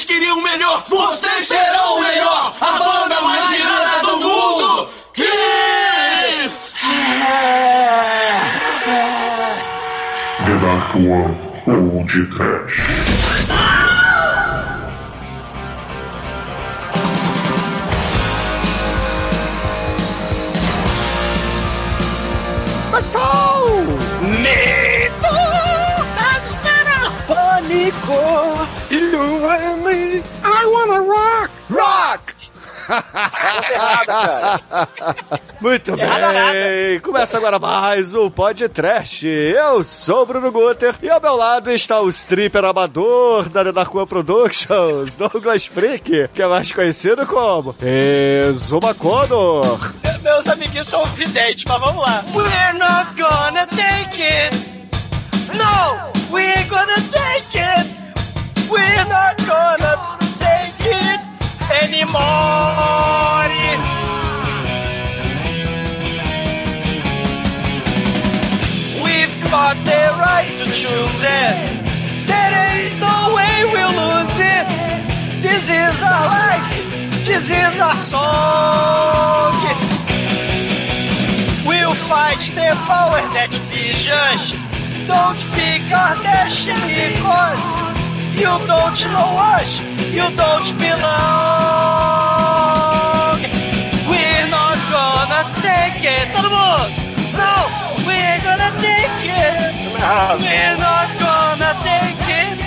Vocês 0.00 0.04
queriam 0.04 0.38
o 0.38 0.42
melhor! 0.42 0.82
Vocês 0.88 1.46
terão 1.46 1.98
o 1.98 2.00
melhor! 2.00 2.54
A 2.58 2.72
banda 2.78 3.20
mais 3.20 3.50
irada 3.52 4.06
do 4.06 4.16
mundo! 4.16 4.88
Kiss! 5.12 6.74
The 10.46 10.54
Dark 10.62 10.94
One 10.94 11.36
Old 11.66 12.26
Trash. 12.34 12.59
Errado. 33.70 34.60
Muito 35.60 35.94
bem, 35.96 37.00
começa 37.00 37.36
agora 37.36 37.58
mais 37.58 38.14
o 38.14 38.30
podcast. 38.30 39.26
Eu 39.26 39.84
sou 39.84 40.22
o 40.22 40.26
Bruno 40.26 40.50
Guter 40.50 40.94
e 41.02 41.08
ao 41.08 41.20
meu 41.20 41.36
lado 41.36 41.70
está 41.70 42.00
o 42.00 42.08
stripper 42.08 42.64
amador 42.64 43.48
da 43.48 43.60
One 43.60 44.06
Productions, 44.06 45.14
Douglas 45.14 45.66
Freak, 45.66 46.28
que 46.28 46.42
é 46.42 46.46
mais 46.46 46.72
conhecido 46.72 47.26
como 47.26 47.74
Exuma 47.80 48.94
Connor. 48.94 49.92
Meus 50.22 50.48
amiguinhos 50.48 50.88
são 50.88 51.04
videntes, 51.14 51.64
mas 51.66 51.80
vamos 51.80 52.02
lá. 52.02 52.22
We're 52.34 52.78
not 52.78 53.14
gonna 53.16 53.66
take 53.66 54.22
it. 54.22 54.56
No, 55.54 56.10
we're 56.30 56.64
gonna 56.68 56.96
take 57.10 57.58
it. 57.58 57.90
We're 58.68 59.04
not 59.04 59.36
gonna 59.46 60.19
anymore. 61.82 63.30
We've 69.04 69.36
got 69.50 69.76
the 69.84 70.02
right 70.18 70.50
to 70.58 70.64
choose 70.64 71.20
it. 71.22 71.56
There 72.26 72.52
ain't 72.70 73.00
no 73.00 73.34
way 73.36 73.54
we'll 73.72 73.96
lose 74.02 74.36
it. 74.38 74.66
This 75.42 75.64
is 75.70 76.02
our 76.02 76.26
life. 76.26 77.24
This 77.24 77.50
is 77.50 77.80
our 77.80 77.96
song. 77.96 79.54
We'll 81.66 81.94
fight 82.10 82.42
the 82.54 82.74
power 82.86 83.20
that 83.36 83.50
visions. 83.70 84.56
Don't 85.06 85.40
be 85.54 85.68
Kardashian 85.90 86.80
because 86.86 88.00
you 88.40 88.66
don't 88.66 89.00
know 89.12 89.30
us. 89.38 89.99
You 90.12 90.26
don't 90.34 90.66
belong. 90.78 91.10
We're 94.10 94.46
not 94.50 94.78
gonna 94.90 95.42
take 95.62 96.02
it. 96.04 96.26
Todo 96.34 96.50
mundo. 96.50 96.90
No, 97.38 97.54
we're 98.06 98.40
gonna 98.42 98.70
take 98.80 99.22
it. 99.22 99.56
We're 100.42 100.76
not 100.78 101.08
gonna 101.20 101.72
take 101.86 102.26
it 102.26 102.58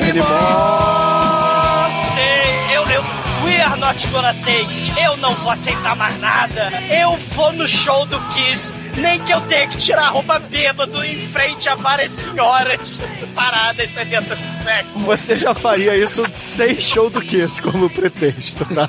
anymore. 0.00 1.88
Sei, 2.12 2.76
eu, 2.76 2.82
eu, 2.90 3.02
we 3.44 3.54
are 3.60 3.78
not 3.78 3.96
gonna 4.12 4.34
take 4.44 4.68
it. 4.70 4.92
Eu 5.00 5.16
não 5.16 5.34
vou 5.36 5.50
aceitar 5.50 5.96
mais 5.96 6.20
nada. 6.20 6.70
Eu 6.90 7.16
vou 7.32 7.52
no 7.52 7.66
show 7.66 8.06
do 8.06 8.18
Kiss. 8.28 8.72
Nem 8.96 9.20
que 9.24 9.32
eu 9.32 9.40
tenha 9.42 9.66
que 9.68 9.78
tirar 9.78 10.02
a 10.04 10.08
roupa 10.08 10.38
bêbado 10.38 11.04
em 11.04 11.16
frente 11.28 11.68
a 11.68 11.74
várias 11.74 12.12
senhoras 12.12 13.00
paradas 13.34 13.90
sedentas 13.90 14.38
do 14.38 14.64
sexo. 14.64 14.90
Você 14.96 15.36
já 15.36 15.54
faria 15.54 15.96
isso 15.96 16.24
sem 16.34 16.78
show 16.80 17.08
do 17.08 17.20
Kiss 17.20 17.60
como 17.62 17.88
pretexto, 17.88 18.64
tá? 18.66 18.86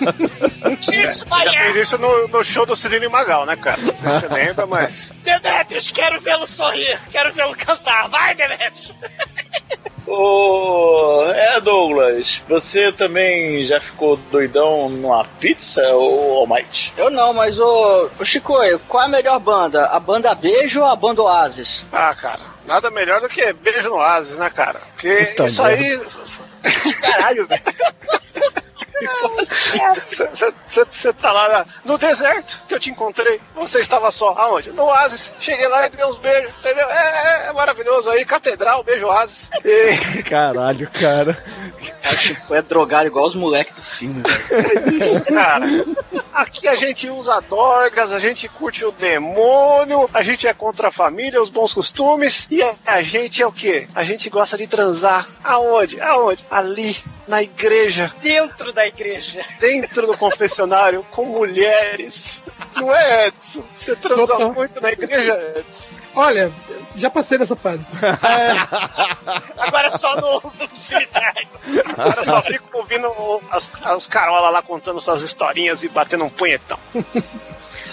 Kiss 0.78 1.24
Você 1.26 1.36
my 1.36 1.46
já 1.46 1.52
fez 1.52 1.76
isso 1.88 1.98
no, 2.00 2.28
no 2.28 2.44
show 2.44 2.66
do 2.66 2.76
Cirino 2.76 3.10
Magal, 3.10 3.46
né, 3.46 3.56
cara? 3.56 3.82
Não 3.82 3.94
sei 3.94 4.10
se 4.12 4.20
você 4.20 4.28
lembra, 4.28 4.66
mas. 4.66 5.16
Demetrius, 5.24 5.92
quero 5.92 6.20
vê-lo 6.20 6.46
sorrir. 6.46 7.00
Quero 7.12 7.34
vê-lo 7.34 7.56
cantar. 7.56 8.10
Vai, 8.10 8.36
Demetrius. 8.36 8.94
Ô, 10.06 11.24
é, 11.34 11.62
Douglas, 11.62 12.42
você 12.48 12.92
também 12.92 13.66
já 13.66 13.80
ficou 13.80 14.18
doidão 14.18 14.90
numa 14.90 15.24
pizza, 15.40 15.82
ô 15.96 16.40
Almighty? 16.40 16.94
Eu 16.98 17.10
não, 17.10 17.34
mas 17.34 17.58
ô, 17.58 18.10
ô 18.20 18.26
Chico, 18.26 18.56
qual 18.88 19.04
é 19.04 19.06
a 19.06 19.10
melhor 19.10 19.40
banda? 19.40 19.86
A 19.88 20.00
banda 20.00 20.36
Beijo 20.36 20.82
ou 20.82 20.88
a 20.88 20.96
banda 20.96 21.22
Oasis? 21.22 21.86
Ah, 21.92 22.14
cara, 22.14 22.42
nada 22.66 22.92
melhor 22.92 23.22
do 23.22 23.30
que 23.30 23.54
beijo 23.54 23.90
no 23.90 23.96
Oasis, 23.96 24.38
né, 24.38 24.50
cara? 24.50 24.82
Porque 24.94 25.26
Puta 25.26 25.46
isso 25.46 25.64
aí. 25.64 26.00
Caralho, 27.02 27.48
velho. 27.48 27.64
Você 30.68 31.14
tá 31.14 31.32
lá 31.32 31.50
na- 31.50 31.66
no 31.86 31.98
deserto 31.98 32.62
que 32.68 32.74
eu 32.74 32.80
te 32.80 32.90
encontrei. 32.90 33.40
Você 33.56 33.80
estava 33.80 34.10
só. 34.12 34.30
Aonde? 34.38 34.72
No 34.72 34.84
Oasis. 34.86 35.34
Cheguei 35.40 35.68
lá 35.68 35.88
e 35.88 35.90
dei 35.90 36.06
uns 36.06 36.18
beijos, 36.18 36.52
entendeu? 36.60 36.88
É, 36.90 37.44
é- 37.46 37.48
é 37.50 37.54
maravilhoso 37.54 38.10
aí. 38.10 38.26
Catedral, 38.26 38.84
beijo 38.84 39.06
Oasis. 39.08 39.50
E, 39.64 40.24
Caralho, 40.24 40.90
cara. 40.92 41.38
O 42.12 42.16
Chico 42.16 42.54
é 42.56 42.62
drogado 42.62 43.08
igual 43.08 43.26
os 43.26 43.36
moleques 43.36 43.76
do 43.76 43.82
filme, 43.82 44.22
velho. 44.22 45.04
isso, 45.04 45.24
cara. 45.26 45.66
Aqui 46.34 46.68
a 46.68 46.76
gente 46.76 47.08
usa 47.10 47.40
dorgas, 47.42 48.12
a 48.12 48.20
gente 48.20 48.48
curte 48.50 48.84
o 48.86 48.92
demônio, 48.92 50.10
a 50.14 50.22
gente 50.24 50.48
é 50.48 50.54
contra 50.54 50.88
a 50.88 50.92
família, 50.92 51.42
os 51.42 51.50
bons 51.50 51.74
costumes. 51.74 52.48
E 52.50 52.62
a, 52.62 52.74
a 52.88 53.02
gente 53.02 53.42
é 53.42 53.48
o 53.48 53.52
quê? 53.52 53.88
A 53.96 54.04
gente 54.04 54.30
gosta 54.30 54.58
de 54.58 54.68
transar. 54.68 55.26
Aonde? 55.44 56.00
Aonde? 56.02 56.46
Ali, 56.50 56.98
na 57.28 57.42
igreja. 57.42 58.12
Dentro 58.22 58.72
da 58.74 58.86
igreja. 58.86 58.93
dentro 59.60 60.08
do 60.08 60.18
confessionário 60.18 61.06
com 61.12 61.26
mulheres. 61.26 62.42
Não 62.76 62.94
é, 62.94 63.28
Edson? 63.28 63.64
Você 63.74 63.96
transa 63.96 64.28
Total. 64.28 64.54
muito 64.54 64.82
na 64.82 64.92
igreja, 64.92 65.54
Edson? 65.58 65.90
Olha, 66.16 66.54
já 66.96 67.10
passei 67.10 67.38
dessa 67.38 67.56
fase. 67.56 67.86
Agora 69.58 69.90
só 69.90 70.16
no, 70.16 70.42
no 70.44 70.80
cemitério. 70.80 71.48
Eu 71.66 72.24
só 72.24 72.42
fico 72.44 72.78
ouvindo 72.78 73.08
as, 73.50 73.72
as 73.84 74.08
carolas 74.08 74.54
lá 74.54 74.62
contando 74.62 75.02
suas 75.02 75.22
historinhas 75.24 75.84
e 75.84 75.90
batendo 75.90 76.24
um 76.26 76.30
punhetão. 76.30 76.78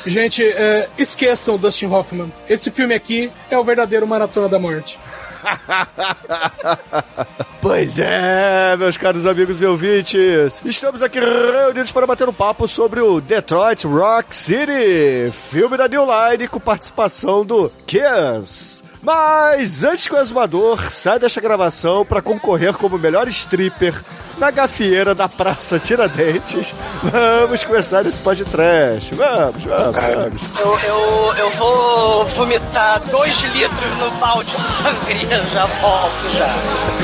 Gente, 0.06 0.46
é, 0.46 0.88
esqueçam 0.98 1.54
o 1.54 1.58
Dustin 1.58 1.86
Hoffman. 1.86 2.32
Esse 2.48 2.70
filme 2.70 2.94
aqui 2.94 3.30
é 3.50 3.58
o 3.58 3.64
verdadeiro 3.64 4.06
Maratona 4.06 4.48
da 4.48 4.58
Morte. 4.58 4.98
Pois 7.60 7.98
é, 7.98 8.74
meus 8.78 8.96
caros 8.96 9.26
amigos 9.26 9.60
e 9.60 9.66
ouvintes, 9.66 10.62
estamos 10.64 11.02
aqui 11.02 11.20
reunidos 11.20 11.92
para 11.92 12.06
bater 12.06 12.26
um 12.26 12.32
papo 12.32 12.66
sobre 12.66 13.00
o 13.00 13.20
Detroit 13.20 13.86
Rock 13.86 14.34
City, 14.34 15.30
filme 15.50 15.76
da 15.76 15.86
New 15.86 16.06
Line 16.06 16.48
com 16.48 16.58
participação 16.58 17.44
do 17.44 17.70
Kiss. 17.86 18.82
Mas 19.02 19.84
antes 19.84 20.08
que 20.08 20.14
o 20.14 20.18
exumador 20.18 20.90
saia 20.90 21.18
desta 21.18 21.40
gravação 21.40 22.04
para 22.04 22.22
concorrer 22.22 22.74
como 22.78 22.98
melhor 22.98 23.28
stripper 23.28 23.94
na 24.40 24.50
gafieira 24.50 25.14
da 25.14 25.28
Praça 25.28 25.78
Tiradentes, 25.78 26.74
vamos 27.02 27.62
começar 27.62 28.06
esse 28.06 28.22
podcast. 28.22 29.14
Vamos, 29.14 29.64
vamos, 29.64 29.94
vamos. 29.94 30.42
Eu, 30.58 30.78
eu, 30.88 31.34
eu 31.36 31.50
vou 31.50 32.26
vomitar 32.28 33.02
dois 33.10 33.38
litros 33.52 33.98
no 33.98 34.10
balde 34.12 34.50
de 34.50 34.62
sangria. 34.62 35.44
Já 35.52 35.66
volto 35.66 36.30
já. 36.38 36.48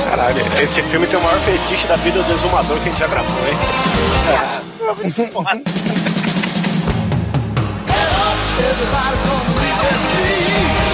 Caralho, 0.08 0.42
esse 0.62 0.82
filme 0.84 1.06
tem 1.06 1.18
o 1.18 1.22
maior 1.22 1.38
fetiche 1.40 1.86
da 1.86 1.96
vida 1.96 2.22
do 2.22 2.32
exumador 2.32 2.78
que 2.80 2.88
a 2.88 2.92
gente 2.92 3.00
já 3.00 3.06
gravou, 3.06 3.46
hein? 3.46 3.58
Horse! 10.56 10.85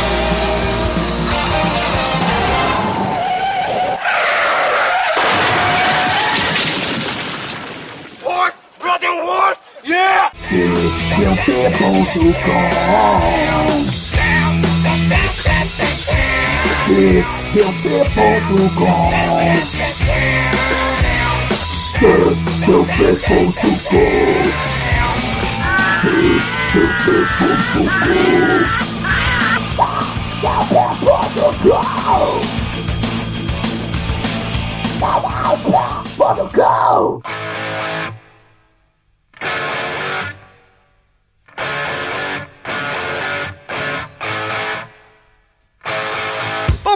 Yeah! 9.85 10.31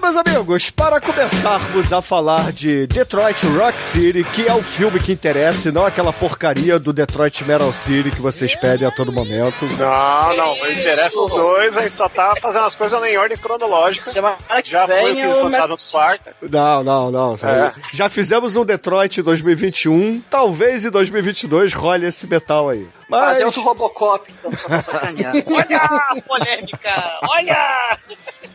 Meus 0.07 0.17
amigos, 0.25 0.71
para 0.71 1.01
começarmos 1.01 1.93
a 1.93 2.01
falar 2.01 2.53
de 2.53 2.87
Detroit 2.87 3.45
Rock 3.45 3.83
City, 3.83 4.23
que 4.23 4.47
é 4.47 4.55
o 4.55 4.63
filme 4.63 5.01
que 5.01 5.11
interessa, 5.11 5.69
e 5.69 5.73
não 5.73 5.85
aquela 5.85 6.13
porcaria 6.13 6.79
do 6.79 6.93
Detroit 6.93 7.43
Metal 7.43 7.73
City 7.73 8.13
que 8.13 8.21
vocês 8.21 8.55
pedem 8.55 8.87
a 8.87 8.91
todo 8.93 9.11
momento. 9.11 9.67
Não, 9.77 10.37
não, 10.37 10.71
interessa 10.71 11.21
os 11.21 11.31
dois, 11.31 11.77
a 11.77 11.83
gente 11.83 11.95
só 11.95 12.09
tá 12.09 12.35
fazendo 12.41 12.67
as 12.67 12.75
coisas 12.77 13.03
em 13.03 13.19
ordem 13.19 13.37
cronológica. 13.37 14.09
Semana 14.09 14.37
que 14.63 14.71
Já 14.71 14.87
foi 14.87 15.11
o 15.11 15.15
que 15.17 15.21
é 15.21 15.25
eles 15.25 15.37
botaram 15.43 15.69
no 15.69 15.77
quarto. 15.77 16.31
Não, 16.41 16.85
não, 16.85 17.11
não. 17.11 17.35
É. 17.43 17.75
Já 17.93 18.09
fizemos 18.09 18.55
um 18.55 18.65
Detroit 18.65 19.19
em 19.19 19.25
2021, 19.25 20.23
talvez 20.31 20.85
em 20.85 20.91
2022 20.91 21.73
role 21.73 22.07
esse 22.07 22.29
metal 22.29 22.69
aí. 22.69 22.87
Mas 23.09 23.25
Fazer 23.25 23.45
outro 23.45 23.63
Robocop, 23.63 24.33
então, 24.39 24.53
só 24.53 24.69
pra 24.69 24.83
sacanear. 24.83 25.35
Olha 25.35 25.79
a 25.79 26.17
polêmica! 26.27 27.19
Olha! 27.29 27.99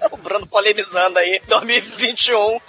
O 0.10 0.18
Bruno 0.18 0.48
polemizando 0.48 1.20
aí, 1.20 1.42
2021. 1.48 2.60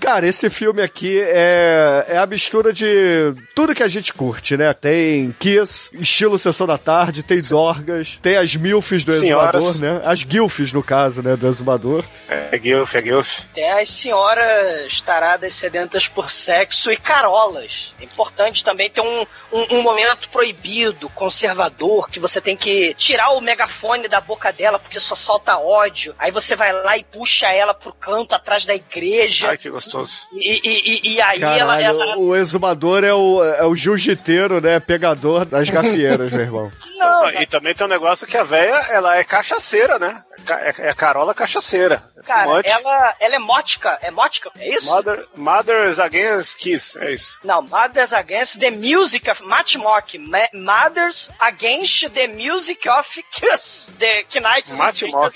Cara, 0.00 0.26
esse 0.28 0.48
filme 0.50 0.82
aqui 0.82 1.20
é, 1.20 2.06
é 2.10 2.18
a 2.18 2.26
mistura 2.26 2.72
de 2.72 3.34
tudo 3.54 3.74
que 3.74 3.82
a 3.82 3.88
gente 3.88 4.12
curte, 4.12 4.56
né? 4.56 4.72
Tem 4.72 5.34
Kiss, 5.38 5.90
estilo 5.94 6.38
Sessão 6.38 6.66
da 6.66 6.78
Tarde, 6.78 7.22
tem 7.22 7.42
Dorgas, 7.42 8.18
tem 8.22 8.36
as 8.36 8.54
Milfs 8.54 9.04
do 9.04 9.18
Senhoras. 9.18 9.64
Exumador, 9.64 10.00
né? 10.00 10.02
As 10.04 10.20
Gilfs, 10.20 10.72
no 10.72 10.82
caso, 10.82 11.22
né? 11.22 11.34
Do 11.34 11.48
Exumador. 11.48 12.04
É 12.28 12.56
Guilf, 12.56 12.94
é 12.94 13.00
Guilf. 13.02 13.40
Tem 13.54 13.68
as 13.72 13.88
senhoras 13.88 15.00
taradas 15.00 15.54
sedentas 15.54 16.06
por 16.06 16.30
sexo 16.30 16.92
e 16.92 16.96
carolas. 16.96 17.94
É 18.00 18.04
importante 18.04 18.62
também 18.62 18.88
ter 18.90 19.00
um, 19.00 19.26
um, 19.52 19.76
um 19.76 19.82
momento 19.82 20.28
proibido, 20.30 21.08
conservador, 21.10 22.08
que 22.08 22.20
você 22.20 22.40
tem 22.40 22.56
que 22.56 22.94
tirar 22.94 23.30
o 23.30 23.40
megafone 23.40 24.08
da 24.08 24.20
boca 24.20 24.52
dela 24.52 24.78
porque 24.78 25.00
só 25.00 25.14
solta 25.14 25.58
ódio. 25.58 26.14
Aí 26.18 26.30
você 26.30 26.54
vai 26.54 26.72
lá 26.72 26.96
e 26.96 27.04
puxa 27.04 27.48
ela 27.48 27.74
pro 27.74 27.92
canto 27.92 28.34
atrás 28.34 28.64
da 28.64 28.74
igreja. 28.74 29.48
Ai, 29.48 29.55
que 29.56 29.70
gostoso. 29.70 30.12
E, 30.32 30.60
e, 30.62 31.10
e, 31.12 31.14
e 31.14 31.20
aí 31.20 31.42
ela, 31.42 31.76
Caralho, 31.78 31.84
ela. 32.02 32.18
o 32.18 32.34
Exumador 32.36 33.04
é 33.04 33.12
o, 33.14 33.42
é 33.44 33.64
o 33.64 33.74
jiu-jiteiro, 33.74 34.60
né? 34.60 34.78
Pegador 34.80 35.44
das 35.44 35.68
gafieiras, 35.68 36.30
meu 36.32 36.40
irmão. 36.42 36.72
Não, 36.96 37.30
E 37.30 37.46
também 37.46 37.74
tem 37.74 37.86
um 37.86 37.90
negócio 37.90 38.26
que 38.26 38.36
a 38.36 38.42
véia, 38.42 38.74
ela 38.90 39.16
é 39.16 39.22
cachaceira, 39.24 39.98
né? 39.98 40.22
É, 40.48 40.88
é 40.88 40.94
Carola 40.94 41.34
cachaceira. 41.34 42.02
cara, 42.24 42.44
Fumante. 42.44 42.68
ela, 42.68 43.14
ela 43.20 43.34
é 43.34 43.38
mótica. 43.38 43.98
É 44.02 44.10
mótica? 44.10 44.50
É 44.58 44.74
isso? 44.74 44.90
Mother, 44.90 45.26
Mothers 45.34 45.98
Against 45.98 46.56
Kiss, 46.58 46.98
é 46.98 47.12
isso. 47.12 47.38
Não, 47.44 47.62
Mothers 47.62 48.12
Against 48.12 48.58
the 48.58 48.70
Music 48.70 49.28
of 49.30 49.42
Matchmock. 49.44 50.18
Ma- 50.18 50.48
Mothers 50.54 51.30
Against 51.38 52.08
the 52.10 52.26
Music 52.28 52.88
of 52.88 53.24
Kiss. 53.32 53.92
The 53.98 54.24
Knights 54.40 54.76
Matchmock, 54.78 55.34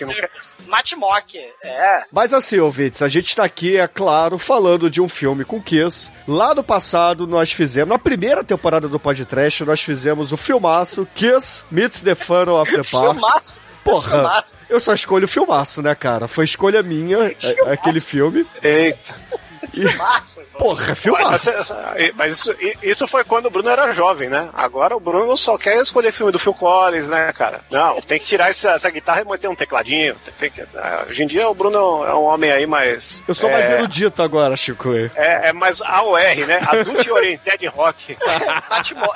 Matchmock, 0.66 1.38
é. 1.62 2.04
Mas 2.12 2.32
assim, 2.32 2.58
ouvintes, 2.58 3.02
a 3.02 3.08
gente 3.08 3.34
tá 3.34 3.44
aqui, 3.44 3.76
é 3.76 3.86
claro, 3.86 4.09
falando 4.38 4.90
de 4.90 5.00
um 5.00 5.08
filme 5.08 5.44
com 5.44 5.60
Kiss. 5.60 6.10
Lá 6.26 6.54
no 6.54 6.62
passado, 6.64 7.26
nós 7.26 7.52
fizemos, 7.52 7.88
na 7.90 7.98
primeira 7.98 8.42
temporada 8.44 8.88
do 8.88 8.98
podcast, 8.98 9.64
nós 9.64 9.80
fizemos 9.80 10.32
o 10.32 10.36
filmaço 10.36 11.06
Kiss 11.14 11.64
Meets 11.70 12.00
the 12.00 12.14
Fun 12.14 12.48
of 12.50 12.70
the 12.70 12.82
Park. 12.90 13.14
Filmaço. 13.14 13.60
Porra, 13.84 14.10
Filmaço. 14.18 14.62
eu 14.68 14.78
só 14.80 14.92
escolho 14.92 15.24
o 15.24 15.28
filmaço, 15.28 15.80
né, 15.80 15.94
cara? 15.94 16.28
Foi 16.28 16.44
escolha 16.44 16.82
minha, 16.82 17.16
é- 17.42 17.72
aquele 17.72 18.00
filme. 18.00 18.46
Eita. 18.62 19.14
Filmaço. 19.72 20.42
Porra, 20.58 20.86
Mas, 20.88 20.98
filmaço. 20.98 21.50
essa- 21.50 21.94
mas 22.16 22.34
isso, 22.38 22.54
isso 22.82 23.06
foi 23.06 23.24
quando 23.24 23.46
o 23.46 23.50
Bruno 23.50 23.68
era 23.68 23.92
jovem, 23.92 24.28
né? 24.28 24.48
Agora 24.54 24.96
o 24.96 25.00
Bruno 25.00 25.36
só 25.36 25.56
quer 25.58 25.76
escolher 25.82 26.12
filme 26.12 26.32
do 26.32 26.38
Phil 26.38 26.54
Collins, 26.54 27.08
né, 27.08 27.32
cara? 27.32 27.60
Não, 27.70 28.00
tem 28.00 28.18
que 28.18 28.24
tirar 28.26 28.48
essa, 28.48 28.70
essa 28.72 28.90
guitarra 28.90 29.20
e 29.22 29.24
manter 29.24 29.48
um 29.48 29.54
tecladinho. 29.54 30.16
Tem, 30.38 30.50
que- 30.50 30.62
ah, 30.76 31.04
hoje 31.08 31.22
em 31.22 31.26
dia 31.26 31.48
o 31.48 31.54
Bruno 31.54 32.04
é 32.04 32.14
um 32.14 32.24
homem 32.24 32.50
aí 32.50 32.66
mais. 32.66 33.22
Eu 33.26 33.34
sou 33.34 33.50
mais 33.50 33.68
é, 33.68 33.74
erudito 33.74 34.22
agora, 34.22 34.56
Chico. 34.56 34.94
É, 35.14 35.48
é 35.48 35.52
mais 35.52 35.80
AOR, 35.82 36.18
né? 36.46 36.60
Adult 36.68 37.06
Oriented 37.08 37.66
Rock. 37.66 38.16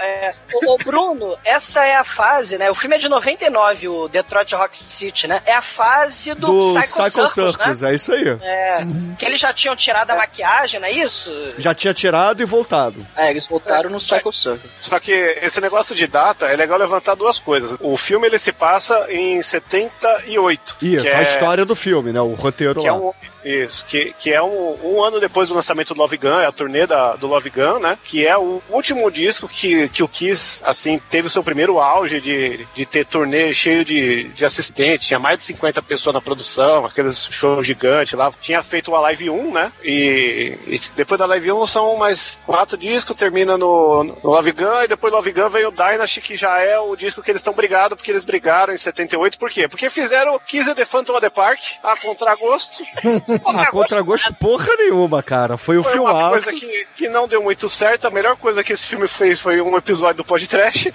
É. 0.00 0.32
Ô, 0.66 0.74
ô, 0.74 0.78
Bruno, 0.78 1.36
essa 1.44 1.84
é 1.84 1.96
a 1.96 2.04
fase, 2.04 2.58
né? 2.58 2.70
O 2.70 2.74
filme 2.74 2.96
é 2.96 2.98
de 2.98 3.08
99, 3.08 3.88
o 3.88 4.08
Detroit 4.08 4.54
Rock 4.54 4.76
City, 4.76 5.26
né? 5.26 5.42
É 5.46 5.54
a 5.54 5.62
fase 5.62 6.34
do, 6.34 6.46
Do 6.46 6.74
Psycho, 6.80 7.00
Psycho 7.02 7.28
Circus, 7.28 7.32
Circus, 7.56 7.80
né? 7.80 7.90
é 7.90 7.94
isso 7.94 8.12
aí. 8.12 8.28
É, 8.42 8.78
que 9.18 9.24
eles 9.24 9.40
já 9.40 9.52
tinham 9.52 9.74
tirado 9.76 10.10
a 10.10 10.14
maquiagem, 10.38 10.80
não 10.80 10.88
é 10.88 10.92
isso? 10.92 11.30
Já 11.58 11.72
tinha 11.74 11.94
tirado 11.94 12.42
e 12.42 12.44
voltado. 12.44 13.06
É, 13.16 13.30
eles 13.30 13.46
voltaram 13.46 13.88
no 13.90 13.98
Psycho 13.98 14.32
Circus. 14.32 14.70
Só 14.76 14.98
que 14.98 15.12
esse 15.12 15.60
negócio 15.60 15.94
de 15.94 16.06
data 16.06 16.46
é 16.46 16.56
legal 16.56 16.78
levantar 16.78 17.14
duas 17.14 17.38
coisas. 17.38 17.76
O 17.80 17.96
filme 17.96 18.26
ele 18.26 18.38
se 18.38 18.52
passa 18.52 19.06
em 19.10 19.40
78. 19.42 20.76
Isso, 20.82 21.04
que 21.04 21.10
a 21.10 21.20
é- 21.20 21.22
história 21.22 21.64
do 21.64 21.76
filme, 21.76 22.12
né? 22.12 22.20
O 22.20 22.34
roteiro 22.34 22.80
Que 22.80 22.88
é 22.88 22.92
lá. 22.92 22.98
um, 22.98 23.12
isso, 23.44 23.84
que, 23.86 24.14
que 24.18 24.32
é 24.32 24.42
um, 24.42 24.76
um 24.82 25.02
ano 25.02 25.20
depois 25.20 25.48
do 25.48 25.54
lançamento 25.54 25.94
do 25.94 26.00
Love 26.00 26.16
Gun, 26.16 26.40
é 26.40 26.46
a 26.46 26.52
turnê 26.52 26.86
da, 26.86 27.14
do 27.16 27.26
Love 27.26 27.50
Gun, 27.50 27.78
né? 27.78 27.98
Que 28.02 28.26
é 28.26 28.36
o 28.36 28.62
último 28.70 29.10
disco 29.10 29.48
que, 29.48 29.88
que 29.88 30.02
o 30.02 30.08
Kiss, 30.08 30.60
assim, 30.64 31.00
teve 31.10 31.26
o 31.26 31.30
seu 31.30 31.42
primeiro 31.42 31.78
auge 31.78 32.20
de, 32.20 32.66
de 32.74 32.86
ter 32.86 33.04
turnê 33.04 33.52
cheio 33.52 33.84
de, 33.84 34.24
de 34.28 34.44
assistentes, 34.44 35.06
tinha 35.06 35.18
mais 35.18 35.38
de 35.38 35.44
50 35.44 35.82
pessoas 35.82 36.14
na 36.14 36.20
produção, 36.20 36.86
aqueles 36.86 37.28
shows 37.30 37.66
gigantes 37.66 38.14
lá. 38.14 38.32
Tinha 38.40 38.62
feito 38.62 38.90
o 38.90 39.00
Live 39.00 39.28
1, 39.28 39.52
né? 39.52 39.72
E, 39.82 40.56
e 40.66 40.80
depois 40.94 41.18
da 41.18 41.26
Live 41.26 41.52
1 41.52 41.66
são 41.66 41.96
mais 41.96 42.40
quatro 42.46 42.76
discos, 42.76 43.16
termina 43.16 43.58
no, 43.58 44.04
no 44.04 44.18
Love 44.22 44.52
Gun, 44.52 44.82
e 44.84 44.88
depois 44.88 45.12
Love 45.12 45.32
Gun 45.32 45.48
veio 45.48 45.68
o 45.68 45.72
Dynasty, 45.72 46.20
que 46.20 46.36
já 46.36 46.58
é 46.60 46.78
o 46.78 46.96
disco 46.96 47.22
que 47.22 47.30
eles 47.30 47.40
estão 47.40 47.52
brigados, 47.52 47.96
porque 47.96 48.10
eles 48.10 48.24
brigaram 48.24 48.72
em 48.72 48.76
78. 48.76 49.38
Por 49.38 49.50
quê? 49.50 49.68
Porque 49.68 49.90
fizeram 49.90 50.38
Kiss 50.38 50.68
and 50.70 50.74
the 50.74 50.84
Phantom 50.84 51.12
of 51.12 51.20
the 51.20 51.30
Park, 51.30 51.60
a 51.82 51.96
contragosto. 51.96 52.84
A 53.46 53.70
contragosto 53.70 54.34
porra 54.34 54.74
nenhuma, 54.76 55.22
cara. 55.22 55.56
Foi 55.56 55.78
o 55.78 55.82
Foi 55.82 55.98
uma 55.98 56.12
filmaço. 56.12 56.44
coisa 56.44 56.52
que, 56.52 56.86
que 56.96 57.08
não 57.08 57.26
deu 57.28 57.42
muito 57.42 57.68
certo. 57.68 58.06
A 58.06 58.10
melhor 58.10 58.36
coisa 58.36 58.62
que 58.62 58.72
esse 58.72 58.86
filme 58.86 59.08
fez 59.08 59.40
foi 59.40 59.60
um 59.60 59.76
episódio 59.76 60.18
do 60.18 60.24
podcast. 60.24 60.92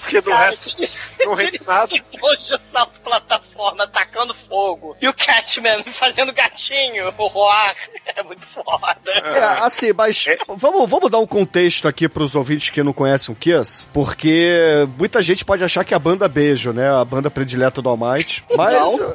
Porque 0.00 0.20
do 0.22 0.30
Cara, 0.30 0.50
resto 0.50 0.76
não 1.24 1.34
rende 1.34 1.60
nada. 1.66 1.92
Hoje 2.22 2.58
salto 2.58 3.00
plataforma 3.00 3.86
tacando 3.86 4.34
fogo. 4.34 4.96
E 5.00 5.08
o 5.08 5.14
Catman 5.14 5.82
fazendo 5.92 6.32
gatinho, 6.32 7.12
o 7.16 7.26
roar. 7.26 7.74
É 8.16 8.24
muito 8.24 8.44
foda. 8.48 8.96
É, 9.06 9.64
assim, 9.64 9.92
mas 9.92 10.24
vamos, 10.48 10.90
vamos 10.90 11.08
dar 11.10 11.18
um 11.18 11.26
contexto 11.26 11.86
aqui 11.86 12.08
pros 12.08 12.34
ouvintes 12.34 12.70
que 12.70 12.82
não 12.82 12.92
conhecem 12.92 13.32
o 13.32 13.36
Kiss, 13.36 13.86
porque 13.92 14.88
muita 14.98 15.22
gente 15.22 15.44
pode 15.44 15.62
achar 15.62 15.84
que 15.84 15.94
é 15.94 15.96
a 15.96 16.00
banda 16.00 16.26
Beijo, 16.28 16.72
né? 16.72 16.90
A 16.90 17.04
banda 17.04 17.30
predileta 17.30 17.80
do 17.80 17.88
Almighty. 17.88 18.44
Mas. 18.56 18.98
Não. 18.98 19.14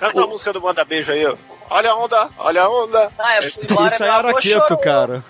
Canta 0.00 0.22
a 0.22 0.26
música 0.26 0.52
do 0.52 0.62
Manda 0.62 0.82
Beijo 0.82 1.12
aí, 1.12 1.26
ó. 1.26 1.36
Olha 1.70 1.90
a 1.92 1.96
onda, 1.96 2.28
olha 2.38 2.62
a 2.62 2.68
onda. 2.68 3.12
Ah, 3.18 3.36
eu 3.36 3.42
fui 3.52 3.64
embora, 3.70 3.86
Isso 3.88 4.02
aí 4.02 4.10
era 4.10 4.34
quieto, 4.34 4.62
chorou. 4.68 4.78
cara. 4.78 5.24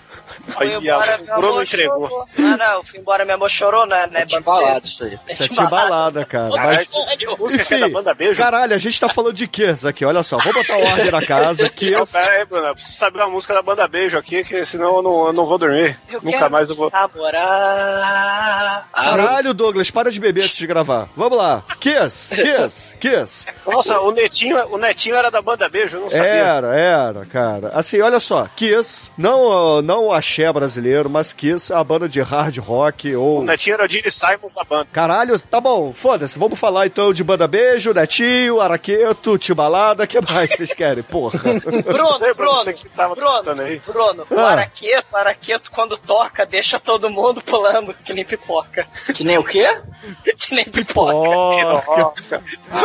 Fui 0.47 0.65
Aí, 0.65 0.73
embora, 0.75 1.19
o 1.21 1.25
Bruno 1.25 1.47
amor 1.49 1.63
entregou. 1.63 2.09
chorou. 2.09 2.27
Ah, 2.39 2.57
não, 2.57 2.83
fui 2.85 2.99
embora, 2.99 3.25
meu 3.25 3.35
amor 3.35 3.49
chorou, 3.49 3.85
né? 3.85 4.07
né 4.07 4.21
É 4.21 4.25
de 4.25 4.39
balada 4.39 4.85
isso 4.85 5.03
aí. 5.03 5.19
Isso 5.27 5.43
é 5.43 5.47
timbalada, 5.49 6.23
cara. 6.25 6.49
Mas. 6.55 6.87
Que 6.87 7.25
é 7.25 7.27
da 7.27 7.63
Enfim, 7.63 7.89
Banda 7.89 8.13
Beijo. 8.13 8.41
caralho, 8.41 8.73
a 8.73 8.77
gente 8.77 8.97
tá 8.99 9.09
falando 9.09 9.33
de 9.33 9.45
Kiss 9.45 9.85
aqui, 9.85 10.05
olha 10.05 10.23
só. 10.23 10.37
Vou 10.37 10.53
botar 10.53 10.77
ordem 10.77 11.11
na 11.11 11.25
casa. 11.25 11.63
Não, 11.63 11.69
Kiss. 11.69 12.13
pera 12.13 12.31
aí, 12.31 12.45
Bruno. 12.45 12.65
Eu 12.67 12.73
preciso 12.73 12.97
saber 12.97 13.21
a 13.21 13.27
música 13.27 13.53
da 13.53 13.61
Banda 13.61 13.85
Beijo 13.89 14.17
aqui, 14.17 14.43
que 14.45 14.63
senão 14.65 14.95
eu 14.95 15.01
não, 15.01 15.27
eu 15.27 15.33
não 15.33 15.45
vou 15.45 15.57
dormir. 15.57 15.99
Eu 16.09 16.21
Nunca 16.23 16.37
quero 16.37 16.51
mais 16.51 16.69
eu 16.69 16.77
vou. 16.77 16.89
Namorar. 16.89 18.87
Caralho, 18.93 19.53
Douglas, 19.53 19.91
para 19.91 20.09
de 20.11 20.19
beber 20.19 20.45
antes 20.45 20.55
de 20.57 20.65
gravar. 20.65 21.09
Vamos 21.15 21.37
lá. 21.37 21.63
Kiss, 21.79 22.33
Kiss, 22.33 22.95
Kiss. 22.97 23.47
Nossa, 23.65 23.99
o 23.99 24.11
Netinho, 24.13 24.57
o 24.73 24.77
Netinho 24.77 25.15
era 25.15 25.29
da 25.29 25.41
Banda 25.41 25.67
Beijo, 25.67 25.97
eu 25.97 26.01
não 26.01 26.09
sabia. 26.09 26.30
Era, 26.37 26.75
era, 26.77 27.25
cara. 27.25 27.69
Assim, 27.73 27.99
olha 28.01 28.19
só, 28.19 28.47
Kiss, 28.55 29.11
não, 29.17 29.81
não 29.81 30.05
o 30.07 30.13
axé 30.13 30.51
brasileiro, 30.51 31.09
mas 31.09 31.31
Kiss 31.33 31.71
é 31.71 31.75
a 31.75 31.83
banda 31.83 32.07
de 32.09 32.21
hard 32.21 32.57
rock 32.57 33.15
O 33.15 33.21
ou... 33.21 33.43
Netinho 33.43 33.75
era 33.75 33.85
o 33.85 33.87
Gene 33.87 34.11
Simons 34.11 34.53
da 34.53 34.63
banda. 34.63 34.87
Caralho, 34.91 35.39
tá 35.39 35.59
bom, 35.61 35.93
foda-se, 35.93 36.37
vamos 36.39 36.59
falar 36.59 36.85
então 36.87 37.13
de 37.13 37.23
Banda 37.23 37.47
Beijo, 37.47 37.93
Netinho, 37.93 38.59
Araqueto, 38.59 39.37
Timbalada, 39.37 40.03
o 40.03 40.07
que 40.07 40.19
mais 40.21 40.49
vocês 40.51 40.73
querem, 40.73 41.03
porra? 41.03 41.39
Bruno, 41.83 42.13
Sei, 42.17 42.33
Bruno, 42.33 42.51
Bruno, 42.51 42.63
você 42.63 42.73
que 42.73 42.89
tava 42.89 43.15
Bruno. 43.15 43.41
Bruno, 43.85 44.27
o 44.29 44.39
Ah. 44.39 44.51
araqueto, 44.51 45.07
o 45.11 45.15
araqueto 45.17 45.71
quando 45.71 45.97
toca 45.97 46.45
deixa 46.45 46.79
todo 46.79 47.09
mundo 47.09 47.41
pulando, 47.41 47.93
que 48.03 48.13
nem 48.13 48.25
pipoca. 48.25 48.87
Que 49.15 49.23
nem 49.23 49.37
o 49.37 49.43
quê? 49.43 49.67
que 50.37 50.55
nem 50.55 50.65
pipoca. 50.65 51.13
Ó, 51.15 52.13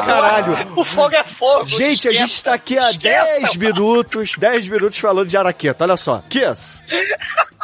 caralho. 0.04 0.72
O 0.76 0.84
fogo 0.84 1.14
é 1.14 1.24
fogo. 1.24 1.66
Gente, 1.66 2.08
a 2.08 2.10
esquenta, 2.12 2.14
gente 2.14 2.42
tá 2.42 2.54
aqui 2.54 2.78
há 2.78 2.90
esquenta. 2.90 3.35
10 3.40 3.56
minutos, 3.56 4.36
10 4.38 4.68
minutos 4.68 4.98
falando 4.98 5.28
de 5.28 5.36
Araqueto, 5.36 5.84
olha 5.84 5.96
só. 5.96 6.22
Kiss. 6.28 6.82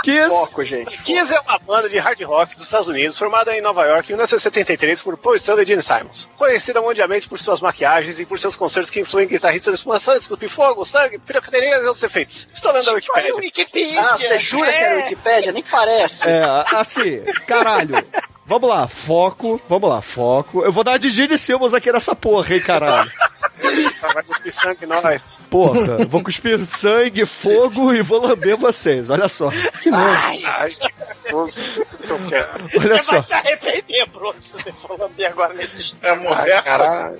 Kiss. 0.02 0.28
Foco, 0.28 0.64
gente. 0.64 0.98
Kiss 1.02 1.32
é 1.32 1.40
uma 1.40 1.58
banda 1.58 1.88
de 1.88 1.98
hard 1.98 2.20
rock 2.22 2.54
dos 2.56 2.64
Estados 2.64 2.88
Unidos, 2.88 3.16
formada 3.16 3.56
em 3.56 3.60
Nova 3.60 3.84
York 3.86 4.10
em 4.10 4.14
1973 4.14 5.00
por 5.00 5.16
Paul 5.16 5.36
Stanley 5.36 5.62
e 5.62 5.66
Gene 5.66 5.82
Simons. 5.82 6.28
Conhecida 6.36 6.82
mundialmente 6.82 7.28
por 7.28 7.38
suas 7.38 7.60
maquiagens 7.60 8.18
e 8.20 8.26
por 8.26 8.38
seus 8.38 8.56
concertos 8.56 8.90
que 8.90 9.00
influem 9.00 9.28
guitarristas 9.28 9.74
espumançantes, 9.74 10.26
cuspir 10.26 10.48
fogo, 10.48 10.84
sangue, 10.84 11.18
pirocoterinha 11.18 11.76
e 11.76 11.86
outros 11.86 12.02
efeitos. 12.02 12.48
Estou 12.52 12.72
lendo 12.72 12.90
a 12.90 12.94
Wikipedia. 12.94 13.34
Wikipedia. 13.36 14.00
Ah, 14.00 14.16
você 14.16 14.38
jura 14.38 14.70
que 14.72 14.78
era 14.78 14.94
é. 14.94 15.02
Wikipédia? 15.04 15.52
Nem 15.52 15.62
parece. 15.62 16.28
É, 16.28 16.42
assim, 16.74 17.22
caralho. 17.46 17.94
Vamos 18.44 18.68
lá, 18.68 18.88
foco, 18.88 19.60
vamos 19.68 19.88
lá, 19.88 20.02
foco. 20.02 20.64
Eu 20.64 20.72
vou 20.72 20.82
dar 20.82 20.98
de 20.98 21.08
Gene 21.10 21.38
Simmons 21.38 21.72
aqui 21.72 21.92
nessa 21.92 22.14
porra, 22.14 22.54
hein, 22.54 22.60
caralho. 22.60 23.10
Vai 24.14 24.22
cuspir 24.24 24.52
sangue 24.52 24.86
nós. 24.86 25.42
Porra, 25.48 26.04
vou 26.06 26.22
cuspir 26.22 26.64
sangue, 26.64 27.24
fogo 27.24 27.92
e 27.94 28.02
vou 28.02 28.20
lamber 28.26 28.56
vocês. 28.56 29.08
Olha 29.10 29.28
só. 29.28 29.50
Ai, 29.92 30.42
Ai, 30.44 30.70
que 30.70 30.88
gostoso. 31.30 31.62
Tudo 31.86 31.98
que 32.06 32.10
eu 32.12 32.26
quero. 32.28 32.48
Olha 32.78 32.88
você 32.96 33.02
só. 33.02 33.12
vai 33.12 33.22
se 33.22 33.34
arrepender, 33.34 34.06
Bruno, 34.10 34.34
se 34.40 34.52
você 34.54 34.72
for 34.72 34.98
lamber 34.98 35.30
agora 35.30 35.54
nesse 35.54 35.94
É 36.02 36.16
morrer. 36.16 36.52
Ai, 36.52 36.62
caralho. 36.62 37.18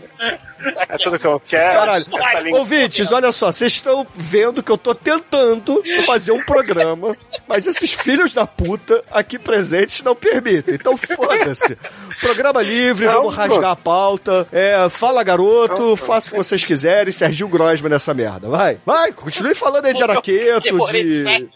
É 0.89 0.99
tudo 0.99 1.19
que 1.19 1.27
eu 1.27 1.41
quero. 1.41 1.79
Caralho. 1.79 1.99
Essa 2.19 2.41
língua- 2.41 2.61
Ouvintes, 2.61 3.13
olha 3.13 3.33
só, 3.33 3.51
vocês 3.53 3.73
estão 3.73 4.07
vendo 4.15 4.63
que 4.63 4.71
eu 4.71 4.79
tô 4.79 4.95
tentando 4.95 5.83
fazer 6.07 6.33
um 6.33 6.45
programa, 6.45 7.17
mas 7.49 7.67
esses 7.67 7.93
filhos 7.93 8.33
da 8.33 8.47
puta 8.47 9.03
aqui 9.11 9.39
presentes 9.39 10.03
não 10.03 10.15
permitem. 10.15 10.75
Então 10.75 10.97
foda-se. 10.97 11.77
Programa 12.21 12.63
livre, 12.63 13.07
Não, 13.07 13.15
vamos 13.15 13.35
rasgar 13.35 13.71
a 13.73 13.77
pauta. 13.77 14.47
É, 14.53 14.89
fala 14.89 15.23
garoto, 15.25 15.83
Não, 15.91 15.97
faça 15.97 16.29
o 16.29 16.31
que 16.33 16.37
vocês 16.39 16.63
quiserem. 16.73 17.13
Serginho 17.13 17.49
Grosman 17.49 17.91
nessa 17.91 18.13
merda. 18.15 18.49
Vai, 18.49 18.79
vai, 18.85 19.13
continue 19.13 19.55
falando 19.55 19.87
aí 19.87 19.95
de 19.95 20.03
araqueto, 20.03 20.87
de, 20.91 21.49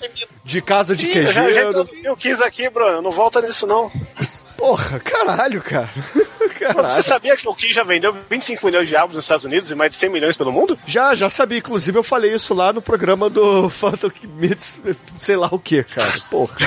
de 0.45 0.61
casa 0.63 0.95
de 0.95 1.09
Eu 1.09 1.27
já, 1.27 1.33
já 1.33 1.43
queijeiro. 1.45 1.69
introduzi 1.71 2.09
o 2.11 2.17
Kiss 2.17 2.43
aqui, 2.43 2.69
Bruno. 2.71 3.03
Não 3.03 3.11
volta 3.11 3.41
nisso, 3.41 3.67
não. 3.67 3.91
Porra, 4.57 4.99
caralho, 5.01 5.61
cara. 5.63 5.91
Você 6.57 6.65
Caralho. 6.73 7.03
sabia 7.03 7.37
que 7.37 7.47
o 7.47 7.55
Kiss 7.55 7.75
já 7.75 7.85
vendeu 7.85 8.17
25 8.31 8.65
milhões 8.65 8.89
de 8.89 8.97
álbuns 8.97 9.15
nos 9.17 9.25
Estados 9.27 9.45
Unidos 9.45 9.71
e 9.71 9.75
mais 9.75 9.91
de 9.91 9.99
100 9.99 10.09
milhões 10.11 10.37
pelo 10.39 10.51
mundo? 10.51 10.79
Já, 10.87 11.15
já 11.15 11.29
sabia. 11.29 11.59
Inclusive, 11.59 11.99
eu 11.99 12.03
falei 12.03 12.33
isso 12.33 12.55
lá 12.55 12.73
no 12.73 12.81
programa 12.81 13.29
do 13.29 13.69
Phantom 13.71 14.11
Meets, 14.37 14.73
sei 15.21 15.37
lá 15.37 15.49
o 15.53 15.59
que, 15.59 15.85
cara. 15.85 16.13
Porra. 16.31 16.57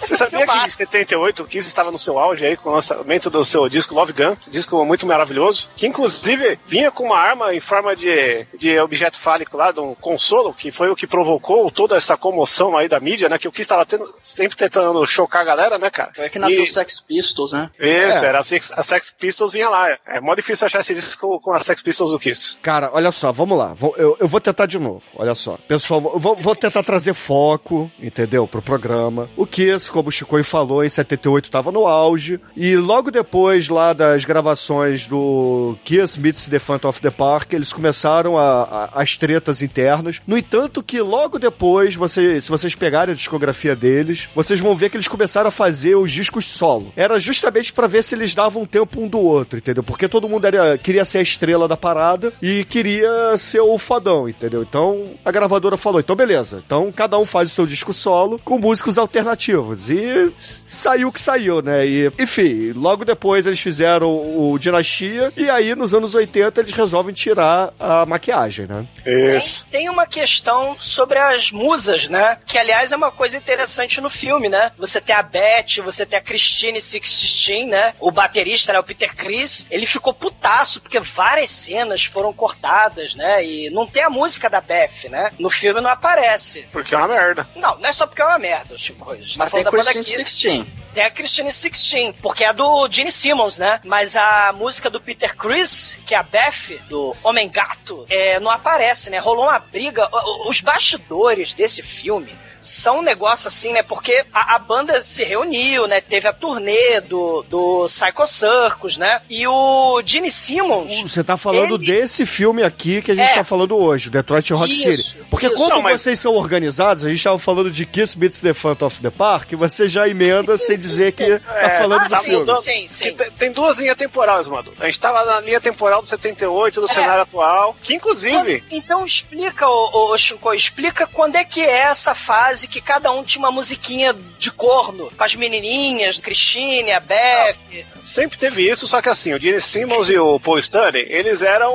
Você 0.00 0.16
sabia 0.16 0.46
que 0.46 0.52
em 0.58 0.68
78 0.68 1.42
o 1.42 1.46
Kiss 1.46 1.66
estava 1.66 1.90
no 1.90 1.98
seu 1.98 2.18
auge 2.18 2.46
aí 2.46 2.56
com 2.56 2.70
o 2.70 2.72
lançamento 2.72 3.28
do 3.30 3.44
seu 3.44 3.68
disco 3.68 3.94
Love 3.94 4.12
Gun, 4.12 4.36
disco 4.48 4.84
muito 4.84 5.06
maravilhoso, 5.06 5.68
que 5.76 5.86
inclusive 5.86 6.58
vinha 6.66 6.90
com 6.90 7.04
uma 7.04 7.18
arma 7.18 7.54
em 7.54 7.60
forma 7.60 7.94
de, 7.96 8.46
de 8.58 8.78
objeto 8.78 9.18
fálico 9.18 9.56
lá, 9.56 9.72
de 9.72 9.80
um 9.80 9.94
consolo, 9.94 10.54
que 10.54 10.70
foi 10.70 10.90
o 10.90 10.96
que 10.96 11.06
provocou 11.06 11.70
toda 11.70 11.96
essa 11.96 12.16
comoção 12.16 12.76
aí 12.76 12.88
da 12.88 13.00
mídia, 13.00 13.28
né? 13.28 13.38
Que 13.38 13.48
o 13.48 13.52
Kiss 13.52 13.62
estava 13.62 13.86
sempre 14.20 14.56
tentando 14.56 15.04
chocar 15.06 15.42
a 15.42 15.44
galera, 15.44 15.78
né, 15.78 15.90
cara? 15.90 16.12
Foi 16.14 16.28
que 16.28 16.38
nasceu 16.38 16.64
E- 16.64 16.68
o 16.68 16.72
Sex 16.72 17.00
Pistols, 17.00 17.52
né? 17.52 17.70
Isso, 17.78 18.24
É. 18.24 18.28
era 18.28 18.38
a 18.38 18.42
Sex, 18.42 18.72
a 18.74 18.82
Sex 18.82 19.10
Pistols 19.10 19.52
vinha 19.52 19.68
lá. 19.68 19.88
É 20.06 20.20
mó 20.20 20.34
difícil 20.34 20.66
achar 20.66 20.80
esse 20.80 20.94
disco 20.94 21.40
com 21.40 21.52
a 21.52 21.58
Sex 21.58 21.82
Pistols 21.82 22.10
do 22.10 22.18
Kiss. 22.18 22.56
Cara, 22.62 22.90
olha 22.92 23.10
só, 23.10 23.32
vamos 23.32 23.58
lá. 23.58 23.74
Vou- 23.74 23.94
eu, 23.96 24.16
eu 24.20 24.28
vou 24.28 24.40
tentar 24.40 24.66
de 24.66 24.78
novo. 24.78 25.02
Olha 25.16 25.34
só. 25.34 25.58
Pessoal, 25.68 26.00
eu 26.14 26.18
vou, 26.18 26.36
vou 26.36 26.54
tentar 26.56 26.82
trazer 26.82 27.14
foco, 27.14 27.90
entendeu? 28.00 28.46
Pro 28.46 28.62
programa. 28.62 29.28
O 29.36 29.46
Kiss, 29.46 29.87
como 29.90 30.08
o 30.08 30.12
Chico 30.12 30.42
falou, 30.44 30.84
em 30.84 30.88
78 30.88 31.50
tava 31.50 31.70
no 31.72 31.86
auge. 31.86 32.40
E 32.56 32.76
logo 32.76 33.10
depois 33.10 33.68
lá 33.68 33.92
das 33.92 34.24
gravações 34.24 35.06
do 35.06 35.76
Kiss 35.84 36.18
Meets 36.20 36.46
the 36.48 36.58
Phantom 36.58 36.88
of 36.88 37.00
the 37.00 37.10
Park, 37.10 37.52
eles 37.52 37.72
começaram 37.72 38.36
a, 38.38 38.62
a- 38.62 39.02
as 39.02 39.16
tretas 39.16 39.62
internas. 39.62 40.20
No 40.26 40.36
entanto, 40.36 40.82
que 40.82 41.00
logo 41.00 41.38
depois, 41.38 41.94
você, 41.94 42.40
se 42.40 42.48
vocês 42.48 42.74
pegarem 42.74 43.12
a 43.12 43.16
discografia 43.16 43.74
deles, 43.74 44.28
vocês 44.34 44.60
vão 44.60 44.74
ver 44.76 44.90
que 44.90 44.96
eles 44.96 45.08
começaram 45.08 45.48
a 45.48 45.52
fazer 45.52 45.94
os 45.96 46.10
discos 46.12 46.44
solo. 46.46 46.92
Era 46.96 47.18
justamente 47.18 47.72
pra 47.72 47.86
ver 47.86 48.02
se 48.04 48.14
eles 48.14 48.34
davam 48.34 48.64
tempo 48.66 49.00
um 49.00 49.08
do 49.08 49.18
outro, 49.20 49.58
entendeu? 49.58 49.82
Porque 49.82 50.08
todo 50.08 50.28
mundo 50.28 50.44
era, 50.46 50.76
queria 50.78 51.04
ser 51.04 51.18
a 51.18 51.22
estrela 51.22 51.66
da 51.68 51.76
parada 51.76 52.32
e 52.42 52.64
queria 52.64 53.36
ser 53.38 53.60
o 53.60 53.78
fadão, 53.78 54.28
entendeu? 54.28 54.62
Então 54.62 55.04
a 55.24 55.30
gravadora 55.30 55.76
falou: 55.76 56.00
então 56.00 56.14
beleza, 56.16 56.62
então 56.64 56.90
cada 56.94 57.18
um 57.18 57.24
faz 57.24 57.50
o 57.50 57.54
seu 57.54 57.66
disco 57.66 57.92
solo 57.92 58.40
com 58.44 58.58
músicos 58.58 58.98
alternativos. 58.98 59.77
E 59.88 60.32
s- 60.36 60.62
saiu 60.66 61.08
o 61.08 61.12
que 61.12 61.20
saiu, 61.20 61.60
né? 61.62 61.86
E, 61.86 62.12
enfim, 62.18 62.72
logo 62.72 63.04
depois 63.04 63.46
eles 63.46 63.60
fizeram 63.60 64.08
o 64.10 64.58
Dinastia 64.58 65.32
e 65.36 65.48
aí 65.50 65.74
nos 65.74 65.94
anos 65.94 66.14
80 66.14 66.60
eles 66.60 66.72
resolvem 66.72 67.14
tirar 67.14 67.72
a 67.78 68.04
maquiagem, 68.06 68.66
né? 68.66 68.86
Isso. 69.06 69.64
Tem, 69.70 69.80
tem 69.82 69.88
uma 69.90 70.06
questão 70.06 70.76
sobre 70.78 71.18
as 71.18 71.50
musas, 71.50 72.08
né? 72.08 72.38
Que, 72.46 72.58
aliás, 72.58 72.92
é 72.92 72.96
uma 72.96 73.10
coisa 73.10 73.36
interessante 73.36 74.00
no 74.00 74.10
filme, 74.10 74.48
né? 74.48 74.72
Você 74.78 75.00
tem 75.00 75.14
a 75.14 75.22
Beth, 75.22 75.82
você 75.84 76.04
tem 76.04 76.18
a 76.18 76.22
Christine 76.22 76.80
Sixteen, 76.80 77.68
né? 77.68 77.94
O 78.00 78.10
baterista, 78.10 78.72
né? 78.72 78.78
O 78.78 78.84
Peter 78.84 79.14
Chris. 79.14 79.66
Ele 79.70 79.86
ficou 79.86 80.12
putaço, 80.12 80.80
porque 80.80 80.98
várias 81.00 81.50
cenas 81.50 82.04
foram 82.04 82.32
cortadas, 82.32 83.14
né? 83.14 83.44
E 83.44 83.70
não 83.70 83.86
tem 83.86 84.02
a 84.02 84.10
música 84.10 84.48
da 84.50 84.60
Beth, 84.60 85.08
né? 85.10 85.30
No 85.38 85.50
filme 85.50 85.80
não 85.80 85.90
aparece. 85.90 86.66
Porque 86.72 86.94
é 86.94 86.98
uma 86.98 87.08
merda. 87.08 87.46
Não, 87.56 87.78
não 87.78 87.88
é 87.88 87.92
só 87.92 88.06
porque 88.06 88.22
é 88.22 88.24
uma 88.24 88.38
merda, 88.38 88.76
Chico. 88.76 89.10
A 89.10 89.16
gente 89.16 89.36
tá 89.38 89.44
Mas 89.44 89.52
tem 89.52 89.62
falando 89.62 89.67
da 89.70 89.76
banda 89.76 89.92
Christine 89.92 90.24
Kiss. 90.24 90.66
Tem 90.92 91.04
a 91.04 91.10
Christine 91.10 91.52
Sixteen, 91.52 92.12
porque 92.12 92.44
é 92.44 92.52
do 92.52 92.88
Gene 92.88 93.12
Simmons, 93.12 93.58
né? 93.58 93.80
Mas 93.84 94.16
a 94.16 94.52
música 94.52 94.88
do 94.88 95.00
Peter 95.00 95.36
Chris, 95.36 95.98
que 96.06 96.14
é 96.14 96.18
a 96.18 96.22
Beth, 96.22 96.78
do 96.88 97.14
Homem 97.22 97.48
Gato, 97.48 98.06
é, 98.08 98.40
não 98.40 98.50
aparece, 98.50 99.10
né? 99.10 99.18
Rolou 99.18 99.44
uma 99.44 99.58
briga. 99.58 100.08
Os 100.46 100.60
bastidores 100.60 101.52
desse 101.52 101.82
filme 101.82 102.34
são 102.60 102.98
um 102.98 103.02
negócio 103.02 103.48
assim, 103.48 103.72
né? 103.72 103.82
Porque 103.82 104.24
a, 104.32 104.54
a 104.56 104.58
banda 104.58 105.00
se 105.00 105.22
reuniu, 105.24 105.86
né? 105.86 106.00
Teve 106.00 106.26
a 106.28 106.32
turnê 106.32 107.00
do, 107.00 107.42
do 107.48 107.86
Psycho 107.86 108.26
Circus, 108.26 108.96
né? 108.96 109.20
E 109.28 109.46
o 109.46 110.00
Gene 110.04 110.30
Simmons. 110.30 111.00
Você 111.02 111.22
tá 111.24 111.36
falando 111.36 111.74
Ele- 111.76 111.86
desse 111.86 112.24
filme 112.26 112.62
aqui 112.62 113.02
que 113.02 113.12
a 113.12 113.14
gente 113.14 113.30
É. 113.30 113.34
tá 113.34 113.44
falando 113.44 113.76
hoje, 113.76 114.10
Detroit 114.10 114.50
Rock 114.52 114.70
Isso, 114.72 114.92
City. 114.92 115.18
Porque 115.30 115.46
isso. 115.46 115.54
quando 115.56 115.70
Não, 115.76 115.82
mas- 115.82 116.02
vocês 116.02 116.18
são 116.18 116.34
organizados, 116.34 117.04
a 117.04 117.08
gente 117.10 117.22
tava 117.22 117.38
falando 117.38 117.70
de 117.70 117.84
Kiss 117.86 118.18
Meets 118.18 118.40
the 118.40 118.54
Phantom 118.54 118.86
of 118.86 119.00
the 119.00 119.10
Park, 119.10 119.52
você 119.52 119.88
já 119.88 120.08
emenda 120.08 120.56
sem 120.56 120.78
dizer 120.78 121.12
que 121.12 121.38
tá 121.38 121.54
É, 121.58 121.78
falando 121.78 122.02
ah, 122.02 122.08
do 122.08 122.16
sim, 122.16 122.22
filme. 122.24 122.42
então- 122.42 122.56
sim, 122.60 122.86
sim. 122.88 123.04
Que 123.04 123.12
te- 123.12 123.30
tem 123.32 123.52
duas 123.52 123.78
linhas 123.78 123.96
temporais, 123.96 124.48
Madu. 124.48 124.72
A 124.80 124.86
gente 124.86 125.00
tava 125.00 125.24
na 125.24 125.40
linha 125.40 125.60
temporal 125.60 126.00
do 126.00 126.06
78, 126.06 126.80
do 126.80 126.86
É. 126.86 126.92
cenário 126.92 127.22
atual, 127.22 127.76
que 127.82 127.94
inclusive. 127.94 128.64
Então 128.70 129.04
explica, 129.04 129.66
ô, 129.68 130.12
ô, 130.12 130.16
Shinko, 130.16 130.52
explica 130.54 131.06
quando 131.06 131.36
é 131.36 131.44
que 131.44 131.60
é 131.60 131.78
essa 131.82 132.14
fase 132.14 132.47
que 132.68 132.80
cada 132.80 133.10
um 133.12 133.22
tinha 133.22 133.40
uma 133.40 133.50
musiquinha 133.50 134.14
de 134.38 134.50
corno, 134.50 135.10
com 135.16 135.24
as 135.24 135.34
menininhas, 135.34 136.18
Christine, 136.18 136.92
a 136.92 137.00
Beth. 137.00 137.56
Sempre 138.04 138.38
teve 138.38 138.68
isso, 138.68 138.86
só 138.86 139.02
que 139.02 139.08
assim, 139.08 139.34
o 139.34 139.38
Gene 139.38 139.60
Simmons 139.60 140.08
e 140.08 140.18
o 140.18 140.40
Paul 140.40 140.58
Stanley, 140.58 141.06
eles 141.08 141.42
eram 141.42 141.72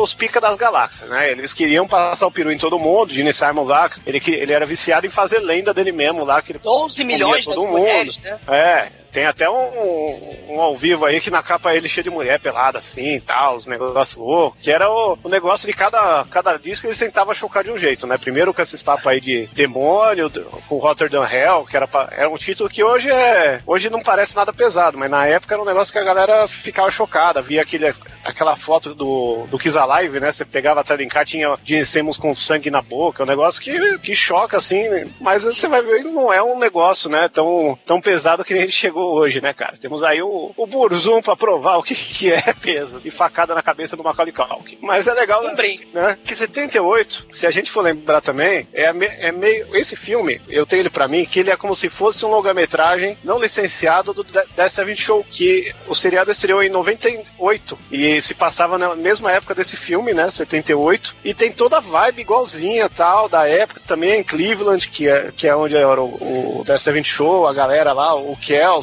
os 0.00 0.14
pica 0.14 0.40
das 0.40 0.56
galáxias, 0.56 1.10
né? 1.10 1.30
Eles 1.30 1.52
queriam 1.52 1.86
passar 1.86 2.26
o 2.26 2.30
peru 2.30 2.50
em 2.50 2.58
todo 2.58 2.78
mundo, 2.78 3.10
o 3.10 3.14
Gene 3.14 3.32
Simmons 3.32 3.68
lá, 3.68 3.90
ele, 4.06 4.20
ele 4.26 4.52
era 4.52 4.64
viciado 4.64 5.06
em 5.06 5.10
fazer 5.10 5.40
lenda 5.40 5.74
dele 5.74 5.92
mesmo 5.92 6.24
lá, 6.24 6.40
que 6.40 6.52
ele 6.52 6.58
12 6.58 7.04
milhões 7.04 7.46
mundo. 7.46 7.68
mulheres, 7.68 8.18
né? 8.18 8.38
É, 8.48 8.88
tem 9.12 9.26
até 9.26 9.48
um, 9.48 10.54
um 10.54 10.60
ao 10.60 10.76
vivo 10.76 11.04
aí 11.04 11.20
que 11.20 11.30
na 11.30 11.42
capa 11.42 11.74
ele 11.74 11.88
cheio 11.88 12.04
de 12.04 12.10
mulher 12.10 12.40
pelada 12.40 12.78
assim 12.78 13.14
e 13.16 13.20
tal, 13.20 13.56
os 13.56 13.66
negócios 13.66 14.16
loucos. 14.16 14.62
Que 14.62 14.70
era 14.70 14.90
o, 14.90 15.18
o 15.22 15.28
negócio 15.28 15.66
de 15.66 15.72
cada, 15.72 16.24
cada 16.30 16.56
disco 16.56 16.86
eles 16.86 16.98
tentavam 16.98 17.34
chocar 17.34 17.64
de 17.64 17.70
um 17.70 17.76
jeito, 17.76 18.06
né? 18.06 18.18
Primeiro 18.18 18.52
com 18.52 18.62
esses 18.62 18.82
papos 18.82 19.06
aí 19.06 19.20
de 19.20 19.46
demônio, 19.52 20.30
com 20.68 20.78
Rotterdam 20.78 21.24
Hell, 21.24 21.66
que 21.68 21.76
era, 21.76 21.88
era 22.10 22.30
um 22.30 22.36
título 22.36 22.68
que 22.68 22.82
hoje 22.82 23.10
é. 23.10 23.62
Hoje 23.66 23.90
não 23.90 24.02
parece 24.02 24.36
nada 24.36 24.52
pesado, 24.52 24.98
mas 24.98 25.10
na 25.10 25.26
época 25.26 25.54
era 25.54 25.62
um 25.62 25.66
negócio 25.66 25.92
que 25.92 25.98
a 25.98 26.04
galera 26.04 26.46
ficava 26.46 26.90
chocada. 26.90 27.42
Via 27.42 27.62
aquele, 27.62 27.94
aquela 28.24 28.56
foto 28.56 28.94
do, 28.94 29.46
do 29.50 29.58
Kiss 29.58 29.76
Alive, 29.78 30.20
né? 30.20 30.32
Você 30.32 30.44
pegava 30.44 30.82
de 30.82 31.06
cá, 31.06 31.24
tinha 31.24 31.56
Gene 31.64 31.84
Simmons 31.84 32.16
com 32.16 32.34
sangue 32.34 32.70
na 32.70 32.80
boca, 32.80 33.22
é 33.22 33.24
um 33.24 33.28
negócio 33.28 33.60
que, 33.60 33.98
que 33.98 34.14
choca, 34.14 34.56
assim, 34.56 34.84
mas 35.20 35.44
você 35.44 35.68
vai 35.68 35.82
ver, 35.82 36.04
não 36.04 36.32
é 36.32 36.42
um 36.42 36.58
negócio, 36.58 37.10
né, 37.10 37.28
tão, 37.28 37.78
tão 37.84 38.00
pesado 38.00 38.44
que 38.44 38.52
nem 38.52 38.62
a 38.62 38.66
gente 38.66 38.74
chegou 38.98 39.14
hoje, 39.14 39.40
né, 39.40 39.52
cara? 39.52 39.76
Temos 39.80 40.02
aí 40.02 40.20
o, 40.22 40.52
o 40.56 40.66
Burzum 40.66 41.20
pra 41.22 41.36
provar 41.36 41.76
o 41.76 41.82
que, 41.82 41.94
que 41.94 42.32
é 42.32 42.52
peso 42.60 43.00
e 43.04 43.10
facada 43.10 43.54
na 43.54 43.62
cabeça 43.62 43.96
do 43.96 44.02
Macaulay 44.02 44.32
Culkin. 44.32 44.78
Mas 44.82 45.06
é 45.06 45.14
legal, 45.14 45.42
Um 45.44 45.54
né? 45.94 46.18
Que 46.24 46.34
78, 46.34 47.26
se 47.30 47.46
a 47.46 47.50
gente 47.50 47.70
for 47.70 47.82
lembrar 47.82 48.20
também, 48.20 48.66
é, 48.72 48.92
me- 48.92 49.06
é 49.06 49.30
meio. 49.30 49.74
Esse 49.76 49.94
filme, 49.96 50.40
eu 50.48 50.66
tenho 50.66 50.80
ele 50.80 50.90
pra 50.90 51.06
mim, 51.08 51.24
que 51.24 51.40
ele 51.40 51.50
é 51.50 51.56
como 51.56 51.74
se 51.74 51.88
fosse 51.88 52.24
um 52.24 52.28
longa-metragem 52.30 53.16
não 53.22 53.40
licenciado 53.40 54.12
do 54.12 54.24
The 54.24 54.44
The 54.56 54.68
Seven 54.68 54.94
Show, 54.96 55.24
que 55.28 55.72
o 55.86 55.94
seriado 55.94 56.30
estreou 56.30 56.62
em 56.62 56.68
98 56.68 57.78
e 57.92 58.20
se 58.20 58.34
passava 58.34 58.78
na 58.78 58.94
mesma 58.96 59.30
época 59.32 59.54
desse 59.54 59.76
filme, 59.76 60.12
né? 60.12 60.28
78, 60.28 61.16
e 61.24 61.32
tem 61.34 61.52
toda 61.52 61.76
a 61.78 61.80
vibe 61.80 62.22
igualzinha 62.22 62.88
tal, 62.88 63.28
da 63.28 63.48
época 63.48 63.80
também 63.86 64.20
em 64.20 64.22
Cleveland, 64.24 64.88
que 64.88 65.08
é, 65.08 65.30
que 65.34 65.46
é 65.46 65.54
onde 65.54 65.76
era 65.76 66.00
o, 66.02 66.60
o 66.60 66.64
The 66.64 66.78
Seven 66.78 67.04
Show, 67.04 67.46
a 67.46 67.52
galera 67.52 67.92
lá, 67.92 68.14
o 68.14 68.36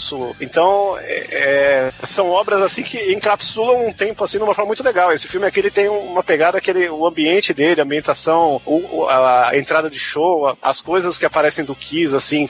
Kelso. 0.05 0.35
Então, 0.39 0.97
é- 1.00 1.27
é, 1.31 1.91
são 2.05 2.29
obras 2.29 2.62
assim 2.62 2.83
que 2.83 3.12
encapsulam 3.13 3.88
um 3.88 3.93
tempo 3.93 4.24
assim 4.24 4.38
de 4.38 4.43
uma 4.43 4.53
forma 4.53 4.67
muito 4.67 4.83
legal. 4.83 5.12
Esse 5.12 5.27
filme 5.27 5.47
aqui 5.47 5.59
ele 5.59 5.71
tem 5.71 5.89
uma 5.89 6.24
pegada 6.24 6.62
que 6.62 6.69
ele, 6.69 6.89
o 6.89 7.05
ambiente 7.05 7.53
dele, 7.53 7.81
a 7.81 7.83
ambientação, 7.83 8.62
o- 8.65 9.07
a, 9.09 9.57
entrada 9.57 9.89
de 9.89 9.97
show, 10.00 10.55
as 10.62 10.81
coisas 10.81 11.17
que 11.17 11.25
aparecem 11.25 11.65
do 11.65 11.75
Kiss, 11.75 12.15
assim, 12.15 12.47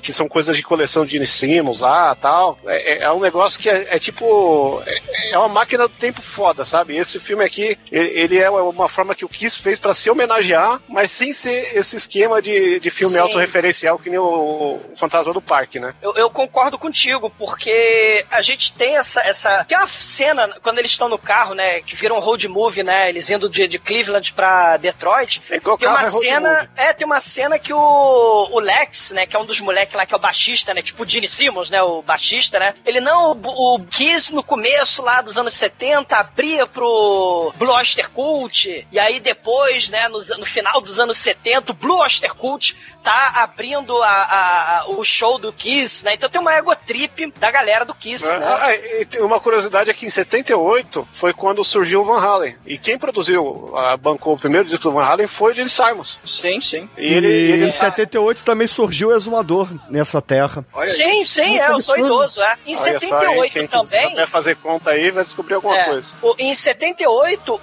que 0.00 0.12
são 0.12 0.28
coisas 0.28 0.56
de 0.56 0.62
coleção 0.62 1.04
de 1.04 1.24
Simmons 1.26 1.80
lá 1.80 2.14
tal. 2.14 2.58
É, 2.66 2.92
é- 2.92 3.02
é 3.04 3.12
um 3.12 3.20
negócio 3.20 3.60
que 3.60 3.68
é, 3.68 3.96
é 3.96 3.98
tipo. 3.98 4.82
É, 4.86 5.32
é 5.32 5.38
uma 5.38 5.48
máquina 5.48 5.86
do 5.88 5.94
tempo 5.94 6.22
foda, 6.22 6.64
sabe? 6.64 6.96
Esse 6.96 7.20
filme 7.20 7.44
aqui, 7.44 7.78
ele, 7.90 8.38
é 8.38 8.50
uma 8.50 8.88
forma 8.88 9.14
que 9.14 9.24
o 9.24 9.28
Kiss 9.28 9.58
fez 9.58 9.78
pra 9.78 9.94
se 9.94 10.10
homenagear, 10.10 10.80
mas 10.88 11.10
sem 11.10 11.32
ser 11.32 11.76
esse 11.76 11.96
esquema 11.96 12.40
de, 12.40 12.80
de 12.80 12.90
filme 12.90 13.14
Sim. 13.14 13.20
autorreferencial 13.20 13.98
que 13.98 14.10
nem 14.10 14.18
o, 14.18 14.24
o 14.24 14.96
Fantasma 14.96 15.32
do 15.32 15.40
Parque, 15.40 15.78
né? 15.78 15.94
Eu, 16.02 16.14
eu 16.14 16.30
concordo 16.30 16.78
contigo, 16.78 17.30
porque 17.30 18.24
a 18.30 18.40
gente 18.40 18.72
tem 18.72 18.96
essa, 18.96 19.20
essa. 19.20 19.64
Tem 19.64 19.76
uma 19.76 19.86
cena, 19.86 20.48
quando 20.62 20.78
eles 20.78 20.90
estão 20.90 21.08
no 21.08 21.18
carro, 21.18 21.54
né? 21.54 21.80
Que 21.82 21.96
vira 21.96 22.14
um 22.14 22.18
road 22.18 22.46
movie, 22.48 22.82
né? 22.82 23.08
Eles 23.08 23.28
indo 23.30 23.48
de, 23.48 23.66
de 23.68 23.78
Cleveland 23.78 24.32
pra 24.32 24.76
Detroit. 24.76 25.40
Igual 25.50 25.78
Tem 25.78 25.88
uma 25.88 26.02
é 26.02 26.10
cena. 26.10 26.70
É, 26.76 26.92
tem 26.92 27.06
uma 27.06 27.20
cena 27.20 27.58
que 27.58 27.72
o, 27.72 28.48
o 28.52 28.58
Lex, 28.60 29.12
né? 29.12 29.26
Que 29.26 29.36
é 29.36 29.38
um 29.38 29.44
dos 29.44 29.60
moleques 29.66 29.94
lá, 29.94 30.06
que 30.06 30.14
é 30.14 30.16
o 30.16 30.20
baixista, 30.20 30.72
né? 30.72 30.80
Tipo 30.82 31.02
o 31.02 31.06
Gene 31.08 31.28
Simmons, 31.28 31.68
né? 31.68 31.82
O 31.82 32.00
baixista, 32.02 32.58
né? 32.58 32.74
Ele 32.84 33.00
não. 33.00 33.32
O, 33.32 33.74
o 33.74 33.84
Kiss 33.86 34.34
no 34.34 34.42
começo 34.42 35.02
lá 35.02 35.20
dos 35.20 35.36
anos 35.36 35.52
70 35.54 36.16
abria 36.16 36.66
pro 36.66 37.52
Blue 37.56 37.72
Oyster 37.72 38.10
Cult. 38.10 38.86
E 38.90 38.98
aí 38.98 39.20
depois, 39.20 39.88
né? 39.90 40.08
No, 40.08 40.18
no 40.38 40.46
final 40.46 40.80
dos 40.80 40.98
anos 41.00 41.18
70, 41.18 41.72
o 41.72 41.74
Blue 41.74 41.98
Oyster 41.98 42.34
Cult 42.34 42.76
tá 43.02 43.32
abrindo 43.36 44.02
a, 44.02 44.08
a- 44.08 44.78
a- 44.80 44.88
o 44.90 45.04
show 45.04 45.38
do 45.38 45.52
Kiss, 45.52 46.04
né? 46.04 46.14
Então 46.14 46.28
tem 46.28 46.40
uma 46.40 46.52
ego 46.54 46.74
trip 46.74 47.32
da 47.38 47.50
galera 47.50 47.84
do 47.84 47.94
Kiss, 47.94 48.26
né? 48.36 48.44
Ah, 48.44 48.74
e 48.74 49.04
tem 49.04 49.22
uma 49.22 49.38
curiosidade 49.38 49.90
é 49.90 49.94
que 49.94 50.06
em 50.06 50.10
78 50.10 51.06
foi 51.12 51.32
quando 51.32 51.62
surgiu 51.64 52.00
o 52.00 52.04
Van 52.04 52.18
Halen. 52.20 52.56
E 52.66 52.76
quem 52.76 52.98
produziu, 52.98 53.72
a, 53.76 53.96
bancou 53.96 54.34
o 54.34 54.38
primeiro 54.38 54.66
disco 54.66 54.82
do 54.84 54.92
Van 54.92 55.04
Halen 55.04 55.26
foi 55.28 55.52
o 55.52 55.54
Gene 55.54 55.70
Simons. 55.70 56.18
Sim, 56.24 56.60
sim. 56.60 56.88
E 56.98 57.12
ele, 57.14 57.28
e 57.28 57.52
ele 57.52 57.64
em 57.64 57.68
78 57.68 58.42
também 58.44 58.66
surgiu 58.66 59.08
o 59.08 59.16
Exumador 59.16 59.55
nessa 59.88 60.20
terra. 60.20 60.64
Olha 60.72 60.88
aí. 60.90 60.94
Sim, 60.94 61.24
sim, 61.24 61.58
é, 61.58 61.70
eu 61.70 61.80
sou 61.80 61.96
idoso, 61.98 62.42
é. 62.42 62.54
Em 62.66 62.74
Olha 62.76 62.76
só, 62.76 62.88
hein, 62.90 62.98
78 63.00 63.52
quem 63.52 63.66
também. 63.66 64.08
souber 64.08 64.26
fazer 64.26 64.56
conta 64.56 64.90
aí 64.90 65.10
vai 65.10 65.22
descobrir 65.24 65.54
alguma 65.54 65.76
É, 65.78 65.84
coisa. 65.84 66.16
o- 66.22 66.34
em 66.38 66.54
78, 66.54 67.54
o, 67.54 67.58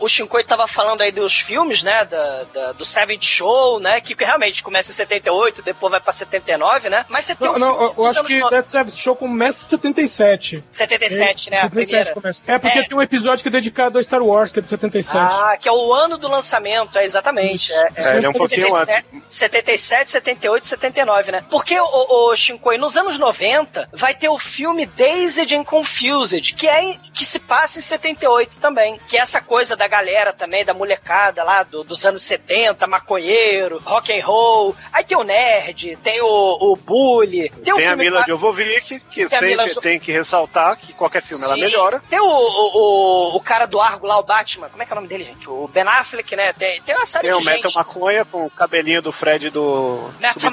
o, 0.00 0.04
o 0.04 0.08
Shinkoi 0.08 0.44
tava 0.44 0.66
falando 0.66 1.00
aí 1.02 1.10
dos 1.12 1.40
filmes, 1.40 1.82
né? 1.82 2.04
Da, 2.04 2.44
da- 2.52 2.72
do 2.72 2.84
Seventh 2.84 3.22
Show, 3.24 3.80
né? 3.80 4.00
Que 4.00 4.14
realmente 4.22 4.62
começa 4.62 4.90
em 4.90 4.94
78, 4.94 5.62
depois 5.62 5.90
vai 5.90 6.00
pra 6.00 6.12
79, 6.12 6.88
né? 6.88 7.04
Mas 7.08 7.24
você 7.24 7.34
tem 7.34 7.46
Não, 7.48 7.54
um 7.56 7.58
não, 7.58 7.72
filme 7.78 7.94
eu, 7.98 8.04
eu 8.04 8.06
acho 8.10 8.24
que 8.24 8.38
no- 8.38 8.50
Dead 8.50 8.66
Service 8.66 8.96
Show 8.98 9.16
começa 9.16 9.64
em 9.64 9.68
77. 9.68 10.64
77, 10.68 11.50
né? 11.50 11.56
A 11.58 11.60
77 11.62 11.88
primeira. 11.88 12.14
começa. 12.14 12.42
É 12.46 12.58
porque 12.58 12.78
É. 12.78 12.82
tem 12.88 12.96
um 12.96 13.02
episódio 13.02 13.42
que 13.42 13.48
é 13.48 13.52
dedicado 13.52 13.98
a 13.98 14.02
Star 14.02 14.22
Wars, 14.22 14.52
que 14.52 14.58
é 14.58 14.62
de 14.62 14.68
77. 14.68 15.16
Ah, 15.32 15.56
que 15.58 15.68
é 15.68 15.72
o 15.72 15.92
ano 15.92 16.16
do 16.18 16.28
lançamento, 16.28 16.98
é 16.98 17.04
exatamente. 17.04 17.72
É, 17.72 17.88
É, 17.96 18.16
ele 18.16 18.26
é 18.26 18.28
um 18.28 18.32
pouquinho 18.32 18.74
antes. 18.74 19.02
77, 19.28 20.10
78, 20.10 20.66
79, 20.66 20.91
né? 21.32 21.44
Porque, 21.50 21.78
o, 21.78 21.84
o 22.30 22.36
Shinkoi, 22.36 22.76
nos 22.78 22.96
anos 22.96 23.18
90, 23.18 23.88
vai 23.92 24.14
ter 24.14 24.28
o 24.28 24.38
filme 24.38 24.86
Dazed 24.86 25.54
and 25.54 25.64
Confused, 25.64 26.54
que, 26.54 26.68
é 26.68 26.82
em- 26.82 27.00
que 27.12 27.24
se 27.24 27.38
passa 27.38 27.78
em 27.78 27.82
78 27.82 28.58
também. 28.58 29.00
Que 29.06 29.16
é 29.16 29.20
essa 29.20 29.40
coisa 29.40 29.76
da 29.76 29.86
galera 29.88 30.32
também, 30.32 30.64
da 30.64 30.74
molecada 30.74 31.42
lá 31.44 31.62
do- 31.62 31.84
dos 31.84 32.04
anos 32.06 32.22
70, 32.22 32.86
maconheiro, 32.86 33.80
rock 33.84 34.12
and 34.12 34.24
roll. 34.24 34.74
Aí 34.92 35.04
tem 35.04 35.16
o 35.16 35.22
nerd, 35.24 35.96
tem 36.02 36.20
o, 36.20 36.26
o 36.60 36.76
bully. 36.76 37.50
Tem, 37.62 37.72
o 37.72 37.76
Tem 37.76 37.86
a 37.86 37.88
filme 37.90 38.04
Mila 38.04 38.20
pa- 38.20 38.26
Jovovich, 38.26 39.00
que 39.10 39.14
Tem 39.14 39.24
a 39.24 39.28
sempre 39.28 39.68
Jo- 39.74 39.80
tem 39.80 39.98
que 39.98 40.12
ressaltar 40.12 40.76
que 40.76 40.92
qualquer 40.92 41.22
filme 41.22 41.44
ela 41.44 41.54
Sim. 41.54 41.60
melhora. 41.60 42.02
Tem 42.08 42.20
o, 42.20 42.24
o, 42.26 43.32
o, 43.32 43.36
o 43.36 43.40
cara 43.40 43.66
do 43.66 43.80
Argo 43.80 44.06
lá, 44.06 44.18
o 44.18 44.22
Batman. 44.22 44.68
Como 44.68 44.82
é 44.82 44.86
que 44.86 44.92
é 44.92 44.94
o 44.94 44.96
nome 44.96 45.08
dele, 45.08 45.24
gente? 45.24 45.48
O 45.48 45.68
Ben 45.68 45.82
Affleck, 45.84 46.34
né? 46.36 46.52
Tem, 46.52 46.80
tem 46.82 46.94
uma 46.96 47.06
série 47.06 47.28
Tem 47.28 47.36
o 47.36 47.40
de 47.40 47.44
Metal 47.46 47.62
gente. 47.70 47.74
Maconha 47.76 48.24
com 48.24 48.46
o 48.46 48.50
cabelinho 48.50 49.02
do 49.02 49.12
Fred 49.12 49.50
do. 49.50 50.10
Matthew 50.20 50.50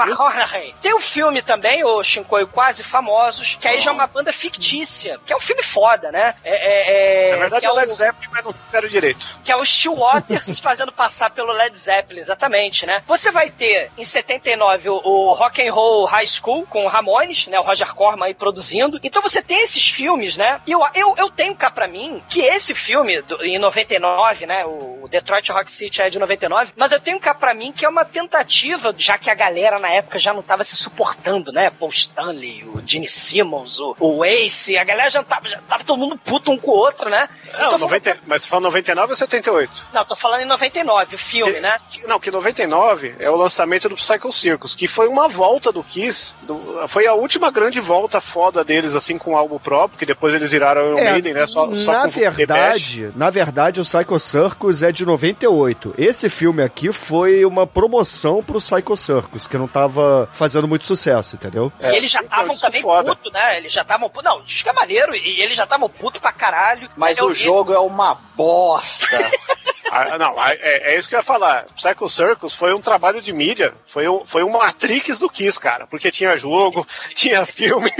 Tem 0.81 0.93
o 0.93 0.99
filme 0.99 1.41
também, 1.41 1.83
o 1.83 2.03
Shinkoi 2.03 2.45
Quase 2.45 2.83
Famosos, 2.83 3.57
que 3.59 3.67
aí 3.67 3.79
já 3.79 3.91
é 3.91 3.93
uma 3.93 4.07
banda 4.07 4.31
fictícia, 4.33 5.19
que 5.25 5.33
é 5.33 5.35
um 5.35 5.39
filme 5.39 5.63
foda, 5.63 6.11
né? 6.11 6.35
É, 6.43 6.55
é, 6.55 7.29
é, 7.29 7.31
Na 7.31 7.37
verdade 7.37 7.65
é 7.65 7.69
é 7.69 7.71
o 7.71 7.75
Led 7.75 7.91
Zeppelin, 7.93 8.27
mas 8.31 8.43
não 8.45 8.51
espero 8.57 8.89
direito. 8.89 9.25
que 9.43 9.51
é 9.51 9.55
o 9.55 9.63
Steel 9.65 9.95
Waters 9.95 10.59
fazendo 10.61 10.91
passar 10.91 11.29
pelo 11.29 11.51
Led 11.51 11.77
Zeppelin, 11.77 12.21
exatamente, 12.21 12.85
né? 12.85 13.03
Você 13.05 13.31
vai 13.31 13.49
ter, 13.49 13.91
em 13.97 14.03
79, 14.03 14.89
o, 14.89 14.95
o 15.03 15.33
Rock 15.33 15.61
and 15.67 15.71
Roll 15.73 16.05
High 16.05 16.25
School, 16.27 16.65
com 16.67 16.85
o 16.85 16.87
Ramones, 16.87 17.47
né? 17.47 17.59
O 17.59 17.63
Roger 17.63 17.93
Corman 17.93 18.25
aí 18.27 18.33
produzindo. 18.33 18.99
Então 19.03 19.21
você 19.21 19.41
tem 19.41 19.61
esses 19.63 19.87
filmes, 19.87 20.35
né? 20.37 20.59
E 20.65 20.71
eu, 20.71 20.81
eu, 20.95 21.15
eu 21.17 21.29
tenho 21.29 21.55
cá 21.55 21.69
pra 21.69 21.87
mim 21.87 22.23
que 22.29 22.41
esse 22.41 22.73
filme, 22.73 23.21
do- 23.21 23.43
em 23.43 23.57
99, 23.57 24.45
né? 24.45 24.65
O 24.65 25.07
Detroit 25.09 25.51
Rock 25.51 25.71
City 25.71 26.01
é 26.01 26.09
de 26.09 26.17
99, 26.19 26.73
mas 26.75 26.91
eu 26.91 26.99
tenho 26.99 27.19
cá 27.19 27.33
pra 27.35 27.53
mim 27.53 27.71
que 27.71 27.85
é 27.85 27.89
uma 27.89 28.03
tentativa, 28.05 28.93
já 28.97 29.17
que 29.17 29.29
a 29.29 29.35
galera 29.35 29.77
na 29.79 29.89
época 29.91 30.08
já 30.17 30.33
não 30.33 30.41
tava 30.41 30.63
se 30.63 30.75
suportando, 30.75 31.51
né? 31.51 31.69
Paul 31.69 31.91
Stanley, 31.91 32.63
o 32.65 32.81
Gene 32.85 33.07
Simmons, 33.07 33.79
o, 33.79 33.95
o 33.99 34.25
Ace, 34.25 34.77
a 34.77 34.83
galera 34.83 35.09
já 35.09 35.23
tava, 35.23 35.47
já 35.47 35.59
tava 35.67 35.83
todo 35.83 35.99
mundo 35.99 36.17
puto 36.23 36.51
um 36.51 36.57
com 36.57 36.71
o 36.71 36.75
outro, 36.75 37.09
né? 37.09 37.27
Não, 37.53 37.67
Então, 37.67 37.77
90, 37.79 38.17
mas 38.25 38.41
você 38.43 38.47
fala 38.47 38.61
99 38.63 39.11
ou 39.11 39.15
78? 39.15 39.71
não, 39.93 40.05
tô 40.05 40.15
falando 40.15 40.41
em 40.41 40.45
99, 40.45 41.15
o 41.15 41.17
filme, 41.19 41.53
Que- 41.53 41.59
né? 41.59 41.77
que- 41.91 42.07
não, 42.07 42.19
que 42.19 42.31
99 42.31 43.15
é 43.19 43.29
o 43.29 43.35
lançamento 43.35 43.89
do 43.89 43.95
Psycho 43.95 44.31
Circus, 44.31 44.73
que 44.73 44.87
foi 44.87 45.07
uma 45.07 45.27
volta 45.27 45.71
do 45.71 45.83
Kiss. 45.83 46.33
do- 46.43 46.87
foi 46.87 47.05
a 47.07 47.13
última 47.13 47.51
grande 47.51 47.79
volta 47.79 48.21
foda 48.21 48.63
deles, 48.63 48.95
assim, 48.95 49.17
com 49.17 49.33
o 49.33 49.37
álbum 49.37 49.59
próprio, 49.59 49.99
que 49.99 50.05
depois 50.05 50.33
eles 50.33 50.49
viraram 50.49 50.93
Iron 50.93 51.03
Maiden, 51.03 51.33
né? 51.33 51.45
Só, 51.45 51.73
só 51.73 51.91
na 51.91 52.07
verdade, 52.07 53.11
na 53.15 53.29
verdade, 53.29 53.81
o 53.81 53.83
Psycho 53.83 54.19
Circus 54.19 54.81
é 54.83 54.91
de 54.91 55.05
98. 55.05 55.93
Esse 55.97 56.29
filme 56.29 56.63
aqui 56.63 56.91
foi 56.93 57.43
uma 57.45 57.67
promoção 57.67 58.41
pro 58.43 58.59
Psycho 58.59 58.95
Circus, 58.95 59.47
que 59.47 59.57
não 59.57 59.67
tava 59.67 59.98
fazendo 60.31 60.67
muito 60.67 60.85
sucesso, 60.85 61.35
entendeu? 61.35 61.71
e 61.79 61.95
eles 61.95 62.11
já 62.11 62.19
então, 62.19 62.29
estavam 62.29 62.53
isso 62.53 62.65
é 62.65 62.67
também 62.67 62.81
foda. 62.81 63.15
puto, 63.15 63.31
né? 63.31 63.57
Eles 63.57 63.71
já 63.71 63.81
estavam 63.81 64.09
puto. 64.09 64.25
Não, 64.25 64.41
diz 64.43 64.61
que 64.61 64.69
é 64.69 64.73
maneiro, 64.73 65.15
e 65.15 65.41
eles 65.41 65.55
já 65.55 65.63
estavam 65.63 65.89
puto 65.89 66.19
pra 66.19 66.31
caralho. 66.31 66.89
Mas 66.95 67.19
o 67.19 67.33
jogo 67.33 67.73
é 67.73 67.79
uma 67.79 68.15
bosta. 68.35 69.17
Ah, 70.11 70.17
não, 70.17 70.39
ah, 70.39 70.51
é, 70.53 70.93
é 70.93 70.97
isso 70.97 71.07
que 71.09 71.15
eu 71.15 71.19
ia 71.19 71.23
falar. 71.23 71.65
Psycho 71.75 72.07
Circus 72.09 72.53
foi 72.53 72.73
um 72.73 72.79
trabalho 72.81 73.21
de 73.21 73.33
mídia, 73.33 73.73
foi 73.85 74.07
um, 74.07 74.23
foi 74.25 74.43
um 74.43 74.49
Matrix 74.51 75.19
do 75.19 75.29
Kiss, 75.29 75.59
cara. 75.59 75.85
Porque 75.87 76.09
tinha 76.11 76.35
jogo, 76.37 76.85
tinha 77.13 77.45
filme, 77.45 77.91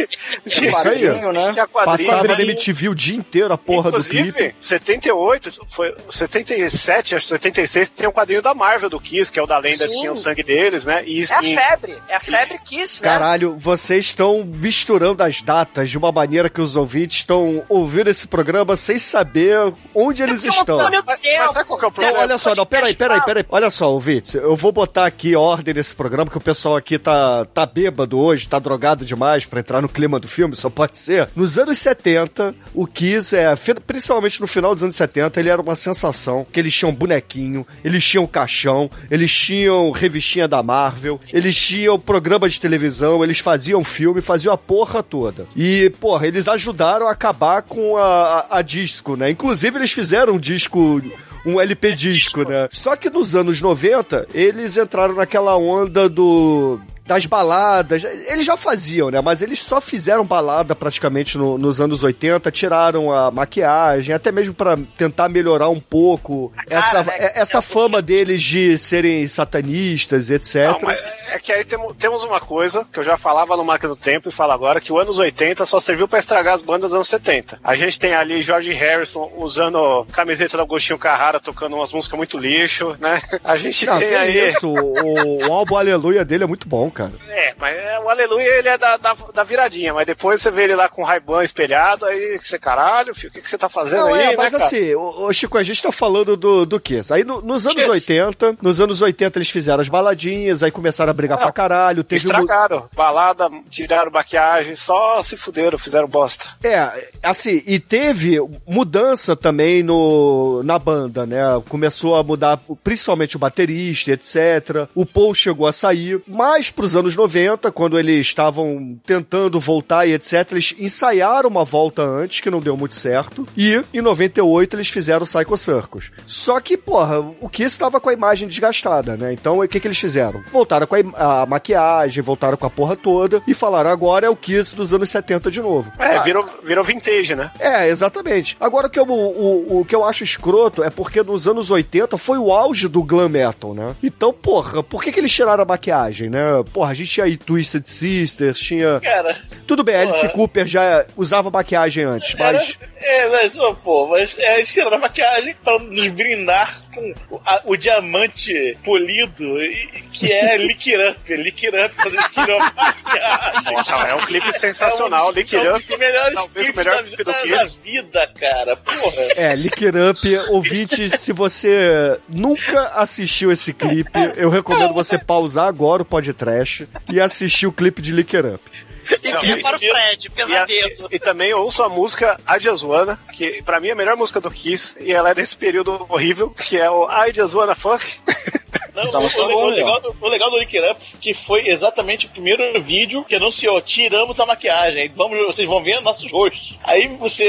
tinha, 0.47 0.69
Isso 0.71 0.87
aí. 0.87 1.01
Quadrinho, 1.05 1.31
né? 1.31 1.51
tinha 1.51 1.67
quadrinho. 1.67 2.09
Passava 2.09 2.27
na. 2.35 2.41
MTV 2.41 2.89
o 2.89 2.95
dia 2.95 3.15
inteiro 3.17 3.53
a 3.53 3.57
porra 3.57 3.91
do 3.91 4.03
clipe. 4.03 4.29
Inclusive, 4.29 4.55
78, 4.59 5.65
foi 5.67 5.95
77, 6.09 7.15
acho 7.15 7.25
que 7.25 7.29
76, 7.29 7.89
tem 7.89 8.07
um 8.07 8.11
quadrinho 8.11 8.41
da 8.41 8.53
Marvel 8.53 8.89
do 8.89 8.99
Kiss, 8.99 9.31
que 9.31 9.39
é 9.39 9.43
o 9.43 9.47
da 9.47 9.57
lenda 9.57 9.77
Sim. 9.77 9.87
que 9.87 9.93
tinha 9.99 10.11
o 10.11 10.15
sangue 10.15 10.43
deles, 10.43 10.85
né? 10.85 11.03
E, 11.05 11.21
É 11.23 11.35
a 11.35 11.43
e- 11.43 11.55
febre, 11.55 11.97
é 12.07 12.15
a 12.15 12.19
febre 12.19 12.59
Kiss, 12.59 13.01
né? 13.03 13.09
Caralho, 13.09 13.55
vocês 13.57 14.05
estão 14.05 14.43
misturando 14.43 15.23
as 15.23 15.41
datas 15.41 15.89
de 15.89 15.97
uma 15.97 16.11
maneira 16.11 16.49
que 16.49 16.61
os 16.61 16.75
ouvintes 16.75 17.17
estão 17.19 17.63
ouvindo 17.69 18.09
esse 18.09 18.27
programa 18.27 18.75
sem 18.75 18.97
saber 18.99 19.73
onde 19.93 20.23
eles 20.23 20.43
estão. 20.43 20.77
Mas- 21.05 21.19
mas 21.39 21.51
sabe 21.53 21.67
qual 21.67 21.78
que 21.79 21.85
é 21.85 21.87
o 21.87 21.89
Não, 21.89 21.95
problema? 21.95 22.19
olha 22.19 22.37
só, 22.37 22.53
não, 22.55 22.65
peraí, 22.65 22.93
peraí, 22.93 23.21
peraí. 23.23 23.45
Olha 23.49 23.69
só, 23.69 23.91
ouvintes, 23.91 24.35
eu 24.35 24.55
vou 24.55 24.71
botar 24.71 25.05
aqui 25.05 25.35
ordem 25.35 25.73
nesse 25.73 25.95
programa, 25.95 26.29
que 26.29 26.37
o 26.37 26.41
pessoal 26.41 26.75
aqui 26.75 26.99
tá, 26.99 27.45
tá 27.45 27.65
bêbado 27.65 28.17
hoje, 28.19 28.47
tá 28.47 28.59
drogado 28.59 29.05
demais 29.05 29.45
pra 29.45 29.59
entrar 29.59 29.81
no 29.81 29.89
clima 29.89 30.19
do 30.19 30.27
filme, 30.27 30.55
só 30.55 30.69
pode 30.69 30.97
ser. 30.97 31.29
Nos 31.35 31.57
anos 31.57 31.77
70, 31.79 32.53
o 32.73 32.85
Kiss, 32.85 33.35
é, 33.35 33.53
principalmente 33.85 34.41
no 34.41 34.47
final 34.47 34.73
dos 34.73 34.83
anos 34.83 34.95
70, 34.95 35.39
ele 35.39 35.49
era 35.49 35.61
uma 35.61 35.75
sensação, 35.75 36.45
que 36.51 36.59
eles 36.59 36.73
tinham 36.75 36.93
bonequinho, 36.93 37.65
eles 37.83 38.05
tinham 38.05 38.27
caixão, 38.27 38.89
eles 39.09 39.31
tinham 39.33 39.91
revistinha 39.91 40.47
da 40.47 40.61
Marvel, 40.61 41.19
eles 41.31 41.55
tinham 41.55 41.97
programa 41.99 42.49
de 42.49 42.59
televisão, 42.59 43.23
eles 43.23 43.39
faziam 43.39 43.83
filme, 43.83 44.21
faziam 44.21 44.53
a 44.53 44.57
porra 44.57 45.01
toda. 45.01 45.47
E, 45.55 45.89
porra, 45.99 46.27
eles 46.27 46.47
ajudaram 46.47 47.07
a 47.07 47.11
acabar 47.11 47.61
com 47.61 47.97
a, 47.97 48.45
a, 48.49 48.57
a 48.59 48.61
disco, 48.61 49.15
né? 49.15 49.29
Inclusive, 49.29 49.77
eles 49.77 49.91
fizeram 49.91 50.33
um 50.33 50.39
disco 50.39 51.01
um 51.45 51.59
LP 51.59 51.93
disco, 51.93 52.43
né? 52.43 52.67
Só 52.71 52.95
que 52.95 53.09
nos 53.09 53.35
anos 53.35 53.61
90, 53.61 54.27
eles 54.33 54.77
entraram 54.77 55.15
naquela 55.15 55.57
onda 55.57 56.07
do 56.09 56.79
das 57.09 57.25
baladas. 57.25 58.03
Eles 58.03 58.45
já 58.45 58.55
faziam, 58.55 59.09
né? 59.09 59.19
Mas 59.19 59.41
eles 59.41 59.59
só 59.59 59.81
fizeram 59.81 60.23
balada 60.23 60.75
praticamente 60.75 61.39
no- 61.39 61.57
nos 61.57 61.81
anos 61.81 62.03
80, 62.03 62.51
tiraram 62.51 63.11
a 63.11 63.31
maquiagem, 63.31 64.13
até 64.13 64.31
mesmo 64.31 64.53
pra 64.53 64.77
tentar 64.95 65.27
melhorar 65.27 65.69
um 65.69 65.79
pouco 65.79 66.53
cara, 66.55 66.67
essa, 66.79 67.03
né? 67.03 67.13
é- 67.17 67.39
essa 67.41 67.61
fama 67.63 67.99
deles 67.99 68.43
de 68.43 68.77
serem 68.77 69.27
satanistas, 69.27 70.29
etc. 70.29 70.67
Não, 70.67 70.77
mas 70.83 70.99
é 71.31 71.39
que 71.39 71.51
aí 71.51 71.63
temo- 71.65 71.93
temos 71.95 72.23
uma 72.23 72.39
coisa 72.39 72.85
que 72.93 72.99
eu 72.99 73.03
já 73.03 73.17
falava 73.17 73.57
no 73.57 73.65
Máquina 73.65 73.89
do 73.89 73.95
Tempo 73.95 74.29
e 74.29 74.31
falo 74.31 74.51
agora, 74.51 74.79
que 74.79 74.93
o 74.93 74.99
anos 74.99 75.17
80 75.17 75.65
só 75.65 75.79
serviu 75.79 76.07
pra 76.07 76.19
estragar 76.19 76.53
as 76.53 76.61
bandas 76.61 76.91
dos 76.91 76.93
anos 76.93 77.07
70. 77.07 77.59
A 77.63 77.75
gente 77.75 77.99
tem 77.99 78.13
ali 78.13 78.41
George 78.43 78.71
Harrison 78.71 79.31
usando 79.35 80.05
camiseta 80.11 80.57
do 80.57 80.63
Agostinho 80.63 80.99
Carrara, 80.99 81.39
tocando 81.39 81.75
umas 81.75 81.91
músicas 81.91 82.17
muito 82.17 82.37
lixo, 82.37 82.95
né? 82.99 83.19
A 83.43 83.57
gente 83.57 83.85
Não, 83.87 83.97
tem 83.97 84.15
aí... 84.15 84.49
isso, 84.49 84.67
o, 84.69 85.47
o 85.47 85.51
álbum 85.53 85.75
Aleluia 85.75 86.23
dele 86.23 86.43
é 86.43 86.47
muito 86.47 86.67
bom, 86.69 86.89
cara. 86.91 86.98
É, 87.29 87.53
mas 87.57 87.75
é, 87.75 87.99
o 87.99 88.09
Aleluia 88.09 88.59
ele 88.59 88.67
é 88.69 88.77
da, 88.77 88.97
da, 88.97 89.15
da 89.33 89.43
viradinha, 89.43 89.93
mas 89.93 90.05
depois 90.05 90.41
você 90.41 90.51
vê 90.51 90.63
ele 90.63 90.75
lá 90.75 90.89
com 90.89 91.01
o 91.01 91.05
Ray-Ban 91.05 91.43
espelhado, 91.43 92.05
aí 92.05 92.37
você, 92.37 92.59
caralho, 92.59 93.15
filho, 93.15 93.29
o 93.29 93.33
que, 93.33 93.41
que 93.41 93.49
você 93.49 93.57
tá 93.57 93.69
fazendo 93.69 94.01
Não, 94.01 94.13
aí, 94.13 94.23
é, 94.23 94.27
né, 94.31 94.35
mas 94.37 94.51
cara? 94.51 94.65
assim, 94.65 94.93
ô, 94.95 95.25
ô, 95.27 95.33
Chico, 95.33 95.57
a 95.57 95.63
gente 95.63 95.81
tá 95.81 95.91
falando 95.91 96.35
do, 96.35 96.65
do 96.65 96.79
Kiss. 96.79 97.13
Aí 97.13 97.23
no- 97.23 97.41
nos 97.41 97.65
anos 97.65 97.77
Kiss. 97.77 97.89
80, 98.11 98.57
nos 98.61 98.81
anos 98.81 99.01
80 99.01 99.37
eles 99.37 99.49
fizeram 99.49 99.79
as 99.79 99.87
baladinhas, 99.87 100.63
aí 100.63 100.71
começaram 100.71 101.11
a 101.11 101.13
brigar 101.13 101.29
brigar 101.29 101.37
pra 101.37 101.51
caralho. 101.51 102.03
Teve 102.03 102.25
Estragaram. 102.25 102.89
Balada, 102.95 103.49
tiraram 103.69 104.11
maquiagem, 104.11 104.75
só 104.75 105.21
se 105.21 105.37
fuderam, 105.37 105.77
fizeram 105.77 106.07
bosta. 106.07 106.45
É, 106.63 107.09
assim, 107.23 107.61
e 107.65 107.79
teve 107.79 108.37
mudança 108.67 109.35
também 109.35 109.83
no, 109.83 110.61
na 110.63 110.79
banda, 110.79 111.25
né? 111.25 111.41
Começou 111.69 112.15
a 112.15 112.23
mudar 112.23 112.59
principalmente 112.83 113.35
o 113.35 113.39
baterista, 113.39 114.11
etc. 114.11 114.87
O 114.95 115.05
Paul 115.05 115.33
chegou 115.35 115.67
a 115.67 115.73
sair, 115.73 116.21
mas 116.27 116.69
pros 116.89 116.95
anos 116.95 117.15
90, 117.15 117.71
quando 117.71 117.99
eles 117.99 118.25
estavam 118.25 118.99
tentando 119.05 119.59
voltar 119.59 120.07
e 120.07 120.13
etc, 120.13 120.51
eles 120.51 120.73
ensaiaram 120.79 121.47
uma 121.47 121.63
volta 121.63 122.01
antes, 122.01 122.39
que 122.39 122.49
não 122.49 122.59
deu 122.59 122.75
muito 122.75 122.95
certo, 122.95 123.47
e 123.55 123.79
em 123.93 124.01
98 124.01 124.75
eles 124.75 124.87
fizeram 124.89 125.21
o 125.23 125.25
Psycho 125.27 125.55
Circus. 125.57 126.11
Só 126.25 126.59
que, 126.59 126.75
porra, 126.75 127.19
o 127.19 127.47
Kiss 127.47 127.67
estava 127.75 127.99
com 127.99 128.09
a 128.09 128.13
imagem 128.13 128.47
desgastada, 128.47 129.15
né? 129.15 129.31
Então, 129.33 129.59
o 129.59 129.67
que 129.67 129.79
que 129.79 129.87
eles 129.87 129.99
fizeram? 129.99 130.41
Voltaram 130.51 130.87
com 130.87 130.95
a, 130.95 131.41
a 131.41 131.45
maquiagem, 131.45 132.23
voltaram 132.23 132.57
com 132.57 132.65
a 132.65 132.69
porra 132.71 132.95
toda, 132.95 133.39
e 133.47 133.53
falaram, 133.53 133.91
agora 133.91 134.25
é 134.25 134.29
o 134.29 134.35
Kiss 134.35 134.75
dos 134.75 134.91
anos 134.91 135.09
70 135.11 135.51
de 135.51 135.61
novo. 135.61 135.91
É, 135.99 136.15
Ah, 136.15 136.21
virou, 136.23 136.43
virou 136.63 136.83
vintage, 136.83 137.35
né? 137.35 137.51
é, 137.59 137.87
exatamente. 137.87 138.57
Agora 138.59 138.87
o 138.87 138.89
que, 138.89 138.99
eu, 138.99 139.07
o, 139.07 139.81
o 139.81 139.85
que 139.85 139.93
eu 139.95 140.03
acho 140.03 140.23
escroto 140.23 140.83
é 140.83 140.89
porque 140.89 141.21
nos 141.21 141.47
anos 141.47 141.69
80 141.69 142.17
foi 142.17 142.39
o 142.39 142.51
auge 142.51 142.87
do 142.87 143.03
glam 143.03 143.29
metal, 143.29 143.75
né? 143.75 143.95
Então, 144.01 144.33
porra, 144.33 144.81
por 144.81 145.03
que, 145.03 145.11
que 145.11 145.19
eles 145.19 145.31
tiraram 145.31 145.61
a 145.61 145.65
maquiagem, 145.67 146.29
né? 146.31 146.39
Porra, 146.73 146.78
a 146.83 146.93
gente 146.93 147.09
tinha 147.09 147.25
aí 147.25 147.37
Twisted 147.37 147.85
Sisters, 147.85 148.59
tinha. 148.59 148.99
Cara, 148.99 149.41
Tudo 149.67 149.83
bem, 149.83 149.95
Alice 149.95 150.19
Porra. 150.21 150.33
Cooper 150.33 150.67
já 150.67 151.05
usava 151.15 151.49
maquiagem 151.49 152.03
antes, 152.03 152.35
mas. 152.35 152.77
É, 152.97 153.29
mas, 153.29 153.57
ô, 153.57 153.73
pô, 153.75 154.07
mas 154.07 154.37
é, 154.37 154.55
eles 154.57 154.71
tiraram 154.71 154.97
a 154.97 154.99
maquiagem 154.99 155.55
pra 155.63 155.79
nos 155.79 156.07
brindar 156.09 156.81
com 156.99 157.35
o, 157.35 157.41
a- 157.45 157.61
o 157.65 157.75
diamante 157.77 158.77
polido, 158.83 159.61
e- 159.63 160.03
que 160.11 160.31
é 160.31 160.57
Lick 160.59 160.93
Up. 160.97 161.35
Lick 161.35 161.67
Up, 161.69 161.95
quando 161.95 162.13
eles 162.13 162.31
tiram 162.31 162.59
a 162.61 162.71
maquiagem. 162.75 163.73
Nossa, 163.73 163.95
é 164.07 164.15
um 164.15 164.25
clipe 164.25 164.51
sensacional, 164.53 165.27
É 165.27 165.29
um, 165.29 165.33
Lick 165.33 165.55
é 165.55 165.71
um 165.73 165.75
Up. 165.77 165.97
melhores 165.97 166.33
talvez 166.33 166.69
o 166.69 166.75
melhor 166.75 167.03
clipe 167.03 167.23
do 167.23 167.31
da- 167.31 167.41
Kiss. 167.41 167.77
da 167.77 167.83
vida, 167.83 168.31
cara. 168.39 168.75
Porra. 168.75 169.21
É, 169.35 169.55
Lick 169.55 169.85
It 169.85 169.97
Up, 169.97 170.37
ouvinte, 170.51 171.09
se 171.09 171.31
você 171.33 172.19
nunca 172.27 172.89
assistiu 172.95 173.51
esse 173.51 173.73
clipe, 173.73 174.19
eu 174.35 174.49
recomendo 174.49 174.93
você 174.93 175.17
pausar 175.17 175.65
agora 175.67 176.01
o 176.01 176.05
podcast 176.05 176.87
e 177.11 177.19
assistir 177.19 177.67
o 177.67 177.71
clipe 177.71 178.01
de 178.01 178.11
Lick 178.11 178.35
It 178.35 178.47
Up. 178.47 178.63
E 179.23 179.31
Não, 179.31 179.43
e- 179.43 179.61
para 179.61 179.77
o 179.77 179.83
e- 179.83 179.89
Fred, 179.89 180.25
E, 180.25 180.27
a- 180.27 180.31
pesadelo. 180.31 181.07
e 181.11 181.19
também 181.19 181.49
eu 181.49 181.59
ouço 181.59 181.81
a 181.83 181.89
música 181.89 182.39
I 182.47 182.59
Just 182.59 182.83
Wanna, 182.83 183.17
que 183.33 183.61
pra 183.63 183.79
mim 183.79 183.89
é 183.89 183.91
a 183.91 183.95
melhor 183.95 184.15
música 184.15 184.39
do 184.39 184.51
Kiss, 184.51 184.97
e 184.99 185.11
ela 185.11 185.29
é 185.29 185.33
desse 185.35 185.55
período 185.55 186.05
horrível, 186.09 186.49
que 186.51 186.77
é 186.77 186.89
o 186.89 187.07
I 187.09 187.33
Just 187.33 187.53
Wanna 187.55 187.75
Fuck. 187.75 188.03
Não, 188.93 189.03
o, 189.03 189.23
o 189.23 189.27
é 189.27 189.29
legal, 189.29 189.57
o 189.59 189.69
legal 189.69 190.01
do, 190.01 190.15
o 190.19 190.27
legal 190.27 190.51
do 190.51 190.57
Lick 190.57 190.77
Up 190.79 190.99
que 191.21 191.33
foi 191.33 191.67
exatamente 191.69 192.25
o 192.25 192.29
primeiro 192.29 192.81
vídeo 192.81 193.23
que 193.23 193.35
anunciou, 193.35 193.79
tiramos 193.81 194.37
a 194.39 194.45
maquiagem, 194.45 195.09
vamos, 195.15 195.37
vocês 195.45 195.67
vão 195.69 195.81
ver 195.81 196.01
nossos 196.01 196.29
rostos. 196.29 196.75
Aí 196.83 197.07
você, 197.17 197.47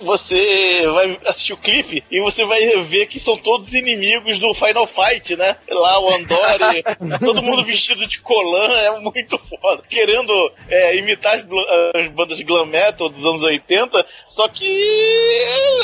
você 0.00 0.86
vai 0.86 1.18
assistir 1.26 1.52
o 1.52 1.56
clipe 1.56 2.04
e 2.10 2.20
você 2.20 2.44
vai 2.44 2.82
ver 2.84 3.06
que 3.06 3.20
são 3.20 3.36
todos 3.36 3.74
inimigos 3.74 4.38
do 4.38 4.52
Final 4.54 4.86
Fight, 4.86 5.36
né? 5.36 5.56
Lá 5.70 6.00
o 6.00 6.14
Andori, 6.14 6.84
todo 7.20 7.42
mundo 7.42 7.64
vestido 7.64 8.06
de 8.06 8.20
colã, 8.20 8.72
é 8.72 8.98
muito 9.00 9.38
foda. 9.38 9.82
Querendo 9.88 10.52
é, 10.68 10.96
imitar 10.96 11.38
as, 11.38 12.12
bandas 12.12 12.36
de 12.36 12.44
glam 12.44 12.66
metal 12.66 13.08
dos 13.08 13.24
anos 13.24 13.42
80, 13.42 14.04
só 14.26 14.48
que 14.48 14.64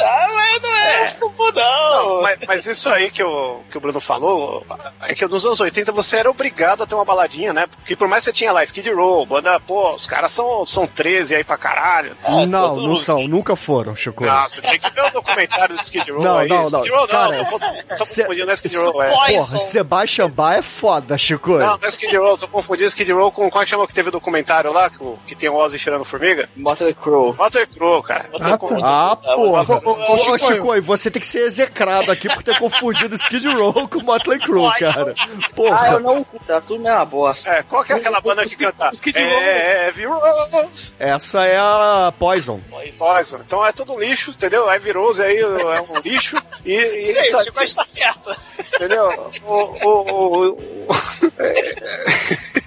ah, 0.03 0.27
mas 0.35 0.62
não 0.62 0.75
é, 0.75 1.03
é. 1.07 1.16
não. 1.55 1.61
Não, 2.01 2.23
mas, 2.23 2.38
mas 2.46 2.66
isso 2.66 2.88
aí 2.88 3.11
que 3.11 3.23
o, 3.23 3.61
que 3.70 3.77
o 3.77 3.81
Bruno 3.81 4.01
falou, 4.01 4.64
é 5.03 5.14
que 5.14 5.27
nos 5.27 5.44
anos 5.44 5.61
80 5.61 5.92
você 5.92 6.18
era 6.18 6.31
obrigado 6.31 6.83
a 6.83 6.87
ter 6.87 6.94
uma 6.94 7.05
baladinha, 7.05 7.53
né? 7.53 7.66
Porque 7.66 7.96
por 7.96 8.09
mais 8.09 8.25
que 8.25 8.31
você 8.31 8.37
tinha 8.37 8.53
lá 8.53 8.62
Skid 8.64 8.90
Row, 8.92 9.27
banda, 9.27 9.59
pô, 9.61 9.92
os 9.92 10.07
caras 10.07 10.33
são, 10.33 10.64
são 10.64 10.87
13 10.87 11.37
aí 11.37 11.44
pra 11.44 11.57
caralho. 11.57 12.16
não, 12.46 12.77
todo- 12.77 12.87
não 12.88 12.96
são, 12.96 13.29
nunca 13.29 13.55
foram, 13.57 13.94
Chico. 14.01 14.25
Não, 14.25 14.49
você 14.49 14.61
tem 14.63 14.79
que 14.79 14.91
ver 14.91 15.05
o 15.05 15.11
documentário 15.11 15.77
do 15.77 15.83
Skid 15.83 16.11
Row 16.11 16.23
Não, 16.23 16.39
aí. 16.39 16.49
não, 16.49 16.71
não. 16.71 16.81
Skid 16.81 16.91
Row, 16.91 17.09
Cara, 17.09 17.37
não, 17.37 17.45
tô, 17.45 17.59
tô 17.99 18.05
cê- 18.05 18.23
confundindo, 18.23 18.51
é 18.51 18.55
Skid 18.55 18.77
Row, 18.77 19.03
é. 19.03 19.11
Porra, 19.11 19.59
Sebastian 19.59 20.31
Bach 20.31 20.59
é 20.59 20.63
foda, 20.63 21.19
Chico. 21.19 21.51
Não, 21.59 21.77
não 21.77 21.85
é 21.85 21.89
Skid 21.89 22.17
Row, 22.17 22.39
tô 22.39 22.49
confundindo 22.49 22.89
Skid 22.89 23.13
Row 23.13 23.31
com 23.31 23.51
qual 23.51 23.63
é 23.63 23.65
que 23.65 23.71
chama 23.71 23.87
que 23.87 23.93
teve 23.95 24.09
o 24.09 24.13
documentário 24.13 24.73
lá, 24.73 24.89
que, 24.91 24.99
que 25.27 25.35
tem 25.35 25.49
o 25.49 25.55
Ozzy 25.57 25.79
cheirando 25.79 26.05
formiga? 26.05 26.49
Motley 26.57 26.95
Crue. 26.95 27.35
Motley 27.37 27.67
Crue, 27.67 28.03
cara. 28.03 28.27
Ah, 28.41 28.57
tá. 28.59 28.67
Ah, 28.83 29.17
porra. 29.17 29.81
ô, 29.85 30.17
Chico, 30.17 30.39
Chico, 30.39 30.77
e 30.77 30.81
você 30.81 31.11
tem 31.11 31.21
que 31.21 31.27
ser 31.27 31.41
execrado 31.41 32.11
aqui 32.11 32.29
por 32.29 32.43
ter 32.43 32.59
confundido 32.59 33.15
Skid 33.15 33.47
Row 33.49 33.89
com 33.89 34.01
Motley 34.03 34.39
Crue, 34.39 34.71
cara. 34.79 35.15
Ah, 35.19 35.27
eu 35.47 35.55
Porra. 35.55 35.99
não. 36.01 36.25
Tá 36.47 36.61
tudo 36.61 36.83
mesma 36.83 37.05
bosta. 37.05 37.51
É, 37.51 37.63
qual 37.63 37.85
que 37.85 37.93
é 37.93 37.97
aquela 37.97 38.21
banda 38.21 38.45
que 38.47 38.57
canta? 38.57 38.91
Skid 38.95 39.19
Row. 39.19 39.41
É, 39.43 39.87
Heavy 39.87 40.05
Rose. 40.07 40.95
Essa 40.99 41.45
é 41.45 41.59
a 41.59 42.13
Poison. 42.19 42.61
Poison. 42.99 43.41
Então 43.47 43.65
é 43.65 43.73
tudo 43.73 43.89
lixo, 43.98 44.31
entendeu? 44.31 44.70
Heavy 44.70 44.90
Rose 44.92 45.22
aí 45.22 45.38
é 45.38 45.46
um 45.46 45.98
lixo. 46.05 46.37
E, 46.64 46.74
e 46.74 47.07
Sim, 47.07 47.20
isso 47.20 47.37
aqui, 47.38 47.64
está 47.64 47.85
certo. 47.85 48.37
entendeu? 48.74 49.33
O, 49.44 49.55
o, 49.55 49.88
o, 49.88 50.48
o- 50.50 50.90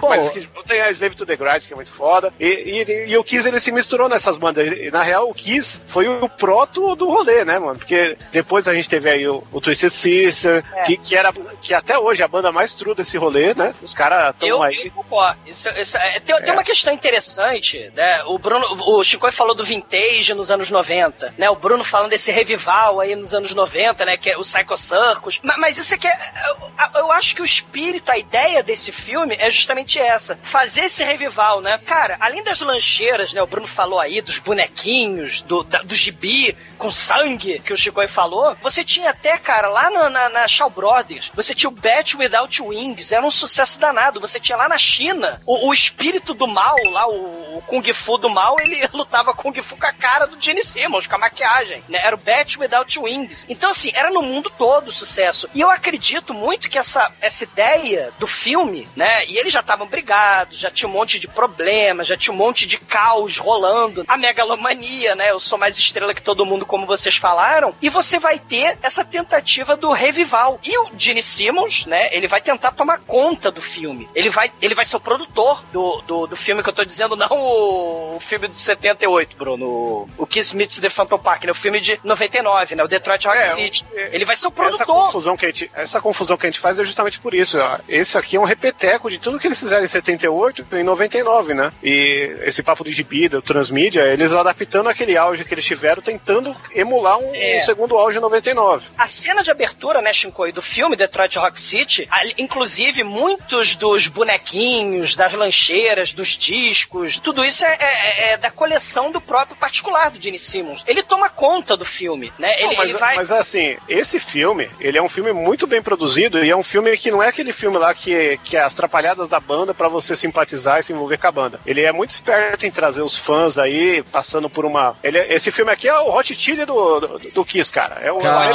Bom, 0.00 0.08
Mas 0.08 0.30
tem 0.66 0.80
a 0.80 0.90
Slave 0.90 1.14
to 1.14 1.26
the 1.26 1.36
Grind, 1.36 1.66
que 1.66 1.72
é 1.72 1.76
muito 1.76 1.90
foda. 1.90 2.32
E, 2.38 2.46
e, 2.46 3.10
e 3.10 3.16
o 3.18 3.24
Kiss, 3.24 3.46
ele 3.46 3.60
se 3.60 3.72
misturou 3.72 4.08
nessas 4.08 4.38
bandas. 4.38 4.66
E, 4.66 4.90
na 4.90 5.02
real, 5.02 5.28
o 5.28 5.34
Kiss 5.34 5.80
foi 5.86 6.08
o 6.08 6.28
proto 6.28 6.94
do 6.96 7.08
rolê, 7.08 7.44
né, 7.44 7.58
mano? 7.58 7.78
Porque 7.78 8.16
depois 8.32 8.66
a 8.68 8.74
gente 8.74 8.88
teve 8.88 9.10
aí 9.10 9.26
o, 9.28 9.42
o 9.52 9.60
Twisted 9.60 9.90
Sister, 9.90 10.64
que, 10.84 10.96
que 10.96 11.16
era 11.16 11.32
que 11.60 11.74
até 11.74 11.98
hoje 11.98 12.22
é 12.22 12.24
a 12.24 12.28
banda 12.28 12.50
mais 12.52 12.74
true 12.74 12.94
desse 12.94 13.16
rolê, 13.16 13.54
né? 13.54 13.74
Os 13.82 13.94
caras 13.94 14.34
estão 14.34 14.62
aí. 14.62 14.86
eu 14.86 14.92
concordo. 14.92 15.38
Isso, 15.46 15.68
isso 15.70 15.96
é- 15.96 16.20
tem, 16.20 16.40
tem 16.42 16.52
uma 16.52 16.64
questão 16.64 16.92
interessante, 16.92 17.90
né? 17.94 18.22
O 18.24 18.38
Bruno, 18.38 18.66
o 18.86 19.02
Chico 19.04 19.30
falou 19.32 19.54
do 19.54 19.64
vintage 19.64 20.34
nos 20.34 20.50
anos 20.50 20.70
90, 20.70 21.34
né? 21.36 21.48
O 21.50 21.56
Bruno 21.56 21.84
falando 21.84 22.10
desse 22.10 22.30
revival 22.30 23.00
aí 23.00 23.14
nos 23.14 23.34
anos 23.34 23.54
90, 23.54 24.04
né? 24.04 24.16
Que 24.16 24.30
é 24.30 24.36
o 24.36 24.42
Psycho 24.42 24.76
Circus. 24.76 25.40
Mas, 25.42 25.56
mas 25.58 25.78
isso 25.78 25.94
aqui 25.94 26.08
é. 26.08 26.18
Eu, 26.48 27.00
eu 27.00 27.12
acho 27.12 27.34
que 27.34 27.42
o 27.42 27.44
espírito, 27.44 28.10
a 28.10 28.18
ideia 28.18 28.62
desse 28.62 28.92
filme 28.92 29.36
é 29.38 29.50
justamente 29.50 29.89
essa: 29.98 30.38
fazer 30.42 30.82
esse 30.82 31.02
revival, 31.04 31.60
né? 31.60 31.78
Cara, 31.84 32.16
além 32.20 32.42
das 32.42 32.60
lancheiras, 32.60 33.32
né? 33.32 33.42
O 33.42 33.46
Bruno 33.46 33.66
falou 33.66 33.98
aí 34.00 34.20
dos 34.20 34.38
bonequinhos, 34.38 35.40
do, 35.42 35.62
da- 35.64 35.82
do 35.82 35.94
gibi 35.94 36.56
com 36.80 36.90
sangue 36.90 37.58
que 37.58 37.74
o 37.74 37.76
Chico 37.76 38.00
falou. 38.08 38.56
Você 38.62 38.82
tinha 38.82 39.10
até, 39.10 39.36
cara, 39.36 39.68
lá 39.68 39.90
na, 39.90 40.08
na, 40.08 40.28
na 40.30 40.48
Shaw 40.48 40.70
Brothers, 40.70 41.30
você 41.34 41.54
tinha 41.54 41.68
o 41.68 41.72
Bat 41.72 42.16
Without 42.16 42.62
Wings, 42.62 43.12
era 43.12 43.24
um 43.24 43.30
sucesso 43.30 43.78
danado. 43.78 44.18
Você 44.18 44.40
tinha 44.40 44.56
lá 44.56 44.66
na 44.66 44.78
China 44.78 45.40
o, 45.44 45.68
o 45.68 45.74
espírito 45.74 46.32
do 46.32 46.48
mal, 46.48 46.76
lá 46.90 47.06
o, 47.06 47.58
o 47.58 47.62
Kung 47.66 47.92
Fu 47.92 48.16
do 48.16 48.30
mal, 48.30 48.56
ele 48.60 48.88
lutava 48.94 49.34
Kung 49.34 49.52
Fu 49.62 49.76
com 49.76 49.86
a 49.86 49.92
cara 49.92 50.26
do 50.26 50.40
Gene 50.40 50.64
Simmons, 50.64 51.06
com 51.06 51.16
a 51.16 51.18
maquiagem, 51.18 51.84
né? 51.86 52.00
Era 52.02 52.16
o 52.16 52.18
Bat 52.18 52.58
Without 52.58 52.98
Wings. 52.98 53.44
Então, 53.48 53.70
assim, 53.70 53.92
era 53.94 54.10
no 54.10 54.22
mundo 54.22 54.50
todo 54.56 54.88
o 54.88 54.92
sucesso. 54.92 55.50
E 55.54 55.60
eu 55.60 55.70
acredito 55.70 56.32
muito 56.32 56.70
que 56.70 56.78
essa, 56.78 57.12
essa 57.20 57.44
ideia 57.44 58.10
do 58.18 58.26
filme, 58.26 58.88
né? 58.96 59.26
E 59.26 59.36
eles 59.36 59.52
já 59.52 59.60
estavam 59.60 59.86
brigados, 59.86 60.58
já 60.58 60.70
tinha 60.70 60.88
um 60.88 60.92
monte 60.92 61.18
de 61.18 61.28
problemas, 61.28 62.06
já 62.06 62.16
tinha 62.16 62.32
um 62.32 62.38
monte 62.38 62.66
de 62.66 62.78
caos 62.78 63.36
rolando. 63.36 64.04
A 64.08 64.16
megalomania, 64.16 65.14
né? 65.14 65.30
Eu 65.30 65.38
sou 65.38 65.58
mais 65.58 65.76
estrela 65.76 66.14
que 66.14 66.22
todo 66.22 66.46
mundo, 66.46 66.64
como 66.70 66.86
vocês 66.86 67.16
falaram. 67.16 67.74
E 67.82 67.88
você 67.90 68.20
vai 68.20 68.38
ter 68.38 68.78
essa 68.80 69.04
tentativa 69.04 69.76
do 69.76 69.90
revival. 69.90 70.60
E 70.62 70.78
o 70.78 70.90
Gene 70.96 71.20
Simmons, 71.20 71.84
né? 71.84 72.08
Ele 72.14 72.28
vai 72.28 72.40
tentar 72.40 72.70
tomar 72.70 73.00
conta 73.00 73.50
do 73.50 73.60
filme. 73.60 74.08
Ele 74.14 74.30
vai, 74.30 74.52
ele 74.62 74.72
vai 74.76 74.84
ser 74.84 74.96
o 74.96 75.00
produtor 75.00 75.64
do, 75.72 76.00
do, 76.02 76.26
do 76.28 76.36
filme 76.36 76.62
que 76.62 76.68
eu 76.68 76.72
tô 76.72 76.84
dizendo, 76.84 77.16
não 77.18 77.26
o, 77.32 78.16
o 78.16 78.20
filme 78.20 78.46
de 78.46 78.56
78, 78.58 79.36
Bruno. 79.36 80.08
O, 80.16 80.26
Kiss 80.26 80.54
Meets 80.56 80.78
the 80.78 80.88
Phantom 80.88 81.18
Park, 81.18 81.42
né? 81.44 81.50
O 81.50 81.54
filme 81.56 81.80
de 81.80 81.98
99, 82.04 82.76
né? 82.76 82.84
O 82.84 82.88
Detroit 82.88 83.26
Rock 83.26 83.38
É, 83.38 83.42
City. 83.42 83.84
Ele 84.12 84.24
vai 84.24 84.36
ser 84.36 84.46
o 84.46 84.48
Essa 84.50 84.54
produtor. 84.84 85.06
confusão, 85.06 85.36
que 85.36 85.44
a 85.44 85.48
gente, 85.48 85.68
essa 85.74 86.00
confusão 86.00 86.36
que 86.36 86.46
a 86.46 86.50
gente 86.50 86.60
faz 86.60 86.78
é 86.78 86.84
justamente 86.84 87.18
por 87.18 87.34
isso. 87.34 87.58
ó. 87.58 87.78
Esse 87.88 88.16
aqui 88.16 88.36
é 88.36 88.40
um 88.40 88.44
repeteco 88.44 89.10
de 89.10 89.18
tudo 89.18 89.40
que 89.40 89.48
eles 89.48 89.58
fizeram 89.58 89.82
em 89.82 89.88
78 89.88 90.64
e 90.70 90.76
em 90.76 90.84
99, 90.84 91.54
né? 91.54 91.72
E 91.82 92.36
esse 92.44 92.62
papo 92.62 92.84
de 92.84 92.92
gibida, 92.92 93.38
o 93.38 93.42
transmídia, 93.42 94.02
eles 94.02 94.32
adaptando 94.32 94.88
aquele 94.88 95.16
auge 95.16 95.44
que 95.44 95.52
eles 95.52 95.64
tiveram, 95.64 96.00
tentando 96.00 96.54
emular 96.72 97.18
um, 97.18 97.34
É. 97.34 97.58
um 97.58 97.60
segundo 97.64 97.96
auge 97.98 98.18
em 98.18 98.20
99. 98.20 98.86
A 98.96 99.06
cena 99.06 99.42
de 99.42 99.50
abertura, 99.50 100.00
né, 100.02 100.12
Shinkoi, 100.12 100.52
do 100.52 100.62
filme 100.62 100.96
Detroit 100.96 101.36
Rock 101.38 101.60
City, 101.60 102.08
inclusive 102.38 103.02
muitos 103.04 103.74
dos 103.76 104.06
bonequinhos, 104.06 105.14
das 105.16 105.32
lancheiras, 105.32 106.12
dos 106.12 106.30
discos, 106.36 107.18
tudo 107.18 107.44
isso 107.44 107.64
é, 107.64 107.76
é- 107.80 108.30
é 108.32 108.36
da 108.36 108.50
coleção 108.50 109.10
do 109.10 109.20
próprio 109.20 109.56
particular 109.56 110.10
do 110.10 110.20
Gene 110.20 110.38
Simmons. 110.38 110.82
Ele 110.86 111.02
toma 111.02 111.28
conta 111.28 111.76
do 111.76 111.84
filme, 111.84 112.32
né? 112.38 112.54
Ele, 112.58 112.68
Não, 112.68 112.76
mas, 112.76 112.90
ele 112.90 112.98
vai. 112.98 113.16
mas 113.16 113.30
assim, 113.32 113.76
esse 113.88 114.18
filme, 114.18 114.68
ele 114.80 114.98
é 114.98 115.02
um 115.02 115.08
filme 115.08 115.32
muito 115.32 115.66
bem 115.66 115.82
produzido 115.82 116.42
e 116.44 116.50
é 116.50 116.56
um 116.56 116.62
filme 116.62 116.96
que 116.96 117.10
não 117.10 117.22
é 117.22 117.28
aquele 117.28 117.52
filme 117.52 117.78
lá 117.78 117.92
que, 117.94 118.38
que 118.44 118.56
é 118.56 118.60
as 118.62 118.74
trapalhadas 118.74 119.28
da 119.28 119.38
banda 119.40 119.72
pra 119.74 119.88
você 119.88 120.16
simpatizar 120.16 120.78
e 120.78 120.82
se 120.82 120.92
envolver 120.92 121.18
com 121.18 121.26
a 121.26 121.32
banda. 121.32 121.60
Ele 121.66 121.82
é 121.82 121.92
muito 121.92 122.10
esperto 122.10 122.66
em 122.66 122.70
trazer 122.70 123.02
os 123.02 123.16
fãs 123.16 123.58
aí, 123.58 124.02
passando 124.10 124.48
por 124.48 124.64
uma. 124.64 124.96
Ele 125.02 125.18
é- 125.18 125.32
esse 125.32 125.50
filme 125.50 125.70
aqui 125.72 125.88
é 125.88 125.98
o 125.98 126.10
Hot 126.14 126.34
Chili 126.50 126.66
do, 126.66 127.00
do, 127.00 127.18
do 127.32 127.44
Kiss, 127.44 127.70
cara. 127.70 128.00
É 128.02 128.10
o 128.10 128.18
Caralho. 128.18 128.54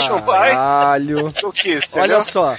do 1.42 1.52
Kiss, 1.54 1.88
entendeu? 1.90 2.16
Olha 2.18 2.22
só. 2.22 2.58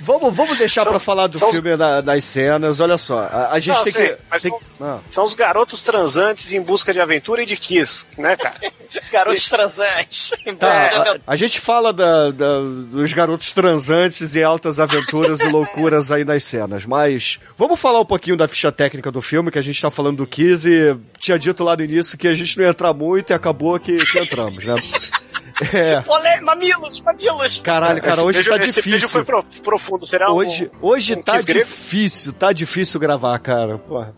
Va- 0.00 0.18
Vamos, 0.18 0.34
vamos 0.36 0.58
deixar 0.58 0.82
São- 0.84 0.92
pra 0.92 1.00
falar 1.00 1.26
do 1.26 1.38
são 1.38 1.48
os- 1.48 1.54
filme 1.54 1.76
da- 1.76 2.00
das 2.00 2.24
cenas. 2.24 2.80
Olha 2.80 2.98
só, 2.98 3.20
a, 3.20 3.52
a 3.52 3.58
gente 3.58 3.76
Não, 3.76 3.84
tem 3.84 3.92
sei, 3.92 4.08
que. 4.08 4.16
mas 4.30 4.42
tem 4.42 4.50
são, 4.58 4.58
que- 4.58 4.74
ah. 4.84 4.98
são 5.08 5.24
os 5.24 5.34
garotos 5.34 5.82
transantes 5.82 6.52
em 6.52 6.60
busca 6.60 6.92
de 6.92 7.00
aventura 7.00 7.42
e 7.42 7.46
de 7.46 7.56
kiss, 7.56 8.06
né, 8.16 8.36
cara? 8.36 8.56
Garotos 9.12 9.48
transantes. 9.48 10.32
Tá, 10.58 11.14
a, 11.26 11.32
a 11.32 11.36
gente 11.36 11.60
fala 11.60 11.92
da- 11.92 12.30
da- 12.30 12.60
dos 12.90 13.12
garotos 13.12 13.52
transantes 13.52 14.34
e 14.34 14.42
altas 14.42 14.80
aventuras 14.80 15.40
e 15.40 15.48
loucuras 15.48 16.10
aí 16.10 16.24
nas 16.24 16.42
cenas, 16.44 16.84
mas 16.86 17.38
vamos 17.56 17.78
falar 17.78 18.00
um 18.00 18.06
pouquinho 18.06 18.36
da 18.36 18.48
ficha 18.48 18.72
técnica 18.72 19.10
do 19.12 19.20
filme, 19.20 19.50
que 19.50 19.58
a 19.58 19.62
gente 19.62 19.80
tá 19.80 19.90
falando 19.90 20.16
do 20.18 20.26
Kiss 20.26 20.66
e 20.68 20.96
tinha 21.18 21.38
dito 21.38 21.62
lá 21.62 21.76
no 21.76 21.82
início 21.84 22.16
que 22.16 22.26
a 22.28 22.34
gente 22.34 22.56
não 22.56 22.64
ia 22.64 22.70
entrar 22.70 22.94
muito 22.94 23.30
e 23.30 23.34
acabou 23.34 23.78
que, 23.78 23.96
que 23.96 24.18
entramos, 24.18 24.64
né? 24.64 24.74
É. 25.72 26.02
Olé, 26.08 26.40
mamilos, 26.40 27.00
mamilos. 27.00 27.58
Caralho, 27.58 28.00
cara, 28.00 28.14
Esse 28.16 28.22
hoje 28.24 28.38
beijo- 28.38 28.50
tá 28.50 28.56
esse 28.56 28.72
beijo 28.82 28.82
difícil. 28.82 29.08
foi 29.08 29.24
pro- 29.24 29.44
profundo, 29.62 30.06
será? 30.06 30.30
um- 30.30 30.36
Hoje, 30.36 30.70
hoje 30.80 31.14
um 31.14 31.22
tá 31.22 31.32
kiss 31.34 31.44
grego? 31.44 31.66
difícil, 31.66 32.32
tá 32.32 32.52
difícil 32.52 33.00
gravar, 33.00 33.38
cara. 33.38 33.78
Porra. 33.78 34.14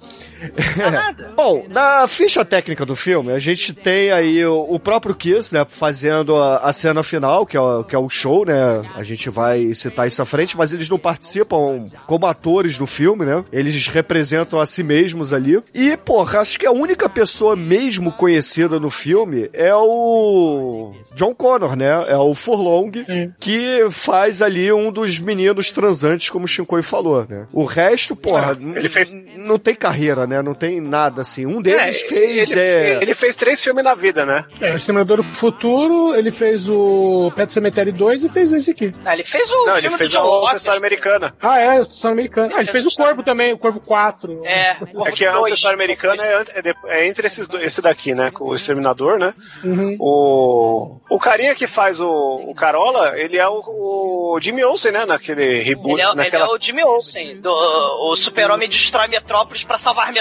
Bom, 1.37 1.64
na 1.68 2.07
ficha 2.09 2.44
técnica 2.44 2.85
do 2.87 2.96
filme, 2.96 3.33
a 3.33 3.38
gente 3.38 3.72
tem 3.72 4.11
aí 4.11 4.44
o, 4.44 4.66
o 4.74 4.79
próprio 4.81 5.14
Kiss, 5.14 5.53
né, 5.55 5.64
fazendo 5.68 6.37
a, 6.37 6.59
a 6.59 6.72
cena 6.72 7.03
final, 7.03 7.44
que 7.46 7.57
é, 7.57 7.61
o- 7.61 7.85
que 7.85 7.94
é 7.94 7.98
o 7.98 8.09
show, 8.09 8.44
né? 8.44 8.83
A 8.96 9.03
gente 9.03 9.29
vai 9.31 9.72
citar 9.74 10.07
isso 10.07 10.20
à 10.22 10.26
frente, 10.26 10.57
mas 10.57 10.72
eles 10.72 10.88
não 10.88 10.98
participam 10.98 11.87
como 12.07 12.26
atores 12.26 12.76
do 12.79 12.87
filme, 12.87 13.24
né? 13.24 13.44
Eles 13.53 13.87
representam 13.88 14.61
a 14.61 14.66
si 14.66 14.83
mesmos 14.83 15.33
ali. 15.33 15.61
E, 15.74 15.96
porra, 15.96 16.40
acho 16.40 16.59
que 16.59 16.66
a 16.66 16.72
única 16.72 17.09
pessoa 17.09 17.57
mesmo 17.57 18.12
conhecida 18.12 18.79
no 18.81 18.90
filme 18.90 19.50
é 19.53 19.74
o 19.74 20.92
John 21.14 21.35
Connor, 21.35 21.76
né? 21.76 21.90
É 22.09 22.16
o 22.16 22.35
Furlong, 22.35 22.90
que 23.38 23.87
faz 23.90 24.42
ali 24.42 24.72
um 24.72 24.90
dos 24.92 25.18
meninos 25.18 25.70
transantes, 25.70 26.31
como 26.31 26.44
o 26.44 26.48
Shinkoi 26.48 26.83
falou, 26.83 27.26
né? 27.29 27.46
O 27.53 27.64
resto, 27.64 28.14
porra, 28.16 28.57
É, 28.74 28.79
ele 28.79 28.88
fez- 28.88 29.16
não 29.37 29.59
tem 29.59 29.74
carreira, 29.74 30.26
né? 30.31 30.43
Não 30.43 30.55
tem 30.55 30.81
nada 30.81 31.21
assim. 31.21 31.45
Um 31.45 31.61
deles 31.61 32.03
É, 32.03 32.07
fez. 32.07 32.53
ele, 32.53 32.61
é... 32.61 32.99
ele 33.03 33.14
fez 33.14 33.37
três 33.37 33.62
filmes 33.62 33.85
na 33.85 33.95
vida, 33.95 34.25
né? 34.25 34.45
É, 34.61 34.73
o 34.73 34.77
Exterminador 34.77 35.19
do 35.19 35.23
Futuro, 35.23 36.14
ele 36.14 36.31
fez 36.31 36.69
o 36.69 37.31
Pet 37.35 37.53
Cemetery 37.53 37.93
2 37.93 38.25
e 38.25 38.29
fez 38.29 38.53
esse 38.53 38.71
aqui. 38.71 38.95
Ah, 39.05 39.14
ele 39.14 39.25
fez 39.25 39.51
o 39.51 39.66
Não, 39.66 39.77
ele 39.77 39.90
fez 39.90 40.14
a 40.14 40.23
outra 40.23 40.57
história 40.57 40.79
americana. 40.79 41.35
Ah, 41.40 41.59
é, 41.59 41.85
São 41.85 42.12
Americano. 42.12 42.55
Ah, 42.57 42.61
ele 42.61 42.71
fez 42.71 42.87
o 42.87 42.90
Corvo 42.97 43.23
também, 43.23 43.53
o 43.53 43.59
Corvo 43.59 43.81
4. 43.81 44.45
É, 44.45 44.77
o 44.95 45.07
É 45.11 45.12
que 45.12 45.25
a 45.27 45.38
outra 45.38 45.55
história 45.55 45.75
americana 45.75 46.25
é, 46.25 46.43
é 46.55 46.71
é 46.87 47.07
entre 47.07 47.27
esses 47.27 47.49
dois, 47.49 47.64
esse 47.64 47.83
daqui, 47.83 48.14
né? 48.14 48.31
Com 48.31 48.45
o 48.45 48.55
Exterminador, 48.55 49.19
né? 49.19 49.35
Uhum. 49.64 49.97
O, 49.99 51.01
o 51.11 51.19
carinha 51.19 51.55
que 51.55 51.66
faz 51.66 52.01
o, 52.01 52.09
o 52.09 52.55
Carola, 52.55 53.19
ele 53.19 53.37
é 53.37 53.49
o, 53.49 53.61
o 53.64 54.38
Jimmy 54.40 54.64
Olsen, 54.64 54.93
né? 54.93 55.07
Naquele 55.07 55.61
reboot, 55.61 55.93
Ele 55.93 56.03
é, 56.03 56.07
ele 56.07 56.14
naquela... 56.14 56.47
é 56.47 56.49
o 56.49 56.59
Jimmy 56.59 56.85
Olsen, 56.85 57.40
do, 57.40 57.51
o 57.51 58.14
super-homem 58.14 58.69
destrói 58.69 59.09
Metrópolis 59.09 59.64
pra 59.64 59.79
salvar 59.79 60.12
Metrópolis, 60.12 60.19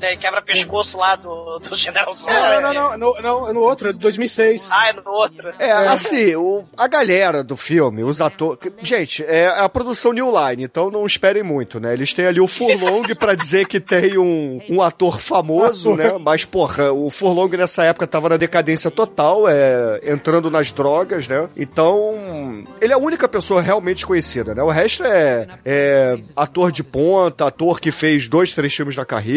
né? 0.00 0.14
E 0.14 0.16
quebra 0.16 0.42
pescoço 0.42 0.98
lá 0.98 1.16
do, 1.16 1.58
do 1.58 1.76
General 1.76 2.14
Zod. 2.14 2.32
Não, 2.32 2.60
não, 2.60 2.72
não, 2.72 2.98
no, 2.98 3.22
no, 3.22 3.52
no 3.54 3.60
outro, 3.60 3.88
é 3.88 3.92
de 3.92 3.98
2006. 3.98 4.70
Ah, 4.72 4.88
é 4.88 4.92
no 4.92 5.02
outro. 5.10 5.52
É, 5.58 5.70
assim, 5.72 6.34
o- 6.36 6.64
a 6.76 6.86
galera 6.88 7.42
do 7.42 7.56
filme, 7.56 8.02
os 8.02 8.20
atores. 8.20 8.58
Gente, 8.82 9.24
é 9.24 9.46
a 9.46 9.68
produção 9.68 10.12
New 10.12 10.30
Line, 10.30 10.64
então 10.64 10.90
não 10.90 11.04
esperem 11.06 11.42
muito, 11.42 11.78
né? 11.80 11.92
Eles 11.92 12.12
têm 12.12 12.26
ali 12.26 12.40
o 12.40 12.46
Furlong 12.46 13.14
pra 13.18 13.34
dizer 13.34 13.66
que 13.66 13.80
tem 13.80 14.18
um, 14.18 14.60
um 14.68 14.82
ator 14.82 15.20
famoso, 15.20 15.94
né? 15.94 16.16
Mas, 16.20 16.44
porra, 16.44 16.92
o 16.92 17.10
Furlong 17.10 17.56
nessa 17.56 17.84
época 17.84 18.06
tava 18.06 18.28
na 18.28 18.36
decadência 18.36 18.90
total, 18.90 19.48
é, 19.48 20.00
entrando 20.04 20.50
nas 20.50 20.72
drogas, 20.72 21.26
né? 21.28 21.48
Então, 21.56 22.64
ele 22.80 22.92
é 22.92 22.96
a 22.96 22.98
única 22.98 23.28
pessoa 23.28 23.60
realmente 23.60 24.06
conhecida, 24.06 24.54
né? 24.54 24.62
O 24.62 24.70
resto 24.70 25.04
é, 25.04 25.46
é 25.64 26.18
ator 26.36 26.70
de 26.72 26.82
ponta, 26.82 27.46
ator 27.46 27.80
que 27.80 27.90
fez 27.90 28.28
dois, 28.28 28.52
três 28.52 28.74
filmes 28.74 28.96
na 28.96 29.04
carreira 29.04 29.33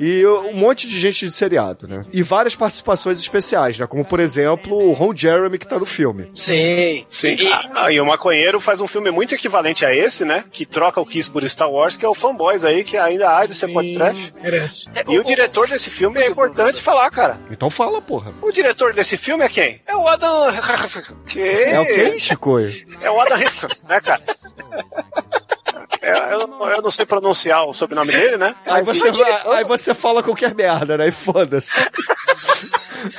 e 0.00 0.26
um 0.26 0.54
monte 0.54 0.86
de 0.86 0.98
gente 0.98 1.28
de 1.28 1.34
seriado, 1.36 1.86
né? 1.86 2.00
E 2.12 2.22
várias 2.22 2.54
participações 2.56 3.18
especiais, 3.18 3.78
né? 3.78 3.86
Como, 3.86 4.04
por 4.04 4.20
exemplo, 4.20 4.76
o 4.76 4.92
Ron 4.92 5.14
Jeremy 5.14 5.58
que 5.58 5.66
tá 5.66 5.78
no 5.78 5.84
filme. 5.84 6.30
Sim. 6.34 7.04
Sim. 7.08 7.34
E- 7.38 7.64
Ah, 7.74 7.90
e 7.92 8.00
o 8.00 8.06
Maconheiro 8.06 8.60
faz 8.60 8.80
um 8.80 8.86
filme 8.86 9.10
muito 9.10 9.34
equivalente 9.34 9.84
a 9.84 9.94
esse, 9.94 10.24
né? 10.24 10.44
Que 10.50 10.64
troca 10.64 11.00
o 11.00 11.06
Kiss 11.06 11.30
por 11.30 11.48
Star 11.48 11.70
Wars, 11.70 11.96
que 11.96 12.04
é 12.04 12.08
o 12.08 12.14
Fanboys 12.14 12.64
aí, 12.64 12.84
que 12.84 12.96
ainda 12.96 13.36
há 13.36 13.46
de 13.46 13.54
ser 13.54 13.72
pode 13.72 13.92
trash. 13.94 14.32
Merece. 14.42 14.86
E 15.08 15.18
o 15.18 15.24
diretor 15.24 15.68
desse 15.68 15.90
filme 15.90 16.20
é 16.20 16.28
importante 16.28 16.80
falar, 16.80 17.10
cara. 17.10 17.40
Então 17.50 17.68
fala, 17.70 18.00
porra. 18.00 18.32
O 18.42 18.50
diretor 18.52 18.92
desse 18.94 19.16
filme 19.16 19.44
é 19.44 19.48
quem? 19.48 19.80
É 19.86 19.96
o 19.96 20.06
Adam. 20.06 20.46
que? 21.28 21.40
É 21.40 21.80
o 21.80 21.86
quem, 21.86 22.18
Chico? 22.20 22.58
É 22.58 23.10
o 23.10 23.20
Adam 23.20 23.36
Rifkin, 23.38 23.66
né, 23.88 24.00
cara? 24.00 24.22
É, 26.04 26.32
eu, 26.34 26.46
não- 26.46 26.68
eu 26.70 26.82
não 26.82 26.90
sei 26.90 27.06
pronunciar 27.06 27.64
o 27.66 27.72
sobrenome 27.72 28.12
dele, 28.12 28.36
né? 28.36 28.54
Aí 28.66 28.82
você, 28.82 29.10
diretor- 29.10 29.52
aí 29.54 29.64
você 29.64 29.94
fala 29.94 30.22
qualquer 30.22 30.54
merda, 30.54 30.96
né? 30.98 31.08
E 31.08 31.12
foda-se. 31.12 31.72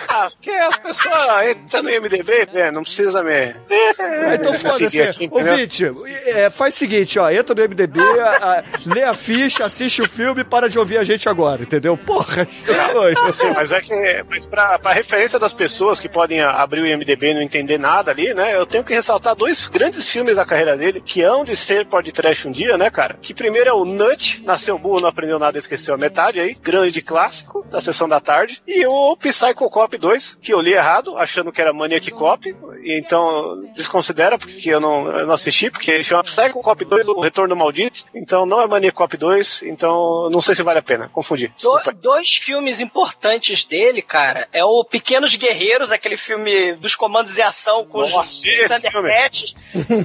Ah, 0.08 0.30
porque 0.32 0.52
as 0.52 0.78
pessoas 0.78 1.48
entram 1.50 1.84
no 1.84 1.90
IMDB, 1.90 2.48
né? 2.54 2.72
Não 2.72 2.82
precisa 2.84 3.24
me. 3.24 3.32
Ah, 3.34 4.36
então 4.36 4.54
foda-se. 4.54 4.86
entendeu? 5.24 5.52
Ouvinte, 5.52 5.92
é, 6.28 6.50
faz 6.50 6.76
o 6.76 6.78
seguinte, 6.78 7.20
ó. 7.20 7.30
Entra 7.30 7.56
no 7.56 7.62
MDB, 7.62 8.00
a- 8.20 8.60
a- 8.60 8.64
lê 8.86 9.04
a 9.04 9.14
ficha, 9.14 9.66
assiste 9.66 10.02
o 10.02 10.10
filme 10.10 10.42
e 10.42 10.44
para 10.44 10.70
de 10.70 10.78
ouvir 10.80 10.98
a 10.98 11.04
gente 11.04 11.28
agora, 11.30 11.62
entendeu? 11.64 11.98
Porra, 11.98 12.46
Chico. 12.56 13.34
Sim, 13.34 13.52
mas 13.56 13.72
é 13.72 13.82
que, 13.82 14.24
mas 14.30 14.46
pra, 14.46 14.80
pra 14.80 14.92
referência 14.94 15.38
das 15.40 15.54
pessoas 15.54 16.00
que 16.00 16.08
podem 16.10 16.42
abrir 16.42 16.82
o 16.82 16.88
IMDB 16.88 17.32
e 17.32 17.34
não 17.34 17.42
entender 17.42 17.78
nada 17.78 18.12
ali, 18.12 18.34
né? 18.34 18.56
Eu 18.56 18.66
tenho 18.66 18.84
que 18.84 18.94
ressaltar 18.94 19.36
dois 19.36 19.68
grandes 19.68 20.08
filmes 20.10 20.36
da 20.36 20.46
carreira 20.46 20.76
dele, 20.78 21.02
que 21.02 21.22
hão 21.22 21.44
de 21.44 21.56
ser 21.56 21.86
pode 21.86 22.12
trash 22.12 22.46
um 22.46 22.52
dia, 22.52 22.78
né, 22.78 22.90
cara? 22.90 23.18
Que 23.22 23.34
primeiro 23.34 23.70
é 23.70 23.74
o 23.74 23.86
Nut, 23.86 24.42
Nasceu 24.46 24.78
Burro, 24.78 25.02
Não 25.02 25.10
Aprendeu 25.10 25.40
Nada, 25.40 25.58
Esqueceu 25.58 25.94
a 25.96 25.98
Metade 25.98 26.40
aí, 26.40 26.56
grande 26.56 27.02
clássico 27.02 27.64
da 27.70 27.80
sessão 27.82 28.08
da 28.08 28.20
tarde. 28.20 28.62
E 28.68 28.86
o 28.86 29.16
Psycho 29.18 29.70
Cop 29.76 29.98
2, 29.98 30.36
que 30.42 30.54
eu 30.54 30.62
li 30.62 30.72
errado, 30.72 31.18
achando 31.18 31.52
que 31.52 31.60
era 31.60 31.74
Maniac 31.74 32.10
Cop, 32.12 32.48
e 32.82 32.98
então 32.98 33.62
desconsidera, 33.76 34.38
porque 34.38 34.70
eu 34.70 34.80
não, 34.80 35.12
eu 35.12 35.28
não 35.28 35.34
assisti, 35.34 35.70
porque 35.70 35.92
ele 35.92 36.02
chama 36.02 36.24
Psycho 36.24 36.62
Cop 36.62 36.86
2, 36.86 37.10
O 37.10 37.20
Retorno 37.20 37.54
Maldito, 37.58 38.06
então 38.16 38.46
não 38.46 38.62
é 38.62 38.68
Maniac 38.68 38.96
Cop 38.96 39.18
2, 39.18 39.64
então 39.64 40.30
não 40.30 40.40
sei 40.40 40.56
se 40.56 40.64
vale 40.64 40.80
a 40.80 40.82
pena, 40.82 41.10
confundi. 41.12 41.52
Do- 41.62 41.76
dois 42.02 42.36
filmes 42.38 42.80
importantes 42.80 43.66
dele, 43.66 44.02
cara, 44.02 44.48
é 44.54 44.64
o 44.64 44.86
Pequenos 44.86 45.36
Guerreiros, 45.36 45.92
aquele 45.92 46.16
filme 46.16 46.74
dos 46.76 46.96
comandos 46.96 47.38
e 47.38 47.42
ação 47.42 47.86
com 47.86 48.00
Nossa, 48.00 48.20
os 48.22 48.42
Thundercats. 48.42 49.56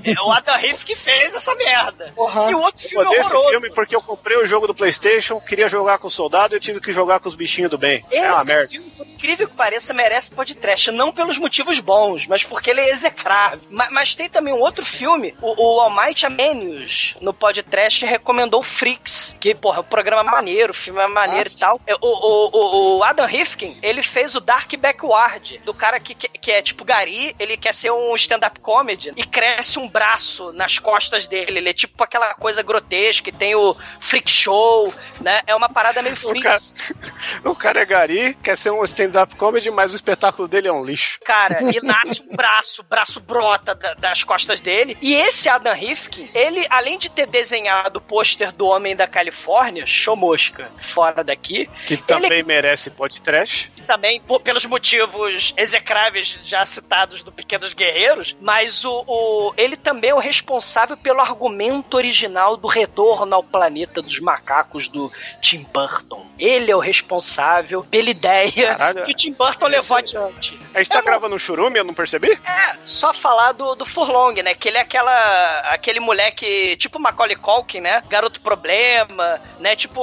É 0.04 0.20
o 0.20 0.32
Adam 0.32 0.56
Riff 0.56 0.84
que 0.84 0.96
fez 0.96 1.32
essa 1.34 1.54
merda. 1.54 2.12
E 2.48 2.54
o 2.54 2.60
outro 2.60 2.84
Eu 2.86 2.88
filme 2.90 3.06
odeio 3.06 3.20
esse 3.20 3.32
horroroso. 3.34 3.50
filme 3.60 3.74
porque 3.74 3.94
eu 3.94 4.00
comprei 4.02 4.36
o 4.36 4.46
jogo 4.46 4.66
do 4.66 4.74
PlayStation, 4.74 5.40
queria 5.40 5.68
jogar 5.68 5.98
com 5.98 6.08
o 6.08 6.10
soldado 6.10 6.54
e 6.54 6.56
eu 6.56 6.60
tive 6.60 6.80
que 6.80 6.90
jogar 6.90 7.20
com 7.20 7.28
os 7.28 7.34
bichinhos 7.36 7.70
do 7.70 7.78
bem. 7.78 8.04
Esse 8.10 8.24
é 8.24 8.32
uma 8.32 8.44
merda. 8.44 8.68
filme, 8.68 8.90
por 8.96 9.06
incrível 9.06 9.48
que 9.48 9.54
pareça, 9.60 9.92
merece 9.92 10.30
podcast. 10.30 10.90
Não 10.90 11.12
pelos 11.12 11.36
motivos 11.36 11.78
bons, 11.80 12.26
mas 12.26 12.42
porque 12.42 12.70
ele 12.70 12.80
é 12.80 12.88
execrável. 12.88 13.60
Ma- 13.68 13.88
Mas, 13.90 14.14
tem 14.14 14.26
também 14.26 14.54
um 14.54 14.58
outro 14.60 14.86
filme, 14.86 15.34
o, 15.42 15.76
o 15.76 15.80
Almighty 15.80 16.24
Amenius, 16.24 17.14
no 17.20 17.34
podcast, 17.34 18.06
recomendou 18.06 18.62
Freaks, 18.62 19.36
que, 19.38 19.54
porra, 19.54 19.76
é 19.76 19.80
um 19.80 19.84
programa 19.84 20.22
maneiro, 20.24 20.70
o 20.72 20.74
filme 20.74 20.98
é 20.98 21.06
maneiro 21.06 21.46
e 21.50 21.56
tal. 21.58 21.78
É, 21.86 21.94
O, 21.94 21.98
o, 22.00 22.50
o- 22.52 22.98
o 22.98 23.04
Adam 23.04 23.26
Rifkin, 23.26 23.76
ele 23.82 24.02
fez 24.02 24.34
o 24.34 24.40
Dark 24.40 24.72
Backward, 24.78 25.60
do 25.62 25.74
cara 25.74 26.00
que, 26.00 26.14
que, 26.14 26.26
que 26.28 26.50
é 26.50 26.62
tipo 26.62 26.82
Gary, 26.82 27.36
ele 27.38 27.58
quer 27.58 27.74
ser 27.74 27.90
um 27.90 28.16
stand-up 28.16 28.58
comedy 28.60 29.12
e 29.14 29.24
cresce 29.26 29.78
um 29.78 29.86
braço 29.86 30.52
nas 30.52 30.78
costas 30.78 31.26
dele. 31.26 31.58
Ele 31.58 31.68
é 31.68 31.74
tipo 31.74 32.02
aquela 32.02 32.32
coisa 32.32 32.62
grotesca, 32.62 33.28
e 33.28 33.32
tem 33.32 33.54
o 33.54 33.76
Freak 34.00 34.30
Show, 34.30 34.90
né? 35.20 35.42
É 35.46 35.54
uma 35.54 35.68
parada 35.68 36.00
meio 36.00 36.14
O 36.14 36.18
cara, 36.18 36.30
Freaks. 36.58 36.94
o 37.44 37.54
cara 37.54 37.80
é 37.80 37.84
gari, 37.84 38.34
quer 38.42 38.56
ser 38.56 38.70
um 38.70 38.82
stand-up 38.84 39.36
comedy, 39.36 39.49
mas 39.72 39.92
o 39.92 39.96
espetáculo 39.96 40.46
dele 40.48 40.68
é 40.68 40.72
um 40.72 40.84
lixo. 40.84 41.18
cara, 41.24 41.58
e 41.72 41.80
nasce 41.84 42.22
um 42.22 42.36
braço, 42.36 42.82
braço 42.82 43.20
brota 43.20 43.74
da- 43.74 43.94
das 43.94 44.22
costas 44.24 44.60
dele. 44.60 44.96
E 45.00 45.14
esse 45.14 45.48
Adam 45.48 45.74
Rifkin, 45.74 46.28
ele, 46.34 46.66
além 46.70 46.98
de 46.98 47.08
ter 47.10 47.26
desenhado 47.26 47.98
o 47.98 48.02
pôster 48.02 48.52
do 48.52 48.66
Homem 48.66 48.94
da 48.94 49.06
Califórnia, 49.06 49.86
show 49.86 50.14
mosca, 50.16 50.70
fora 50.78 51.24
daqui, 51.24 51.68
Que 51.86 51.96
também 51.96 52.42
merece 52.42 52.90
podcast. 52.90 53.70
Também, 53.90 54.20
pô, 54.20 54.38
pelos 54.38 54.64
motivos 54.66 55.52
execráveis 55.56 56.38
já 56.44 56.64
citados 56.64 57.24
do 57.24 57.32
Pequenos 57.32 57.72
Guerreiros, 57.72 58.36
mas 58.40 58.84
o, 58.84 59.02
o- 59.04 59.52
ele 59.56 59.76
também 59.76 60.10
é 60.10 60.14
o 60.14 60.18
responsável 60.20 60.96
pelo 60.96 61.20
argumento 61.20 61.96
original 61.96 62.56
do 62.56 62.68
Retorno 62.68 63.34
ao 63.34 63.42
Planeta 63.42 64.00
dos 64.00 64.20
Macacos 64.20 64.86
do 64.86 65.10
Tim 65.40 65.66
Burton. 65.74 66.24
Ele 66.38 66.70
é 66.70 66.76
o 66.76 66.78
responsável 66.78 67.82
pela 67.82 68.10
ideia 68.10 68.76
Caralho. 68.76 69.02
que 69.02 69.10
o 69.10 69.14
Tim 69.14 69.32
Burton 69.32 69.66
levou 69.66 69.96
adiante. 69.96 70.56
A 70.72 70.78
gente 70.78 70.92
tá 70.92 71.00
gravando 71.00 71.34
um 71.34 71.38
churume, 71.38 71.80
eu 71.80 71.84
não 71.84 71.92
percebi? 71.92 72.30
É, 72.30 72.76
só 72.86 73.12
falar 73.12 73.50
do, 73.52 73.74
do 73.74 73.84
Furlong, 73.84 74.34
né? 74.40 74.54
Que 74.54 74.68
ele 74.68 74.78
é 74.78 74.82
aquela, 74.82 75.58
aquele 75.72 75.98
moleque, 75.98 76.76
tipo 76.76 77.00
Macaulay 77.00 77.34
Culkin, 77.34 77.80
né? 77.80 78.04
Garoto 78.08 78.40
problema, 78.40 79.40
né? 79.58 79.74
Tipo 79.74 80.00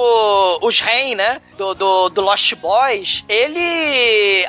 os 0.60 0.78
Rain, 0.78 1.14
né? 1.14 1.40
Do, 1.56 1.74
do, 1.74 2.08
do 2.10 2.20
Lost 2.20 2.54
Boys. 2.56 3.24
Ele, 3.28 3.58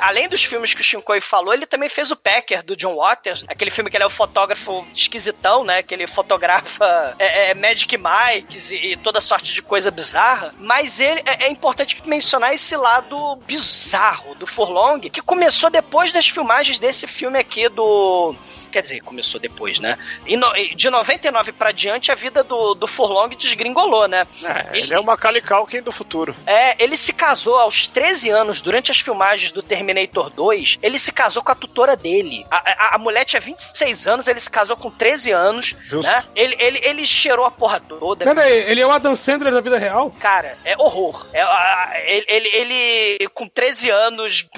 além 0.00 0.28
dos 0.28 0.44
filmes 0.44 0.74
que 0.74 0.80
o 0.80 0.84
Shinkoi 0.84 1.20
falou, 1.20 1.52
ele 1.52 1.66
também 1.66 1.88
fez 1.88 2.10
o 2.10 2.16
Packer, 2.16 2.62
do 2.62 2.76
John 2.76 2.96
Waters. 2.96 3.44
Aquele 3.48 3.70
filme 3.70 3.90
que 3.90 3.96
ele 3.96 4.04
é 4.04 4.06
o 4.06 4.10
fotógrafo 4.10 4.86
esquisitão, 4.94 5.64
né? 5.64 5.82
Que 5.82 5.94
ele 5.94 6.06
fotografa 6.06 7.14
é, 7.18 7.50
é, 7.50 7.54
Magic 7.54 7.96
Mikes 7.96 8.72
e, 8.72 8.76
e 8.92 8.96
toda 8.96 9.20
sorte 9.20 9.52
de 9.52 9.62
coisa 9.62 9.90
bizarra. 9.90 10.54
Mas 10.58 11.00
ele, 11.00 11.22
é, 11.24 11.44
é 11.44 11.50
importante 11.50 11.96
mencionar 12.06 12.54
esse 12.54 12.76
lado 12.76 13.36
bizarro 13.46 14.34
do 14.34 14.46
Furlong, 14.46 15.00
que 15.00 15.22
começou 15.22 15.70
depois 15.70 16.12
das 16.12 16.28
filmagens 16.28 16.78
desse 16.78 17.06
filme 17.06 17.38
aqui 17.38 17.68
do 17.68 18.34
quer 18.70 18.82
dizer, 18.82 19.00
começou 19.00 19.40
depois, 19.40 19.78
né? 19.78 19.98
E 20.26 20.36
no, 20.36 20.52
de 20.74 20.88
99 20.88 21.52
pra 21.52 21.72
diante, 21.72 22.10
a 22.10 22.14
vida 22.14 22.42
do, 22.42 22.74
do 22.74 22.86
Furlong 22.86 23.30
desgringolou, 23.36 24.08
né? 24.08 24.26
É, 24.44 24.68
ele, 24.72 24.86
ele, 24.86 24.94
é 24.94 25.00
uma 25.00 25.16
Culkin 25.16 25.82
do 25.82 25.92
futuro. 25.92 26.34
É, 26.46 26.82
ele 26.82 26.96
se 26.96 27.12
casou 27.12 27.58
aos 27.58 27.86
13 27.86 28.30
anos, 28.30 28.60
durante 28.60 28.90
as 28.90 29.00
filmagens 29.00 29.52
do 29.52 29.62
Terminator 29.62 30.30
2, 30.30 30.78
ele 30.82 30.98
se 30.98 31.12
casou 31.12 31.42
com 31.42 31.52
a 31.52 31.54
tutora 31.54 31.96
dele. 31.96 32.46
A, 32.50 32.56
a, 32.56 32.94
a 32.94 32.98
mulher 32.98 33.24
tinha 33.24 33.40
26 33.40 34.06
anos, 34.06 34.28
ele 34.28 34.40
se 34.40 34.50
casou 34.50 34.76
com 34.76 34.90
13 34.90 35.30
anos, 35.30 35.76
Justo. 35.84 36.10
né? 36.10 36.24
Ele, 36.34 36.56
ele, 36.58 36.80
ele 36.82 37.06
cheirou 37.06 37.44
a 37.44 37.50
porra 37.50 37.80
toda. 37.80 38.24
Pera 38.24 38.42
aí, 38.42 38.70
ele 38.70 38.80
é 38.80 38.86
o 38.86 38.90
Adam 38.90 39.14
Sandler 39.14 39.52
da 39.52 39.60
vida 39.60 39.78
real? 39.78 40.10
Cara, 40.18 40.56
é 40.64 40.76
horror. 40.76 41.26
É, 41.32 41.42
a, 41.42 41.92
ele, 42.06 42.24
ele, 42.28 42.48
ele, 42.48 43.28
com 43.28 43.46
13 43.48 43.90
anos 43.90 44.48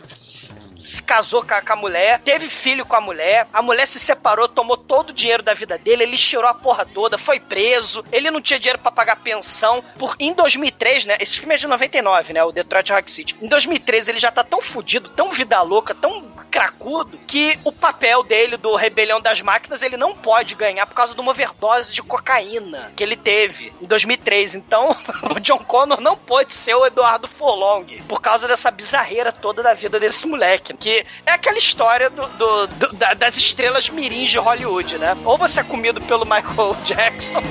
se 0.83 1.03
casou 1.03 1.45
com 1.45 1.55
a, 1.55 1.63
com 1.63 1.73
a, 1.73 1.77
mulher, 1.77 2.21
teve 2.21 2.49
filho 2.49 2.85
com 2.85 2.97
a 2.97 3.01
mulher, 3.01 3.47
a 3.53 3.63
mulher 3.63 3.87
se 3.87 4.01
separou, 4.01 4.49
tomou 4.49 4.77
todo 4.77 5.11
o 5.11 5.13
dinheiro 5.13 5.43
da 5.43 5.55
vida 5.55 5.79
dele, 5.79 6.03
ele 6.03 6.19
cheirou 6.19 6.49
a 6.49 6.55
porra 6.55 6.85
toda, 6.85 7.17
foi 7.17 7.39
preso, 7.39 8.05
ele 8.11 8.31
não 8.31 8.41
tinha 8.41 8.59
dinheiro 8.59 8.81
para 8.81 8.91
pagar 8.91 9.17
pensão. 9.17 9.83
Por, 9.99 10.17
em 10.19 10.33
2003, 10.33 11.07
né? 11.07 11.17
Esse 11.21 11.39
filme 11.39 11.55
é 11.55 11.59
de 11.59 11.67
99, 11.67 12.33
né? 12.33 12.43
O 12.43 12.53
Detroit 12.53 12.93
Rock 12.93 13.11
City. 13.11 13.37
Em 13.41 13.47
2013 13.47 14.11
ele 14.11 14.19
já 14.19 14.33
tá 14.33 14.43
tão 14.43 14.61
fudido, 14.61 15.09
tão 15.11 15.31
vida 15.31 15.61
louca, 15.63 15.95
tão 15.95 16.43
cracudo, 16.51 17.19
que 17.27 17.59
o 17.65 17.73
papel 17.73 18.23
dele 18.23 18.59
do 18.59 18.75
Rebelião 18.77 19.21
das 19.21 19.41
Máquinas 19.41 19.83
ele 19.83 19.97
não 19.97 20.15
pode 20.15 20.55
ganhar 20.55 20.87
por 20.87 20.95
causa 20.95 21.15
de 21.15 21.21
uma 21.21 21.31
overdose 21.31 21.95
de 21.95 22.03
cocaína 22.03 22.93
que 22.95 23.03
ele 23.03 23.17
teve 23.17 23.73
em 23.81 23.87
2003. 23.87 24.57
Então, 24.57 24.95
o 25.35 25.41
John 25.41 25.59
Connor 25.59 26.01
não 26.01 26.17
pode 26.17 26.53
ser 26.53 26.75
o 26.75 26.85
Eduardo 26.85 27.27
Furlong 27.27 28.03
por 28.07 28.21
causa 28.21 28.47
dessa 28.47 28.71
bizarreira 28.71 29.33
toda 29.33 29.63
da 29.63 29.73
vida 29.73 29.99
desse 29.99 30.27
moleque. 30.27 30.72
Que 30.79 31.05
é 31.27 31.33
aquela 31.33 31.59
história 31.59 32.11
do, 32.11 32.27
do, 32.27 32.67
do 32.67 32.93
das 33.17 33.37
estrelas 33.37 33.89
mirins 33.89 34.31
de 34.31 34.39
Hollywood, 34.39 34.99
né? 34.99 35.17
Ou 35.25 35.37
você 35.39 35.61
é 35.61 35.65
comido 35.65 36.01
pelo 36.01 36.25
Michael 36.25 36.77
Jackson, 36.85 37.43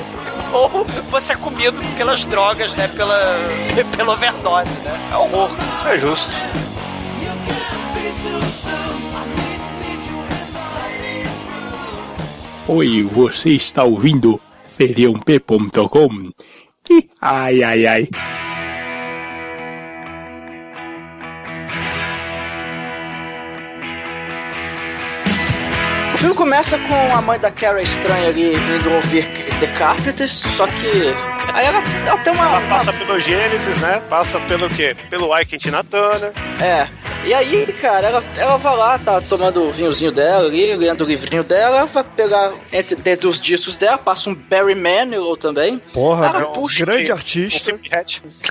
ou 0.52 0.86
você 1.10 1.34
é 1.34 1.36
comido 1.36 1.78
pelas 1.96 2.26
drogas, 2.26 2.74
né? 2.76 2.88
Pela, 2.90 3.36
pela 3.96 4.14
overdose, 4.14 4.72
né? 4.80 5.10
É 5.12 5.18
horror. 5.18 5.50
É 5.86 5.98
justo. 5.98 6.32
Oi, 12.68 13.04
você 13.04 13.50
está 13.52 13.84
ouvindo 13.84 14.40
feriump.com? 14.78 16.32
Ai, 17.20 17.64
ai, 17.64 17.86
ai. 17.86 18.10
Filme 26.22 26.36
começa 26.36 26.78
com 26.78 27.16
a 27.16 27.20
mãe 27.20 27.40
da 27.40 27.50
Kara 27.50 27.82
estranha 27.82 28.30
ali 28.30 28.54
indo 28.54 28.94
ouvir 28.94 29.28
The 29.60 29.66
Carpenters, 29.76 30.44
só 30.56 30.68
que 30.68 31.16
aí 31.52 31.66
ela, 31.66 31.82
ela 32.06 32.18
tem 32.20 32.32
uma. 32.32 32.46
Ela 32.46 32.70
passa 32.70 32.92
uma... 32.92 33.00
pelo 33.00 33.20
Gênesis, 33.20 33.78
né? 33.80 34.00
Passa 34.08 34.40
pelo 34.42 34.70
quê? 34.70 34.96
Pelo 35.10 35.36
Ike 35.40 35.58
Tina 35.58 35.84
Turner. 35.84 36.32
É. 36.62 36.88
E 37.26 37.34
aí, 37.34 37.66
cara, 37.74 38.08
ela, 38.08 38.24
ela 38.38 38.58
vai 38.58 38.76
lá, 38.76 39.00
tá 39.00 39.22
tomando 39.22 39.64
o 39.64 39.72
vinhozinho 39.72 40.12
dela 40.12 40.48
ali, 40.48 40.76
lendo 40.76 41.04
o 41.04 41.08
livrinho 41.08 41.44
dela, 41.44 41.86
vai 41.86 42.04
pegar 42.04 42.52
entre, 42.74 42.96
dentro 42.96 43.28
dos 43.28 43.40
discos 43.40 43.78
dela, 43.78 43.98
passa 43.98 44.30
um 44.30 44.36
Barry 44.36 44.74
Manilow 44.74 45.38
também. 45.38 45.80
Porra, 45.94 46.28
ela 46.28 46.42
é 46.42 46.46
puxa, 46.46 46.82
um 46.82 46.86
grande 46.86 47.12
artista. 47.12 47.80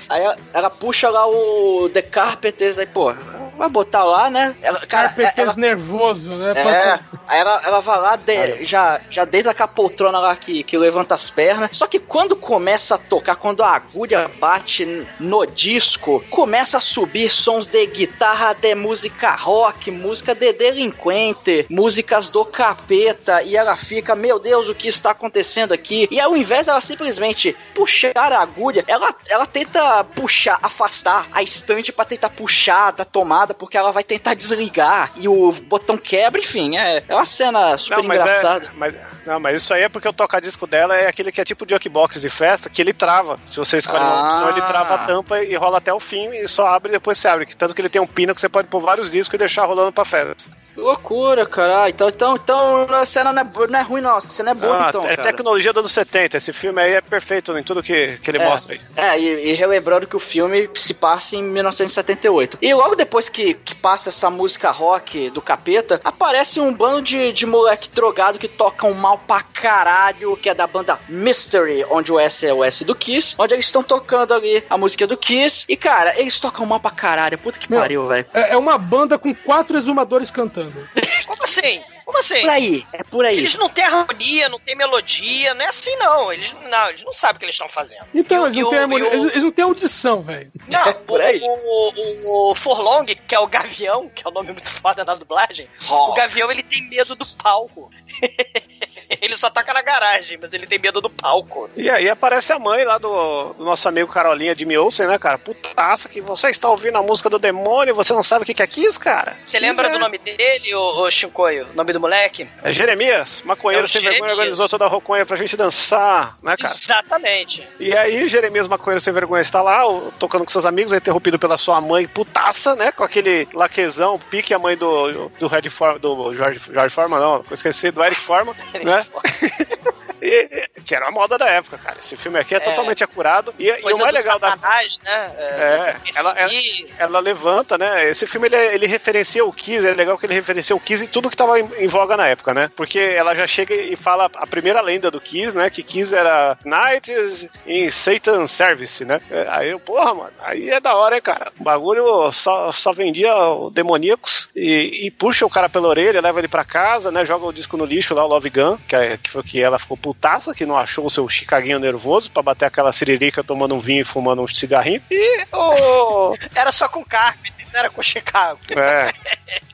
Aí 0.09 0.23
ela, 0.23 0.37
ela, 0.53 0.69
puxa 0.69 1.09
lá 1.09 1.27
o 1.27 1.89
The 1.89 2.01
Carpenters, 2.01 2.79
aí, 2.79 2.85
pô, 2.85 3.13
vai 3.61 3.69
botar 3.69 4.03
lá, 4.03 4.27
né? 4.27 4.55
Ela, 4.59 4.79
cara, 4.87 5.09
Carpenters 5.09 5.49
ela, 5.49 5.55
nervoso, 5.55 6.31
né? 6.31 6.53
É, 6.55 6.99
aí 7.27 7.39
ela, 7.39 7.61
ela 7.63 7.79
vai 7.79 7.99
lá, 7.99 8.15
de, 8.15 8.63
já, 8.63 8.99
já 9.07 9.23
deita 9.23 9.53
com 9.53 9.61
a 9.61 9.67
poltrona 9.67 10.17
lá 10.17 10.35
que, 10.35 10.63
que 10.63 10.75
levanta 10.75 11.13
as 11.13 11.29
pernas. 11.29 11.69
Só 11.77 11.85
que 11.85 11.99
quando 11.99 12.35
começa 12.35 12.95
a 12.95 12.97
tocar, 12.97 13.35
quando 13.35 13.61
a 13.61 13.75
agulha 13.75 14.27
bate 14.39 15.05
no 15.19 15.45
disco, 15.45 16.23
começa 16.31 16.77
a 16.77 16.79
subir 16.79 17.29
sons 17.29 17.67
de 17.67 17.85
guitarra 17.85 18.53
de 18.53 18.73
música 18.73 19.35
rock, 19.35 19.91
música 19.91 20.33
de 20.33 20.51
delinquente, 20.53 21.67
músicas 21.69 22.29
do 22.29 22.43
capeta, 22.43 23.43
e 23.43 23.55
ela 23.55 23.75
fica, 23.75 24.15
meu 24.15 24.39
Deus, 24.39 24.69
o 24.69 24.73
que 24.73 24.87
está 24.87 25.11
acontecendo 25.11 25.71
aqui? 25.71 26.07
E 26.09 26.19
ao 26.19 26.35
invés 26.35 26.65
dela 26.65 26.81
simplesmente 26.81 27.55
puxar 27.75 28.11
a 28.15 28.41
agulha, 28.41 28.83
ela, 28.87 29.13
ela 29.29 29.45
tenta 29.45 30.03
puxar, 30.03 30.57
afastar 30.63 31.27
a 31.31 31.43
estante 31.43 31.91
para 31.91 32.05
tentar 32.05 32.31
puxar 32.31 32.91
da 32.91 33.05
tomada, 33.05 33.50
porque 33.53 33.77
ela 33.77 33.91
vai 33.91 34.03
tentar 34.03 34.33
desligar 34.33 35.13
e 35.15 35.27
o 35.27 35.51
botão 35.51 35.97
quebra, 35.97 36.39
enfim, 36.39 36.77
é, 36.77 37.03
é 37.07 37.15
uma 37.15 37.25
cena 37.25 37.77
super 37.77 37.97
não, 37.97 38.03
mas 38.03 38.21
é, 38.21 38.25
engraçada. 38.25 38.65
É, 38.65 38.69
mas, 38.75 38.95
não, 39.25 39.39
mas 39.39 39.61
isso 39.61 39.73
aí 39.73 39.83
é 39.83 39.89
porque 39.89 40.07
o 40.07 40.13
toca-disco 40.13 40.65
dela 40.65 40.95
é 40.95 41.07
aquele 41.07 41.31
que 41.31 41.39
é 41.39 41.45
tipo 41.45 41.65
jukebox 41.67 42.21
de 42.21 42.29
festa, 42.29 42.69
que 42.69 42.81
ele 42.81 42.93
trava. 42.93 43.39
Se 43.45 43.57
você 43.57 43.77
escolhe 43.77 44.03
ah. 44.03 44.07
uma 44.07 44.27
opção, 44.29 44.49
ele 44.49 44.61
trava 44.61 44.95
a 44.95 44.97
tampa 44.99 45.43
e 45.43 45.55
rola 45.55 45.77
até 45.77 45.93
o 45.93 45.99
fim 45.99 46.29
e 46.33 46.47
só 46.47 46.67
abre 46.67 46.89
e 46.89 46.93
depois 46.93 47.17
se 47.17 47.27
abre. 47.27 47.45
Tanto 47.55 47.75
que 47.75 47.81
ele 47.81 47.89
tem 47.89 48.01
um 48.01 48.07
pino 48.07 48.33
que 48.33 48.41
você 48.41 48.49
pode 48.49 48.67
pôr 48.67 48.79
vários 48.79 49.11
discos 49.11 49.35
e 49.35 49.37
deixar 49.37 49.65
rolando 49.65 49.91
pra 49.91 50.05
festa. 50.05 50.51
Que 50.73 50.79
loucura, 50.79 51.45
cara. 51.45 51.89
Então, 51.89 52.07
então, 52.07 52.35
então 52.35 52.87
a 52.93 53.05
cena 53.05 53.33
não 53.33 53.41
é, 53.41 53.67
não 53.67 53.79
é 53.79 53.81
ruim, 53.81 54.01
não. 54.01 54.17
A 54.17 54.21
cena 54.21 54.51
é 54.51 54.53
boa, 54.53 54.85
ah, 54.85 54.89
então. 54.89 55.03
É 55.03 55.15
cara. 55.15 55.23
tecnologia 55.23 55.73
dos 55.73 55.81
anos 55.81 55.91
70. 55.91 56.37
Esse 56.37 56.53
filme 56.53 56.81
aí 56.81 56.93
é 56.93 57.01
perfeito 57.01 57.57
em 57.57 57.63
tudo 57.63 57.83
que, 57.83 58.17
que 58.17 58.31
ele 58.31 58.39
é, 58.39 58.47
mostra 58.47 58.73
aí. 58.73 58.81
É, 58.95 59.19
e, 59.19 59.51
e, 59.51 59.53
relembrando 59.53 60.07
que 60.07 60.15
o 60.15 60.19
filme 60.19 60.69
se 60.75 60.93
passa 60.93 61.35
em 61.35 61.43
1978. 61.43 62.57
E 62.61 62.73
logo 62.73 62.95
depois 62.95 63.27
que, 63.29 63.53
que 63.53 63.75
passa 63.75 64.09
essa 64.09 64.29
música 64.29 64.71
rock 64.71 65.29
do 65.29 65.41
capeta, 65.41 65.99
aparece 66.03 66.59
um 66.59 66.73
bando 66.73 67.01
de, 67.01 67.33
de 67.33 67.45
moleque 67.45 67.89
drogado 67.89 68.39
que 68.39 68.47
tocam 68.47 68.93
mal 68.93 69.17
pra 69.25 69.41
caralho, 69.41 70.35
que 70.37 70.49
é 70.49 70.53
da 70.53 70.67
banda 70.67 70.99
Mystery, 71.07 71.85
onde 71.89 72.11
o 72.11 72.19
S 72.19 72.45
é 72.45 72.53
o 72.53 72.63
S 72.63 72.83
do 72.83 72.95
Kiss, 72.95 73.35
onde 73.37 73.53
eles 73.53 73.65
estão 73.65 73.83
tocando 73.83 74.33
ali 74.33 74.63
a 74.69 74.77
música 74.77 75.07
do 75.07 75.17
Kiss. 75.17 75.65
E, 75.67 75.77
cara, 75.77 76.19
eles 76.19 76.39
tocam 76.39 76.65
mal 76.65 76.79
pra 76.79 76.91
caralho. 76.91 77.37
Puta 77.37 77.59
que 77.59 77.69
Meu, 77.69 77.79
pariu, 77.79 78.07
velho. 78.07 78.25
É, 78.33 78.53
é 78.53 78.57
uma 78.57 78.77
banda 78.77 79.17
com 79.17 79.33
quatro 79.33 79.77
exumadores 79.77 80.31
cantando. 80.31 80.87
Como 81.25 81.43
assim? 81.43 81.81
Como 82.11 82.19
assim? 82.19 82.41
Por 82.41 82.49
aí, 82.49 82.85
é 82.91 83.03
por 83.03 83.25
aí. 83.25 83.37
Eles 83.37 83.55
não 83.55 83.69
têm 83.69 83.85
harmonia, 83.85 84.49
não 84.49 84.59
têm 84.59 84.75
melodia, 84.75 85.53
não 85.53 85.63
é 85.63 85.69
assim 85.69 85.95
não. 85.95 86.33
Eles 86.33 86.51
não, 86.69 86.89
eles 86.89 87.03
não 87.03 87.13
sabem 87.13 87.37
o 87.37 87.39
que 87.39 87.45
eles 87.45 87.55
estão 87.55 87.69
fazendo. 87.69 88.05
Então, 88.13 88.45
eles, 88.45 88.57
não 88.57 88.69
têm 88.69 88.79
harmonia, 88.79 89.09
o... 89.09 89.13
eles, 89.13 89.43
não 89.43 89.51
têm 89.51 89.63
audição, 89.63 90.21
velho. 90.21 90.51
Não, 90.67 90.81
é 90.83 90.93
por 90.93 91.21
aí. 91.21 91.39
O, 91.41 91.47
o, 91.47 92.51
o, 92.51 92.55
Forlong, 92.55 93.05
que 93.05 93.33
é 93.33 93.39
o 93.39 93.47
Gavião, 93.47 94.09
que 94.09 94.27
é 94.27 94.29
o 94.29 94.33
nome 94.33 94.51
muito 94.51 94.69
foda 94.69 95.05
na 95.05 95.15
dublagem, 95.15 95.69
oh. 95.89 96.11
o 96.11 96.13
Gavião 96.13 96.51
ele 96.51 96.63
tem 96.63 96.89
medo 96.89 97.15
do 97.15 97.25
palco. 97.25 97.89
ele 99.21 99.37
só 99.37 99.49
taca 99.49 99.73
na 99.73 99.81
garagem, 99.81 100.37
mas 100.41 100.53
ele 100.53 100.67
tem 100.67 100.79
medo 100.79 101.01
do 101.01 101.09
palco. 101.09 101.69
E 101.75 101.89
aí 101.89 102.09
aparece 102.09 102.53
a 102.53 102.59
mãe 102.59 102.83
lá 102.83 102.97
do, 102.97 103.53
do 103.53 103.63
nosso 103.63 103.87
amigo 103.87 104.11
Carolinha 104.11 104.55
de 104.55 104.77
Olsen, 104.77 105.07
né, 105.07 105.17
cara? 105.17 105.37
Putaça, 105.37 106.07
que 106.07 106.21
você 106.21 106.49
está 106.49 106.69
ouvindo 106.69 106.97
a 106.97 107.03
música 107.03 107.29
do 107.29 107.39
demônio 107.39 107.91
você 107.93 108.13
não 108.13 108.23
sabe 108.23 108.43
o 108.43 108.45
que, 108.45 108.53
que 108.53 108.63
é 108.63 108.67
Kiss, 108.67 108.99
cara. 108.99 109.37
Você 109.43 109.59
lembra 109.59 109.87
é. 109.87 109.91
do 109.91 109.99
nome 109.99 110.17
dele, 110.17 110.73
o, 110.73 111.03
o 111.03 111.11
Shinkoio? 111.11 111.67
O 111.71 111.75
nome 111.75 111.93
do 111.93 111.99
moleque? 111.99 112.47
É 112.63 112.71
Jeremias, 112.71 113.41
maconheiro 113.43 113.85
é 113.85 113.87
sem 113.87 114.01
Jeremias. 114.01 114.21
vergonha, 114.21 114.39
organizou 114.39 114.69
toda 114.69 114.85
a 114.85 114.87
roconha 114.87 115.25
pra 115.25 115.35
gente 115.35 115.55
dançar, 115.57 116.37
né, 116.41 116.55
cara? 116.57 116.73
Exatamente. 116.73 117.67
E 117.79 117.95
aí, 117.95 118.27
Jeremias, 118.27 118.67
maconheiro 118.67 119.01
sem 119.01 119.13
vergonha, 119.13 119.41
está 119.41 119.61
lá, 119.61 119.81
tocando 120.19 120.45
com 120.45 120.51
seus 120.51 120.65
amigos, 120.65 120.93
é 120.93 120.97
interrompido 120.97 121.37
pela 121.39 121.57
sua 121.57 121.79
mãe, 121.81 122.07
putaça, 122.07 122.75
né? 122.75 122.91
Com 122.91 123.03
aquele 123.03 123.47
laquezão, 123.53 124.19
pique 124.19 124.53
a 124.53 124.59
mãe 124.59 124.75
do, 124.77 125.29
do 125.39 125.47
Red 125.47 125.69
For, 125.69 125.99
do 125.99 126.33
Jorge, 126.33 126.59
Jorge 126.71 126.93
Forma, 126.93 127.19
não, 127.19 127.43
esqueci, 127.51 127.91
do 127.91 128.03
Eric 128.03 128.19
Forma, 128.19 128.55
né? 128.83 129.00
né? 129.03 129.77
e, 130.21 130.69
que 130.85 130.93
era 130.95 131.07
a 131.07 131.11
moda 131.11 131.37
da 131.37 131.47
época, 131.47 131.77
cara. 131.77 131.97
Esse 131.99 132.15
filme 132.15 132.39
aqui 132.39 132.53
é, 132.53 132.57
É. 132.57 132.59
totalmente 132.59 133.03
acurado. 133.03 133.53
E, 133.57 133.67
e 133.67 133.93
o 133.93 133.97
mais 133.97 134.13
legal 134.13 134.37
da 134.39 134.55
né? 134.55 135.31
É, 135.37 135.95
esse 136.09 136.19
ela- 136.19 136.33
ela- 136.37 136.51
ela 136.99 137.19
levanta, 137.19 137.77
né? 137.77 138.07
Esse 138.09 138.25
filme 138.27 138.47
ele, 138.47 138.55
ele 138.55 138.87
referencia 138.87 139.43
o 139.45 139.51
Kiss, 139.51 139.85
é 139.85 139.91
legal 139.93 140.17
que 140.17 140.25
ele 140.25 140.33
referencia 140.33 140.75
o 140.75 140.79
Kiss 140.79 141.03
e 141.03 141.07
tudo 141.07 141.29
que 141.29 141.35
tava 141.37 141.59
em, 141.59 141.69
em 141.79 141.87
voga 141.87 142.15
na 142.17 142.27
época, 142.27 142.53
né? 142.53 142.69
Porque 142.75 142.99
ela 142.99 143.33
já 143.35 143.47
chega 143.47 143.73
e 143.73 143.95
fala 143.95 144.29
a 144.35 144.47
primeira 144.47 144.81
lenda 144.81 145.09
do 145.11 145.19
Kiss, 145.21 145.57
né? 145.57 145.69
Que 145.69 145.83
Kiss 145.83 146.13
era 146.15 146.57
Knights 146.65 147.49
in 147.65 147.89
Satan 147.89 148.47
Service, 148.47 149.03
né? 149.05 149.19
É, 149.29 149.47
Aí 149.49 149.69
eu, 149.69 149.79
porra, 149.79 150.13
mano, 150.13 150.31
aí 150.41 150.69
é 150.69 150.79
da 150.79 150.95
hora, 150.95 151.15
hein, 151.15 151.21
cara? 151.21 151.51
O 151.59 151.63
bagulho 151.63 152.31
só, 152.31 152.71
só 152.71 152.91
vendia 152.93 153.33
demoníacos 153.71 154.49
e, 154.55 155.05
e 155.07 155.11
puxa 155.11 155.45
o 155.45 155.49
cara 155.49 155.67
pela 155.69 155.87
orelha, 155.87 156.21
leva 156.21 156.39
ele 156.39 156.47
pra 156.47 156.63
casa, 156.63 157.11
né? 157.11 157.25
Joga 157.25 157.45
o 157.45 157.53
disco 157.53 157.77
no 157.77 157.85
lixo 157.85 158.13
lá, 158.13 158.23
o 158.23 158.27
Love 158.27 158.49
Gun, 158.49 158.77
que, 158.87 158.95
é, 158.95 159.17
que 159.17 159.29
foi 159.29 159.43
que 159.43 159.61
ela 159.61 159.79
ficou 159.79 159.97
putaça, 160.11 160.53
que 160.53 160.65
não 160.65 160.75
achou 160.75 161.05
o 161.05 161.09
seu 161.09 161.27
chicaguinho 161.29 161.79
nervoso 161.79 162.29
pra 162.29 162.43
bater 162.43 162.65
aquela 162.65 162.91
siririca 162.91 163.43
tomando 163.43 163.75
um 163.75 163.79
vinho 163.79 164.01
e 164.01 164.03
fumando 164.03 164.41
um 164.41 164.47
cigarrinho. 164.47 165.01
E 165.09 165.45
o. 165.53 166.35
Era 166.53 166.71
só 166.71 166.89
com 166.89 167.03
Carpenter, 167.03 167.65
não 167.71 167.79
era 167.79 167.89
com 167.89 168.03
Chicago. 168.03 168.59
É. 168.75 169.13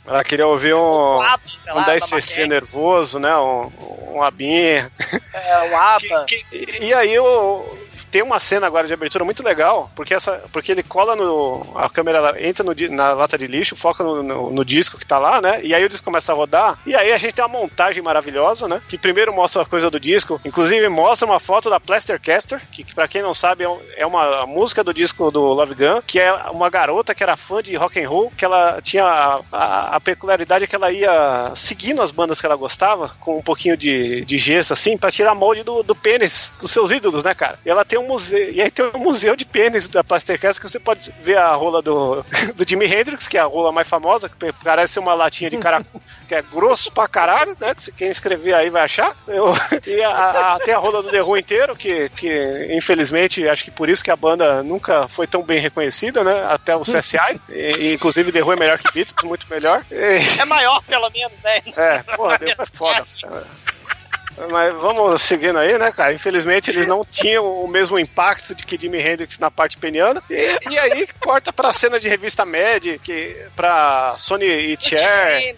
Ela 0.05 0.23
queria 0.23 0.45
ouvir 0.45 0.75
um, 0.75 1.15
lá, 1.15 1.39
um 1.69 1.75
da 1.83 1.95
10cc 1.95 2.11
Maquete. 2.11 2.47
nervoso, 2.47 3.19
né? 3.19 3.35
Um, 3.37 3.71
um 4.13 4.21
abinha. 4.21 4.91
É, 5.33 5.69
o 5.69 5.75
ABBA. 5.75 6.25
E, 6.51 6.85
e 6.85 6.93
aí 6.93 7.17
o, 7.19 7.86
tem 8.11 8.21
uma 8.21 8.39
cena 8.39 8.67
agora 8.67 8.87
de 8.87 8.93
abertura 8.93 9.23
muito 9.25 9.43
legal, 9.43 9.91
porque, 9.95 10.13
essa, 10.13 10.43
porque 10.51 10.71
ele 10.71 10.83
cola 10.83 11.15
no. 11.15 11.65
A 11.75 11.89
câmera 11.89 12.35
entra 12.45 12.63
no 12.63 12.73
na 12.95 13.13
lata 13.13 13.37
de 13.37 13.47
lixo, 13.47 13.75
foca 13.75 14.03
no, 14.03 14.21
no- 14.23 14.51
no 14.51 14.65
disco 14.65 14.97
que 14.97 15.05
tá 15.05 15.17
lá, 15.19 15.41
né? 15.41 15.59
E 15.63 15.73
aí 15.73 15.83
o 15.83 15.89
disco 15.89 16.05
começa 16.05 16.31
a 16.31 16.35
rodar. 16.35 16.79
E 16.85 16.95
aí 16.95 17.11
a 17.11 17.17
gente 17.17 17.33
tem 17.35 17.43
uma 17.45 17.59
montagem 17.59 18.01
maravilhosa, 18.03 18.67
né? 18.67 18.81
Que 18.87 18.97
primeiro 18.97 19.33
mostra 19.33 19.61
a 19.61 19.65
coisa 19.65 19.89
do 19.89 19.99
disco, 19.99 20.39
inclusive 20.45 20.87
mostra 20.89 21.25
uma 21.27 21.39
foto 21.39 21.69
da 21.69 21.79
Plastercaster, 21.79 22.61
que, 22.71 22.83
que 22.83 22.93
para 22.95 23.07
quem 23.07 23.21
não 23.21 23.33
sabe 23.33 23.63
é 23.63 23.67
é 23.97 24.05
uma 24.05 24.45
música 24.45 24.83
do 24.83 24.93
disco 24.93 25.29
do 25.31 25.41
Love 25.41 25.75
Gun, 25.75 26.01
que 26.05 26.19
é 26.19 26.31
uma 26.51 26.69
garota 26.69 27.13
que 27.15 27.23
era 27.23 27.35
fã 27.35 27.61
de 27.61 27.75
rock 27.75 27.99
and 28.03 28.07
roll, 28.09 28.31
que 28.35 28.45
ela 28.45 28.79
tinha 28.81 29.03
a, 29.03 29.41
a- 29.51 29.95
a 29.95 29.99
peculiaridade 29.99 30.67
que 30.67 30.75
ela 30.75 30.91
ia 30.91 31.51
seguindo 31.55 32.01
as 32.01 32.11
bandas 32.11 32.39
que 32.39 32.45
ela 32.45 32.55
gostava, 32.55 33.09
com 33.19 33.37
um 33.37 33.41
pouquinho 33.41 33.75
de, 33.75 34.23
de 34.25 34.37
gesso, 34.37 34.73
assim, 34.73 34.97
pra 34.97 35.11
tirar 35.11 35.35
molde 35.35 35.63
do, 35.63 35.83
do 35.83 35.95
pênis 35.95 36.53
dos 36.59 36.71
seus 36.71 36.91
ídolos, 36.91 37.23
né, 37.23 37.33
cara? 37.33 37.59
E 37.65 37.69
ela 37.69 37.83
tem 37.85 37.96
um 37.97 38.07
museu, 38.07 38.51
e 38.51 38.61
aí 38.61 38.69
tem 38.71 38.89
um 38.93 38.99
museu 38.99 39.35
de 39.35 39.45
pênis 39.45 39.87
da 39.89 40.03
Plastercast 40.03 40.59
que 40.61 40.69
você 40.69 40.79
pode 40.79 41.11
ver 41.19 41.37
a 41.37 41.53
rola 41.53 41.81
do, 41.81 42.23
do 42.55 42.67
Jimi 42.67 42.85
Hendrix, 42.85 43.27
que 43.27 43.37
é 43.37 43.41
a 43.41 43.45
rola 43.45 43.71
mais 43.71 43.87
famosa, 43.87 44.29
que 44.29 44.35
parece 44.63 44.99
uma 44.99 45.13
latinha 45.13 45.49
de 45.49 45.57
cara 45.57 45.85
que 46.27 46.35
é 46.35 46.41
grosso 46.41 46.91
pra 46.91 47.07
caralho, 47.07 47.55
né? 47.59 47.73
que 47.75 47.91
Quem 47.91 48.09
escrever 48.09 48.53
aí 48.53 48.69
vai 48.69 48.83
achar. 48.83 49.15
Eu- 49.27 49.53
e 49.87 50.01
a- 50.03 50.55
a- 50.55 50.59
tem 50.59 50.73
a 50.73 50.77
rola 50.77 51.01
do 51.03 51.09
The 51.09 51.21
Who 51.21 51.37
inteiro, 51.37 51.75
que, 51.75 52.09
que 52.09 52.67
infelizmente 52.71 53.47
acho 53.47 53.63
que 53.63 53.71
por 53.71 53.89
isso 53.89 54.03
que 54.03 54.11
a 54.11 54.15
banda 54.15 54.61
nunca 54.63 55.07
foi 55.07 55.25
tão 55.27 55.43
bem 55.43 55.59
reconhecida, 55.59 56.23
né? 56.23 56.45
Até 56.49 56.75
o 56.75 56.81
CSI. 56.81 57.17
E, 57.49 57.71
e, 57.79 57.93
inclusive 57.93 58.31
The 58.31 58.41
Who 58.43 58.53
é 58.53 58.55
melhor 58.55 58.77
que 58.77 58.91
Beatles, 58.93 59.15
muito 59.23 59.45
melhor. 59.49 59.85
E- 59.91 60.39
É 60.39 60.45
maior, 60.45 60.81
pelo 60.83 61.09
menos, 61.09 61.37
né? 61.43 61.61
é, 61.75 62.03
porra, 62.15 62.37
Deus 62.37 62.55
é 62.59 62.65
foda. 62.65 63.03
Mas 64.51 64.73
vamos 64.75 65.21
seguindo 65.21 65.57
aí, 65.57 65.77
né, 65.77 65.91
cara? 65.91 66.13
Infelizmente 66.13 66.69
eles 66.71 66.85
não 66.87 67.03
tinham 67.03 67.45
o 67.63 67.67
mesmo 67.67 67.97
impacto 67.97 68.53
de 68.53 68.65
que 68.65 68.77
Jimi 68.79 68.99
Hendrix 68.99 69.39
na 69.39 69.49
parte 69.49 69.77
peniana. 69.77 70.21
E, 70.29 70.57
e 70.71 70.77
aí 70.79 71.07
corta 71.19 71.51
pra 71.51 71.73
cena 71.73 71.99
de 71.99 72.07
revista 72.07 72.45
Mad, 72.45 72.85
que, 73.03 73.35
pra 73.55 74.15
Sony 74.17 74.45
e 74.45 74.77
Cher. 74.79 75.55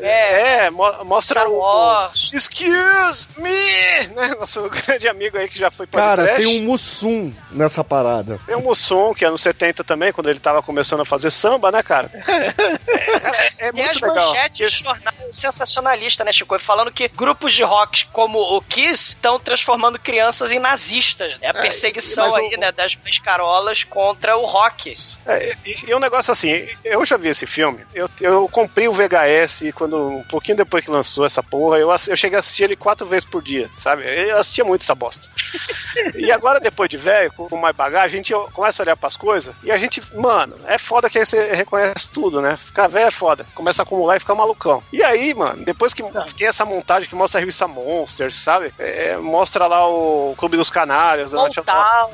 É, 0.00 0.64
É, 0.66 0.70
mo- 0.70 1.04
mostra 1.04 1.48
o, 1.48 1.58
o 1.60 2.10
Excuse 2.32 3.28
me! 3.38 4.08
Né? 4.14 4.34
Nosso 4.38 4.68
grande 4.68 5.08
amigo 5.08 5.38
aí 5.38 5.48
que 5.48 5.58
já 5.58 5.70
foi 5.70 5.86
Cara, 5.86 6.22
podcast. 6.22 6.46
tem 6.46 6.60
um 6.60 6.64
Mussum 6.64 7.34
nessa 7.50 7.82
parada. 7.82 8.38
Tem 8.46 8.56
o 8.56 8.60
Mussum, 8.60 9.14
que 9.14 9.24
é 9.24 9.28
anos 9.28 9.40
70 9.40 9.82
também, 9.84 10.12
quando 10.12 10.28
ele 10.28 10.38
tava 10.40 10.62
começando 10.62 11.00
a 11.00 11.04
fazer 11.04 11.30
samba, 11.30 11.70
né, 11.72 11.82
cara? 11.82 12.10
É, 12.98 13.20
cara, 13.20 13.38
é 13.58 13.72
Tem 13.72 13.84
as 13.84 14.00
muito 14.00 14.06
legal. 14.14 14.28
manchetes 14.28 14.72
de 14.72 14.82
jornal 14.84 15.14
sensacionalista, 15.30 16.24
né, 16.24 16.32
Chico? 16.32 16.58
Falando 16.58 16.90
que 16.92 17.08
grupos 17.08 17.52
de 17.54 17.62
rock 17.62 18.06
como 18.18 18.40
o 18.56 18.60
Kiss 18.60 19.10
estão 19.12 19.38
transformando 19.38 19.96
crianças 19.96 20.50
em 20.50 20.58
nazistas. 20.58 21.36
É 21.40 21.46
a 21.46 21.50
É, 21.50 21.52
perseguição 21.52 22.28
o- 22.28 22.34
aí, 22.34 22.56
né, 22.56 22.72
das 22.72 22.96
pescarolas 22.96 23.84
contra 23.84 24.36
o 24.36 24.44
rock. 24.44 24.92
É, 25.24 25.54
e, 25.64 25.76
e 25.86 25.94
um 25.94 26.00
negócio 26.00 26.32
assim, 26.32 26.66
eu 26.84 27.04
já 27.04 27.16
vi 27.16 27.28
esse 27.28 27.46
filme, 27.46 27.86
eu, 27.94 28.10
eu 28.20 28.48
comprei 28.48 28.88
o 28.88 28.92
VHS 28.92 29.70
quando, 29.72 29.96
um 30.08 30.24
pouquinho 30.24 30.56
depois 30.56 30.84
que 30.84 30.90
lançou 30.90 31.24
essa 31.24 31.44
porra, 31.44 31.78
eu, 31.78 31.88
eu 32.08 32.16
cheguei 32.16 32.34
a 32.36 32.40
assistir 32.40 32.64
ele 32.64 32.74
quatro 32.74 33.06
vezes 33.06 33.24
por 33.24 33.40
dia, 33.40 33.70
sabe? 33.72 34.02
Eu 34.04 34.36
assistia 34.38 34.64
muito 34.64 34.82
essa 34.82 34.96
bosta. 34.96 35.28
e 36.16 36.32
agora, 36.32 36.58
depois 36.58 36.90
de 36.90 36.96
velho, 36.96 37.32
com 37.32 37.56
mais 37.56 37.76
bagagem, 37.76 38.06
a 38.20 38.22
gente 38.22 38.34
começa 38.52 38.82
a 38.82 38.84
olhar 38.84 38.96
pras 38.96 39.16
coisas 39.16 39.54
e 39.62 39.70
a 39.70 39.76
gente, 39.76 40.02
mano, 40.16 40.56
é 40.66 40.76
foda 40.76 41.08
que 41.08 41.20
aí 41.20 41.24
você 41.24 41.54
reconhece 41.54 42.10
tudo, 42.12 42.40
né? 42.40 42.56
Ficar 42.56 42.88
velho 42.88 43.06
é 43.06 43.10
foda. 43.12 43.46
Começa 43.54 43.82
a 43.82 43.84
acumular 43.84 44.16
e 44.16 44.20
ficar 44.20 44.34
malucão. 44.34 44.82
E 44.92 45.04
aí, 45.04 45.32
mano, 45.34 45.64
depois 45.64 45.94
que 45.94 46.02
tem 46.36 46.48
essa 46.48 46.64
montagem 46.64 47.08
que 47.08 47.14
mostra 47.14 47.38
a 47.38 47.40
revista 47.40 47.68
Monsters, 48.08 48.34
sabe? 48.36 48.72
É, 48.78 49.16
mostra 49.16 49.66
lá 49.66 49.86
o 49.86 50.34
Clube 50.36 50.56
dos 50.56 50.70
Canários, 50.70 51.32
né? 51.32 51.40
Montal, 51.40 52.10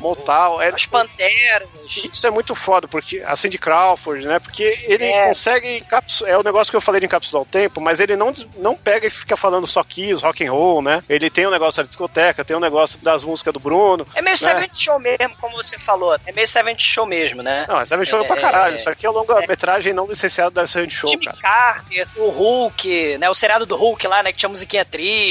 Motal. 0.00 0.62
É, 0.62 0.68
as 0.68 0.86
Panteras. 0.86 1.68
isso 2.12 2.26
é 2.26 2.30
muito 2.30 2.54
foda, 2.54 2.86
porque 2.88 3.22
a 3.24 3.36
Cindy 3.36 3.58
Crawford, 3.58 4.26
né? 4.26 4.38
Porque 4.38 4.78
ele 4.84 5.04
É. 5.04 5.28
consegue 5.28 5.78
encapsular. 5.78 6.32
É 6.32 6.36
o 6.36 6.42
negócio 6.42 6.70
que 6.70 6.76
eu 6.76 6.80
falei 6.80 7.00
de 7.00 7.06
encapsular 7.06 7.42
o 7.42 7.46
tempo, 7.46 7.80
mas 7.80 8.00
ele 8.00 8.16
não, 8.16 8.32
não 8.56 8.74
pega 8.76 9.06
e 9.06 9.10
fica 9.10 9.36
falando 9.36 9.66
só 9.66 9.82
Kiss, 9.84 10.22
rock 10.22 10.44
and 10.44 10.52
roll, 10.52 10.82
né? 10.82 11.02
Ele 11.08 11.30
tem 11.30 11.46
o 11.46 11.50
negócio 11.50 11.82
da 11.82 11.86
discoteca, 11.86 12.44
tem 12.44 12.56
o 12.56 12.60
negócio 12.60 12.98
das 13.00 13.22
músicas 13.22 13.52
do 13.52 13.60
Bruno. 13.60 14.06
É 14.14 14.22
meio 14.22 14.34
né? 14.34 14.36
Seven 14.36 14.70
Show 14.72 14.98
mesmo, 14.98 15.36
como 15.40 15.56
você 15.56 15.78
falou. 15.78 16.18
É 16.26 16.32
meio 16.32 16.46
Seven 16.48 16.78
Show 16.78 17.06
mesmo, 17.06 17.42
né? 17.42 17.64
Não, 17.68 17.80
essa 17.80 18.04
show 18.04 18.22
É, 18.22 18.26
pra 18.26 18.36
caralho. 18.36 18.72
é, 18.72 18.76
Isso 18.76 18.88
aqui 18.88 19.06
é 19.06 19.10
longa-metragem 19.10 19.92
não 19.92 20.06
licenciada 20.06 20.50
da 20.50 20.66
Seven 20.66 20.88
Show, 20.90 21.10
Jimmy 21.10 21.26
cara. 21.26 21.38
Carter, 21.38 22.08
o 22.16 22.28
Hulk, 22.30 23.18
né? 23.18 23.28
O 23.28 23.34
seriado 23.34 23.66
do 23.66 23.76
Hulk 23.76 24.06
lá, 24.06 24.22
né? 24.22 24.32
Que 24.32 24.38
tinha 24.38 24.48
musiquinha 24.48 24.84
triste. 24.84 25.27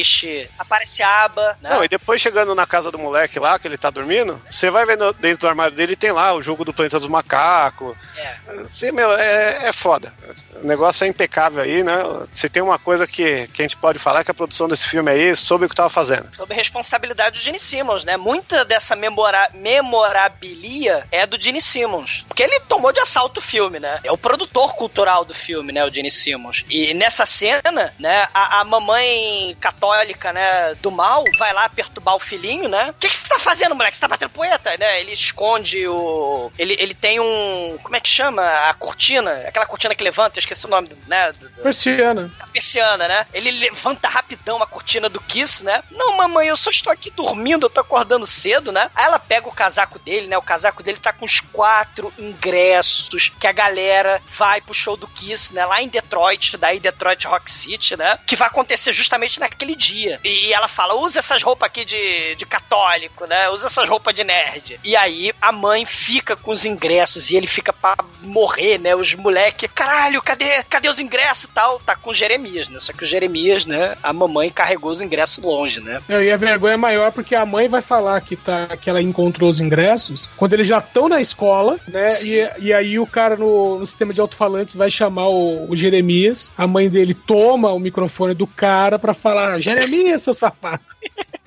Aparece 0.57 1.03
Aba, 1.03 1.57
né? 1.61 1.69
Não, 1.69 1.83
e 1.83 1.87
depois 1.87 2.21
chegando 2.21 2.53
na 2.55 2.65
casa 2.65 2.91
do 2.91 2.99
moleque 2.99 3.39
lá, 3.39 3.57
que 3.57 3.67
ele 3.67 3.77
tá 3.77 3.89
dormindo, 3.89 4.41
você 4.49 4.69
vai 4.69 4.85
vendo 4.85 5.13
dentro 5.13 5.41
do 5.41 5.47
armário 5.47 5.75
dele, 5.75 5.95
tem 5.95 6.11
lá 6.11 6.33
o 6.33 6.41
jogo 6.41 6.65
do 6.65 6.73
Planeta 6.73 6.99
dos 6.99 7.07
Macacos. 7.07 7.95
É. 8.17 8.35
Você, 8.63 8.91
meu, 8.91 9.11
é, 9.11 9.67
é 9.67 9.73
foda. 9.73 10.13
O 10.61 10.67
negócio 10.67 11.05
é 11.05 11.07
impecável 11.07 11.63
aí, 11.63 11.83
né? 11.83 11.97
Se 12.33 12.49
tem 12.49 12.63
uma 12.63 12.79
coisa 12.79 13.05
que, 13.05 13.47
que 13.47 13.61
a 13.61 13.65
gente 13.65 13.77
pode 13.77 13.99
falar 13.99 14.21
é 14.21 14.23
que 14.23 14.31
a 14.31 14.33
produção 14.33 14.67
desse 14.67 14.85
filme 14.85 15.11
aí 15.11 15.35
soube 15.35 15.65
o 15.65 15.69
que 15.69 15.75
tava 15.75 15.89
fazendo. 15.89 16.29
Sob 16.35 16.53
responsabilidade 16.53 17.39
do 17.39 17.43
Gene 17.43 17.59
Simmons, 17.59 18.03
né? 18.03 18.17
Muita 18.17 18.65
dessa 18.65 18.95
memora 18.95 19.49
memorabilia 19.53 21.05
é 21.11 21.25
do 21.25 21.39
Gene 21.39 21.61
Simmons. 21.61 22.25
Porque 22.27 22.43
ele 22.43 22.59
tomou 22.61 22.91
de 22.91 22.99
assalto 22.99 23.39
o 23.39 23.43
filme, 23.43 23.79
né? 23.79 23.99
É 24.03 24.11
o 24.11 24.17
produtor 24.17 24.75
cultural 24.75 25.23
do 25.23 25.33
filme, 25.33 25.71
né? 25.71 25.85
O 25.85 25.89
Gene 25.89 26.11
Simmons. 26.11 26.63
E 26.69 26.93
nessa 26.93 27.25
cena, 27.25 27.93
né? 27.99 28.27
A, 28.33 28.61
a 28.61 28.63
mamãe 28.63 29.55
católica, 29.59 29.86
né? 30.33 30.75
Do 30.81 30.91
mal 30.91 31.23
vai 31.37 31.53
lá 31.53 31.69
perturbar 31.69 32.15
o 32.15 32.19
filhinho, 32.19 32.67
né? 32.67 32.89
O 32.91 32.93
que, 32.93 33.09
que 33.09 33.15
você 33.15 33.29
tá 33.29 33.39
fazendo, 33.39 33.75
moleque? 33.75 33.97
Você 33.97 34.01
tá 34.01 34.07
batendo 34.07 34.29
poeta, 34.29 34.75
né? 34.77 34.99
Ele 34.99 35.13
esconde 35.13 35.87
o. 35.87 36.51
Ele, 36.57 36.75
ele 36.79 36.93
tem 36.93 37.19
um. 37.19 37.77
Como 37.81 37.95
é 37.95 37.99
que 37.99 38.09
chama? 38.09 38.43
A 38.69 38.73
cortina. 38.73 39.31
Aquela 39.47 39.65
cortina 39.65 39.95
que 39.95 40.03
levanta, 40.03 40.37
eu 40.37 40.39
esqueci 40.39 40.65
o 40.65 40.69
nome, 40.69 40.89
né? 41.07 41.33
Persiana. 41.61 42.31
a 42.39 42.47
persiana, 42.47 43.07
né? 43.07 43.25
Ele 43.33 43.51
levanta 43.51 44.07
rapidão 44.07 44.61
a 44.61 44.67
cortina 44.67 45.09
do 45.09 45.21
Kiss, 45.21 45.63
né? 45.63 45.83
Não, 45.91 46.17
mamãe, 46.17 46.47
eu 46.47 46.57
só 46.57 46.69
estou 46.69 46.91
aqui 46.91 47.11
dormindo, 47.11 47.65
eu 47.65 47.69
tô 47.69 47.81
acordando 47.81 48.25
cedo, 48.25 48.71
né? 48.71 48.89
Aí 48.95 49.05
ela 49.05 49.19
pega 49.19 49.47
o 49.47 49.51
casaco 49.51 49.99
dele, 49.99 50.27
né? 50.27 50.37
O 50.37 50.41
casaco 50.41 50.83
dele 50.83 50.97
tá 50.97 51.13
com 51.13 51.25
os 51.25 51.39
quatro 51.39 52.13
ingressos 52.17 53.31
que 53.39 53.47
a 53.47 53.51
galera 53.51 54.21
vai 54.27 54.61
pro 54.61 54.73
show 54.73 54.97
do 54.97 55.07
Kiss, 55.07 55.53
né? 55.53 55.65
Lá 55.65 55.81
em 55.81 55.87
Detroit, 55.87 56.57
daí 56.57 56.79
Detroit 56.79 57.25
Rock 57.25 57.51
City, 57.51 57.95
né? 57.95 58.19
Que 58.25 58.35
vai 58.35 58.47
acontecer 58.47 58.93
justamente 58.93 59.39
naquele 59.39 59.75
dia. 59.77 60.19
E 60.23 60.51
ela 60.51 60.67
fala, 60.67 60.95
usa 60.95 61.19
essas 61.19 61.41
roupas 61.41 61.67
aqui 61.67 61.85
de, 61.85 62.35
de 62.35 62.45
católico, 62.45 63.25
né? 63.25 63.49
Usa 63.49 63.67
essas 63.67 63.87
roupas 63.87 64.13
de 64.13 64.23
nerd. 64.23 64.79
E 64.83 64.95
aí 64.95 65.31
a 65.41 65.51
mãe 65.51 65.85
fica 65.85 66.35
com 66.35 66.51
os 66.51 66.65
ingressos 66.65 67.29
e 67.29 67.35
ele 67.35 67.47
fica 67.47 67.71
pra 67.71 67.95
morrer, 68.21 68.77
né? 68.77 68.95
Os 68.95 69.13
moleque, 69.13 69.67
caralho, 69.67 70.21
cadê, 70.21 70.63
cadê 70.63 70.89
os 70.89 70.99
ingressos 70.99 71.45
e 71.45 71.47
tal? 71.49 71.79
Tá 71.79 71.95
com 71.95 72.11
o 72.11 72.13
Jeremias, 72.13 72.69
né? 72.69 72.79
Só 72.79 72.91
que 72.91 73.03
o 73.03 73.07
Jeremias, 73.07 73.65
né? 73.65 73.95
A 74.01 74.11
mamãe 74.11 74.49
carregou 74.49 74.91
os 74.91 75.01
ingressos 75.01 75.43
longe, 75.43 75.79
né? 75.79 76.01
Não, 76.07 76.21
e 76.21 76.31
a 76.31 76.37
vergonha 76.37 76.73
é 76.73 76.77
maior 76.77 77.11
porque 77.11 77.35
a 77.35 77.45
mãe 77.45 77.67
vai 77.67 77.81
falar 77.81 78.19
que, 78.21 78.35
tá, 78.35 78.67
que 78.77 78.89
ela 78.89 79.01
encontrou 79.01 79.49
os 79.49 79.59
ingressos 79.59 80.29
quando 80.35 80.53
eles 80.53 80.67
já 80.67 80.79
estão 80.79 81.07
na 81.07 81.21
escola, 81.21 81.79
né? 81.87 82.23
E, 82.23 82.49
e 82.59 82.73
aí 82.73 82.99
o 82.99 83.05
cara 83.05 83.35
no, 83.35 83.79
no 83.79 83.85
sistema 83.85 84.13
de 84.13 84.21
alto-falantes 84.21 84.75
vai 84.75 84.89
chamar 84.89 85.27
o, 85.27 85.69
o 85.69 85.75
Jeremias. 85.75 86.51
A 86.57 86.67
mãe 86.67 86.89
dele 86.89 87.13
toma 87.13 87.71
o 87.71 87.79
microfone 87.79 88.33
do 88.33 88.47
cara 88.47 88.97
pra 88.97 89.13
falar: 89.13 89.56
Jeremias, 89.61 90.23
seu 90.23 90.33
sapato. 90.33 90.95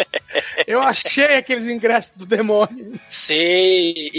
Eu 0.67 0.81
achei 0.83 1.37
aqueles 1.37 1.67
ingressos 1.67 2.13
do 2.17 2.27
demônio. 2.27 2.99
Sim, 3.09 3.35
e, 3.35 4.11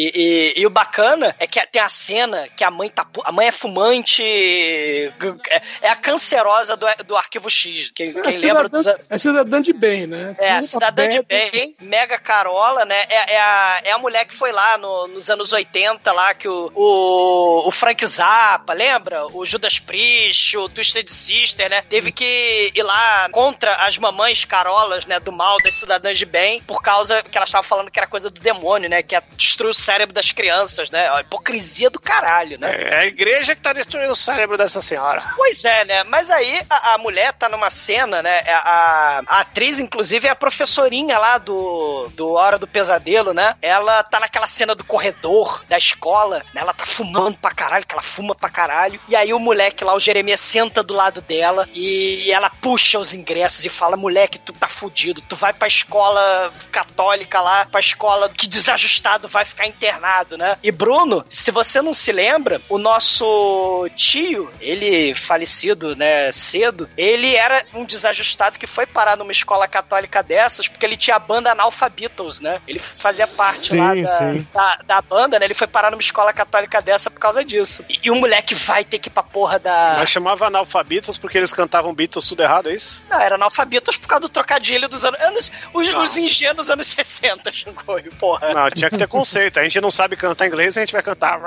e- 0.55 0.61
e 0.61 0.65
o 0.65 0.69
bacana 0.69 1.35
é 1.39 1.47
que 1.47 1.65
tem 1.67 1.81
a 1.81 1.87
cena 1.89 2.47
que 2.55 2.63
a 2.63 2.71
mãe 2.71 2.89
tá. 2.89 3.05
A 3.23 3.31
mãe 3.31 3.47
é 3.47 3.51
fumante. 3.51 4.21
É, 4.23 5.61
é 5.81 5.89
a 5.89 5.95
cancerosa 5.95 6.75
do, 6.75 6.85
do 7.05 7.15
arquivo 7.15 7.49
X. 7.49 7.91
Quem, 7.91 8.09
É 8.09 8.13
quem 8.13 8.21
lembra 8.23 8.31
cidadã, 8.31 8.67
dos. 8.69 8.87
an- 8.87 8.97
é 9.09 9.17
cidadã 9.17 9.61
de 9.61 9.73
bem, 9.73 10.07
né? 10.07 10.35
É, 10.39 10.49
a 10.51 10.55
Fuma, 10.55 10.61
cidadã 10.63 11.09
de 11.09 11.21
bem, 11.23 11.75
mega 11.81 12.17
carola, 12.17 12.85
né? 12.85 13.05
É, 13.09 13.33
é 13.35 13.39
a, 13.41 13.81
é 13.85 13.91
a 13.91 13.97
mulher 13.97 14.25
que 14.25 14.33
foi 14.33 14.51
lá 14.51 14.77
no- 14.77 15.07
nos 15.07 15.29
anos 15.29 15.51
80, 15.53 16.11
lá, 16.11 16.33
que 16.33 16.47
o, 16.47 16.71
o, 16.75 17.67
o 17.67 17.71
Frank 17.71 18.05
Zappa, 18.05 18.73
lembra? 18.73 19.25
O 19.27 19.45
Judas 19.45 19.79
Priest, 19.79 20.57
o 20.57 20.67
Twisted 20.69 21.07
Sister, 21.09 21.69
né? 21.69 21.81
Teve 21.83 22.11
que 22.11 22.71
ir 22.73 22.83
lá 22.83 23.29
contra 23.31 23.73
as 23.85 23.97
mamães 23.97 24.43
carolas, 24.45 25.05
né? 25.05 25.19
Do 25.19 25.31
mal 25.31 25.57
das 25.71 25.79
cidadãs 25.79 26.17
de 26.17 26.25
bem, 26.25 26.61
por 26.61 26.81
causa 26.81 27.23
que 27.23 27.37
elas 27.37 27.49
estavam 27.49 27.67
falando 27.67 27.89
que 27.89 27.97
era 27.99 28.07
coisa 28.07 28.29
do 28.29 28.39
demônio, 28.41 28.89
né? 28.89 29.01
Que 29.01 29.15
ia 29.15 29.23
destruir 29.35 29.71
o 29.71 29.73
cérebro 29.73 30.13
das 30.13 30.31
crianças, 30.31 30.91
né? 30.91 31.09
A 31.09 31.21
hipocrisia 31.21 31.89
do 31.89 31.99
caralho, 31.99 32.59
né? 32.59 32.69
É 32.75 32.97
a 32.99 33.05
igreja 33.05 33.55
que 33.55 33.61
tá 33.61 33.71
destruindo 33.73 34.11
o 34.11 34.15
cérebro 34.15 34.57
dessa 34.57 34.81
senhora. 34.81 35.23
Pois 35.35 35.63
é, 35.63 35.85
né? 35.85 36.03
Mas 36.05 36.29
aí 36.29 36.61
a, 36.69 36.93
a 36.93 36.97
mulher 36.97 37.33
tá 37.33 37.47
numa 37.47 37.69
cena, 37.69 38.21
né? 38.21 38.39
A, 38.47 38.57
a- 38.57 39.21
a 39.27 39.39
atriz, 39.41 39.79
inclusive, 39.79 40.27
é 40.27 40.31
a 40.31 40.35
professorinha 40.35 41.17
lá 41.17 41.37
do, 41.37 42.09
do 42.15 42.31
Hora 42.33 42.57
do 42.57 42.67
Pesadelo, 42.67 43.33
né? 43.33 43.55
Ela 43.61 44.03
tá 44.03 44.19
naquela 44.19 44.47
cena 44.47 44.75
do 44.75 44.83
corredor 44.83 45.63
da 45.69 45.77
escola, 45.77 46.39
né? 46.53 46.61
Ela 46.61 46.73
tá 46.73 46.85
fumando 46.85 47.37
pra 47.37 47.51
caralho, 47.51 47.85
que 47.85 47.93
ela 47.93 48.01
fuma 48.01 48.35
pra 48.35 48.49
caralho. 48.49 48.99
E 49.07 49.15
aí 49.15 49.33
o 49.33 49.39
moleque 49.39 49.83
lá, 49.83 49.95
o 49.95 49.99
Jeremias, 49.99 50.41
senta 50.41 50.83
do 50.83 50.93
lado 50.93 51.21
dela 51.21 51.67
e 51.73 52.29
ela 52.31 52.49
puxa 52.49 52.99
os 52.99 53.13
ingressos 53.13 53.63
e 53.65 53.69
fala: 53.69 53.95
moleque, 53.95 54.37
tu 54.39 54.51
tá 54.53 54.67
fudido, 54.67 55.21
tu 55.21 55.35
vai 55.35 55.53
pra 55.61 55.67
escola 55.67 56.51
católica 56.71 57.39
lá, 57.39 57.65
pra 57.65 57.79
escola 57.79 58.27
que 58.29 58.47
desajustado 58.47 59.27
vai 59.27 59.45
ficar 59.45 59.67
internado, 59.67 60.35
né? 60.35 60.57
E 60.63 60.71
Bruno, 60.71 61.23
se 61.29 61.51
você 61.51 61.83
não 61.83 61.93
se 61.93 62.11
lembra, 62.11 62.59
o 62.67 62.79
nosso 62.79 63.87
tio, 63.95 64.51
ele 64.59 65.13
falecido, 65.13 65.95
né, 65.95 66.31
cedo, 66.31 66.89
ele 66.97 67.35
era 67.35 67.63
um 67.75 67.85
desajustado 67.85 68.57
que 68.57 68.65
foi 68.65 68.87
parar 68.87 69.15
numa 69.15 69.31
escola 69.31 69.67
católica 69.67 70.23
dessas 70.23 70.67
porque 70.67 70.83
ele 70.83 70.97
tinha 70.97 71.17
a 71.17 71.19
banda 71.19 71.51
Analphabeatles, 71.51 72.39
né? 72.39 72.59
Ele 72.67 72.79
fazia 72.79 73.27
parte 73.27 73.69
Sim, 73.69 73.77
lá 73.77 73.93
da, 73.93 74.31
da, 74.51 74.83
da 74.83 75.01
banda, 75.03 75.37
né? 75.37 75.45
Ele 75.45 75.53
foi 75.53 75.67
parar 75.67 75.91
numa 75.91 76.01
escola 76.01 76.33
católica 76.33 76.81
dessa 76.81 77.11
por 77.11 77.19
causa 77.19 77.45
disso. 77.45 77.85
E, 77.87 77.99
e 78.01 78.09
o 78.09 78.15
moleque 78.15 78.55
vai 78.55 78.83
ter 78.83 78.97
que 78.97 79.09
ir 79.09 79.11
pra 79.11 79.21
porra 79.21 79.59
da. 79.59 79.93
Mas 79.99 80.09
chamava 80.09 80.47
analfabetos 80.47 81.19
porque 81.19 81.37
eles 81.37 81.53
cantavam 81.53 81.93
Beatles 81.93 82.27
tudo 82.27 82.41
errado, 82.41 82.69
é 82.69 82.73
isso? 82.73 82.99
Não, 83.07 83.21
era 83.21 83.35
analfabetos 83.35 83.95
por 83.95 84.07
causa 84.07 84.21
do 84.21 84.29
trocadilho 84.29 84.89
dos 84.89 85.05
anos. 85.05 85.21
anos 85.21 85.50
os, 85.73 85.87
os 85.87 86.17
ingênuos 86.17 86.69
anos 86.69 86.87
60, 86.87 87.51
Xingoio, 87.51 88.11
porra. 88.19 88.53
Não, 88.53 88.69
tinha 88.69 88.89
que 88.89 88.97
ter 88.97 89.07
conceito. 89.07 89.59
A 89.59 89.63
gente 89.63 89.79
não 89.81 89.91
sabe 89.91 90.15
cantar 90.15 90.47
inglês, 90.47 90.77
a 90.77 90.81
gente 90.81 90.93
vai 90.93 91.03
cantar. 91.03 91.39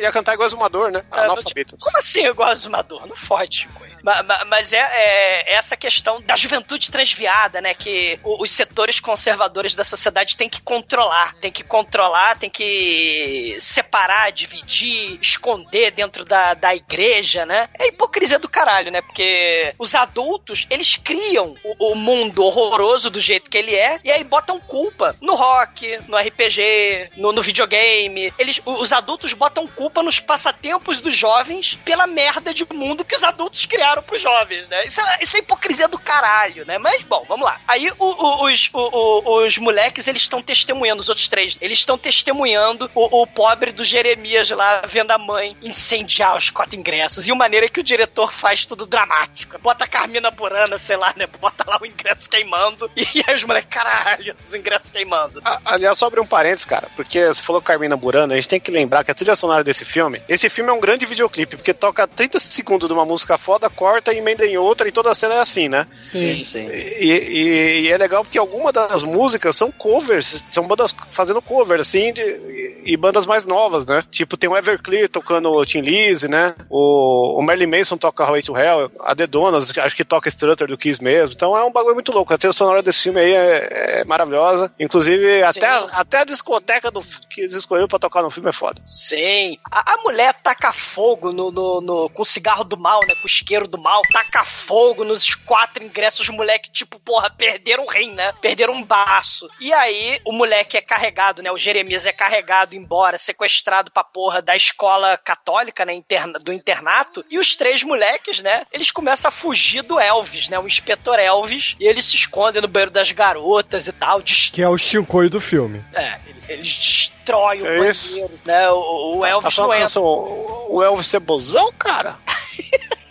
Ia 0.00 0.12
cantar 0.12 0.34
igual 0.34 0.46
exumador, 0.46 0.90
né? 0.90 1.02
É, 1.12 1.20
Analfabetos. 1.20 1.78
Como 1.82 1.98
assim 1.98 2.24
igual 2.26 2.48
a 2.50 2.54
Zumador? 2.54 3.06
Não 3.06 3.16
fode, 3.16 3.58
Chico. 3.58 3.82
Ma- 4.02 4.20
ma- 4.24 4.44
Mas 4.46 4.72
é, 4.72 4.78
é 4.80 5.54
essa 5.54 5.76
questão 5.76 6.20
da 6.20 6.34
juventude 6.34 6.90
transviada, 6.90 7.60
né? 7.60 7.72
Que 7.72 8.18
os 8.24 8.50
setores 8.50 8.98
conservadores 8.98 9.76
da 9.76 9.84
sociedade 9.84 10.36
têm 10.36 10.48
que 10.48 10.60
controlar. 10.60 11.36
Tem 11.40 11.52
que 11.52 11.62
controlar, 11.62 12.36
tem 12.36 12.50
que 12.50 13.56
separar, 13.60 14.32
dividir, 14.32 15.18
esconder 15.22 15.92
dentro 15.92 16.24
da, 16.24 16.54
da 16.54 16.74
igreja, 16.74 17.46
né? 17.46 17.68
É 17.78 17.86
hipocrisia 17.88 18.40
do 18.40 18.48
caralho, 18.48 18.90
né? 18.90 19.00
Porque 19.02 19.72
os 19.78 19.94
adultos, 19.94 20.31
eles 20.70 20.96
criam 20.96 21.54
o, 21.64 21.92
o 21.92 21.94
mundo 21.94 22.44
horroroso 22.44 23.10
do 23.10 23.20
jeito 23.20 23.50
que 23.50 23.58
ele 23.58 23.74
é 23.74 23.98
e 24.04 24.10
aí 24.10 24.22
botam 24.24 24.58
culpa 24.60 25.16
no 25.20 25.34
rock, 25.34 25.98
no 26.08 26.16
RPG, 26.16 27.10
no, 27.16 27.32
no 27.32 27.42
videogame. 27.42 28.32
Eles, 28.38 28.60
os 28.64 28.92
adultos 28.92 29.32
botam 29.32 29.66
culpa 29.66 30.02
nos 30.02 30.20
passatempos 30.20 31.00
dos 31.00 31.16
jovens 31.16 31.78
pela 31.84 32.06
merda 32.06 32.52
de 32.54 32.66
mundo 32.72 33.04
que 33.04 33.14
os 33.16 33.22
adultos 33.22 33.66
criaram 33.66 34.02
pros 34.02 34.20
jovens, 34.22 34.68
né? 34.68 34.86
Isso 34.86 35.00
é, 35.00 35.18
isso 35.22 35.36
é 35.36 35.40
hipocrisia 35.40 35.88
do 35.88 35.98
caralho, 35.98 36.64
né? 36.66 36.78
Mas, 36.78 37.02
bom, 37.04 37.24
vamos 37.28 37.44
lá. 37.44 37.60
Aí 37.68 37.88
o- 37.98 38.04
o- 38.04 38.44
os, 38.46 38.70
os 38.72 39.58
moleques, 39.58 40.06
eles 40.08 40.22
estão 40.22 40.40
testemunhando, 40.42 41.00
os 41.00 41.08
outros 41.08 41.28
três, 41.28 41.58
eles 41.60 41.78
estão 41.78 41.98
testemunhando 41.98 42.90
o, 42.94 43.22
o 43.22 43.26
pobre 43.26 43.72
do 43.72 43.84
Jeremias 43.84 44.50
lá 44.50 44.82
vendo 44.86 45.10
a 45.10 45.18
mãe 45.18 45.56
incendiar 45.62 46.36
os 46.36 46.50
quatro 46.50 46.76
ingressos. 46.76 47.26
E 47.28 47.32
o 47.32 47.36
maneira 47.36 47.66
é 47.66 47.68
que 47.68 47.80
o 47.80 47.84
diretor 47.84 48.32
faz 48.32 48.64
tudo 48.66 48.86
dramático. 48.86 49.58
Bota 49.58 49.84
a 49.84 49.88
Carmina 49.88 50.21
Burana, 50.30 50.78
sei 50.78 50.96
lá, 50.96 51.12
né? 51.16 51.26
Bota 51.40 51.64
lá 51.68 51.78
o 51.80 51.86
ingresso 51.86 52.28
queimando. 52.28 52.90
E 52.96 53.22
aí 53.26 53.34
os 53.34 53.44
moleques, 53.44 53.70
caralho, 53.70 54.34
os 54.44 54.54
ingressos 54.54 54.90
queimando. 54.90 55.40
A- 55.44 55.60
Aliás, 55.64 55.98
só 55.98 56.06
abrir 56.06 56.20
um 56.20 56.26
parênteses, 56.26 56.64
cara, 56.64 56.88
porque 56.96 57.24
você 57.26 57.42
falou 57.42 57.60
Carmina 57.60 57.96
Burana, 57.96 58.34
a 58.34 58.36
gente 58.36 58.48
tem 58.48 58.60
que 58.60 58.70
lembrar 58.70 59.04
que 59.04 59.10
a 59.10 59.14
trilha 59.14 59.34
sonora 59.36 59.62
desse 59.64 59.84
filme, 59.84 60.20
esse 60.28 60.48
filme 60.48 60.70
é 60.70 60.72
um 60.72 60.80
grande 60.80 61.04
videoclipe, 61.06 61.56
porque 61.56 61.74
toca 61.74 62.06
30 62.06 62.38
segundos 62.38 62.86
de 62.88 62.94
uma 62.94 63.04
música 63.04 63.36
foda, 63.38 63.68
corta 63.68 64.12
e 64.12 64.18
emenda 64.18 64.46
em 64.46 64.56
outra, 64.56 64.88
e 64.88 64.92
toda 64.92 65.10
a 65.10 65.14
cena 65.14 65.34
é 65.34 65.38
assim, 65.40 65.68
né? 65.68 65.86
Sim. 66.02 66.44
sim. 66.44 66.68
E, 66.68 67.04
e- 67.06 67.80
e 67.82 67.88
é 67.92 67.96
legal 67.96 68.24
porque 68.24 68.38
algumas 68.38 68.72
das 68.72 69.02
músicas 69.02 69.56
são 69.56 69.70
covers, 69.70 70.44
são 70.50 70.64
bandas 70.66 70.94
fazendo 71.10 71.40
cover, 71.42 71.80
assim, 71.80 72.12
de- 72.12 72.80
e 72.84 72.96
bandas 72.96 73.26
mais 73.26 73.46
novas, 73.46 73.86
né? 73.86 74.02
Tipo, 74.10 74.36
tem 74.36 74.50
o 74.50 74.56
Everclear 74.56 75.08
tocando 75.08 75.50
o 75.50 75.64
Tim 75.64 75.80
Lizzy, 75.80 76.28
né? 76.28 76.54
O, 76.68 77.38
o 77.38 77.42
Marilyn 77.42 77.78
Manson 77.78 77.96
toca 77.96 78.24
Highway 78.24 78.42
to 78.42 78.56
Hell, 78.56 78.90
a 79.00 79.14
The 79.14 79.26
Donas, 79.26 79.76
acho 79.78 79.94
que 79.96 80.04
toca 80.12 80.28
Strutter 80.28 80.68
do 80.68 80.76
Kiss 80.76 81.02
mesmo. 81.02 81.32
Então 81.34 81.56
é 81.56 81.64
um 81.64 81.72
bagulho 81.72 81.94
muito 81.94 82.12
louco. 82.12 82.34
A 82.34 82.36
trilha 82.36 82.52
sonora 82.52 82.82
desse 82.82 83.04
filme 83.04 83.18
aí 83.20 83.32
é, 83.32 84.00
é 84.00 84.04
maravilhosa. 84.04 84.70
Inclusive, 84.78 85.42
até, 85.42 85.66
a- 85.66 85.88
até 85.92 86.18
a 86.18 86.24
discoteca 86.24 86.90
do, 86.90 87.00
que 87.30 87.40
eles 87.40 87.54
escolheram 87.54 87.88
pra 87.88 87.98
tocar 87.98 88.22
no 88.22 88.30
filme 88.30 88.50
é 88.50 88.52
foda. 88.52 88.82
Sim. 88.84 89.56
A, 89.70 89.94
a 89.94 89.96
mulher 90.02 90.34
taca 90.42 90.70
fogo 90.72 91.32
no, 91.32 91.50
no, 91.50 91.80
no- 91.80 92.10
com 92.10 92.20
o 92.22 92.26
cigarro 92.26 92.62
do 92.64 92.76
mal, 92.76 93.00
né? 93.08 93.14
Com 93.14 93.24
o 93.24 93.26
isqueiro 93.26 93.66
do 93.66 93.78
mal. 93.78 94.02
Taca 94.12 94.44
fogo 94.44 95.02
nos 95.04 95.34
quatro 95.34 95.82
ingressos. 95.82 96.20
Os 96.20 96.28
moleque, 96.28 96.70
tipo, 96.70 97.00
porra, 97.00 97.30
perderam 97.30 97.84
o 97.84 97.88
rim, 97.88 98.12
né? 98.12 98.32
Perderam 98.42 98.74
um 98.74 98.82
baço. 98.84 99.48
E 99.60 99.72
aí, 99.72 100.20
o 100.26 100.32
moleque 100.32 100.76
é 100.76 100.82
carregado, 100.82 101.42
né? 101.42 101.50
O 101.50 101.56
Jeremias 101.58 102.04
é 102.04 102.12
carregado 102.12 102.74
embora, 102.76 103.16
sequestrado 103.16 103.90
pra 103.90 104.04
porra 104.04 104.42
da 104.42 104.54
escola 104.54 105.16
católica, 105.16 105.84
né? 105.86 105.94
Interna, 105.94 106.38
do 106.38 106.52
internato. 106.52 107.24
E 107.30 107.38
os 107.38 107.56
três 107.56 107.82
moleques, 107.82 108.40
né? 108.42 108.66
Eles 108.72 108.90
começam 108.90 109.28
a 109.28 109.32
fugir 109.32 109.82
do 109.82 109.98
Elvis, 110.02 110.48
né? 110.48 110.58
O 110.58 110.66
inspetor 110.66 111.18
Elvis. 111.18 111.76
E 111.80 111.86
eles 111.86 112.04
se 112.04 112.16
escondem 112.16 112.60
no 112.62 112.68
banheiro 112.68 112.90
das 112.90 113.10
garotas 113.12 113.86
e 113.88 113.92
tal. 113.92 114.20
Dest- 114.20 114.52
Que 114.52 114.62
é 114.62 114.68
o 114.68 114.76
Shinkoio 114.78 115.30
do 115.30 115.40
filme. 115.40 115.82
é, 115.94 116.18
eles- 116.48 117.10
destroem 117.22 117.62
o 117.62 117.66
É 117.66 117.68
banheiro, 117.76 117.90
isso. 117.90 118.30
né? 118.44 118.68
O, 118.70 119.18
o 119.18 119.20
Tá 119.20 119.28
Elvis 119.28 119.44
não 119.44 119.50
falando 119.52 119.70
que 119.70 119.76
entra. 119.76 119.84
eu 119.84 119.88
sou 119.90 120.66
o 120.70 120.82
Elvis 120.82 121.06
Cebozão, 121.06 121.72
cara? 121.78 122.16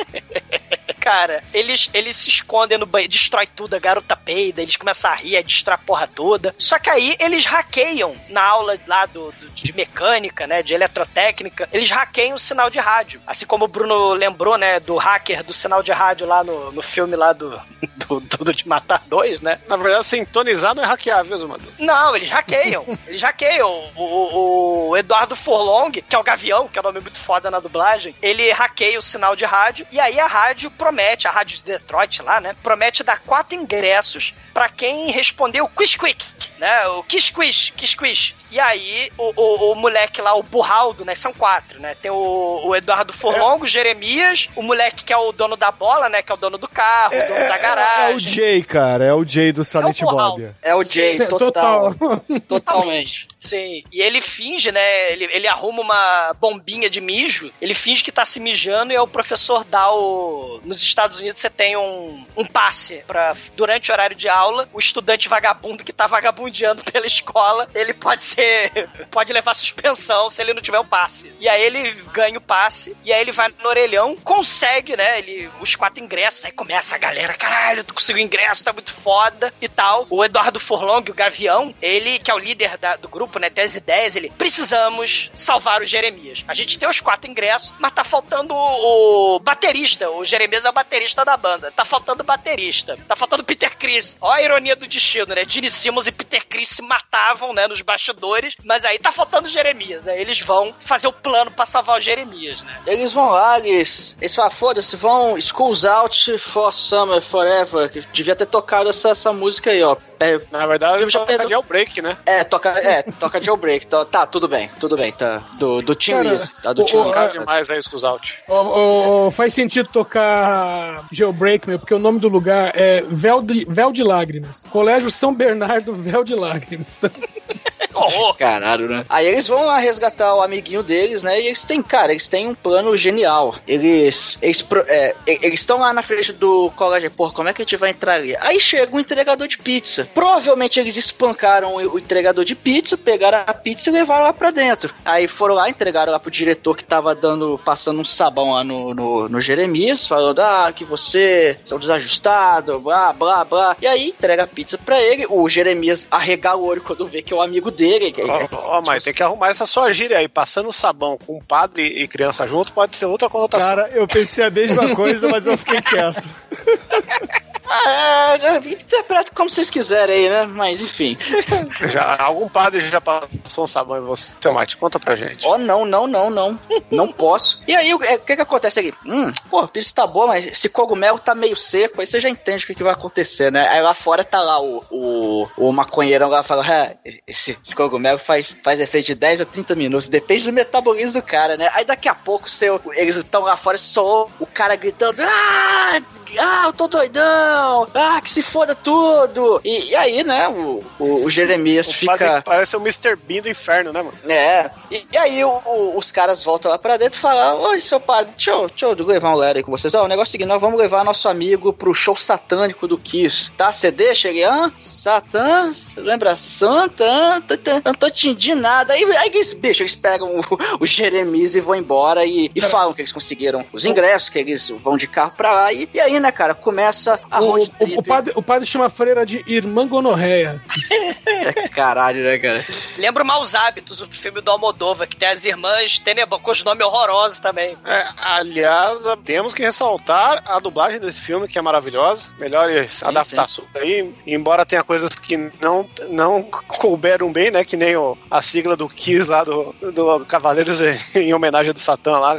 Cara, 1.01 1.43
eles, 1.53 1.89
eles 1.93 2.15
se 2.15 2.29
escondem 2.29 2.77
no 2.77 2.85
banheiro, 2.85 3.11
destrói 3.11 3.47
tudo, 3.47 3.75
a 3.75 3.79
garota 3.79 4.15
peida, 4.15 4.61
eles 4.61 4.77
começam 4.77 5.09
a 5.11 5.15
rir, 5.15 5.35
a 5.35 5.41
destrói 5.41 5.75
a 5.75 5.77
porra 5.79 6.07
toda. 6.07 6.53
Só 6.59 6.77
que 6.79 6.89
aí 6.89 7.15
eles 7.19 7.43
hackeiam 7.45 8.15
na 8.29 8.41
aula 8.43 8.77
lá 8.87 9.05
do, 9.07 9.31
do- 9.31 9.49
de 9.49 9.73
mecânica, 9.73 10.45
né, 10.47 10.61
de 10.63 10.73
eletrotécnica, 10.73 11.67
eles 11.73 11.89
hackeiam 11.89 12.35
o 12.35 12.39
sinal 12.39 12.69
de 12.69 12.79
rádio. 12.79 13.19
Assim 13.27 13.45
como 13.45 13.65
o 13.65 13.67
Bruno 13.67 14.13
lembrou, 14.13 14.57
né, 14.57 14.79
do 14.79 14.95
hacker 14.97 15.43
do 15.43 15.53
sinal 15.53 15.81
de 15.83 15.91
rádio 15.91 16.25
lá 16.27 16.43
no, 16.43 16.71
no 16.71 16.81
filme 16.81 17.15
lá 17.15 17.33
do, 17.33 17.59
do 18.07 18.21
Tudo 18.21 18.53
de 18.53 18.67
Matar 18.67 19.01
Dois, 19.07 19.41
né? 19.41 19.59
Na 19.67 19.75
verdade, 19.77 20.05
sintonizar 20.05 20.75
não 20.75 20.83
é 20.83 20.85
hackeável, 20.85 21.37
Zumador. 21.37 21.67
Não, 21.79 22.15
eles 22.15 22.29
hackeiam. 22.29 22.85
eles 23.07 23.21
hackeiam. 23.21 23.69
O, 23.95 24.01
o- 24.03 24.89
o 24.89 24.97
Eduardo 24.97 25.35
Forlong, 25.35 25.91
que 25.91 26.15
é 26.15 26.19
o 26.19 26.23
Gavião, 26.23 26.67
que 26.67 26.77
é 26.77 26.81
o 26.81 26.83
nome 26.83 26.99
muito 27.01 27.19
foda 27.19 27.49
na 27.49 27.59
dublagem, 27.59 28.15
ele 28.21 28.51
hackeia 28.51 28.99
o 28.99 29.01
sinal 29.01 29.35
de 29.35 29.45
rádio 29.45 29.87
e 29.91 29.99
aí 29.99 30.19
a 30.19 30.27
rádio 30.27 30.69
promete, 30.91 31.27
a 31.27 31.31
rádio 31.31 31.57
de 31.57 31.63
Detroit 31.63 32.21
lá, 32.21 32.41
né? 32.41 32.53
Promete 32.61 33.01
dar 33.03 33.19
quatro 33.21 33.55
ingressos 33.55 34.33
pra 34.53 34.67
quem 34.67 35.09
responder 35.09 35.61
o 35.61 35.69
Quiz 35.69 35.95
Quick, 35.95 36.23
né? 36.59 36.85
O 36.89 37.03
Kiss 37.03 37.31
Quiz, 37.31 37.71
Kiss 37.75 37.95
Quiz. 37.95 38.35
E 38.51 38.59
aí 38.59 39.09
o, 39.17 39.31
o, 39.41 39.71
o 39.71 39.75
moleque 39.75 40.21
lá, 40.21 40.35
o 40.35 40.43
Burraldo, 40.43 41.05
né? 41.05 41.15
São 41.15 41.31
quatro, 41.33 41.79
né? 41.79 41.95
Tem 42.01 42.11
o, 42.11 42.61
o 42.65 42.75
Eduardo 42.75 43.13
Forlongo, 43.13 43.63
o 43.63 43.67
Jeremias, 43.67 44.49
o 44.55 44.61
moleque 44.61 45.05
que 45.05 45.13
é 45.13 45.17
o 45.17 45.31
dono 45.31 45.55
da 45.55 45.71
bola, 45.71 46.09
né? 46.09 46.21
Que 46.21 46.31
é 46.31 46.35
o 46.35 46.37
dono 46.37 46.57
do 46.57 46.67
carro, 46.67 47.15
o 47.15 47.27
dono 47.27 47.47
da 47.47 47.55
É 47.55 47.59
garagem. 47.59 48.15
o 48.15 48.19
Jay, 48.19 48.63
cara. 48.63 49.05
É 49.05 49.13
o 49.13 49.23
Jay 49.25 49.53
do 49.53 49.63
Silent 49.63 50.01
Burral. 50.01 50.31
Bob. 50.31 50.51
É 50.61 50.75
o 50.75 50.83
Jay, 50.83 51.17
total. 51.27 51.93
total. 51.93 52.25
Totalmente. 52.47 53.27
Sim. 53.41 53.83
E 53.91 53.99
ele 54.03 54.21
finge, 54.21 54.71
né? 54.71 55.11
Ele, 55.11 55.23
ele 55.31 55.47
arruma 55.47 55.81
uma 55.81 56.31
bombinha 56.39 56.87
de 56.87 57.01
mijo, 57.01 57.51
ele 57.59 57.73
finge 57.73 58.03
que 58.03 58.11
tá 58.11 58.23
se 58.23 58.39
mijando 58.39 58.93
e 58.93 58.95
aí 58.95 59.01
o 59.01 59.07
professor 59.07 59.63
dá 59.63 59.91
o. 59.91 60.61
Nos 60.63 60.79
Estados 60.83 61.17
Unidos 61.19 61.41
você 61.41 61.49
tem 61.49 61.75
um, 61.75 62.23
um 62.37 62.45
passe 62.45 63.03
pra. 63.07 63.35
Durante 63.55 63.89
o 63.89 63.93
horário 63.95 64.15
de 64.15 64.29
aula, 64.29 64.69
o 64.71 64.77
estudante 64.77 65.27
vagabundo 65.27 65.83
que 65.83 65.91
tá 65.91 66.05
vagabundeando 66.05 66.83
pela 66.93 67.07
escola, 67.07 67.67
ele 67.73 67.95
pode 67.95 68.23
ser. 68.23 68.87
pode 69.09 69.33
levar 69.33 69.55
suspensão 69.55 70.29
se 70.29 70.39
ele 70.39 70.53
não 70.53 70.61
tiver 70.61 70.77
o 70.79 70.85
passe. 70.85 71.33
E 71.39 71.49
aí 71.49 71.63
ele 71.63 71.89
ganha 72.13 72.37
o 72.37 72.41
passe, 72.41 72.95
e 73.03 73.11
aí 73.11 73.21
ele 73.21 73.31
vai 73.31 73.51
no 73.63 73.67
orelhão, 73.69 74.15
consegue, 74.17 74.95
né? 74.95 75.17
Ele, 75.17 75.49
os 75.59 75.75
quatro 75.75 76.03
ingressos, 76.03 76.45
aí 76.45 76.51
começa 76.51 76.93
a 76.93 76.99
galera, 76.99 77.33
caralho, 77.33 77.83
tu 77.83 77.95
conseguiu 77.95 78.21
ingresso, 78.21 78.63
tá 78.63 78.71
muito 78.71 78.93
foda 78.93 79.51
e 79.59 79.67
tal. 79.67 80.05
O 80.11 80.23
Eduardo 80.23 80.59
Forlong, 80.59 81.09
o 81.09 81.13
Gavião, 81.15 81.73
ele, 81.81 82.19
que 82.19 82.29
é 82.29 82.35
o 82.35 82.39
líder 82.39 82.77
da- 82.77 82.97
do 82.97 83.09
grupo, 83.09 83.30
né? 83.39 83.49
Tem 83.49 83.63
as 83.63 83.75
ideias, 83.75 84.15
ele. 84.15 84.31
Precisamos 84.37 85.29
salvar 85.33 85.81
o 85.81 85.85
Jeremias. 85.85 86.43
A 86.47 86.53
gente 86.53 86.77
tem 86.77 86.87
os 86.89 86.99
quatro 86.99 87.29
ingressos, 87.29 87.73
mas 87.79 87.91
tá 87.91 88.03
faltando 88.03 88.53
o, 88.53 89.35
o 89.35 89.39
baterista. 89.39 90.09
O 90.09 90.23
Jeremias 90.25 90.65
é 90.65 90.69
o 90.69 90.73
baterista 90.73 91.23
da 91.25 91.35
banda. 91.37 91.71
Tá 91.71 91.83
faltando 91.85 92.21
o 92.21 92.25
baterista. 92.25 92.97
Tá 93.07 93.15
faltando 93.15 93.43
o 93.43 93.45
Peter 93.45 93.75
Chris. 93.77 94.17
Ó 94.21 94.31
a 94.31 94.41
ironia 94.41 94.75
do 94.75 94.87
destino, 94.87 95.33
né? 95.33 95.43
Gene 95.47 95.69
Simmons 95.69 96.07
e 96.07 96.11
Peter 96.11 96.45
Chris 96.47 96.69
se 96.69 96.81
matavam, 96.81 97.53
né? 97.53 97.67
Nos 97.67 97.81
bastidores. 97.81 98.55
Mas 98.63 98.85
aí 98.85 98.99
tá 98.99 99.11
faltando 99.11 99.47
o 99.47 99.51
Jeremias. 99.51 100.07
Aí 100.07 100.19
eles 100.21 100.39
vão 100.39 100.73
fazer 100.79 101.07
o 101.07 101.13
plano 101.13 101.51
pra 101.51 101.65
salvar 101.65 101.97
o 101.97 102.01
Jeremias, 102.01 102.61
né? 102.63 102.79
Eles 102.87 103.11
vão 103.13 103.29
lá, 103.29 103.59
eles, 103.59 104.15
eles 104.19 104.35
falam, 104.35 104.51
foda-se, 104.51 104.95
vão 104.95 105.39
Schools 105.39 105.85
Out 105.85 106.37
for 106.37 106.71
Summer 106.73 107.21
Forever, 107.21 107.89
que 107.91 108.01
devia 108.13 108.35
ter 108.35 108.45
tocado 108.45 108.89
essa, 108.89 109.09
essa 109.09 109.31
música 109.33 109.71
aí, 109.71 109.81
ó. 109.83 109.95
É, 110.19 110.39
Na 110.51 110.67
verdade, 110.67 111.03
já 111.09 111.19
toca 111.19 111.25
perdeu- 111.25 111.49
jailbreak, 111.49 111.99
né? 112.01 112.15
é, 112.27 112.43
toca, 112.43 112.69
é, 112.69 113.01
toca 113.21 113.41
Jailbreak. 113.41 113.87
Tá, 113.91 114.05
tá, 114.05 114.25
tudo 114.25 114.47
bem, 114.47 114.69
tudo 114.79 114.95
bem, 114.95 115.11
tá. 115.11 115.41
Do, 115.59 115.81
do 115.81 115.93
Team 115.93 116.21
Liz, 116.23 116.49
tá, 116.63 116.71
do 116.71 116.83
o- 116.83 116.85
Team 116.85 117.11
Liz. 117.11 117.33
Demais 117.33 117.69
aí, 117.69 117.77
os 117.77 118.03
out. 118.03 118.39
Ô, 118.47 118.53
ô, 118.53 119.27
ô, 119.27 119.31
faz 119.31 119.53
sentido 119.53 119.89
tocar 119.91 121.05
Jailbreak, 121.11 121.67
meu, 121.67 121.77
porque 121.77 121.93
o 121.93 121.99
nome 121.99 122.19
do 122.19 122.29
lugar 122.29 122.71
é 122.73 123.01
Véu 123.01 123.41
de, 123.41 123.65
Véu 123.67 123.91
de 123.91 124.01
Lágrimas. 124.03 124.65
Colégio 124.69 125.11
São 125.11 125.33
Bernardo 125.33 125.93
Véu 125.93 126.23
de 126.23 126.35
Lágrimas. 126.35 126.97
Horror. 127.93 128.35
Caralho, 128.37 128.87
né? 128.87 129.05
Aí 129.09 129.27
eles 129.27 129.47
vão 129.47 129.65
lá 129.65 129.77
resgatar 129.77 130.35
o 130.35 130.41
amiguinho 130.41 130.81
deles, 130.83 131.23
né? 131.23 131.39
E 131.39 131.47
eles 131.47 131.63
têm, 131.63 131.81
cara, 131.81 132.11
eles 132.11 132.27
têm 132.27 132.47
um 132.47 132.55
plano 132.55 132.95
genial. 132.95 133.55
Eles. 133.67 134.37
Eles 134.41 134.65
é, 134.87 135.15
estão 135.53 135.79
lá 135.79 135.93
na 135.93 136.01
frente 136.01 136.33
do 136.33 136.71
colégio. 136.71 137.11
Porra, 137.11 137.33
como 137.33 137.49
é 137.49 137.53
que 137.53 137.61
a 137.61 137.65
gente 137.65 137.77
vai 137.77 137.91
entrar 137.91 138.15
ali? 138.15 138.35
Aí 138.37 138.59
chega 138.59 138.95
um 138.95 138.99
entregador 138.99 139.47
de 139.47 139.57
pizza. 139.57 140.07
Provavelmente 140.13 140.79
eles 140.79 140.95
espancaram 140.97 141.75
o, 141.75 141.93
o 141.93 141.99
entregador 141.99 142.45
de 142.45 142.55
pizza, 142.55 142.97
pegaram 143.11 143.43
a 143.45 143.53
pizza 143.53 143.89
e 143.89 143.93
levaram 143.93 144.23
lá 144.23 144.31
pra 144.31 144.51
dentro. 144.51 144.93
Aí 145.03 145.27
foram 145.27 145.55
lá, 145.55 145.69
entregaram 145.69 146.13
lá 146.13 146.19
pro 146.19 146.31
diretor 146.31 146.77
que 146.77 146.83
tava 146.83 147.13
dando, 147.13 147.59
passando 147.59 147.99
um 147.99 148.05
sabão 148.05 148.53
lá 148.53 148.63
no, 148.63 148.93
no, 148.93 149.27
no 149.27 149.41
Jeremias, 149.41 150.07
falando, 150.07 150.39
ah, 150.39 150.71
que 150.73 150.85
você 150.85 151.57
é 151.69 151.75
um 151.75 151.79
desajustado, 151.79 152.79
blá, 152.79 153.11
blá, 153.11 153.43
blá. 153.43 153.75
E 153.81 153.87
aí 153.87 154.09
entrega 154.09 154.43
a 154.43 154.47
pizza 154.47 154.77
pra 154.77 155.01
ele. 155.01 155.25
O 155.29 155.49
Jeremias 155.49 156.07
arregala 156.09 156.61
o 156.61 156.65
olho 156.65 156.81
quando 156.81 157.05
vê 157.05 157.21
que 157.21 157.33
é 157.33 157.35
o 157.35 157.41
amigo 157.41 157.69
dele. 157.69 158.13
Ó, 158.53 158.77
ó, 158.77 158.81
mas 158.81 159.03
tem 159.03 159.13
que 159.13 159.23
arrumar 159.23 159.49
essa 159.49 159.65
sua 159.65 159.91
gíria 159.91 160.17
aí. 160.17 160.29
Passando 160.29 160.71
sabão 160.71 161.17
com 161.17 161.41
padre 161.41 161.85
e 161.85 162.07
criança 162.07 162.47
junto 162.47 162.71
pode 162.71 162.97
ter 162.97 163.05
outra 163.05 163.29
conotação. 163.29 163.75
Cara, 163.75 163.89
eu 163.93 164.07
pensei 164.07 164.45
a 164.45 164.49
mesma 164.49 164.95
coisa, 164.95 165.27
mas 165.27 165.45
eu 165.45 165.57
fiquei 165.57 165.81
quieto. 165.81 166.23
Ah, 167.73 168.37
interpreta 168.65 169.31
como 169.33 169.49
vocês 169.49 169.69
quiserem 169.69 170.15
aí, 170.15 170.29
né? 170.29 170.45
Mas 170.45 170.81
enfim. 170.81 171.17
Já, 171.87 172.21
algum 172.21 172.49
padre 172.49 172.81
já 172.81 172.99
passou 172.99 173.63
um 173.63 173.67
sabão 173.67 173.97
em 173.97 174.01
você. 174.01 174.35
Seu 174.41 174.53
Mate, 174.53 174.75
conta 174.75 174.99
pra 174.99 175.15
gente. 175.15 175.47
Oh, 175.47 175.57
não, 175.57 175.85
não, 175.85 176.05
não, 176.05 176.29
não. 176.29 176.59
Não 176.91 177.11
posso. 177.11 177.61
E 177.67 177.75
aí, 177.75 177.93
o 177.93 178.03
é, 178.03 178.17
que 178.17 178.35
que 178.35 178.41
acontece 178.41 178.79
aqui? 178.79 178.93
Hum, 179.05 179.31
pô, 179.49 179.65
pizza 179.67 179.93
tá 179.95 180.05
boa, 180.05 180.27
mas 180.27 180.47
esse 180.47 180.67
cogumelo 180.69 181.17
tá 181.17 181.33
meio 181.33 181.55
seco, 181.55 182.01
aí 182.01 182.07
você 182.07 182.19
já 182.19 182.29
entende 182.29 182.63
o 182.63 182.67
que, 182.67 182.75
que 182.75 182.83
vai 182.83 182.93
acontecer, 182.93 183.51
né? 183.51 183.67
Aí 183.69 183.81
lá 183.81 183.93
fora 183.93 184.23
tá 184.23 184.41
lá 184.41 184.61
o, 184.61 184.83
o, 184.89 185.47
o 185.57 185.71
maconheirão 185.71 186.29
lá 186.29 186.43
fala, 186.43 186.63
ah, 186.67 186.95
esse, 187.25 187.57
esse 187.63 187.75
cogumelo 187.75 188.19
faz, 188.19 188.57
faz 188.63 188.79
efeito 188.79 189.07
de 189.07 189.15
10 189.15 189.41
a 189.41 189.45
30 189.45 189.75
minutos, 189.75 190.09
depende 190.09 190.43
do 190.43 190.53
metabolismo 190.53 191.13
do 191.13 191.25
cara, 191.25 191.55
né? 191.55 191.69
Aí 191.73 191.85
daqui 191.85 192.09
a 192.09 192.15
pouco 192.15 192.49
seu, 192.49 192.81
eles 192.93 193.15
estão 193.15 193.41
lá 193.41 193.55
fora, 193.55 193.77
só 193.77 194.27
o 194.39 194.45
cara 194.45 194.75
gritando, 194.75 195.21
ah, 195.21 196.01
ah, 196.39 196.63
eu 196.67 196.73
tô 196.73 196.87
doidão, 196.87 197.87
ah, 197.93 198.19
que 198.21 198.29
se 198.29 198.41
foda 198.41 198.75
tudo. 198.75 199.61
E, 199.63 199.89
e 199.91 199.95
aí, 199.95 200.23
né, 200.23 200.47
o, 200.47 200.83
o, 200.99 201.25
o 201.25 201.29
Jeremias 201.29 201.87
O 201.87 201.93
fica... 201.93 202.41
parece 202.43 202.75
o 202.75 202.79
Mr. 202.81 203.15
Bean 203.15 203.41
do 203.41 203.49
inferno, 203.49 203.91
né, 203.93 204.01
mano? 204.01 204.17
É, 204.27 204.69
e, 204.89 205.05
e 205.11 205.17
aí 205.17 205.43
o- 205.43 205.93
os 205.95 206.11
caras 206.11 206.43
voltam 206.43 206.71
lá 206.71 206.77
pra 206.77 206.97
dentro 206.97 207.17
e 207.17 207.21
falam: 207.21 207.61
Oi, 207.61 207.81
seu 207.81 207.99
padre, 207.99 208.33
deixa 208.35 208.51
eu, 208.51 208.67
deixa 208.69 208.85
eu 208.85 209.05
levar 209.05 209.31
um 209.31 209.35
Lero 209.35 209.57
aí 209.59 209.63
com 209.63 209.71
vocês. 209.71 209.93
Ó, 209.95 210.03
o 210.05 210.07
negócio 210.07 210.29
é 210.29 210.29
o 210.29 210.31
seguinte: 210.31 210.47
nós 210.47 210.61
vamos 210.61 210.79
levar 210.79 211.03
nosso 211.03 211.27
amigo 211.27 211.73
pro 211.73 211.93
show 211.93 212.15
satânico 212.15 212.87
do 212.87 212.97
Kiss, 212.97 213.51
tá? 213.51 213.71
Você 213.71 213.91
deixa 213.91 214.29
ele, 214.29 214.43
hã? 214.43 214.71
Satã? 214.79 215.73
Você 215.73 215.99
lembra 215.99 216.35
Santa? 216.35 217.43
Eu 217.65 217.81
não 217.85 217.93
tô 217.93 218.07
entendindo 218.07 218.61
nada. 218.61 218.93
Aí, 218.93 219.03
aí 219.17 219.29
eles, 219.33 219.53
bicho, 219.53 219.81
eles 219.83 219.95
pegam 219.95 220.39
o, 220.39 220.43
o 220.79 220.85
Jeremias 220.85 221.55
e 221.55 221.59
vão 221.59 221.75
embora 221.75 222.25
e, 222.25 222.51
e 222.53 222.61
falam 222.61 222.93
que 222.93 223.01
eles 223.01 223.11
conseguiram 223.11 223.65
os 223.73 223.83
ingressos, 223.85 224.29
que 224.29 224.39
eles 224.39 224.69
vão 224.69 224.95
de 224.97 225.07
carro 225.07 225.33
pra 225.35 225.51
lá. 225.51 225.73
E, 225.73 225.89
e 225.93 225.99
aí, 225.99 226.19
né, 226.21 226.31
cara, 226.31 226.53
começa 226.55 227.19
a 227.29 227.41
O, 227.41 227.51
road 227.51 227.65
o- 227.65 227.69
trip. 227.77 227.97
o 227.97 228.03
padre, 228.03 228.33
o 228.35 228.41
padre 228.41 228.65
chama 228.67 228.85
a 228.85 228.89
freira 228.89 229.25
de 229.25 229.43
Irmã 229.47 229.87
Gonorreia. 229.87 230.61
Caralho, 231.73 232.23
né, 232.23 232.37
cara? 232.37 232.65
Lembra 232.97 233.23
o 233.23 233.27
Maus 233.27 233.55
Hábitos, 233.55 234.01
o 234.01 234.07
filme 234.09 234.41
do 234.41 234.51
Almodova, 234.51 235.05
que 235.07 235.15
tem 235.15 235.29
as 235.29 235.45
irmãs 235.45 235.99
Tenebro, 235.99 236.39
com 236.39 236.51
os 236.51 236.63
nomes 236.63 236.85
horrorosos 236.85 237.39
também. 237.39 237.77
É, 237.85 238.07
aliás, 238.17 239.03
temos 239.23 239.53
que 239.53 239.61
ressaltar 239.63 240.43
a 240.45 240.59
dublagem 240.59 240.99
desse 240.99 241.21
filme, 241.21 241.47
que 241.47 241.57
é 241.57 241.61
maravilhosa. 241.61 242.31
Melhores 242.37 243.03
adaptações 243.03 243.67
aí. 243.75 244.13
Embora 244.25 244.65
tenha 244.65 244.83
coisas 244.83 245.15
que 245.15 245.37
não, 245.61 245.87
não 246.09 246.43
couberam 246.43 247.31
bem, 247.31 247.51
né? 247.51 247.63
Que 247.63 247.77
nem 247.77 247.95
o, 247.95 248.17
a 248.29 248.41
sigla 248.41 248.75
do 248.75 248.87
Kiss 248.89 249.29
lá 249.29 249.43
do, 249.43 249.73
do 249.93 250.25
Cavaleiros 250.25 250.79
em 251.15 251.33
homenagem 251.33 251.73
do 251.73 251.79
Satã 251.79 252.17
lá. 252.17 252.35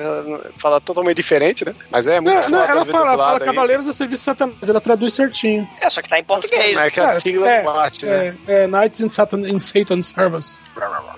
Fala 0.56 0.80
totalmente 0.80 1.16
diferente, 1.16 1.64
né? 1.64 1.74
Mas 1.90 2.06
é 2.06 2.20
muito 2.20 2.34
Não, 2.50 2.58
não, 2.58 2.64
ela 2.64 2.84
fala, 2.84 3.16
fala 3.16 3.38
aí. 3.40 3.44
Cavaleiros 3.72 3.88
a 3.88 3.92
serviço 3.92 4.20
de 4.20 4.24
Satanás, 4.24 4.68
ela 4.68 4.80
traduz 4.80 5.14
certinho. 5.14 5.68
É, 5.80 5.88
só 5.88 6.02
que 6.02 6.08
tá 6.08 6.18
em 6.18 6.24
português. 6.24 6.76
É 6.76 6.90
que 6.90 7.00
a 7.00 7.14
sigla 7.14 7.48
é, 7.48 7.62
bate, 7.62 8.04
né? 8.04 8.36
é, 8.46 8.64
é 8.64 8.66
Knights 8.66 9.00
in, 9.00 9.08
Satan, 9.08 9.40
in 9.40 9.58
Satan's 9.58 10.08
Service. 10.08 10.58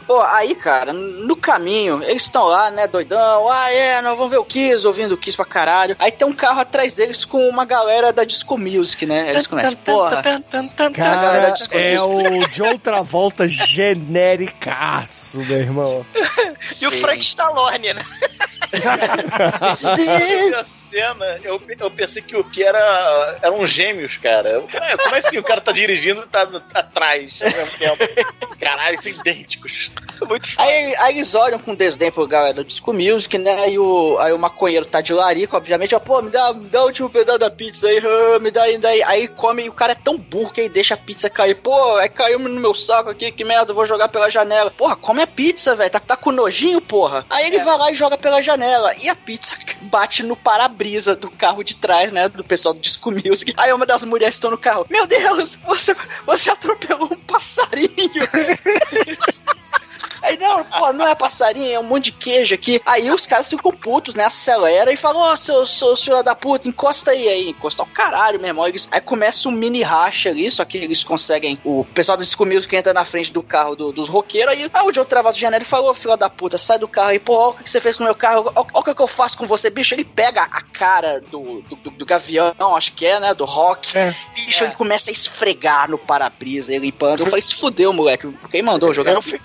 Pô, 0.07 0.21
aí, 0.23 0.55
cara, 0.55 0.93
no 0.93 1.37
caminho, 1.37 2.03
eles 2.03 2.23
estão 2.23 2.45
lá, 2.45 2.71
né, 2.71 2.87
doidão. 2.87 3.51
Ah, 3.51 3.73
é, 3.73 4.01
nós 4.03 4.17
vamos 4.17 4.31
ver 4.31 4.39
o 4.39 4.45
Kiss, 4.45 4.87
ouvindo 4.87 5.15
o 5.15 5.19
Kiss 5.19 5.37
pra 5.37 5.47
caralho. 5.47 5.97
Aí 5.99 6.13
tem 6.13 6.27
um 6.27 6.33
carro 6.33 6.61
atrás 6.61 6.95
deles 6.95 7.25
com 7.25 7.49
uma 7.49 7.65
galera 7.65 8.13
da 8.13 8.25
Disco 8.25 8.57
Music, 8.57 9.05
né? 9.07 9.31
Eles 9.31 9.47
começam, 9.47 9.77
porra. 9.77 10.23
Cara, 10.93 11.55
é 11.71 12.01
o 12.01 12.47
John 12.49 12.79
Travolta 12.79 13.49
genericaço, 13.49 15.41
meu 15.41 15.59
irmão. 15.59 16.07
E 16.81 16.87
o 16.87 16.91
Frank 16.93 17.21
Stallone, 17.21 17.93
né? 17.93 18.05
Essa 19.73 19.95
cena, 20.95 21.40
eu, 21.42 21.61
eu 21.80 21.90
pensei 21.90 22.22
que 22.22 22.36
o 22.36 22.45
que 22.45 22.62
era 22.62 23.38
eram 23.42 23.66
gêmeos, 23.66 24.16
cara. 24.16 24.61
Como 24.61 25.14
é 25.14 25.18
assim? 25.18 25.38
O 25.38 25.42
cara 25.42 25.61
tá 25.61 25.72
dirigindo 25.72 26.22
e 26.22 26.28
tá 26.28 26.49
atrás 26.72 27.42
ao 27.42 27.51
mesmo 27.51 27.78
tempo. 27.78 28.57
Caralho, 28.61 29.03
são 29.03 29.11
idênticos. 29.11 29.90
Muito 30.22 30.49
foda. 30.49 30.68
Aí, 30.68 30.95
aí 30.97 31.16
eles 31.16 31.34
olham 31.34 31.59
com 31.59 31.74
desdém 31.74 32.12
pro 32.12 32.26
galera 32.28 32.55
do 32.55 32.64
Disco 32.64 32.92
Music, 32.92 33.36
né? 33.36 33.64
Aí 33.64 33.78
o, 33.78 34.16
aí 34.20 34.32
o 34.32 34.38
maconheiro 34.38 34.86
tá 34.86 35.01
de 35.01 35.12
larica, 35.12 35.57
obviamente, 35.57 35.95
ó, 35.95 35.99
pô, 35.99 36.22
me 36.22 36.30
dá, 36.30 36.53
me 36.53 36.68
dá 36.68 36.82
o 36.82 36.86
último 36.86 37.11
pedaço 37.11 37.40
da 37.40 37.51
pizza 37.51 37.88
aí, 37.88 37.99
ah, 37.99 38.38
me 38.38 38.51
dá 38.53 38.62
aí, 38.62 38.78
dá 38.78 38.90
aí. 38.90 39.03
Aí 39.03 39.28
come 39.28 39.64
e 39.64 39.68
o 39.68 39.72
cara 39.72 39.92
é 39.92 39.97
tão 39.97 40.16
burro 40.16 40.53
que 40.53 40.61
ele 40.61 40.68
deixa 40.68 40.95
a 40.95 40.99
pizza 40.99 41.28
cair. 41.28 41.57
Pô, 41.57 41.97
aí 41.97 42.09
caiu 42.09 42.38
no 42.38 42.61
meu 42.61 42.74
saco 42.74 43.11
aqui, 43.11 43.32
que 43.32 43.45
merda, 43.45 43.72
eu 43.72 43.74
vou 43.74 43.84
jogar 43.84 44.09
pela 44.09 44.30
janela. 44.30 44.70
Porra, 44.70 44.95
come 44.95 45.22
a 45.22 45.26
pizza, 45.26 45.74
velho, 45.74 45.90
tá, 45.90 45.99
tá 45.99 46.16
com 46.16 46.30
nojinho, 46.30 46.80
porra. 46.80 47.26
Aí 47.28 47.47
ele 47.47 47.59
vai 47.59 47.76
lá 47.76 47.90
e 47.90 47.95
joga 47.95 48.16
pela 48.16 48.40
janela. 48.40 48.95
E 49.03 49.09
a 49.09 49.16
pizza 49.16 49.57
bate 49.82 50.22
no 50.22 50.36
para-brisa 50.36 50.84
do 51.16 51.30
carro 51.30 51.62
de 51.62 51.76
trás, 51.76 52.12
né? 52.12 52.28
Do 52.28 52.45
pessoal 52.45 52.74
do 52.74 52.80
Disco 52.80 53.11
Music. 53.11 53.53
Aí 53.57 53.72
uma 53.72 53.87
das 53.87 54.03
mulheres 54.05 54.35
estão 54.35 54.51
no 54.51 54.59
carro. 54.59 54.87
Meu 54.91 55.07
Deus, 55.07 55.57
você, 55.66 55.97
você 56.26 56.51
atropelou 56.51 57.09
um 57.11 57.16
passarinho. 57.16 57.89
Aí, 60.25 60.37
não, 60.39 60.64
pô, 60.64 60.93
não 60.93 61.07
é 61.07 61.14
passarinho, 61.14 61.70
é 61.72 61.79
um 61.79 61.83
monte 61.85 62.05
de 62.07 62.12
queijo 62.12 62.55
aqui. 62.55 62.81
Aí 62.87 63.11
os 63.11 63.27
caras 63.27 63.49
ficam 63.49 63.70
putos, 63.72 64.14
né? 64.14 64.25
Acelera 64.25 64.93
e 64.93 64.97
falam, 64.97 65.20
ó, 65.22 65.37
seu, 65.37 65.66
seu 65.66 65.97
filho 65.97 66.22
da 66.22 66.35
puta, 66.35 66.66
encosta 66.68 67.11
aí, 67.11 67.29
aí. 67.29 67.49
Encosta 67.51 67.83
o 67.83 67.87
caralho, 67.87 68.39
meu 68.39 68.49
irmão. 68.49 68.66
Eles- 68.66 68.89
aí 68.91 69.01
começa 69.01 69.49
um 69.49 69.53
mini 69.53 69.83
racha 69.83 70.31
ali, 70.31 70.51
só 70.51 70.64
que 70.64 70.79
eles 70.79 71.05
conseguem. 71.05 71.59
O 71.64 71.85
pessoal 71.95 72.16
do 72.16 72.25
Disco 72.25 72.45
Music 72.47 72.75
entra 72.75 72.93
na 72.93 73.05
frente 73.05 73.33
do 73.33 73.43
carro 73.43 73.77
do- 73.77 73.93
dos 73.93 74.09
roqueiros. 74.09 74.53
Aí, 74.55 74.70
ah, 74.72 74.85
o 74.85 74.93
Joe 74.93 75.05
Travado 75.05 75.35
de 75.35 75.41
janeiro 75.43 75.64
falou, 75.64 75.91
ô, 75.91 75.95
filho 75.95 76.16
da 76.16 76.31
puta, 76.31 76.57
sai 76.59 76.79
do 76.79 76.89
carro 76.89 77.09
aí, 77.11 77.18
pô, 77.18 77.35
ó, 77.35 77.51
o 77.51 77.55
que 77.55 77.64
que 77.64 77.70
você 77.70 77.81
fez 77.81 77.97
com 77.97 78.05
o 78.05 78.07
meu 78.07 78.14
carro? 78.14 78.51
Ó, 78.55 78.64
ó, 78.72 78.81
o 78.81 78.83
que 78.83 78.95
que 78.95 79.03
eu 79.03 79.07
faço 79.07 79.37
com 79.37 79.47
você, 79.47 79.68
bicho? 79.70 79.95
Ele 79.95 80.05
pega 80.05 80.43
a 80.43 80.62
cara 80.62 81.20
do, 81.20 81.61
do, 81.62 81.77
do- 81.77 81.91
do 81.91 82.07
Gavião, 82.07 82.55
acho 82.77 82.93
que 82.93 83.05
é, 83.07 83.20
né? 83.20 83.35
Do 83.35 83.45
Rock. 83.45 83.97
É. 83.97 84.14
Bicho, 84.35 84.64
ele 84.64 84.75
começa 84.75 85.11
a 85.11 85.12
esfregar 85.12 85.91
no 85.91 85.99
para-brisa, 85.99 86.72
ele 86.75 86.87
limpando. 86.87 87.20
Eu 87.20 87.27
falei, 87.27 87.43
se 87.43 87.55
fudeu, 87.55 87.93
moleque. 87.93 88.33
Quem 88.51 88.62
mandou 88.62 88.93
jogar 88.95 89.12
Eu 89.12 89.22
fi- 89.22 89.41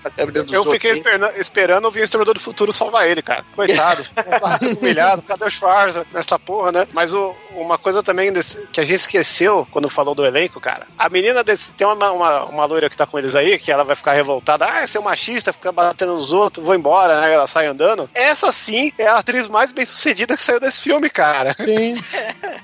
Eu 0.52 0.64
fiquei 0.70 0.90
esperando, 0.92 1.32
esperando 1.36 1.84
ouvir 1.86 2.00
o 2.00 2.04
Exterminador 2.04 2.34
do 2.34 2.40
Futuro 2.40 2.72
salvar 2.72 3.08
ele, 3.08 3.22
cara. 3.22 3.44
Coitado. 3.54 4.04
Sendo 4.58 4.78
humilhado. 4.78 5.22
Cadê 5.22 5.44
o 5.44 5.50
Schwarza 5.50 6.06
nessa 6.12 6.38
porra, 6.38 6.72
né? 6.72 6.86
Mas 6.92 7.12
o, 7.14 7.34
uma 7.52 7.78
coisa 7.78 8.02
também 8.02 8.32
desse- 8.32 8.66
que 8.72 8.80
a 8.80 8.84
gente 8.84 8.96
esqueceu 9.00 9.66
quando 9.70 9.88
falou 9.88 10.14
do 10.14 10.24
elenco, 10.24 10.60
cara. 10.60 10.86
A 10.98 11.08
menina 11.08 11.42
desse. 11.44 11.72
Tem 11.72 11.86
uma, 11.86 12.10
uma, 12.12 12.44
uma 12.44 12.64
loira 12.64 12.88
que 12.90 12.96
tá 12.96 13.06
com 13.06 13.18
eles 13.18 13.34
aí, 13.36 13.58
que 13.58 13.70
ela 13.72 13.84
vai 13.84 13.96
ficar 13.96 14.12
revoltada. 14.12 14.66
Ah, 14.66 14.86
você 14.86 14.98
é 14.98 15.00
um 15.00 15.04
machista, 15.04 15.52
fica 15.52 15.72
batendo 15.72 16.14
nos 16.14 16.32
outros, 16.32 16.64
vou 16.64 16.74
embora, 16.74 17.20
né? 17.20 17.32
Ela 17.32 17.46
sai 17.46 17.66
andando. 17.66 18.08
Essa 18.14 18.50
sim 18.52 18.92
é 18.98 19.06
a 19.06 19.16
atriz 19.16 19.48
mais 19.48 19.72
bem 19.72 19.86
sucedida 19.86 20.36
que 20.36 20.42
saiu 20.42 20.60
desse 20.60 20.80
filme, 20.80 21.08
cara. 21.10 21.54
Sim. 21.54 21.94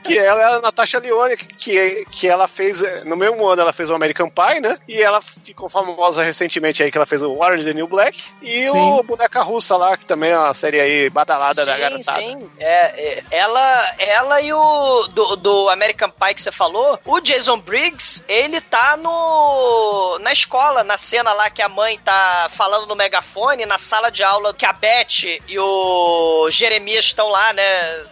Que 0.03 0.17
ela 0.19 0.41
é 0.41 0.45
a 0.57 0.61
Natasha 0.61 0.99
Lyonne, 1.01 1.37
que, 1.37 2.05
que 2.11 2.29
ela 2.29 2.47
fez, 2.47 2.81
no 3.05 3.17
mesmo 3.17 3.45
ano 3.47 3.61
ela 3.63 3.73
fez 3.73 3.91
o 3.91 3.95
American 3.95 4.31
Pie, 4.31 4.61
né? 4.61 4.79
E 4.87 5.01
ela 5.03 5.21
ficou 5.21 5.69
famosa 5.69 6.23
recentemente 6.23 6.81
aí, 6.81 6.93
que 6.93 6.97
ela 6.99 7.07
fez 7.07 7.23
o 7.23 7.33
Orange 7.37 7.65
the 7.65 7.73
New 7.75 7.89
Black. 7.97 8.23
E 8.43 8.67
Sim. 8.69 8.79
o 8.93 9.03
Boneca 9.03 9.41
Russa 9.43 9.77
lá, 9.77 9.97
que 9.97 10.05
também 10.05 10.31
é 10.31 10.39
uma 10.39 10.53
série 10.53 10.79
aí 10.81 11.09
badalada 11.09 11.65
da 11.65 11.75
Sim, 11.75 11.81
garotada. 11.81 12.19
sim. 12.21 12.51
É, 12.59 12.75
é, 13.21 13.23
ela, 13.31 13.95
ela 13.99 14.41
e 14.43 14.53
o 14.53 15.07
do, 15.09 15.37
do 15.37 15.71
American 15.71 16.11
Pie 16.11 16.35
que 16.35 16.43
você 16.43 16.53
falou, 16.53 16.99
o 17.05 17.21
Jason 17.21 17.59
Briggs, 17.59 18.23
ele 18.29 18.61
tá 18.61 18.97
no 18.97 20.19
na 20.21 20.33
escola, 20.33 20.83
na 20.85 20.97
cena 20.99 21.33
lá 21.33 21.49
que 21.51 21.63
a 21.63 21.69
mãe 21.69 21.99
tá 21.99 22.49
falando 22.53 22.87
no 22.87 22.95
megafone, 22.97 23.65
na 23.67 23.79
sala 23.79 24.11
de 24.11 24.23
aula 24.23 24.53
que 24.53 24.67
a 24.67 24.73
Beth 24.73 25.41
e 25.49 25.59
o 25.59 26.49
Jeremias 26.51 27.07
estão 27.07 27.29
lá, 27.29 27.53
né, 27.53 27.65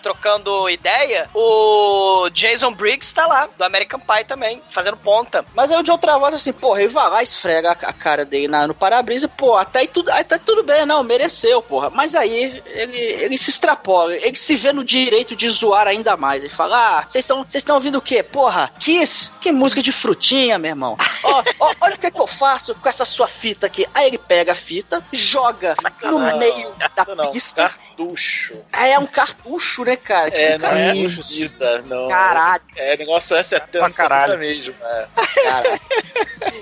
trocando 0.02 0.68
ideia. 0.70 1.28
O 1.34 2.28
Jason 2.30 2.72
Briggs 2.72 3.14
tá 3.14 3.26
lá, 3.26 3.48
do 3.56 3.64
American 3.64 4.00
Pie 4.00 4.24
também, 4.24 4.62
fazendo 4.70 4.96
ponta. 4.96 5.44
Mas 5.54 5.70
aí 5.70 5.78
o 5.78 5.82
John 5.82 5.98
Travolta 5.98 6.36
assim, 6.36 6.52
porra, 6.52 6.80
ele 6.80 6.92
vai 6.92 7.08
lá, 7.10 7.22
esfrega 7.22 7.72
a 7.72 7.84
a 7.84 7.92
cara 7.92 8.24
dele 8.24 8.48
na- 8.48 8.66
no 8.66 8.74
para-brisa, 8.74 9.28
pô, 9.28 9.56
até 9.64 9.80
aí 9.80 9.88
tudo, 9.88 10.10
aí 10.10 10.22
tá 10.24 10.38
tudo 10.38 10.62
bem, 10.62 10.86
não, 10.86 11.02
mereceu, 11.02 11.60
porra. 11.60 11.90
Mas 11.90 12.14
aí 12.14 12.62
ele, 12.66 12.98
ele 12.98 13.38
se 13.38 13.50
extrapola, 13.50 14.14
ele 14.14 14.36
se 14.36 14.54
vê 14.54 14.72
no 14.72 14.84
direito 14.84 15.34
de 15.34 15.48
zoar 15.48 15.86
ainda 15.86 16.16
mais. 16.16 16.44
Ele 16.44 16.52
fala, 16.52 16.98
ah, 16.98 17.06
vocês 17.08 17.28
estão 17.54 17.74
ouvindo 17.74 17.98
o 17.98 18.02
quê? 18.02 18.22
Porra, 18.22 18.70
Kiss? 18.78 19.30
Que 19.40 19.50
música 19.50 19.82
de 19.82 19.92
frutinha, 19.92 20.58
meu 20.58 20.70
irmão. 20.70 20.96
Ó, 21.24 21.42
olha 21.80 21.94
o 21.94 21.98
que, 21.98 22.10
que 22.10 22.20
eu 22.20 22.26
faço 22.26 22.74
com 22.74 22.88
essa 22.88 23.04
sua 23.04 23.26
fita 23.26 23.66
aqui. 23.66 23.86
Aí 23.94 24.06
ele 24.06 24.18
pega 24.18 24.52
a 24.52 24.54
fita, 24.54 25.04
joga 25.12 25.74
no 26.02 26.18
meio 26.38 26.72
da 26.78 27.14
Não, 27.14 27.32
pista. 27.32 27.72
Cartucho. 27.94 28.54
Aí 28.72 28.92
é 28.92 28.98
um 28.98 29.06
cartucho, 29.06 29.84
né, 29.84 29.96
cara? 29.96 30.28
É, 30.28 30.52
Tipo, 30.56 30.62
não 30.62 30.76
é 30.76 30.86
cartucho. 30.86 31.22
vida, 31.22 31.82
não. 31.82 32.08
Caralho, 32.08 32.62
É 32.76 32.96
negócio 32.96 33.36
é 33.36 33.42
70 33.42 33.78
Pra 33.78 33.90
caralho. 33.90 34.38
mesmo. 34.38 34.74
É, 34.82 35.06
cara. 35.44 35.80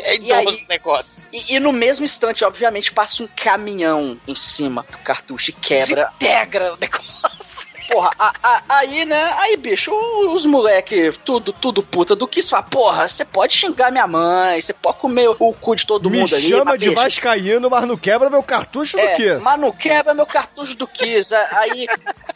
É 0.05 0.17
E 0.17 0.33
aí- 0.33 0.43
idoso 0.43 0.65
o 0.65 0.69
negócio. 0.69 1.25
E, 1.33 1.55
e 1.57 1.61
no 1.61 1.73
mesmo 1.73 2.05
instante, 2.05 2.45
obviamente, 2.45 2.93
passa 2.93 3.23
um 3.23 3.27
caminhão 3.29 4.21
em 4.29 4.35
cima 4.35 4.85
do 4.91 4.99
cartucho 4.99 5.51
e 5.51 5.53
quebra. 5.55 6.13
Integra 6.17 6.75
o 6.75 6.77
negócio. 6.77 7.52
Porra, 7.91 8.11
a- 8.19 8.33
a- 8.43 8.63
aí, 8.69 9.05
né? 9.05 9.35
Aí, 9.39 9.57
bicho, 9.57 9.93
os 10.31 10.45
moleque, 10.47 11.13
tudo, 11.25 11.53
tudo 11.53 11.83
puta 11.83 12.15
do 12.17 12.27
que 12.29 12.41
isso 12.41 12.51
fala, 12.51 12.63
porra, 12.63 13.09
você 13.09 13.25
pode 13.25 13.55
xingar 13.55 13.91
minha 13.91 14.07
mãe, 14.07 14.61
você 14.61 14.73
pode 14.73 14.99
comer 14.99 15.29
o 15.29 15.53
cu 15.53 15.75
de 15.77 15.87
todo 15.87 16.09
Me 16.11 16.19
mundo 16.21 16.35
ali. 16.35 16.43
chama 16.49 16.65
mas, 16.67 16.79
de 16.79 16.89
bicho, 16.89 17.01
vascaíno, 17.01 17.69
mas 17.71 17.85
não 17.87 17.97
quebra 17.97 18.31
meu 18.31 18.43
cartucho 18.43 18.97
do 18.97 19.03
é, 19.03 19.15
Kiss. 19.15 19.43
mas 19.43 19.59
não 19.59 19.73
quebra 19.73 20.15
meu 20.15 20.27
cartucho 20.27 20.75
do 20.77 20.87
Kiss. 20.87 21.35
Aí, 21.35 21.87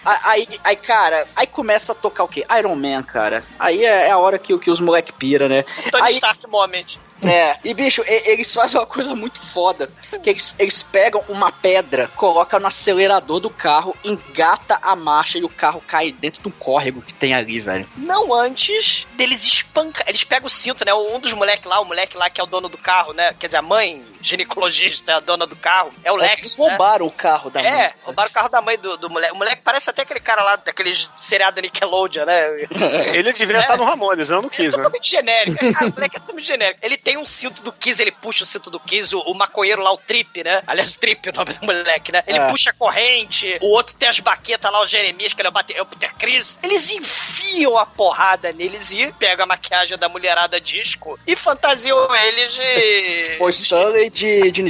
aí, 0.05 0.19
aí, 0.25 0.49
aí, 0.65 0.77
cara, 0.77 1.27
aí 1.35 1.47
começa 1.47 1.93
a 1.93 1.95
tocar 1.95 2.25
o 2.25 2.29
quê? 2.29 2.45
Iron 2.59 2.75
Man, 2.77 3.03
cara. 3.03 3.45
Aí 3.59 3.85
é, 3.85 4.09
é 4.09 4.11
a 4.11 4.19
hora 4.19 4.39
que, 4.39 4.57
que 4.59 4.71
os 4.71 4.81
moleque 4.81 5.13
pira, 5.13 5.49
né? 5.49 5.63
Tony 5.91 6.03
Aí, 6.05 6.15
Stark 6.15 6.47
Moment. 6.49 6.99
É, 7.23 7.57
e 7.65 7.73
bicho, 7.73 8.03
e- 8.07 8.31
eles 8.31 8.53
fazem 8.53 8.79
uma 8.79 8.87
coisa 8.87 9.15
muito 9.15 9.41
foda. 9.41 9.89
Que 10.23 10.31
eles, 10.31 10.55
eles 10.59 10.83
pegam 10.83 11.23
uma 11.29 11.51
pedra, 11.51 12.11
colocam 12.15 12.61
no 12.61 12.67
acelerador 12.67 13.41
do 13.41 13.49
carro, 13.51 13.97
engata 14.05 14.79
a 14.83 14.95
marcha 14.95 15.36
e 15.37 15.45
o 15.45 15.49
carro 15.49 15.83
cai 15.87 16.13
dentro 16.13 16.41
de 16.43 16.49
um 16.49 16.51
córrego 16.51 17.03
que 17.03 17.13
tem 17.15 17.35
ali, 17.35 17.61
velho. 17.61 17.89
Não 17.97 18.33
antes 18.35 19.07
deles 19.15 19.45
espancar. 19.45 20.05
Eles 20.09 20.25
pegam 20.25 20.47
o 20.47 20.51
cinto, 20.51 20.85
né? 20.85 20.93
Um 20.95 21.19
dos 21.21 21.33
moleques 21.33 21.69
lá, 21.69 21.81
o 21.81 21.85
moleque 21.85 22.17
lá 22.17 22.29
que 22.31 22.41
é 22.41 22.45
o 22.45 22.47
dono 22.47 22.69
do 22.69 22.79
carro, 22.79 23.13
né? 23.13 23.35
Quer 23.39 23.47
dizer, 23.49 23.59
a 23.59 23.63
mãe, 23.63 24.05
ginecologista, 24.21 25.13
é 25.13 25.15
a 25.15 25.21
dona 25.21 25.47
do 25.47 25.57
carro. 25.57 25.93
É 26.05 26.13
o 26.13 26.17
Eles 26.17 26.31
Lex. 26.31 26.59
Né? 26.59 26.69
roubaram 26.69 27.07
o 27.07 27.11
carro 27.11 27.51
da 27.51 27.61
É, 27.63 27.71
mãe. 27.73 27.91
roubaram 28.05 28.31
o 28.31 28.33
carro 28.33 28.49
da 28.49 28.61
mãe 28.63 28.79
do, 28.79 28.97
do 28.97 29.11
moleque. 29.11 29.33
O 29.33 29.37
moleque 29.37 29.63
parece 29.65 29.91
até 29.91 30.03
aquele 30.03 30.21
cara 30.21 30.43
lá, 30.43 30.57
daqueles 30.57 31.11
seriado 31.19 31.61
Nickelodeon, 31.61 32.25
né? 32.25 32.47
Ele 33.15 33.33
devia 33.33 33.57
É. 33.59 33.61
estar 33.61 33.77
no 33.77 33.85
Ramones, 33.85 34.31
eu 34.31 34.41
não 34.43 34.49
É 34.49 34.53
quis, 34.53 34.67
né? 34.73 34.83
totalmente 34.83 35.11
genérico. 35.11 35.73
Cara, 35.73 35.87
o 35.91 35.95
moleque 35.95 36.17
é 36.17 36.21
totalmente 36.21 36.47
genérico. 36.47 36.81
Ele 36.83 36.97
tem 36.97 37.17
um 37.17 37.25
cinto 37.27 37.63
do 37.63 37.73
Kiss, 37.73 38.01
ele 38.01 38.13
puxa 38.13 38.45
o 38.45 38.47
cinto 38.47 38.71
do 38.71 38.79
Kiss, 38.81 39.15
o, 39.15 39.21
o 39.21 39.35
maconheiro 39.35 39.83
lá, 39.83 39.93
o 39.93 39.99
Trip, 39.99 40.43
né? 40.45 40.63
Aliás, 40.67 40.95
o 40.95 40.99
Trip 40.99 41.29
é 41.29 41.33
o 41.33 41.35
nome 41.35 41.53
do 41.53 41.65
moleque, 41.67 42.13
né? 42.13 42.23
Ele 42.27 42.39
É. 42.39 42.49
puxa 42.51 42.71
a 42.71 42.73
corrente, 42.73 43.59
o 43.61 43.67
outro 43.67 43.95
tem 43.97 44.09
as 44.09 44.21
baquetas 44.21 44.71
lá, 44.71 44.83
o 44.83 44.87
Jeremias, 44.87 45.26
que 45.35 45.41
ele 45.41 45.49
é 45.49 45.51
o 45.51 45.79
é 45.79 45.83
o 45.83 45.87
Peter 45.87 46.15
Chris. 46.17 46.59
Eles 46.63 46.91
enfiam 46.91 47.77
a 47.79 47.87
porrada 47.87 48.53
neles 48.53 48.93
e 48.93 49.13
pegam 49.19 49.45
a 49.45 49.47
maquiagem 49.47 49.99
da 49.99 50.09
mulherada 50.09 50.61
disco 50.61 51.19
e 51.27 51.35
fantasiam 51.35 52.09
eles 52.15 52.55
de. 52.55 53.39
Stanley 53.67 54.11
de, 54.11 54.51
de. 54.53 54.63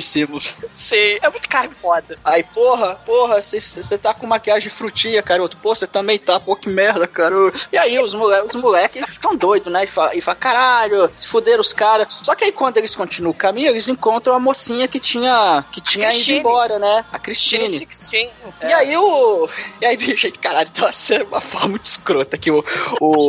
Sim, 0.73 1.19
é 1.21 1.29
muito 1.31 1.49
cara 1.49 1.69
foda. 1.71 2.19
Aí, 2.25 2.43
porra, 2.43 2.97
porra, 3.07 3.41
você 3.41 3.99
tá 3.99 4.15
com 4.15 4.27
maquiagem 4.27 4.71
frutinha, 4.71 5.23
garoto. 5.23 5.57
Pô, 5.57 5.75
você 5.75 5.87
também 5.87 6.19
tá, 6.19 6.39
pô, 6.39 6.57
que 6.57 6.69
merda, 6.69 7.07
cara. 7.07 7.35
E 7.73 7.79
aí 7.79 7.99
os, 7.99 8.15
mole 8.15 8.41
os 8.43 8.55
moleques 8.55 9.09
ficam 9.09 9.37
doidos, 9.37 9.73
né? 9.73 9.85
E 9.85 9.87
falam, 9.87 10.13
e 10.15 10.21
fala, 10.21 10.37
caralho, 10.37 11.11
se 11.17 11.27
fuderam 11.27 11.61
os 11.61 11.73
caras. 11.73 12.09
Só 12.11 12.35
que 12.35 12.45
aí 12.45 12.53
quando 12.53 12.77
eles 12.77 12.95
continuam 12.95 13.33
o 13.33 13.35
caminho, 13.35 13.69
eles 13.69 13.89
encontram 13.89 14.35
a 14.35 14.41
mocinha 14.41 14.89
que 14.89 15.01
tinha, 15.01 15.65
que 15.73 15.81
tinha 15.81 16.13
ido 16.15 16.33
embora, 16.33 16.79
né? 16.79 17.05
A 17.13 17.19
Christine. 17.19 17.69
Sixteen. 17.69 18.31
E 18.63 18.73
aí 18.73 18.97
o. 18.97 19.49
E 19.81 19.87
aí, 19.87 19.97
bicho, 19.97 20.31
caralho, 20.47 20.69
então 20.73 20.87
assim, 20.87 21.19
uma 21.23 21.41
forma 21.41 21.69
muito 21.69 21.87
escrota 21.87 22.39
que 22.39 22.53
o, 22.53 22.65
o, 23.01 23.29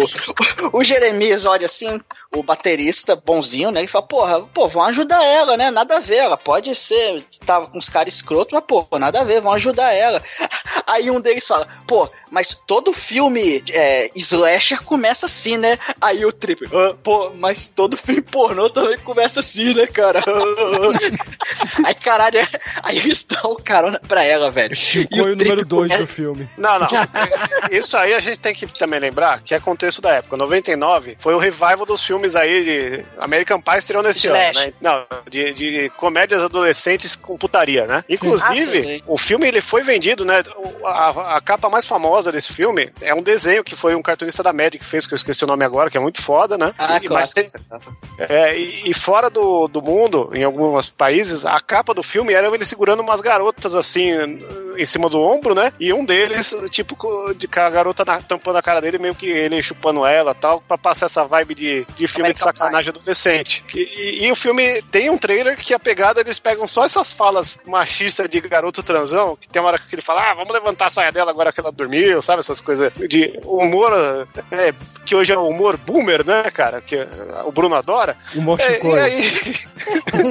o 0.72 0.84
Jeremias 0.84 1.46
olha 1.46 1.66
assim, 1.66 2.00
o 2.36 2.44
baterista 2.44 3.16
bonzinho, 3.16 3.72
né? 3.72 3.84
E 3.84 3.88
fala, 3.88 4.06
porra, 4.06 4.42
pô, 4.54 4.68
vão 4.68 4.84
ajudar 4.84 5.26
ela, 5.26 5.58
né? 5.58 5.72
Nada 5.72 5.98
a 5.98 6.00
ver, 6.00 6.18
ela 6.18 6.38
pode 6.38 6.74
ser, 6.76 7.24
tava 7.46 7.68
com 7.68 7.78
os 7.80 7.90
caras 7.90 8.14
escrotos, 8.14 8.54
mas, 8.54 8.64
pô, 8.64 8.86
nada 9.00 9.22
a 9.22 9.24
ver, 9.24 9.42
vão 9.42 9.54
ajudar 9.54 9.94
ela. 9.94 10.22
Aí 10.86 11.10
um 11.10 11.20
deles 11.20 11.48
fala, 11.48 11.68
pô, 11.88 12.08
mas 12.32 12.54
todo 12.66 12.92
filme 12.94 13.64
é, 13.72 14.10
slasher 14.16 14.82
começa 14.84 15.26
assim, 15.26 15.58
né? 15.58 15.78
Aí 16.02 16.26
o 16.26 16.32
Trip, 16.32 16.66
"Ah, 16.74 16.96
pô, 17.04 17.32
mas 17.36 17.68
todo 17.68 17.96
filme 17.98 18.22
pornô 18.22 18.70
também 18.70 18.98
começa 19.00 19.40
assim, 19.40 19.74
né, 19.74 19.88
cara? 19.88 20.22
aí, 21.86 21.96
caralho, 21.96 22.40
aí 22.84 22.98
eles 22.98 23.24
dão 23.24 23.56
carona 23.56 24.00
pra 24.08 24.24
ela, 24.24 24.50
velho. 24.50 24.76
Chico 24.76 25.16
E 25.16 25.22
o 25.22 25.28
é 25.28 25.32
o 25.32 25.36
número 25.36 25.56
Trip 25.58 25.66
2 25.70 25.88
começa- 25.92 26.04
do 26.06 26.08
filme. 26.08 26.50
Não, 26.58 26.80
não. 26.80 26.88
Isso 27.72 27.98
aí 27.98 28.14
a 28.14 28.20
gente 28.20 28.40
tem 28.40 28.54
que 28.54 28.66
também 28.68 29.00
lembrar 29.00 29.42
que 29.42 29.54
é 29.54 29.60
contexto 29.60 30.02
da 30.02 30.14
época. 30.16 30.38
99 30.38 31.16
foi 31.20 31.34
o 31.34 31.38
revival 31.38 31.86
dos 31.86 32.04
filmes 32.04 32.36
aí 32.36 32.64
de 32.64 33.06
American 33.18 33.62
Pie 33.62 33.78
estreou 33.78 34.04
nesse 34.04 34.28
Slash. 34.28 34.58
ano, 34.60 34.68
né? 34.68 34.74
Não, 34.82 35.06
de, 35.30 35.54
de 35.54 35.92
comédias 35.98 36.44
adolescentes 36.44 37.16
com 37.16 37.38
putaria, 37.38 37.86
né? 37.86 38.04
Inclusive, 38.10 38.80
Ah, 38.80 38.82
sim. 38.84 39.02
o 39.08 39.18
filme 39.18 39.48
ele 39.48 39.62
foi 39.62 39.82
vendido, 39.82 40.26
né? 40.26 40.44
A, 40.86 41.38
a 41.38 41.42
capa 41.42 41.70
mais 41.70 41.86
famosa 41.86 42.17
desse 42.26 42.54
filme 42.54 42.92
é 43.02 43.14
um 43.14 43.22
desenho 43.22 43.64
que 43.64 43.76
foi 43.76 43.96
um 43.96 44.02
cartunista 44.02 44.42
da 44.44 44.52
Magic 44.54 44.80
que 44.80 44.86
fez, 44.86 45.06
que 45.08 45.14
eu 45.14 45.18
esqueci 45.18 45.44
o 45.44 45.48
nome 45.48 45.64
agora, 45.64 45.90
que 45.90 45.98
é 45.98 46.02
muito 46.02 46.22
foda, 46.22 46.58
né? 46.58 46.74
Ah, 46.78 47.00
E- 47.02 47.10
mas 47.10 47.30
tem- 47.30 47.48
é, 48.18 48.58
e, 48.58 48.90
e 48.90 48.94
fora 48.94 49.30
do, 49.30 49.68
do 49.68 49.82
mundo, 49.82 50.30
em 50.34 50.44
alguns 50.44 50.90
países, 50.90 51.46
a 51.46 51.60
capa 51.60 51.94
do 51.94 52.02
filme 52.04 52.34
era 52.34 52.48
ele 52.48 52.66
segurando 52.66 53.02
umas 53.02 53.22
garotas 53.22 53.76
assim 53.76 54.12
em 54.78 54.86
cima 54.86 55.10
do 55.10 55.20
ombro, 55.22 55.54
né? 55.56 55.72
E 55.80 55.92
um 55.94 56.04
deles, 56.06 56.56
tipo, 56.70 56.96
de 57.34 57.48
com 57.48 57.60
a 57.60 57.70
garota 57.70 58.04
na- 58.06 58.22
tampando 58.22 58.58
a 58.58 58.62
cara 58.62 58.80
dele, 58.82 58.98
meio 58.98 59.16
que 59.16 59.28
ele 59.28 59.62
chupando 59.62 60.06
ela 60.06 60.34
tal, 60.34 60.62
pra 60.62 60.78
passar 60.78 61.08
essa 61.08 61.26
vibe 61.26 61.56
de, 61.56 61.86
de 61.96 62.08
filme 62.08 62.34
de 62.34 62.42
American 62.42 62.48
sacanagem 62.48 62.90
adolescente. 62.96 63.64
E, 63.76 63.80
e- 63.80 64.26
e 64.26 64.32
o 64.32 64.36
filme 64.36 64.82
tem 64.84 65.10
um 65.10 65.18
trailer 65.18 65.58
que 65.58 65.74
a 65.74 65.80
pegada 65.80 66.20
eles 66.22 66.40
pegam 66.40 66.66
só 66.68 66.84
essas 66.86 67.12
falas 67.12 67.60
machistas 67.66 68.30
de 68.30 68.40
garoto 68.42 68.82
transão, 68.84 69.36
que 69.36 69.48
tem 69.50 69.62
uma 69.62 69.70
hora 69.70 69.80
que 69.80 69.94
ele 69.96 70.02
fala, 70.02 70.32
ah, 70.32 70.34
vamos 70.36 70.54
levantar 70.54 70.88
a 70.88 70.90
saia 70.90 71.12
dela 71.12 71.32
agora 71.32 71.52
que 71.52 71.60
ela 71.60 71.72
dormiu, 71.72 72.07
sabe? 72.22 72.40
Essas 72.40 72.62
coisas 72.62 72.92
de 73.08 73.40
humor, 73.44 73.92
é, 74.52 74.74
que 75.06 75.16
hoje 75.16 75.34
é 75.34 75.38
o 75.38 75.48
humor 75.48 75.78
boomer, 75.78 76.26
né, 76.26 76.44
cara? 76.54 76.82
Que 76.82 76.96
é, 76.96 77.08
o 77.46 77.52
Bruno 77.52 77.76
adora. 77.76 78.16
Humor 78.36 78.60
É, 78.60 78.80
e 78.84 79.00
aí, 79.00 79.22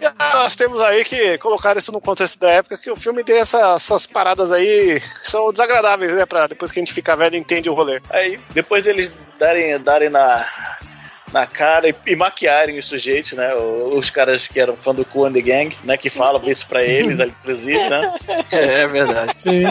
E 0.00 0.34
nós 0.34 0.54
temos 0.56 0.80
aí 0.80 1.04
que 1.04 1.38
colocar 1.38 1.76
isso 1.76 1.92
no 1.92 2.00
contexto 2.00 2.38
da 2.38 2.50
época, 2.50 2.76
que 2.78 2.90
o 2.90 2.96
filme 2.96 3.22
tem 3.24 3.38
essa- 3.38 3.74
essas 3.74 4.06
paradas 4.06 4.52
aí 4.52 5.00
que 5.00 5.18
são 5.28 5.50
desagradáveis, 5.50 6.14
né? 6.14 6.24
Pra 6.26 6.46
depois 6.46 6.70
que 6.70 6.78
a 6.78 6.82
gente 6.82 6.92
fica 6.92 7.16
velho 7.16 7.36
entende 7.36 7.68
o 7.68 7.74
rolê. 7.74 8.00
Aí, 8.10 8.38
depois 8.50 8.82
deles 8.84 9.10
darem, 9.38 9.78
darem 9.80 10.08
na, 10.10 10.46
na 11.32 11.46
cara 11.46 11.88
e, 11.88 11.94
e 12.06 12.16
maquiarem 12.16 12.78
os 12.78 12.86
sujeitos, 12.86 13.32
né? 13.32 13.54
Os 13.54 14.08
caras 14.10 14.46
que 14.46 14.58
eram 14.60 14.76
fã 14.76 14.94
do 14.94 15.04
Cool 15.04 15.26
and 15.26 15.32
the 15.32 15.40
Gang, 15.40 15.76
né? 15.84 15.96
Que 15.96 16.08
falam 16.10 16.42
isso 16.48 16.66
pra 16.66 16.82
eles, 16.82 17.18
inclusive, 17.20 17.88
né? 17.88 18.14
É 18.50 18.86
verdade. 18.86 19.42
Sim. 19.42 19.64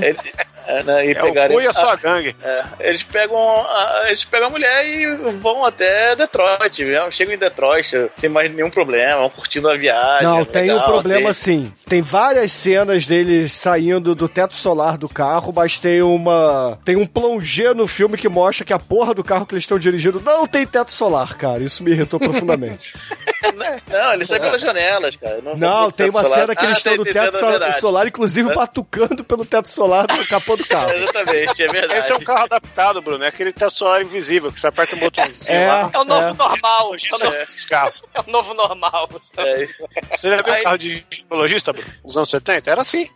É, 0.70 0.84
né, 0.84 1.08
e 1.08 1.14
É 1.14 1.20
o 1.20 1.26
pegarem 1.26 1.58
Cu 1.58 1.64
e 1.64 1.68
a 1.68 1.74
sua 1.74 1.96
gangue. 1.96 2.36
É, 2.44 2.64
eles 2.82 3.02
pegam 3.02 3.38
a, 3.38 4.04
eles 4.08 4.24
pegam 4.24 4.48
a 4.48 4.52
mulher 4.52 4.88
e 4.88 5.16
vão 5.40 5.66
até 5.66 6.16
Detroit, 6.16 6.84
viu? 6.84 7.12
chegam 7.12 7.34
em 7.34 7.38
Detroit 7.38 8.10
sem 8.16 8.30
mais 8.30 8.54
nenhum 8.54 8.70
problema, 8.70 9.22
vão 9.22 9.30
curtindo 9.32 9.68
a 9.68 9.76
viagem. 9.76 10.28
Não, 10.28 10.42
é 10.42 10.46
tem 10.46 10.70
um 10.70 10.76
legal, 10.76 10.86
problema 10.86 11.30
assim. 11.32 11.66
sim. 11.76 11.86
Tem 11.88 12.02
várias 12.04 12.52
cenas 12.52 13.08
deles 13.08 13.52
saindo 13.54 14.14
do 14.14 14.30
teto 14.30 14.56
solar 14.56 14.98
do 14.98 15.10
carro, 15.10 15.52
mas 15.56 15.80
tem 15.80 16.02
uma. 16.04 16.78
Tem 16.86 16.96
um 16.96 17.08
plongê 17.08 17.74
no 17.74 17.88
filme 17.88 18.16
que 18.18 18.30
mostra 18.30 18.64
que 18.64 18.74
a 18.74 18.80
porra 18.80 19.14
do 19.16 19.24
carro 19.24 19.46
que 19.46 19.56
eles 19.56 19.64
estão 19.64 19.80
dirigindo 19.80 20.22
não 20.22 20.48
tem 20.48 20.68
teto 20.68 20.92
solar, 20.92 21.36
cara. 21.36 21.64
Isso 21.64 21.84
me 21.84 21.92
irritou 21.92 22.20
profundamente. 22.20 22.94
Não, 23.88 24.14
eles 24.14 24.28
saem 24.28 24.42
pelas 24.42 24.62
janelas, 24.62 25.16
cara. 25.16 25.40
Não, 25.42 25.56
não, 25.56 25.92
tem 25.92 26.10
uma 26.10 26.24
solar. 26.24 26.40
cena 26.40 26.56
que 26.56 26.66
eles 26.66 26.76
Ah, 26.76 26.78
estão 26.78 26.92
tem- 26.92 26.98
no 27.00 27.04
tem 27.06 27.14
teto 27.14 27.26
cena, 27.34 27.40
so- 27.40 27.48
verdade. 27.60 27.80
solar, 27.80 28.08
inclusive 28.08 28.54
batucando 28.54 29.24
pelo 29.24 29.46
teto 29.46 29.70
solar 29.70 30.08
do 30.08 30.28
capô 30.28 30.56
do 30.56 30.66
carro. 30.66 30.92
Exatamente, 30.94 31.64
é 31.64 31.68
verdade. 31.68 32.00
Esse 32.00 32.12
é 32.12 32.16
um 32.16 32.20
carro 32.24 32.44
adaptado, 32.44 33.02
Bruno. 33.02 33.24
É 33.24 33.28
aquele 33.28 33.52
teto 33.54 33.72
solar 33.72 34.02
invisível, 34.02 34.52
que 34.52 34.60
você 34.60 34.68
aperta 34.68 34.96
o 34.96 35.00
botãozinho 35.00 35.46
É. 35.58 35.68
lá. 35.68 35.90
É 35.94 35.98
o 36.00 36.04
novo 36.04 36.28
É. 36.28 36.34
normal. 36.34 36.92
É 36.96 37.16
o 37.16 37.20
novo, 37.20 37.38
carros. 37.70 38.02
é 38.14 38.20
o 38.20 38.32
novo 38.32 38.54
normal. 38.54 39.10
É. 39.38 39.68
Você 40.16 40.30
já 40.30 40.38
viu 40.38 40.54
Aí- 40.54 40.62
um 40.62 40.64
carro 40.64 40.78
de 40.78 41.06
ginecologista, 41.10 41.74
Bruno? 41.74 41.90
Nos 42.04 42.18
anos 42.18 42.30
70? 42.30 42.70
Era 42.72 42.82
assim. 42.82 43.10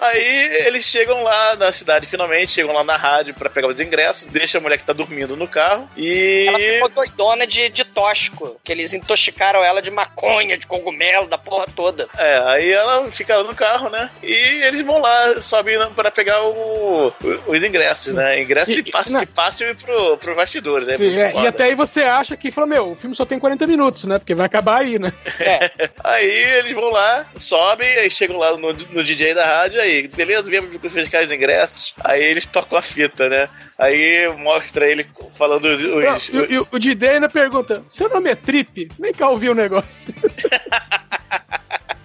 Aí 0.00 0.66
eles 0.66 0.84
chegam 0.84 1.22
lá 1.22 1.56
na 1.56 1.72
cidade, 1.72 2.06
finalmente, 2.06 2.52
chegam 2.52 2.72
lá 2.74 2.84
na 2.84 2.96
rádio 2.96 3.34
pra 3.34 3.50
pegar 3.50 3.68
os 3.68 3.80
ingressos, 3.80 4.26
deixa 4.26 4.58
a 4.58 4.60
mulher 4.60 4.78
que 4.78 4.84
tá 4.84 4.92
dormindo 4.92 5.36
no 5.36 5.46
carro 5.48 5.88
e. 5.96 6.44
Ela 6.48 6.58
ficou 6.58 6.88
doidona 6.88 7.46
de, 7.46 7.68
de 7.68 7.84
tóxico, 7.84 8.58
que 8.62 8.72
eles 8.72 8.94
intoxicaram 8.94 9.62
ela 9.64 9.82
de 9.82 9.90
maconha, 9.90 10.56
de 10.56 10.66
cogumelo, 10.66 11.26
da 11.28 11.38
porra 11.38 11.66
toda. 11.74 12.06
É, 12.16 12.38
aí 12.46 12.70
ela 12.72 13.10
fica 13.10 13.36
lá 13.36 13.44
no 13.44 13.54
carro, 13.54 13.88
né? 13.90 14.10
E 14.22 14.32
eles 14.32 14.84
vão 14.84 14.98
lá, 15.00 15.40
sobem 15.42 15.78
pra 15.94 16.10
pegar 16.10 16.42
o, 16.44 17.12
os 17.46 17.62
ingressos, 17.62 18.14
né? 18.14 18.40
Ingressos 18.40 18.76
E- 18.76 18.80
e, 18.80 18.90
passe, 18.90 19.12
não. 19.12 19.22
e 19.22 19.26
passe 19.26 19.64
pro, 19.74 20.16
pro 20.16 20.34
bastidor, 20.36 20.82
né? 20.82 20.94
É, 20.94 21.30
Foda. 21.30 21.44
e 21.44 21.46
até 21.46 21.64
aí 21.64 21.74
você 21.74 22.02
acha 22.02 22.36
que, 22.36 22.50
fala, 22.50 22.66
meu, 22.66 22.92
o 22.92 22.96
filme 22.96 23.14
só 23.14 23.24
tem 23.24 23.38
40 23.38 23.66
minutos, 23.66 24.04
né? 24.04 24.18
Porque 24.18 24.34
vai 24.34 24.46
acabar 24.46 24.80
aí, 24.82 24.98
né? 24.98 25.12
Aí 26.04 26.28
eles 26.58 26.72
vão 26.72 26.88
lá, 26.90 27.26
sobem, 27.38 27.88
aí 27.98 28.10
chegam 28.10 28.38
lá 28.38 28.56
no, 28.56 28.72
no 28.72 29.04
DJ 29.04 29.34
da 29.34 29.44
rádio, 29.44 29.80
aí, 29.80 29.87
beleza, 30.14 30.42
viemos 30.50 30.70
verificar 30.80 31.24
os 31.24 31.32
ingressos. 31.32 31.94
Aí 32.04 32.22
eles 32.22 32.46
tocam 32.46 32.78
a 32.78 32.82
fita, 32.82 33.28
né? 33.28 33.48
Aí 33.78 34.28
mostra 34.38 34.86
ele 34.90 35.06
falando 35.36 35.64
os. 35.66 35.82
os- 35.84 36.28
E, 36.28 36.36
o- 36.36 36.52
e 36.52 36.58
o- 36.58 36.68
o 36.72 36.78
Didê 36.78 37.08
ainda 37.10 37.28
pergunta: 37.28 37.84
seu 37.88 38.08
nome 38.08 38.30
é 38.30 38.34
Trip? 38.34 38.88
Vem 38.98 39.12
cá 39.12 39.28
ouvir 39.28 39.50
o 39.50 39.54
negócio. 39.54 40.12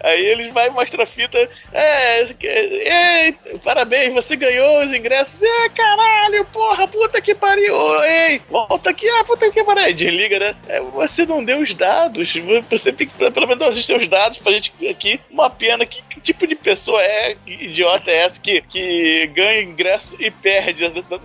Aí 0.04 0.26
eles 0.26 0.54
vai 0.54 0.70
mostrar 0.70 1.04
a 1.04 1.08
fita. 1.08 1.38
É, 1.72 2.24
é, 2.24 3.28
é, 3.30 3.32
parabéns, 3.64 4.14
você 4.14 4.36
ganhou 4.36 4.82
os 4.82 4.94
ingressos. 4.94 5.42
É, 5.42 5.70
caralho, 5.70 6.46
porra, 6.46 6.88
puta 6.88 7.22
que 7.22 7.34
pariu. 7.34 7.76
Ei, 8.04 8.42
volta 8.50 8.90
aqui, 8.90 9.08
ah, 9.10 9.24
puta 9.24 9.50
que 9.50 9.64
pariu. 9.64 9.84
Aí 9.86 9.94
Desliga, 9.94 10.40
né? 10.40 10.56
É, 10.68 10.82
você 10.82 11.26
não 11.26 11.44
deu 11.44 11.60
os 11.60 11.74
dados. 11.74 12.34
Você 12.70 12.92
tem 12.92 13.08
que 13.08 13.32
pelo 13.32 13.48
menos 13.48 13.60
dar 13.60 13.70
os 13.70 13.86
seus 13.86 14.08
dados 14.10 14.38
pra 14.40 14.52
gente 14.52 14.74
aqui. 14.90 15.20
Uma 15.32 15.50
pena. 15.50 15.86
Que, 15.86 16.02
que 16.02 16.20
tipo 16.20 16.46
de 16.46 16.56
pessoa 16.56 17.02
é, 17.02 17.38
idiota 17.48 18.12
é 18.12 18.18
essa 18.18 18.40
que, 18.40 18.62
que 18.62 19.28
ganha 19.28 19.62
ingresso 19.62 20.16
e 20.20 20.30
perde 20.30 20.84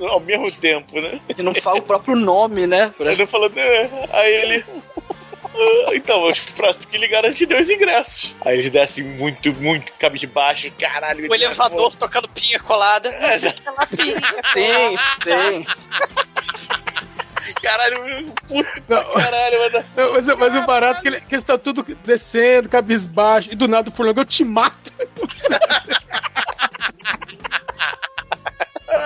ao 0.09 0.20
mesmo 0.20 0.51
tempo, 0.53 1.01
né? 1.01 1.20
E 1.37 1.43
não 1.43 1.55
fala 1.55 1.79
o 1.79 1.83
próprio 1.83 2.14
nome, 2.14 2.66
né? 2.66 2.93
Ele 3.01 3.26
falando, 3.26 3.59
é. 3.59 3.91
Aí 4.12 4.35
ele. 4.35 4.64
"Ah, 5.55 5.94
Então, 5.94 6.22
os 6.30 6.38
próximos 6.40 6.86
que 6.86 6.99
ligaram, 6.99 7.28
a 7.28 7.32
gente 7.32 7.46
deu 7.46 7.61
os 7.61 7.68
ingressos. 7.68 8.34
Aí 8.44 8.59
eles 8.59 8.70
descem 8.70 9.05
muito, 9.05 9.53
muito 9.55 9.92
cabisbaixo, 9.94 10.70
caralho. 10.78 11.28
O 11.30 11.34
elevador 11.34 11.94
tocando 11.96 12.28
pinha 12.28 12.59
colada. 12.61 13.09
É, 13.11 13.34
Aquela 13.34 13.86
pinha. 13.86 14.20
Sim, 14.53 14.96
sim. 15.22 15.66
Caralho, 17.62 18.32
puta 18.46 18.82
Não. 18.88 19.14
caralho, 19.14 19.59
mano. 19.61 19.84
Não, 19.96 20.12
mas, 20.12 20.26
mas 20.26 20.55
o 20.55 20.62
barato 20.66 21.01
é 21.01 21.03
que, 21.03 21.09
ele, 21.09 21.20
que 21.20 21.34
eles 21.34 21.42
estão 21.42 21.59
tudo 21.59 21.84
descendo, 22.05 22.68
cabisbaixo, 22.68 23.51
e 23.53 23.57
do 23.57 23.66
nada 23.66 23.88
o 23.88 23.92
Furlong, 23.92 24.14
eu 24.16 24.24
te 24.24 24.44
mato. 24.44 24.92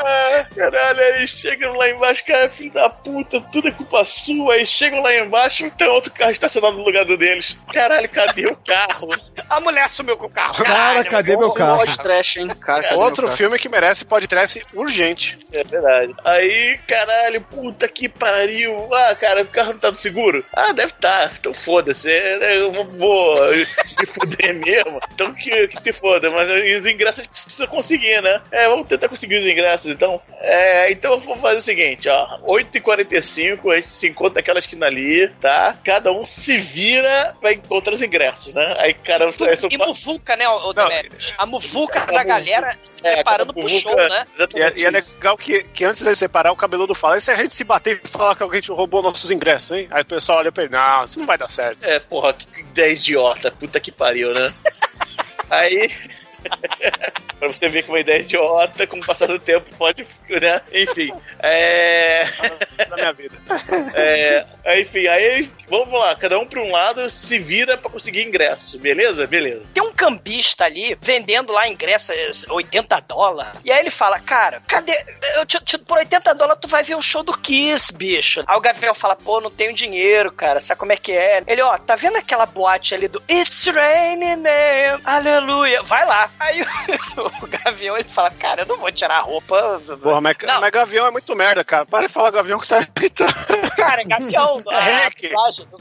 Ah, 0.05 0.47
caralho, 0.55 1.01
aí 1.01 1.27
chegam 1.27 1.75
lá 1.77 1.89
embaixo, 1.89 2.25
cara, 2.25 2.49
filho 2.49 2.73
da 2.73 2.89
puta, 2.91 3.41
tudo 3.53 3.69
é 3.69 3.71
culpa 3.71 4.05
sua. 4.05 4.55
Aí 4.55 4.67
chegam 4.67 5.01
lá 5.03 5.15
embaixo, 5.15 5.71
tem 5.77 5.89
outro 5.89 6.13
carro 6.13 6.31
estacionado 6.31 6.77
no 6.77 6.85
lugar 6.85 7.05
do 7.05 7.17
deles. 7.17 7.59
Caralho, 7.73 8.09
cadê 8.09 8.47
o 8.47 8.57
carro? 8.57 9.09
A 9.49 9.61
mulher 9.61 9.89
sumiu 9.89 10.17
com 10.17 10.27
o 10.27 10.31
carro. 10.31 10.55
Cara, 10.65 11.05
cadê 11.05 11.37
meu 11.37 11.53
carro? 11.53 11.79
Pode 11.79 11.99
trash, 11.99 12.37
hein, 12.39 12.49
cara. 12.49 12.83
cadê 12.83 12.95
Outro 12.95 13.23
meu 13.23 13.29
carro? 13.29 13.37
filme 13.37 13.59
que 13.59 13.69
merece 13.69 14.05
podcast 14.05 14.65
urgente. 14.75 15.39
É 15.53 15.65
verdade. 15.65 16.15
Aí, 16.25 16.79
caralho, 16.87 17.41
puta 17.43 17.87
que 17.89 18.09
pariu. 18.09 18.89
Ah, 18.95 19.15
cara, 19.15 19.43
o 19.43 19.47
carro 19.47 19.73
não 19.73 19.79
tá 19.79 19.91
no 19.91 19.99
seguro? 19.99 20.45
Ah, 20.53 20.73
deve 20.73 20.93
estar. 20.93 21.33
Então 21.39 21.53
foda-se. 21.55 22.11
É, 22.11 22.59
Eu 22.59 22.73
vou, 22.73 22.85
vou 22.87 23.35
me 23.53 24.07
fuder 24.07 24.55
mesmo. 24.55 25.01
Então 25.13 25.35
que, 25.35 25.69
que 25.69 25.83
se 25.83 25.93
foda. 25.93 26.31
Mas 26.31 26.49
os 26.51 26.87
ingressos 26.87 27.21
a 27.21 27.23
gente 27.25 27.43
precisa 27.43 27.67
conseguir, 27.67 28.21
né? 28.23 28.41
É, 28.51 28.69
vamos 28.69 28.87
tentar 28.89 29.09
conseguir 29.09 29.37
os 29.37 29.47
ingressos 29.47 29.92
então. 29.93 30.21
É, 30.41 30.91
então 30.91 31.19
vamos 31.21 31.41
fazer 31.41 31.59
o 31.59 31.63
seguinte, 31.63 32.09
ó. 32.09 32.39
8h45, 32.41 33.73
a 33.73 33.77
gente 33.77 33.89
se 33.89 34.09
encontra 34.09 34.35
naquela 34.41 34.59
esquina 34.59 34.87
ali, 34.87 35.29
tá? 35.41 35.79
Cada 35.85 36.11
um 36.13 36.25
se 36.25 36.57
vira 36.59 37.37
pra 37.41 37.53
encontrar 37.53 37.93
os 37.95 38.03
ingressos, 38.03 38.53
né? 38.55 38.75
Aí, 38.79 38.95
cara, 38.95 39.31
sai 39.31 39.55
E 39.71 39.79
muvuca, 39.79 40.37
né, 40.37 40.45
Demetrio? 40.75 41.35
A 41.39 41.47
muvuca 41.47 42.01
da 42.01 42.07
muvuca. 42.07 42.25
galera 42.25 42.77
se 42.83 43.07
É, 43.07 43.15
preparando 43.15 43.55
pro 43.55 43.69
show, 43.69 43.95
né? 43.95 44.05
E 44.05 44.09
é, 44.09 44.37
Exatamente. 44.37 44.81
e 44.81 44.85
é 44.85 44.91
legal 44.91 45.37
que, 45.39 45.63
que 45.65 45.85
antes 45.85 46.03
de 46.03 46.15
separar, 46.15 46.53
o 46.53 46.57
cabeludo 46.57 46.95
fala: 46.95 47.17
e 47.17 47.21
se 47.21 47.31
a 47.31 47.35
gente 47.37 47.55
se 47.55 47.65
bater 47.65 48.01
e 48.03 48.09
falar 48.09 48.35
que 48.35 48.43
alguém 48.43 48.61
te 48.61 48.71
roubou 48.73 49.03
nossos 49.03 49.31
ingressos, 49.31 49.73
hein? 49.73 49.89
Aí 49.91 50.03
o 50.03 50.07
pessoal 50.07 50.39
olha 50.39 50.51
pra 50.53 50.65
ele: 50.65 50.73
não, 50.73 51.05
isso 51.05 51.19
não 51.19 51.27
vai 51.27 51.39
dar 51.39 51.49
certo. 51.49 51.85
É, 51.85 52.01
porra, 52.01 52.33
que 52.35 52.61
ideia 52.61 52.93
idiota. 52.93 53.51
Puta 53.51 53.79
que 53.81 53.93
pariu, 53.93 54.33
né? 54.33 54.53
Aí. 55.51 55.91
Pra 57.43 57.53
você 57.53 57.69
ver 57.69 57.83
que 57.83 57.89
uma 57.89 57.99
ideia 57.99 58.21
idiota, 58.21 58.87
com 58.87 58.99
o 58.99 59.05
passar 59.05 59.27
do 59.27 59.39
tempo, 59.39 59.69
pode. 59.77 60.07
né? 60.29 60.61
Enfim. 60.73 61.13
É. 61.41 62.25
Da 62.89 62.97
minha 62.97 63.13
vida. 63.13 63.37
é 63.95 64.47
aí, 64.65 64.83
enfim, 64.83 65.07
aí 65.09 65.51
vamos 65.69 65.93
lá, 65.99 66.15
cada 66.15 66.39
um 66.39 66.47
pra 66.47 66.61
um 66.61 66.71
lado 66.71 67.09
se 67.11 67.39
vira 67.39 67.77
pra 67.77 67.91
conseguir 67.91 68.23
ingressos, 68.23 68.77
beleza? 68.77 69.27
Beleza. 69.27 69.71
Tem 69.75 69.83
um 69.83 69.93
cambista 69.93 70.65
ali 70.65 70.97
vendendo 71.01 71.53
lá 71.53 71.67
ingressos 71.69 72.47
80 72.49 73.01
dólares. 73.01 73.61
E 73.65 73.73
aí 73.73 73.81
ele 73.81 73.91
fala, 73.91 74.21
cara, 74.21 74.63
cadê? 74.69 74.93
Eu 75.35 75.45
te, 75.45 75.59
te- 75.65 75.79
por 75.79 75.99
80 75.99 76.33
dólares 76.35 76.61
tu 76.63 76.69
vai 76.69 76.83
ver 76.85 76.95
o 76.95 77.03
show 77.03 77.23
do 77.25 77.37
Kiss, 77.37 77.93
bicho. 77.93 78.43
Aí 78.47 78.57
o 78.57 78.61
Gavião 78.61 78.95
fala, 78.95 79.17
pô, 79.17 79.41
não 79.41 79.51
tenho 79.51 79.73
dinheiro, 79.75 80.31
cara. 80.31 80.61
Sabe 80.61 80.79
como 80.79 80.93
é 80.93 80.97
que 80.97 81.11
é? 81.13 81.43
Ele, 81.47 81.63
ó, 81.63 81.77
tá 81.79 81.97
vendo 81.97 82.17
aquela 82.19 82.47
boate 82.47 82.95
ali 82.95 83.09
do 83.09 83.21
It's 83.29 83.67
Raining 83.67 84.37
Man, 84.37 85.01
aleluia. 85.05 85.83
Vai 85.83 86.05
lá. 86.07 86.31
Aí 86.39 86.65
o, 87.41 87.45
o 87.45 87.49
Gavião 87.49 87.97
ele 87.97 88.09
fala, 88.09 88.31
cara, 88.31 88.63
eu 88.63 88.67
não 88.67 88.77
vou 88.79 88.91
tirar 88.93 89.19
a 89.19 89.23
roupa. 89.23 89.81
Porra, 90.03 90.21
mas, 90.21 90.37
mas 90.61 90.71
Gavião 90.71 91.07
é 91.07 91.11
muito 91.11 91.35
merda, 91.35 91.65
cara. 91.65 91.87
Para 91.87 92.07
de 92.07 92.13
falar 92.13 92.31
Gavião 92.31 92.59
que 92.59 92.69
tá 92.69 92.81
irritando. 92.97 93.33
Cara, 93.77 94.03
Gavião, 94.05 94.63
a, 94.69 94.89
É, 94.89 95.07
a 95.07 95.11
que- 95.11 95.29
dublagem, 95.29 95.67
eu 95.73 95.79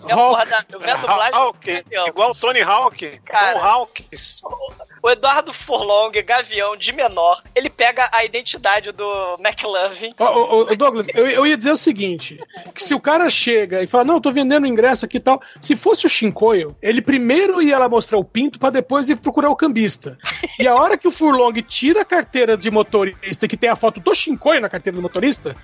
vi 0.80 0.90
a 0.90 0.96
dublagem 0.96 1.32
do 1.32 1.38
Hawk, 1.38 1.72
Gavião. 1.84 2.08
igual 2.08 2.32
o 2.32 2.36
Tony 2.36 2.62
Hawk. 2.62 3.20
Cara. 3.26 3.54
Tom 3.60 3.66
Hawks. 3.66 4.42
O 5.04 5.10
Eduardo 5.10 5.52
Furlong, 5.52 6.12
Gavião, 6.24 6.78
de 6.78 6.94
menor, 6.94 7.42
ele 7.56 7.70
pega 7.70 8.08
a 8.14 8.24
identidade 8.24 8.92
do 8.92 9.38
McLovin. 9.40 10.12
Ô, 10.20 10.24
ô, 10.24 10.62
ô, 10.62 10.76
Douglas, 10.76 11.08
eu, 11.16 11.28
eu 11.28 11.48
ia 11.48 11.58
dizer 11.58 11.72
o 11.72 11.78
seguinte: 11.78 12.40
que 12.74 12.84
se 12.84 12.94
o 12.94 13.00
cara 13.00 13.30
chega 13.30 13.82
e 13.82 13.88
fala, 13.88 14.04
não, 14.04 14.16
eu 14.16 14.22
tô 14.22 14.32
vendendo 14.32 14.68
ingresso 14.68 15.06
aqui 15.06 15.18
e 15.18 15.20
tal, 15.20 15.42
se 15.60 15.76
fosse 15.76 16.06
o 16.06 16.10
Shinkoio, 16.10 16.76
ele 16.82 17.02
primeiro 17.02 17.62
ia 17.62 17.80
lá 17.80 17.90
mostrar 17.90 18.18
o 18.18 18.24
pinto 18.24 18.60
pra 18.60 18.70
depois 18.70 19.10
ir 19.10 19.16
procurar 19.18 19.50
o 19.50 19.56
cambista. 19.56 20.18
E 20.60 20.68
a 20.68 20.76
hora 20.76 20.98
que 20.98 21.08
o 21.08 21.12
Furlong 21.12 21.54
tira 21.62 22.02
a 22.02 22.06
carteira 22.06 22.56
de 22.56 22.70
motorista, 22.70 23.48
que 23.48 23.58
tem 23.58 23.70
a 23.70 23.76
foto 23.76 24.00
do 24.00 24.14
Shinkoio 24.14 24.62
na 24.62 24.70
carteira 24.70 24.96
do 24.96 25.02
motorista, 25.02 25.56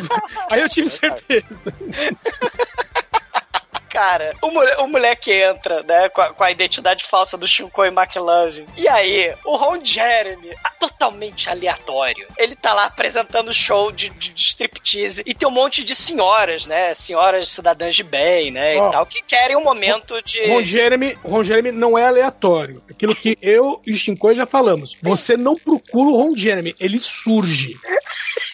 aí 0.50 0.60
eu 0.60 0.68
tive 0.68 0.88
certeza. 0.88 1.72
Cara, 3.96 4.36
o, 4.42 4.50
mole- 4.50 4.74
o 4.76 4.86
moleque 4.86 5.32
entra, 5.32 5.82
né, 5.82 6.10
com 6.10 6.20
a, 6.20 6.28
com 6.34 6.44
a 6.44 6.50
identidade 6.50 7.02
falsa 7.02 7.38
do 7.38 7.46
Shinkoi 7.46 7.88
McLovin. 7.88 8.66
E 8.76 8.86
aí, 8.86 9.32
o 9.42 9.56
Ron 9.56 9.82
Jeremy, 9.82 10.54
totalmente 10.78 11.48
aleatório, 11.48 12.28
ele 12.36 12.54
tá 12.54 12.74
lá 12.74 12.84
apresentando 12.84 13.48
o 13.48 13.54
show 13.54 13.90
de, 13.90 14.10
de, 14.10 14.34
de 14.34 14.42
striptease 14.42 15.22
e 15.24 15.32
tem 15.32 15.48
um 15.48 15.52
monte 15.52 15.82
de 15.82 15.94
senhoras, 15.94 16.66
né, 16.66 16.92
senhoras 16.92 17.48
cidadãs 17.48 17.94
de 17.96 18.02
bem, 18.02 18.50
né, 18.50 18.76
Ó. 18.76 18.88
e 18.88 18.92
tal, 18.92 19.06
que 19.06 19.22
querem 19.22 19.56
um 19.56 19.64
momento 19.64 20.20
de... 20.22 20.44
Ron 20.46 20.62
Jeremy, 20.62 21.18
Ron 21.24 21.42
Jeremy 21.42 21.72
não 21.72 21.96
é 21.96 22.06
aleatório. 22.06 22.82
Aquilo 22.90 23.14
que 23.14 23.38
eu 23.40 23.80
e 23.86 23.92
o 23.92 23.96
Shinkoi 23.96 24.34
já 24.34 24.44
falamos. 24.44 24.94
Você 25.00 25.38
não 25.38 25.56
procura 25.56 26.10
o 26.10 26.16
Ron 26.22 26.36
Jeremy, 26.36 26.74
ele 26.78 26.98
surge. 26.98 27.74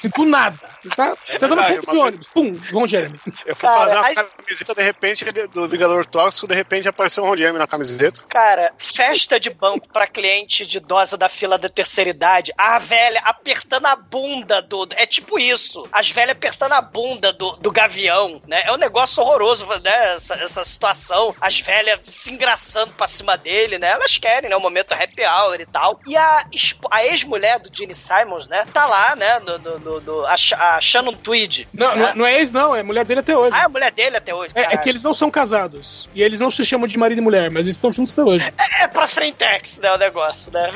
Assim, 0.00 0.08
do 0.08 0.24
nada. 0.24 0.58
Você 0.82 0.88
tá, 0.90 1.14
você 1.26 1.38
tá 1.38 1.48
no 1.48 1.56
ponto 1.56 1.68
de 1.68 1.86
vez- 1.86 1.98
ônibus. 1.98 2.28
Pum, 2.28 2.60
Ron 2.72 2.86
Jeremy. 2.86 3.20
Eu 3.44 3.54
fui 3.54 3.68
Cara, 3.68 3.80
fazer 3.82 3.96
uma 3.96 4.06
aí- 4.06 4.14
camiseta, 4.14 4.74
de 4.74 4.82
repente, 4.82 5.24
do 5.48 5.68
Vingador 5.68 6.06
Tóxico, 6.06 6.46
de 6.46 6.54
repente 6.54 6.88
apareceu 6.88 7.22
um 7.22 7.28
Ron 7.28 7.36
Jeremy 7.36 7.58
na 7.58 7.66
camiseta. 7.66 8.22
Cara, 8.28 8.72
festa 8.78 9.38
de 9.38 9.50
banco 9.50 9.88
pra 9.92 10.06
cliente 10.06 10.64
de 10.66 10.78
idosa 10.78 11.16
da 11.18 11.28
fila 11.28 11.58
da 11.58 11.68
terceira 11.68 12.10
idade. 12.10 12.52
A 12.56 12.78
velha 12.78 13.20
apertando 13.24 13.86
a 13.86 13.96
bunda 13.96 14.62
do. 14.62 14.88
É 14.96 15.06
tipo 15.06 15.38
isso. 15.38 15.86
As 15.92 16.10
velhas 16.10 16.32
apertando 16.32 16.72
a 16.72 16.80
bunda 16.80 17.32
do, 17.32 17.52
do 17.56 17.70
gavião, 17.70 18.40
né? 18.46 18.62
É 18.64 18.72
um 18.72 18.76
negócio 18.78 19.22
horroroso, 19.22 19.66
né? 19.84 20.14
Essa, 20.14 20.34
essa 20.36 20.64
situação. 20.64 21.34
As 21.40 21.60
velhas 21.60 22.00
se 22.08 22.32
engraçando 22.32 22.92
pra 22.94 23.06
cima 23.06 23.36
dele, 23.36 23.78
né? 23.78 23.90
Elas 23.90 24.16
querem, 24.16 24.48
né? 24.48 24.56
O 24.56 24.60
momento 24.60 24.92
happy 24.92 25.22
hour 25.24 25.60
e 25.60 25.66
tal. 25.66 26.00
E 26.06 26.16
a, 26.16 26.46
a 26.90 27.04
ex-mulher 27.06 27.58
do 27.58 27.68
Gene 27.72 27.94
Simons, 27.94 28.46
né? 28.46 28.64
Tá 28.72 28.86
lá, 28.86 29.14
né? 29.14 29.40
Do, 29.40 29.58
do, 29.58 29.78
do- 29.90 30.00
do- 30.00 30.26
a, 30.26 30.34
a 30.76 30.80
Shannon 30.80 31.12
Tweed. 31.14 31.68
Não, 31.72 31.96
né? 31.96 32.12
não, 32.14 32.26
é 32.26 32.38
ex, 32.38 32.52
não. 32.52 32.74
É 32.74 32.82
mulher 32.82 33.04
dele 33.04 33.20
até 33.20 33.36
hoje. 33.36 33.50
Ah, 33.54 33.62
é 33.62 33.64
a 33.64 33.68
mulher 33.68 33.90
dele 33.92 34.16
até 34.16 34.34
hoje. 34.34 34.52
É, 34.54 34.74
é 34.74 34.76
que 34.76 34.88
eles 34.88 35.02
não 35.02 35.12
são 35.14 35.30
casados. 35.30 36.08
E 36.14 36.22
eles 36.22 36.40
não 36.40 36.50
se 36.50 36.64
chamam 36.64 36.86
de 36.86 36.96
marido 36.98 37.18
e 37.18 37.22
mulher, 37.22 37.50
mas 37.50 37.66
eles 37.66 37.74
estão 37.76 37.92
juntos 37.92 38.12
até 38.12 38.22
hoje. 38.28 38.52
É 38.80 38.86
pra 38.86 39.06
Frentex, 39.06 39.78
né? 39.78 39.92
O 39.92 39.98
negócio, 39.98 40.52
né? 40.52 40.70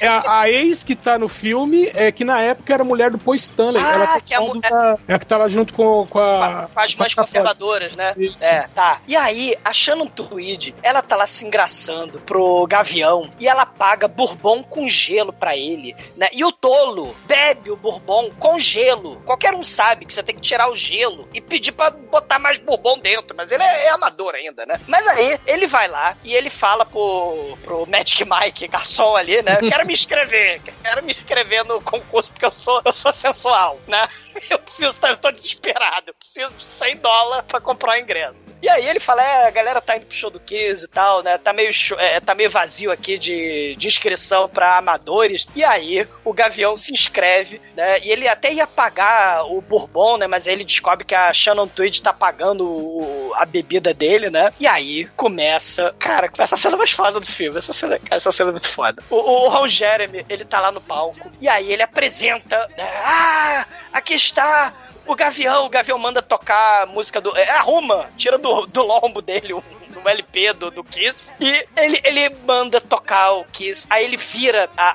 É 0.00 0.06
a, 0.06 0.40
a 0.42 0.50
ex 0.50 0.84
que 0.84 0.94
tá 0.94 1.18
no 1.18 1.28
filme 1.28 1.90
é 1.94 2.12
que 2.12 2.24
na 2.24 2.40
época 2.40 2.72
era 2.74 2.84
mulher 2.84 3.10
do 3.10 3.18
Paul 3.18 3.34
Stanley. 3.34 3.82
Ah, 3.82 3.92
Ela 3.94 4.06
tá 4.06 4.20
que 4.20 4.34
é 4.34 4.36
a 4.36 4.40
da- 4.40 4.98
é 5.08 5.14
a 5.14 5.18
que 5.18 5.26
tá 5.26 5.36
lá 5.36 5.48
junto 5.48 5.72
com, 5.74 6.06
com 6.06 6.18
a. 6.18 6.68
com 6.72 6.80
as 6.80 6.94
a 7.12 7.14
conservadoras, 7.16 7.92
né? 7.96 8.14
Isso. 8.16 8.44
É, 8.44 8.68
tá. 8.74 9.00
E 9.06 9.16
aí, 9.16 9.54
a 9.64 9.72
Shannon 9.72 10.06
Tweed, 10.06 10.74
ela 10.82 11.02
tá 11.02 11.16
lá 11.16 11.26
se 11.26 11.44
engraçando 11.46 12.20
pro 12.20 12.66
Gavião 12.66 13.30
e 13.38 13.48
ela 13.48 13.64
paga 13.66 14.06
bourbon 14.08 14.62
com 14.62 14.88
gelo 14.88 15.32
pra 15.32 15.56
ele, 15.56 15.94
né? 16.16 16.28
E 16.32 16.44
o 16.44 16.52
tolo 16.52 17.14
bebe 17.26 17.70
o 17.70 17.76
bourbon 17.76 18.30
com 18.38 18.57
gelo. 18.60 19.20
Qualquer 19.22 19.54
um 19.54 19.62
sabe 19.64 20.04
que 20.04 20.12
você 20.12 20.22
tem 20.22 20.34
que 20.34 20.40
tirar 20.40 20.70
o 20.70 20.76
gelo 20.76 21.28
e 21.34 21.40
pedir 21.40 21.72
pra 21.72 21.90
botar 21.90 22.38
mais 22.38 22.58
bourbon 22.58 22.98
dentro, 22.98 23.36
mas 23.36 23.50
ele 23.52 23.62
é, 23.62 23.86
é 23.86 23.90
amador 23.90 24.34
ainda, 24.34 24.64
né? 24.66 24.80
Mas 24.86 25.06
aí, 25.08 25.38
ele 25.46 25.66
vai 25.66 25.88
lá 25.88 26.16
e 26.24 26.34
ele 26.34 26.50
fala 26.50 26.84
pro, 26.86 27.56
pro 27.62 27.86
Magic 27.86 28.24
Mike, 28.24 28.68
garçom 28.68 29.16
ali, 29.16 29.42
né? 29.42 29.56
Quero 29.68 29.86
me 29.86 29.92
inscrever, 29.92 30.60
quero 30.82 31.02
me 31.04 31.12
inscrever 31.12 31.64
no 31.64 31.80
concurso 31.80 32.30
porque 32.32 32.46
eu 32.46 32.52
sou, 32.52 32.80
eu 32.84 32.92
sou 32.92 33.12
sensual, 33.12 33.78
né? 33.86 34.06
Eu 34.50 34.58
preciso, 34.60 34.86
estar- 34.88 35.10
eu 35.10 35.16
tô 35.16 35.32
desesperado. 35.32 36.10
Eu 36.10 36.14
preciso 36.14 36.54
de 36.54 36.62
100 36.62 36.98
dólares 36.98 37.44
pra 37.48 37.60
comprar 37.60 37.94
o 37.96 38.00
ingresso. 38.00 38.52
E 38.62 38.68
aí 38.68 38.86
ele 38.86 39.00
fala: 39.00 39.20
é, 39.20 39.46
a 39.48 39.50
galera 39.50 39.80
tá 39.80 39.96
indo 39.96 40.06
pro 40.06 40.14
show 40.14 40.30
do 40.30 40.38
Kiss 40.38 40.84
e 40.84 40.88
tal, 40.88 41.24
né? 41.24 41.36
Tá 41.38 41.52
meio, 41.52 41.70
é, 41.98 42.20
tá 42.20 42.36
meio 42.36 42.48
vazio 42.48 42.92
aqui 42.92 43.18
de, 43.18 43.74
de 43.76 43.88
inscrição 43.88 44.48
pra 44.48 44.78
amadores. 44.78 45.48
E 45.56 45.64
aí 45.64 46.06
o 46.24 46.32
Gavião 46.32 46.76
se 46.76 46.92
inscreve, 46.92 47.60
né? 47.74 47.98
E 48.00 48.10
ele 48.12 48.28
até 48.28 48.47
ia 48.54 48.66
pagar 48.66 49.44
o 49.44 49.60
Bourbon, 49.60 50.16
né? 50.18 50.26
Mas 50.26 50.46
aí 50.46 50.54
ele 50.54 50.64
descobre 50.64 51.04
que 51.04 51.14
a 51.14 51.32
Shannon 51.32 51.66
Tweed 51.68 52.02
tá 52.02 52.12
pagando 52.12 52.64
o- 52.66 53.32
a 53.36 53.44
bebida 53.44 53.92
dele, 53.94 54.30
né? 54.30 54.52
E 54.58 54.66
aí 54.66 55.06
começa. 55.16 55.94
Cara, 55.98 56.28
começa 56.28 56.54
a 56.54 56.58
cena 56.58 56.76
mais 56.76 56.90
foda 56.90 57.20
do 57.20 57.26
filme. 57.26 57.58
Essa 57.58 57.72
cena, 57.72 58.00
essa 58.10 58.32
cena 58.32 58.50
é 58.50 58.52
muito 58.52 58.68
foda. 58.70 59.02
O, 59.10 59.16
o 59.16 59.48
Ron 59.48 59.68
Jeremy, 59.68 60.24
ele 60.28 60.44
tá 60.44 60.60
lá 60.60 60.72
no 60.72 60.80
palco. 60.80 61.30
E 61.40 61.48
aí 61.48 61.72
ele 61.72 61.82
apresenta. 61.82 62.66
né, 62.76 62.84
Ah, 63.04 63.66
aqui 63.92 64.14
está 64.14 64.72
o 65.06 65.14
Gavião. 65.14 65.64
O 65.66 65.68
Gavião 65.70 65.98
manda 65.98 66.20
tocar 66.22 66.82
a 66.82 66.86
música 66.86 67.20
do. 67.20 67.36
É, 67.36 67.48
arruma, 67.50 68.10
tira 68.16 68.36
do, 68.38 68.66
do 68.66 68.82
lombo 68.82 69.22
dele 69.22 69.54
um, 69.54 69.62
um 70.04 70.08
LP 70.08 70.52
do, 70.54 70.70
do 70.70 70.84
Kiss. 70.84 71.32
E 71.40 71.66
ele, 71.76 72.00
ele 72.04 72.28
manda 72.44 72.80
tocar 72.80 73.32
o 73.32 73.44
Kiss. 73.44 73.86
Aí 73.90 74.04
ele 74.04 74.16
vira 74.16 74.68
a, 74.76 74.88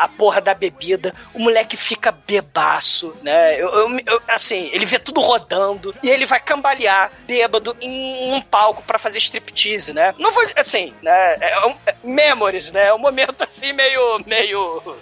a, 0.00 0.04
a, 0.04 0.08
porra 0.08 0.40
da 0.40 0.54
bebida. 0.54 1.14
O 1.34 1.38
moleque 1.38 1.76
fica 1.76 2.10
bebaço, 2.12 3.14
né? 3.22 3.60
Eu, 3.60 3.68
eu- 3.68 4.00
eu- 4.06 4.22
assim, 4.28 4.68
ele 4.72 4.84
vê 4.84 4.98
tudo 4.98 5.20
rodando. 5.20 5.94
E 6.02 6.10
ele 6.10 6.26
vai 6.26 6.40
cambalear 6.40 7.10
bêbado 7.26 7.76
em 7.80 8.32
um 8.32 8.40
palco 8.40 8.82
pra 8.82 8.98
fazer 8.98 9.18
striptease, 9.18 9.92
né? 9.92 10.14
Não 10.18 10.30
vou. 10.32 10.42
Assim, 10.56 10.94
né? 11.02 11.36
É 11.40 11.66
um, 11.66 11.74
é 11.86 11.94
memories, 12.02 12.72
né? 12.72 12.86
É 12.88 12.94
um 12.94 12.98
momento 12.98 13.42
assim 13.42 13.72
meio. 13.72 14.18
meio 14.26 14.96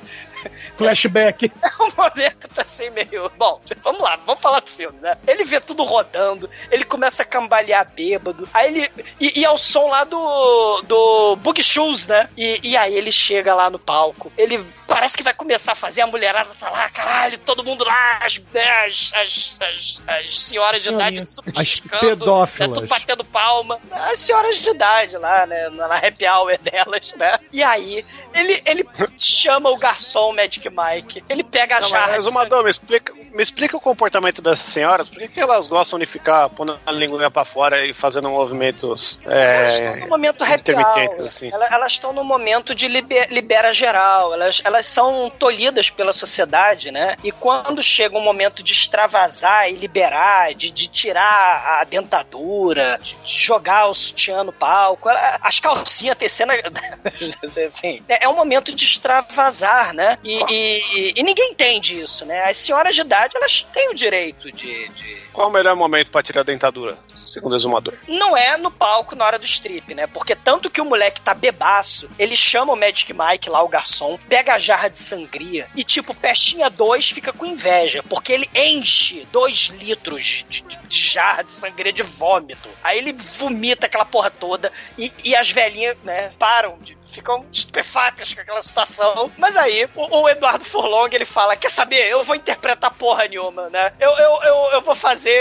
Flashback. 0.76 1.52
é 1.62 1.82
um 1.82 1.90
momento 1.96 2.60
assim 2.60 2.90
meio. 2.90 3.30
Bom, 3.36 3.60
vamos 3.82 4.00
lá, 4.00 4.16
vamos 4.26 4.40
falar 4.40 4.60
do 4.60 4.70
filme, 4.70 4.98
né? 5.00 5.16
Ele 5.26 5.44
vê 5.44 5.60
tudo 5.60 5.82
rodando, 5.82 6.48
ele 6.70 6.84
começa 6.84 7.22
a 7.22 7.26
cambalear 7.26 7.90
bêbado, 7.94 8.48
aí 8.52 8.68
ele. 8.68 8.90
E, 9.18 9.40
e 9.40 9.44
é 9.44 9.50
o 9.50 9.58
som 9.58 9.88
lá 9.88 10.04
do. 10.04 10.82
do 10.82 11.36
Boogie 11.36 11.62
Shoes, 11.62 12.06
né? 12.06 12.28
E, 12.36 12.60
e 12.62 12.76
aí 12.76 12.94
ele 12.94 13.12
chega 13.12 13.54
lá 13.54 13.70
no 13.70 13.78
palco, 13.78 14.32
ele 14.36 14.64
parece 14.86 15.16
que 15.16 15.22
vai 15.22 15.32
começar 15.32 15.72
a 15.72 15.76
fazer, 15.76 16.02
a 16.02 16.06
mulherada 16.06 16.50
tá 16.58 16.68
lá, 16.68 16.90
caralho, 16.90 17.38
todo 17.38 17.62
mundo 17.62 17.84
lá, 17.84 18.18
as, 18.22 18.38
né, 18.52 18.86
as, 18.86 19.12
as, 19.14 19.56
as, 19.60 20.02
as 20.06 20.40
senhoras 20.40 20.82
de 20.82 20.90
idade 20.90 21.20
As 21.54 21.80
pedófilas. 21.80 22.68
Né, 22.68 22.74
tudo 22.74 22.86
batendo 22.88 23.24
palma. 23.24 23.78
As 23.90 24.18
senhoras 24.18 24.58
de 24.58 24.68
idade 24.68 25.16
lá, 25.16 25.46
né? 25.46 25.68
Na 25.70 25.96
happy 25.96 26.26
hour 26.26 26.58
delas, 26.58 27.14
né? 27.14 27.38
E 27.52 27.62
aí, 27.62 28.04
ele, 28.34 28.60
ele 28.66 28.88
chama 29.16 29.70
o 29.70 29.76
garçom, 29.76 30.29
o 30.30 30.34
Magic 30.36 30.68
Mike, 30.68 31.24
ele 31.28 31.42
pega 31.44 31.78
a 31.78 31.80
jarra. 31.82 32.12
mas, 32.12 32.24
de 32.24 32.30
Zumador, 32.30 32.64
me 32.64 32.70
explica, 32.70 33.12
me 33.14 33.42
explica 33.42 33.76
o 33.76 33.80
comportamento 33.80 34.40
dessas 34.42 34.66
senhoras. 34.72 35.08
Por 35.08 35.18
que, 35.18 35.28
que 35.28 35.40
elas 35.40 35.66
gostam 35.66 35.98
de 35.98 36.06
ficar 36.06 36.48
pondo 36.50 36.78
a 36.86 36.92
linguinha 36.92 37.30
pra 37.30 37.44
fora 37.44 37.84
e 37.84 37.92
fazendo 37.92 38.28
movimentos 38.30 39.18
Elas 39.24 39.74
estão 39.74 39.92
é, 39.94 40.00
no 40.00 40.08
momento 40.08 40.44
intermitentes, 40.44 41.20
assim? 41.20 41.50
Ela- 41.52 41.66
Elas 41.70 41.92
estão 41.92 42.12
no 42.12 42.24
momento 42.24 42.74
de 42.74 42.88
liber- 42.88 43.28
libera 43.30 43.72
geral. 43.72 44.32
Elas, 44.34 44.60
elas 44.64 44.86
são 44.86 45.30
tolhidas 45.38 45.90
pela 45.90 46.12
sociedade, 46.12 46.90
né? 46.90 47.16
E 47.22 47.30
quando 47.32 47.82
chega 47.82 48.16
um 48.16 48.22
momento 48.22 48.62
de 48.62 48.72
extravasar 48.72 49.68
e 49.68 49.72
liberar, 49.74 50.54
de, 50.54 50.70
de 50.70 50.88
tirar 50.88 51.80
a 51.80 51.84
dentadura, 51.84 52.98
de, 53.02 53.16
de 53.24 53.38
jogar 53.38 53.86
o 53.86 53.94
sutiã 53.94 54.42
no 54.44 54.52
palco, 54.52 55.08
ela- 55.08 55.38
as 55.40 55.58
calcinhas 55.60 56.16
tecendo. 56.16 56.52
assim, 57.68 58.02
é, 58.08 58.24
é 58.24 58.28
um 58.28 58.34
momento 58.36 58.74
de 58.74 58.84
extravasar, 58.84 59.92
né? 59.94 60.18
E, 60.22 60.38
e- 60.52 61.12
e 61.16 61.22
ninguém 61.22 61.50
entende 61.52 61.98
isso, 61.98 62.24
né? 62.26 62.42
As 62.44 62.56
senhoras 62.56 62.94
de 62.94 63.00
idade, 63.00 63.36
elas 63.36 63.66
têm 63.72 63.88
o 63.90 63.94
direito 63.94 64.52
de- 64.52 64.88
de 64.90 65.16
Qual 65.32 65.48
o 65.48 65.52
melhor 65.52 65.74
momento 65.76 66.10
pra 66.10 66.22
tirar 66.22 66.42
a 66.42 66.44
dentadura, 66.44 66.98
segundo 67.24 67.52
o 67.52 67.56
exumador? 67.56 67.94
não 68.06 68.36
é 68.36 68.56
no 68.58 68.70
palco 68.70 69.14
na 69.16 69.24
hora 69.24 69.38
do 69.38 69.44
strip, 69.46 69.94
né? 69.94 70.06
Porque 70.06 70.34
tanto 70.34 70.68
que 70.68 70.80
o 70.80 70.84
moleque 70.84 71.22
tá 71.22 71.32
bebaço, 71.32 72.10
ele 72.18 72.36
chama 72.36 72.72
o 72.72 72.76
Magic 72.76 73.12
Mike 73.14 73.48
lá, 73.48 73.62
o 73.62 73.68
garçom, 73.68 74.18
pega 74.28 74.54
a 74.54 74.58
jarra 74.58 74.88
de 74.88 74.98
sangria 74.98 75.68
e, 75.74 75.82
tipo, 75.82 76.14
Pestinha 76.14 76.68
2 76.68 77.08
fica 77.10 77.32
com 77.32 77.46
inveja, 77.46 78.02
porque 78.02 78.32
ele 78.32 78.50
enche 78.54 79.26
2 79.32 79.68
litros 79.80 80.44
de, 80.50 80.62
de- 80.62 80.78
de 80.86 80.98
jarra 81.08 81.44
de 81.44 81.52
sangria 81.52 81.92
de 81.92 82.02
vômito. 82.02 82.68
Aí 82.84 82.98
ele 82.98 83.14
vomita 83.14 83.86
aquela 83.86 84.04
porra 84.04 84.30
toda 84.30 84.70
e, 84.98 85.10
e 85.24 85.34
as 85.34 85.50
velhinhas, 85.50 85.96
né, 86.04 86.30
param 86.38 86.76
de. 86.80 86.99
Ficam 87.10 87.44
estupefatas 87.52 88.32
com 88.32 88.40
aquela 88.40 88.62
situação. 88.62 89.30
Mas 89.36 89.56
aí, 89.56 89.88
o, 89.94 90.22
o 90.22 90.28
Eduardo 90.28 90.64
Furlong, 90.64 91.08
ele 91.12 91.24
fala: 91.24 91.56
Quer 91.56 91.70
saber? 91.70 92.08
Eu 92.08 92.22
vou 92.24 92.36
interpretar 92.36 92.94
porra 92.94 93.26
nenhuma, 93.26 93.68
né? 93.68 93.92
Eu, 93.98 94.10
eu, 94.10 94.42
eu, 94.42 94.70
eu 94.72 94.80
vou 94.82 94.94
fazer 94.94 95.40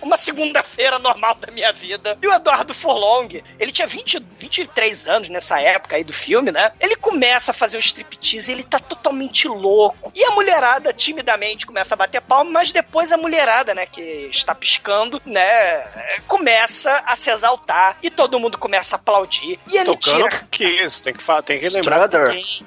uma 0.00 0.16
segunda-feira 0.16 0.98
normal 0.98 1.34
da 1.34 1.52
minha 1.52 1.72
vida. 1.72 2.18
E 2.20 2.26
o 2.26 2.32
Eduardo 2.32 2.74
Furlong, 2.74 3.42
ele 3.58 3.72
tinha 3.72 3.86
20, 3.86 4.20
23 4.38 5.08
anos 5.08 5.28
nessa 5.28 5.60
época 5.60 5.96
aí 5.96 6.04
do 6.04 6.12
filme, 6.12 6.52
né? 6.52 6.72
Ele 6.80 6.96
começa 6.96 7.50
a 7.50 7.54
fazer 7.54 7.76
o 7.76 7.80
striptease 7.80 8.50
e 8.50 8.54
ele 8.54 8.62
tá 8.62 8.78
totalmente 8.78 9.48
louco. 9.48 10.12
E 10.14 10.24
a 10.24 10.30
mulherada 10.30 10.92
timidamente 10.92 11.66
começa 11.66 11.94
a 11.94 11.96
bater 11.96 12.20
palma, 12.20 12.50
mas 12.50 12.72
depois 12.72 13.12
a 13.12 13.16
mulherada, 13.16 13.74
né, 13.74 13.86
que 13.86 14.00
está 14.30 14.54
piscando, 14.54 15.20
né, 15.24 15.80
começa 16.26 16.92
a 17.06 17.16
se 17.16 17.30
exaltar 17.30 17.96
e 18.02 18.10
todo 18.10 18.38
mundo 18.38 18.58
começa 18.58 18.96
a 18.96 18.98
aplaudir. 18.98 19.58
E 19.70 19.76
ele 19.76 19.96
Tocando 19.96 20.28
tira 20.28 20.46
Kiss, 20.92 21.02
tem 21.02 21.12
que, 21.14 21.42
tem 21.42 21.58
que 21.58 21.68
lembrar. 21.68 22.08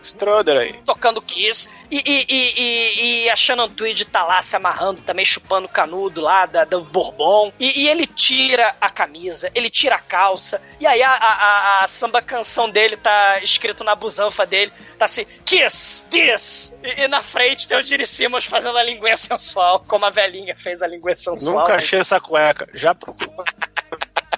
Strudder 0.02 0.58
aí. 0.58 0.74
tocando 0.86 1.22
Kiss. 1.22 1.70
E, 1.92 1.98
e, 1.98 2.26
e, 2.28 2.54
e- 2.62 3.26
e 3.26 3.30
a 3.30 3.36
Shannon 3.36 3.70
Tweed 3.70 4.06
tá 4.06 4.24
lá 4.24 4.42
se 4.42 4.56
amarrando 4.56 5.02
também, 5.02 5.24
chupando 5.24 5.68
o 5.68 5.70
canudo 5.70 6.20
lá 6.22 6.46
da, 6.48 6.64
do 6.64 6.84
Bourbon. 6.84 7.54
E, 7.60 7.84
e 7.84 7.88
ele 7.88 8.08
tira 8.08 8.76
a 8.82 8.90
camisa, 8.90 9.52
ele 9.54 9.70
tira 9.70 9.96
a 9.96 10.00
calça. 10.00 10.60
E 10.80 10.88
aí 10.88 11.02
a, 11.04 11.12
a, 11.12 11.34
a- 11.82 11.84
a 11.84 11.88
samba 11.88 12.22
canção 12.22 12.70
dele 12.70 12.98
tá 12.98 13.40
escrito 13.44 13.84
na 13.84 13.94
busanfa 13.96 14.46
dele. 14.46 14.72
Tá 14.98 15.06
assim, 15.06 15.26
Kiss, 15.46 16.06
Kiss. 16.10 16.74
E, 16.84 17.02
e 17.04 17.08
na 17.08 17.22
frente 17.22 17.68
tem 17.68 17.78
o 17.78 17.84
Gene 17.84 18.06
Simmons 18.08 18.46
fazendo 18.46 18.78
a 18.78 18.84
linguinha 18.84 19.18
sensual, 19.18 19.82
como 19.88 20.06
a 20.06 20.10
velhinha 20.10 20.56
fez 20.56 20.82
a 20.82 20.88
linguinha 20.88 21.16
sensual. 21.16 21.60
Nunca 21.60 21.74
né? 21.74 21.78
achei 21.78 22.00
essa 22.00 22.20
cueca. 22.20 22.68
Já 22.74 22.96
procurei. 22.96 23.30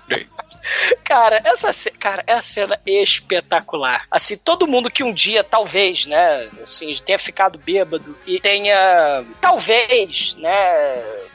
Cara, 1.04 1.42
essa 1.46 1.92
cara, 1.92 2.24
é 2.28 2.34
a 2.34 2.42
cena 2.42 2.80
espetacular. 2.86 4.06
Assim, 4.10 4.38
todo 4.38 4.68
mundo 4.68 4.92
que 4.92 5.04
um 5.04 5.14
dia, 5.14 5.44
talvez, 5.44 6.06
né, 6.06 6.50
assim, 6.62 6.96
tenha 7.06 7.20
ficado 7.20 7.58
bêbado 7.58 8.18
e 8.26 8.40
tenha, 8.40 9.26
talvez, 9.40 10.36
né, 10.38 10.52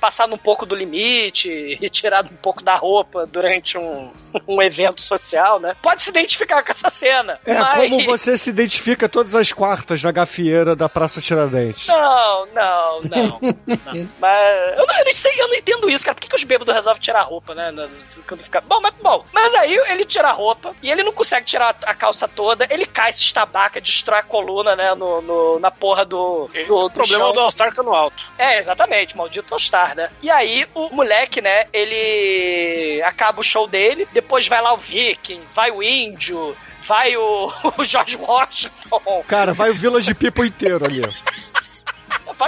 passado 0.00 0.34
um 0.34 0.38
pouco 0.38 0.66
do 0.66 0.74
limite 0.74 1.78
e 1.80 1.88
tirado 1.88 2.32
um 2.32 2.36
pouco 2.36 2.62
da 2.62 2.74
roupa 2.74 3.24
durante 3.24 3.78
um, 3.78 4.10
um 4.48 4.60
evento 4.60 5.00
social, 5.00 5.60
né? 5.60 5.76
Pode 5.80 6.02
se 6.02 6.10
identificar 6.10 6.62
com 6.64 6.72
essa 6.72 6.90
cena. 6.90 7.38
É 7.46 7.54
mas... 7.54 7.88
como 7.88 8.04
você 8.04 8.36
se 8.36 8.50
identifica 8.50 9.08
todas 9.08 9.36
as 9.36 9.52
quartas 9.52 10.02
na 10.02 10.10
gafieira 10.10 10.74
da 10.74 10.88
Praça 10.88 11.20
Tiradentes. 11.20 11.86
Não, 11.86 12.46
não, 12.46 13.00
não. 13.02 13.40
não. 13.40 13.40
Mas 14.18 14.76
eu 14.76 14.86
não, 14.86 14.98
eu 14.98 15.04
não 15.04 15.12
sei, 15.12 15.32
eu 15.40 15.48
não 15.48 15.54
entendo 15.54 15.88
isso, 15.88 16.04
cara. 16.04 16.14
Por 16.14 16.22
que, 16.22 16.28
que 16.28 16.36
os 16.36 16.44
bêbados 16.44 16.74
resolvem 16.74 17.00
tirar 17.00 17.20
a 17.20 17.24
roupa, 17.24 17.54
né? 17.54 17.72
Quando 18.26 18.42
fica... 18.42 18.60
Bom, 18.60 18.80
mas 18.80 18.92
bom. 19.02 19.21
Mas 19.32 19.54
aí 19.54 19.74
ele 19.88 20.04
tira 20.04 20.28
a 20.28 20.32
roupa 20.32 20.74
e 20.82 20.90
ele 20.90 21.02
não 21.02 21.12
consegue 21.12 21.46
tirar 21.46 21.76
a 21.84 21.94
calça 21.94 22.28
toda, 22.28 22.66
ele 22.70 22.86
cai, 22.86 23.12
se 23.12 23.22
estabaca, 23.22 23.80
destrói 23.80 24.20
a 24.20 24.22
coluna, 24.22 24.76
né? 24.76 24.94
No, 24.94 25.20
no 25.20 25.58
na 25.58 25.70
porra 25.70 26.04
do. 26.04 26.48
Esse 26.54 26.66
do, 26.66 26.74
é 26.74 26.84
o 26.84 26.88
do 26.88 26.90
problema 26.90 27.24
chão. 27.24 27.32
do 27.32 27.40
All-Star 27.40 27.72
no 27.82 27.94
alto. 27.94 28.32
É, 28.38 28.58
exatamente, 28.58 29.16
maldito 29.16 29.54
All-Star, 29.54 29.94
né? 29.94 30.10
E 30.22 30.30
aí 30.30 30.66
o 30.74 30.90
moleque, 30.90 31.40
né, 31.40 31.66
ele 31.72 33.02
acaba 33.04 33.40
o 33.40 33.44
show 33.44 33.66
dele, 33.66 34.06
depois 34.12 34.46
vai 34.46 34.60
lá 34.60 34.72
o 34.72 34.78
Viking, 34.78 35.42
vai 35.52 35.70
o 35.70 35.82
Índio, 35.82 36.56
vai 36.82 37.16
o, 37.16 37.52
o 37.78 37.84
George 37.84 38.16
Washington, 38.16 39.24
Cara, 39.26 39.52
vai 39.52 39.70
o 39.70 39.74
Village 39.74 40.14
People 40.14 40.46
inteiro 40.46 40.84
ali. 40.84 41.02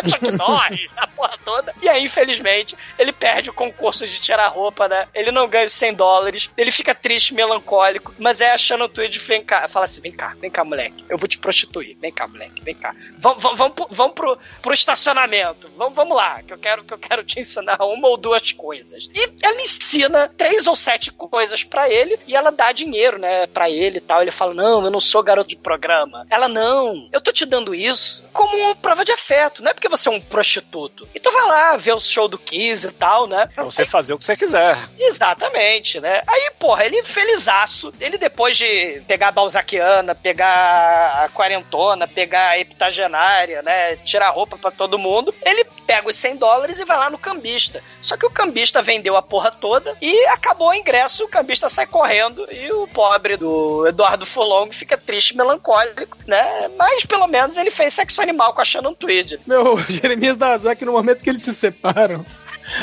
O 0.02 0.08
Chuck 0.10 0.30
Norris, 0.32 0.90
a 0.96 1.06
porra 1.06 1.38
toda. 1.44 1.74
E 1.82 1.88
aí, 1.88 2.04
infelizmente, 2.04 2.76
ele 2.98 3.12
perde 3.12 3.50
o 3.50 3.52
concurso 3.54 4.06
de 4.06 4.18
tirar 4.20 4.48
roupa, 4.48 4.88
né? 4.88 5.06
Ele 5.14 5.30
não 5.30 5.46
ganha 5.48 5.66
os 5.66 5.72
100 5.72 5.94
dólares, 5.94 6.50
ele 6.56 6.70
fica 6.70 6.94
triste, 6.94 7.34
melancólico, 7.34 8.14
mas 8.18 8.40
é 8.40 8.50
a 8.52 8.56
Shannon 8.58 8.88
Tweed 8.88 9.18
vem 9.20 9.44
cá, 9.44 9.66
fala 9.68 9.84
assim, 9.84 10.00
vem 10.00 10.12
cá, 10.12 10.34
vem 10.40 10.50
cá, 10.50 10.64
moleque, 10.64 11.04
eu 11.08 11.16
vou 11.18 11.28
te 11.28 11.38
prostituir, 11.38 11.96
vem 12.00 12.12
cá, 12.12 12.26
moleque, 12.26 12.62
vem 12.62 12.74
cá. 12.74 12.94
Vamos, 13.18 13.42
vamos, 13.42 13.58
vamos, 13.58 13.74
pro- 13.74 13.88
vamos 13.90 14.14
pro, 14.14 14.38
pro 14.62 14.74
estacionamento, 14.74 15.70
vamos, 15.76 15.94
vamos 15.94 16.16
lá, 16.16 16.42
que 16.42 16.52
eu, 16.52 16.58
quero, 16.58 16.84
que 16.84 16.94
eu 16.94 16.98
quero 16.98 17.22
te 17.24 17.40
ensinar 17.40 17.76
uma 17.82 18.08
ou 18.08 18.16
duas 18.16 18.52
coisas. 18.52 19.08
E 19.14 19.30
ela 19.42 19.60
ensina 19.60 20.28
três 20.36 20.66
ou 20.66 20.74
sete 20.76 21.12
coisas 21.12 21.62
pra 21.64 21.88
ele, 21.88 22.18
e 22.26 22.34
ela 22.34 22.50
dá 22.50 22.72
dinheiro, 22.72 23.18
né, 23.18 23.46
pra 23.46 23.68
ele 23.70 23.98
e 23.98 24.00
tal. 24.00 24.22
Ele 24.22 24.30
fala, 24.30 24.54
não, 24.54 24.84
eu 24.84 24.90
não 24.90 25.00
sou 25.00 25.22
garoto 25.22 25.48
de 25.48 25.56
programa. 25.56 26.26
Ela, 26.30 26.48
não, 26.48 27.08
eu 27.12 27.20
tô 27.20 27.32
te 27.32 27.44
dando 27.44 27.74
isso 27.74 28.24
como 28.32 28.56
uma 28.56 28.74
prova 28.74 29.04
de 29.04 29.12
afeto, 29.12 29.62
não 29.62 29.70
é 29.70 29.74
porque 29.74 29.83
você 29.88 30.08
é 30.08 30.12
um 30.12 30.20
prostituto. 30.20 31.08
Então 31.14 31.32
vai 31.32 31.44
lá 31.44 31.76
ver 31.76 31.94
o 31.94 32.00
show 32.00 32.28
do 32.28 32.38
Kiss 32.38 32.86
e 32.86 32.92
tal, 32.92 33.26
né? 33.26 33.48
Pra 33.54 33.64
você 33.64 33.84
fazer 33.84 34.14
o 34.14 34.18
que 34.18 34.24
você 34.24 34.36
quiser. 34.36 34.76
Exatamente, 34.98 36.00
né? 36.00 36.22
Aí, 36.26 36.50
porra, 36.58 36.84
ele 36.84 37.02
felizaço. 37.02 37.92
Ele 38.00 38.18
depois 38.18 38.56
de 38.56 39.02
pegar 39.06 39.28
a 39.28 39.32
Balzaquiana, 39.32 40.14
pegar 40.14 41.24
a 41.24 41.28
quarentona, 41.28 42.06
pegar 42.08 42.50
a 42.50 42.58
heptagenária, 42.58 43.62
né? 43.62 43.96
Tirar 43.96 44.30
roupa 44.30 44.56
pra 44.56 44.70
todo 44.70 44.98
mundo, 44.98 45.34
ele 45.44 45.64
pega 45.86 46.08
os 46.08 46.16
100 46.16 46.36
dólares 46.36 46.78
e 46.78 46.84
vai 46.84 46.96
lá 46.96 47.10
no 47.10 47.18
cambista. 47.18 47.82
Só 48.02 48.16
que 48.16 48.26
o 48.26 48.30
cambista 48.30 48.82
vendeu 48.82 49.16
a 49.16 49.22
porra 49.22 49.50
toda 49.50 49.96
e 50.00 50.26
acabou 50.26 50.68
o 50.68 50.74
ingresso, 50.74 51.24
o 51.24 51.28
cambista 51.28 51.68
sai 51.68 51.86
correndo 51.86 52.46
e 52.50 52.70
o 52.72 52.86
pobre 52.88 53.36
do 53.36 53.86
Eduardo 53.86 54.26
Fulong 54.26 54.70
fica 54.72 54.96
triste, 54.96 55.36
melancólico, 55.36 56.18
né? 56.26 56.68
Mas 56.76 57.04
pelo 57.04 57.26
menos 57.26 57.56
ele 57.56 57.70
fez 57.70 57.94
sexo 57.94 58.22
animal 58.22 58.52
com 58.52 58.60
a 58.60 58.64
Shannon 58.64 58.94
Tweed. 58.94 59.40
Meu, 59.46 59.73
Jeremias 59.88 60.36
Dazak, 60.36 60.84
no 60.84 60.92
momento 60.92 61.22
que 61.22 61.30
eles 61.30 61.42
se 61.42 61.54
separam, 61.54 62.24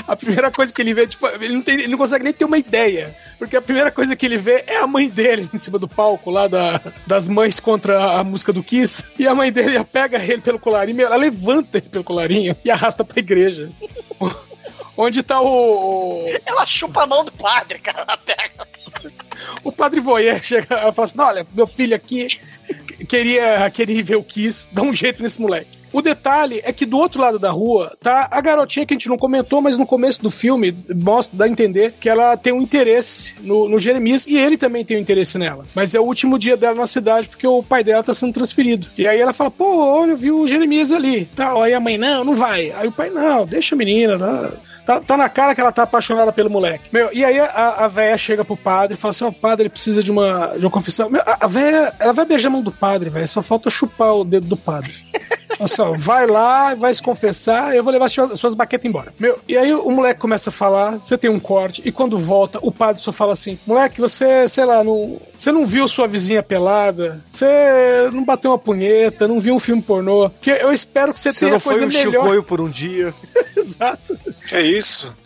a 0.08 0.16
primeira 0.16 0.52
coisa 0.52 0.74
que 0.74 0.82
ele 0.82 0.94
vê, 0.94 1.08
tipo, 1.08 1.28
ele 1.28 1.56
não, 1.56 1.62
tem, 1.62 1.76
ele 1.76 1.88
não 1.88 1.98
consegue 1.98 2.24
nem 2.24 2.34
ter 2.34 2.46
uma 2.46 2.58
ideia. 2.58 3.16
Porque 3.38 3.58
a 3.58 3.62
primeira 3.62 3.92
coisa 3.92 4.16
que 4.16 4.26
ele 4.26 4.38
vê 4.38 4.64
é 4.68 4.78
a 4.78 4.88
mãe 4.88 5.10
dele 5.10 5.50
em 5.52 5.58
cima 5.58 5.80
do 5.80 5.88
palco, 5.88 6.30
lá 6.30 6.48
da, 6.48 6.80
das 7.08 7.28
mães 7.28 7.60
contra 7.60 8.20
a 8.20 8.24
música 8.24 8.54
do 8.54 8.64
Kiss. 8.64 9.14
E 9.18 9.28
a 9.28 9.34
mãe 9.34 9.52
dele 9.52 9.84
pega 9.84 10.24
ele 10.24 10.42
pelo 10.42 10.60
colarinho, 10.60 11.02
ela 11.02 11.16
levanta 11.16 11.80
ele 11.80 11.89
pelo 11.89 12.04
colarinho 12.04 12.56
e 12.64 12.70
arrasta 12.70 13.04
pra 13.04 13.20
igreja. 13.20 13.72
Onde 14.96 15.24
tá 15.24 15.42
o. 15.42 16.28
Ela 16.46 16.66
chupa 16.68 17.04
a 17.04 17.08
mão 17.08 17.26
do 17.26 17.32
padre, 17.32 17.80
cara, 17.80 18.06
ela 18.08 18.18
pega. 18.18 18.68
O 19.64 19.72
padre 19.72 20.00
Voyer 20.00 20.44
chega 20.44 20.68
e 20.76 20.92
fala 20.94 21.06
assim: 21.06 21.20
olha, 21.20 21.48
meu 21.54 21.66
filho 21.66 21.96
aqui 21.96 22.28
queria, 23.08 23.70
queria 23.72 24.04
ver 24.04 24.18
o 24.18 24.24
Kiss, 24.24 24.70
dá 24.72 24.82
um 24.84 24.94
jeito 24.94 25.24
nesse 25.24 25.42
moleque. 25.42 25.81
O 25.94 26.02
detalhe 26.02 26.62
é 26.64 26.72
que 26.72 26.86
do 26.86 26.98
outro 26.98 27.22
lado 27.22 27.38
da 27.38 27.52
rua 27.52 27.96
tá 28.02 28.28
a 28.32 28.42
garotinha 28.42 28.86
que 28.86 28.94
a 28.94 28.96
gente 28.96 29.10
não 29.10 29.18
comentou, 29.18 29.62
mas 29.62 29.78
no 29.78 29.86
começo 29.86 30.22
do 30.22 30.32
filme 30.32 30.76
mostra, 30.96 31.38
dá 31.38 31.46
a 31.46 31.50
entender 31.50 31.96
que 32.00 32.10
ela 32.10 32.38
tem 32.38 32.54
um 32.54 32.62
interesse 32.62 33.36
no, 33.42 33.68
no 33.68 33.80
Jeremias 33.80 34.26
e 34.26 34.38
ele 34.38 34.58
também 34.58 34.86
tem 34.86 34.98
um 34.98 35.02
interesse 35.02 35.38
nela. 35.38 35.66
Mas 35.76 35.94
é 35.94 36.00
o 36.00 36.04
último 36.04 36.39
dia 36.39 36.56
dela 36.56 36.76
na 36.76 36.88
cidade 36.88 37.28
porque 37.28 37.46
o 37.46 37.64
pai 37.64 37.84
dela 37.84 38.04
tá 38.04 38.14
sendo 38.14 38.34
transferido. 38.34 38.88
E 38.98 39.08
aí 39.08 39.20
ela 39.20 39.34
fala: 39.34 39.52
pô, 39.52 39.78
olha, 39.78 40.12
eu 40.12 40.18
vi 40.18 40.32
o 40.32 40.48
Jeremias 40.48 40.92
ali. 40.92 41.26
Tá, 41.26 41.54
aí 41.62 41.74
a 41.74 41.80
mãe: 41.80 41.98
não, 41.98 42.24
não 42.24 42.36
vai. 42.36 42.72
Aí 42.72 42.88
o 42.88 42.92
pai: 42.92 43.10
não, 43.10 43.46
deixa 43.46 43.76
a 43.76 43.78
menina, 43.78 44.18
tá? 44.18 44.52
Tá, 44.86 45.00
tá 45.00 45.16
na 45.16 45.30
cara 45.30 45.54
que 45.54 45.62
ela 45.62 45.72
tá 45.72 45.84
apaixonada 45.84 46.32
pelo 46.32 46.50
moleque. 46.50 46.86
Meu, 46.92 47.10
e 47.14 47.24
aí 47.24 47.40
a, 47.40 47.86
a 47.86 47.88
véia 47.88 48.18
chega 48.18 48.44
pro 48.44 48.58
padre 48.58 48.96
e 48.96 48.98
fala 48.98 49.12
assim: 49.12 49.24
Ó, 49.26 49.32
padre, 49.32 49.64
ele 49.64 49.70
precisa 49.70 50.02
de 50.02 50.12
uma, 50.12 50.56
de 50.58 50.66
uma 50.66 50.72
confissão. 50.72 51.10
Meu, 51.10 51.22
a, 51.22 51.38
a 51.42 51.48
véia, 51.48 51.94
ela 52.00 52.14
vai 52.14 52.26
beijar 52.26 52.50
a 52.50 52.52
mão 52.52 52.62
do 52.62 52.72
padre, 52.72 53.10
velho. 53.10 53.28
Só 53.28 53.42
falta 53.42 53.70
chupar 53.70 54.16
o 54.16 54.24
dedo 54.24 54.48
do 54.48 54.58
padre. 54.58 54.94
Olha 55.60 55.68
só, 55.68 55.94
vai 55.96 56.26
lá, 56.26 56.74
vai 56.74 56.92
se 56.94 57.02
confessar, 57.02 57.76
eu 57.76 57.84
vou 57.84 57.94
levar 57.94 58.10
suas, 58.10 58.40
suas 58.40 58.56
baquetas 58.56 58.86
embora. 58.86 59.14
Meu, 59.20 59.38
e 59.48 59.56
aí 59.56 59.72
o 59.74 59.92
moleque 59.92 60.20
começa 60.20 60.50
a 60.50 60.54
falar, 60.54 60.94
você 60.94 61.18
tem 61.18 61.30
um 61.30 61.40
corte, 61.40 61.84
e 61.86 61.92
quando 61.92 62.18
volta, 62.18 62.58
o 62.64 62.72
padre 62.72 63.02
só 63.02 63.12
fala 63.12 63.34
assim: 63.34 63.60
moleque, 63.68 64.02
você, 64.02 64.48
sei 64.50 64.66
lá, 64.66 64.84
não, 64.84 65.20
você 65.38 65.52
não 65.52 65.66
viu 65.66 65.88
sua 65.88 66.08
vizinha 66.08 66.42
pelada, 66.42 67.24
você 67.30 68.10
não 68.12 68.24
bateu 68.26 68.50
uma 68.50 68.58
punheta, 68.58 69.28
não 69.28 69.40
viu 69.40 69.54
um 69.54 69.60
filme 69.60 69.82
pornô, 69.82 70.30
porque 70.30 70.52
eu 70.52 70.72
espero 70.72 71.14
que 71.14 71.20
você, 71.20 71.32
Você 71.32 71.42
tenha 71.42 71.52
não 71.52 71.60
foi 71.60 71.74
coisa 71.74 71.86
um 71.86 71.90
melhor. 71.90 72.24
chicoio 72.24 72.44
por 72.44 72.60
um 72.62 72.70
dia. 72.70 73.14
Exato. 73.56 74.18
Que 74.48 74.60
isso? 74.60 74.71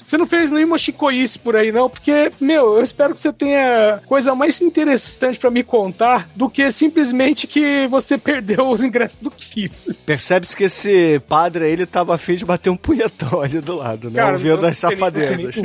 Você 0.04 0.18
não 0.18 0.28
fez 0.28 0.52
nenhuma 0.52 0.78
chicoice 0.78 1.38
por 1.40 1.56
aí, 1.56 1.72
não, 1.72 1.90
porque, 1.90 2.32
meu, 2.40 2.78
eu 2.78 2.84
espero 2.84 3.14
que 3.14 3.22
você 3.22 3.34
tenha 3.34 4.02
coisa 4.06 4.36
mais 4.36 4.62
interessante 4.62 5.40
pra 5.40 5.50
me 5.50 5.64
contar 5.64 6.30
do 6.36 6.50
que 6.50 6.70
simplesmente 6.72 7.48
que 7.48 7.88
você 7.88 8.18
perdeu 8.20 8.70
os 8.70 8.84
ingressos 8.84 9.18
do 9.18 9.32
Kiss. 9.32 9.94
Percebe-se 10.06 10.56
que 10.56 10.66
esse 10.66 11.20
padre 11.28 11.66
aí, 11.66 11.72
ele 11.72 11.86
tava 11.86 12.16
afim 12.16 12.36
de 12.36 12.46
bater 12.46 12.70
um 12.70 12.78
punhetão 12.78 13.42
ali 13.42 13.60
do 13.60 13.76
lado, 13.76 14.10
né? 14.10 14.24
Ouvindo 14.32 14.62
não 14.62 14.70
as 14.70 14.78
safadezas. 14.78 15.56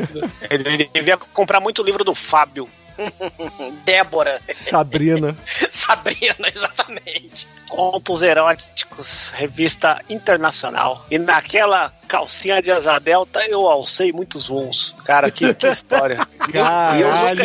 Ele 0.51 0.89
devia 0.93 1.17
comprar 1.17 1.61
muito 1.61 1.83
livro 1.83 2.05
do 2.05 2.15
Fábio. 2.15 2.69
Débora. 3.85 4.41
Sabrina. 4.53 5.37
Sabrina, 5.69 6.49
exatamente. 6.55 7.49
Contos 7.69 8.23
Eróticos, 8.23 9.31
revista 9.35 10.03
internacional. 10.09 11.07
E 11.11 11.19
naquela 11.19 11.93
calcinha 12.09 12.61
de 12.61 12.71
asa 12.71 12.99
delta 12.99 13.41
eu 13.49 13.69
alcei 13.69 14.13
muitos 14.13 14.49
voos. 14.49 14.95
Cara, 15.05 15.31
que, 15.31 15.55
que 15.55 15.67
história. 15.69 16.19
Caralho. 16.53 17.41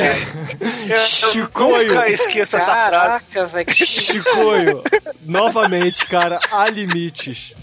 Eu 0.89 0.97
Chicoio. 0.99 1.88
nunca 1.93 2.10
esqueço 2.10 2.56
essa 2.58 2.76
frase. 2.88 3.24
Caraca, 3.26 3.66
que- 3.66 3.86
Chicoio. 3.86 4.84
Novamente, 5.22 6.06
cara, 6.08 6.39
há 6.51 6.68
limites. 6.70 7.53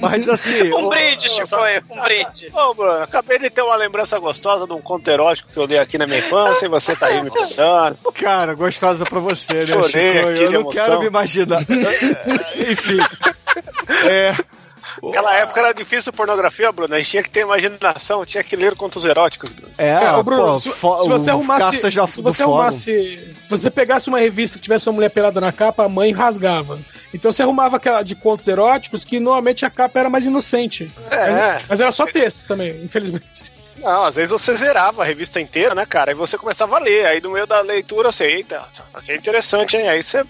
Mas 0.00 0.28
assim. 0.28 0.72
Um 0.72 0.88
brinde, 0.88 1.28
Chicoio, 1.28 1.82
um 1.90 2.00
brinde. 2.02 2.50
Ô, 2.54 2.74
Bruno, 2.74 3.02
acabei 3.02 3.38
de 3.38 3.50
ter 3.50 3.62
uma 3.62 3.76
lembrança 3.76 4.18
gostosa 4.18 4.66
de 4.66 4.72
um 4.72 4.80
conto 4.80 5.08
erótico 5.08 5.50
que 5.52 5.56
eu 5.58 5.64
li 5.64 5.78
aqui 5.78 5.96
na 5.98 6.06
minha 6.06 6.18
infância 6.18 6.66
e 6.66 6.68
você 6.68 6.94
tá 6.96 7.06
aí 7.06 7.22
me 7.22 7.30
contando. 7.30 7.96
Cara, 8.14 8.54
gostosa 8.54 9.04
pra 9.04 9.20
você, 9.20 9.52
né, 9.54 9.66
Chorei 9.66 10.18
aqui 10.18 10.28
Eu 10.28 10.34
de 10.34 10.54
não 10.54 10.60
emoção. 10.62 10.84
quero 10.86 11.00
me 11.00 11.06
imaginar. 11.06 11.60
Enfim. 12.70 12.98
É. 14.08 14.34
Naquela 15.02 15.34
época 15.34 15.60
era 15.60 15.72
difícil 15.72 16.12
pornografia, 16.12 16.70
Bruno. 16.70 16.94
A 16.94 16.98
gente 16.98 17.10
tinha 17.10 17.22
que 17.22 17.30
ter 17.30 17.40
imaginação, 17.40 18.24
tinha 18.24 18.44
que 18.44 18.54
ler 18.54 18.74
contos 18.76 19.04
eróticos, 19.04 19.50
Bruno. 19.50 19.72
É, 19.78 19.94
Cara, 19.94 20.18
ô, 20.18 20.22
Bruno, 20.22 20.44
pô, 20.44 20.58
se, 20.58 20.70
se 21.02 21.08
você 21.08 21.30
arrumasse. 21.30 21.80
se 22.10 22.20
você 22.22 22.42
fórum. 22.42 22.52
arrumasse. 22.54 23.34
Se 23.42 23.50
você 23.50 23.70
pegasse 23.70 24.08
uma 24.08 24.18
revista 24.20 24.58
que 24.58 24.62
tivesse 24.62 24.88
uma 24.88 24.92
mulher 24.94 25.08
pelada 25.10 25.40
na 25.40 25.50
capa, 25.50 25.84
a 25.84 25.88
mãe 25.88 26.12
rasgava. 26.12 26.78
Então 27.12 27.30
você 27.30 27.42
arrumava 27.42 27.76
aquela 27.76 28.02
de 28.02 28.14
contos 28.14 28.48
eróticos 28.48 29.04
que 29.04 29.20
normalmente 29.20 29.64
a 29.64 29.70
capa 29.70 30.00
era 30.00 30.10
mais 30.10 30.26
inocente. 30.26 30.90
É. 31.10 31.60
Mas 31.68 31.80
era 31.80 31.92
só 31.92 32.06
texto 32.06 32.40
também, 32.46 32.82
infelizmente. 32.84 33.44
Não, 33.82 34.04
às 34.04 34.14
vezes 34.14 34.30
você 34.30 34.52
zerava 34.54 35.02
a 35.02 35.04
revista 35.04 35.40
inteira, 35.40 35.74
né, 35.74 35.84
cara? 35.84 36.12
Aí 36.12 36.14
você 36.14 36.38
começava 36.38 36.76
a 36.76 36.78
ler. 36.78 37.04
Aí 37.06 37.20
no 37.20 37.30
meio 37.30 37.46
da 37.46 37.60
leitura 37.62 38.12
você, 38.12 38.26
eita, 38.26 38.62
aqui 38.94 39.10
é 39.10 39.16
interessante, 39.16 39.76
hein? 39.76 39.88
Aí 39.88 40.00
você, 40.02 40.22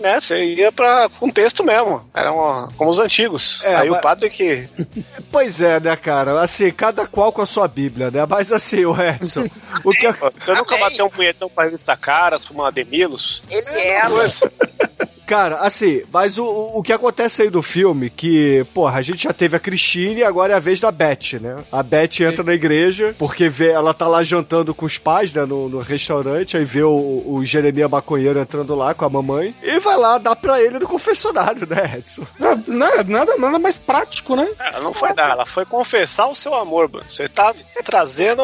né, 0.00 0.20
você 0.20 0.44
ia 0.44 0.70
pra 0.70 1.08
com 1.18 1.28
texto 1.28 1.64
mesmo. 1.64 2.08
Era 2.14 2.32
uma, 2.32 2.68
como 2.76 2.90
os 2.90 2.98
antigos. 3.00 3.60
É, 3.64 3.74
aí 3.74 3.88
mas- 3.90 3.98
o 3.98 4.02
padre 4.02 4.30
que. 4.30 4.68
Pois 5.32 5.60
é, 5.60 5.80
né, 5.80 5.96
cara? 5.96 6.40
Assim, 6.42 6.70
cada 6.70 7.06
qual 7.06 7.32
com 7.32 7.40
a 7.42 7.46
sua 7.46 7.66
Bíblia, 7.66 8.10
né? 8.10 8.24
Mas 8.28 8.52
assim, 8.52 8.84
o 8.84 8.94
Edson, 9.00 9.46
o 9.82 9.90
que 9.92 10.12
Você 10.38 10.52
nunca 10.52 10.76
bateu 10.76 11.06
um 11.06 11.10
punhetão 11.10 11.48
pra 11.48 11.64
revista 11.64 11.96
Caras, 11.96 12.44
pra 12.44 12.54
uma 12.54 12.70
Demilos? 12.70 13.42
Ele 13.50 13.80
era. 13.80 14.10
Coisa. 14.10 14.52
Cara, 15.32 15.60
assim, 15.60 16.02
mas 16.12 16.36
o, 16.36 16.44
o 16.44 16.82
que 16.82 16.92
acontece 16.92 17.40
aí 17.40 17.50
no 17.50 17.62
filme, 17.62 18.10
que, 18.10 18.66
porra, 18.74 18.98
a 18.98 19.02
gente 19.02 19.22
já 19.22 19.32
teve 19.32 19.56
a 19.56 19.58
Christine 19.58 20.20
e 20.20 20.24
agora 20.24 20.52
é 20.52 20.56
a 20.56 20.60
vez 20.60 20.78
da 20.78 20.90
Beth, 20.90 21.40
né? 21.40 21.56
A 21.72 21.82
Beth 21.82 22.20
entra 22.20 22.44
na 22.44 22.52
igreja, 22.52 23.14
porque 23.18 23.48
vê, 23.48 23.70
ela 23.70 23.94
tá 23.94 24.06
lá 24.06 24.22
jantando 24.22 24.74
com 24.74 24.84
os 24.84 24.98
pais, 24.98 25.32
né, 25.32 25.46
no, 25.46 25.70
no 25.70 25.80
restaurante, 25.80 26.58
aí 26.58 26.66
vê 26.66 26.82
o, 26.82 27.22
o 27.26 27.42
Jeremias 27.46 27.88
maconheiro 27.88 28.38
entrando 28.38 28.74
lá 28.74 28.92
com 28.92 29.06
a 29.06 29.08
mamãe, 29.08 29.54
e 29.62 29.80
vai 29.80 29.96
lá 29.96 30.18
dar 30.18 30.36
pra 30.36 30.60
ele 30.60 30.78
no 30.78 30.86
confessionário, 30.86 31.66
né, 31.66 31.94
Edson? 31.96 32.26
Nada, 32.38 33.02
nada, 33.02 33.36
nada 33.38 33.58
mais 33.58 33.78
prático, 33.78 34.36
né? 34.36 34.46
Ela 34.60 34.80
não 34.80 34.92
foi 34.92 35.14
dar, 35.14 35.30
ela 35.30 35.46
foi 35.46 35.64
confessar 35.64 36.26
o 36.26 36.34
seu 36.34 36.52
amor, 36.52 36.88
Bruno. 36.88 37.06
Você 37.08 37.26
tá 37.26 37.54
trazendo 37.82 38.42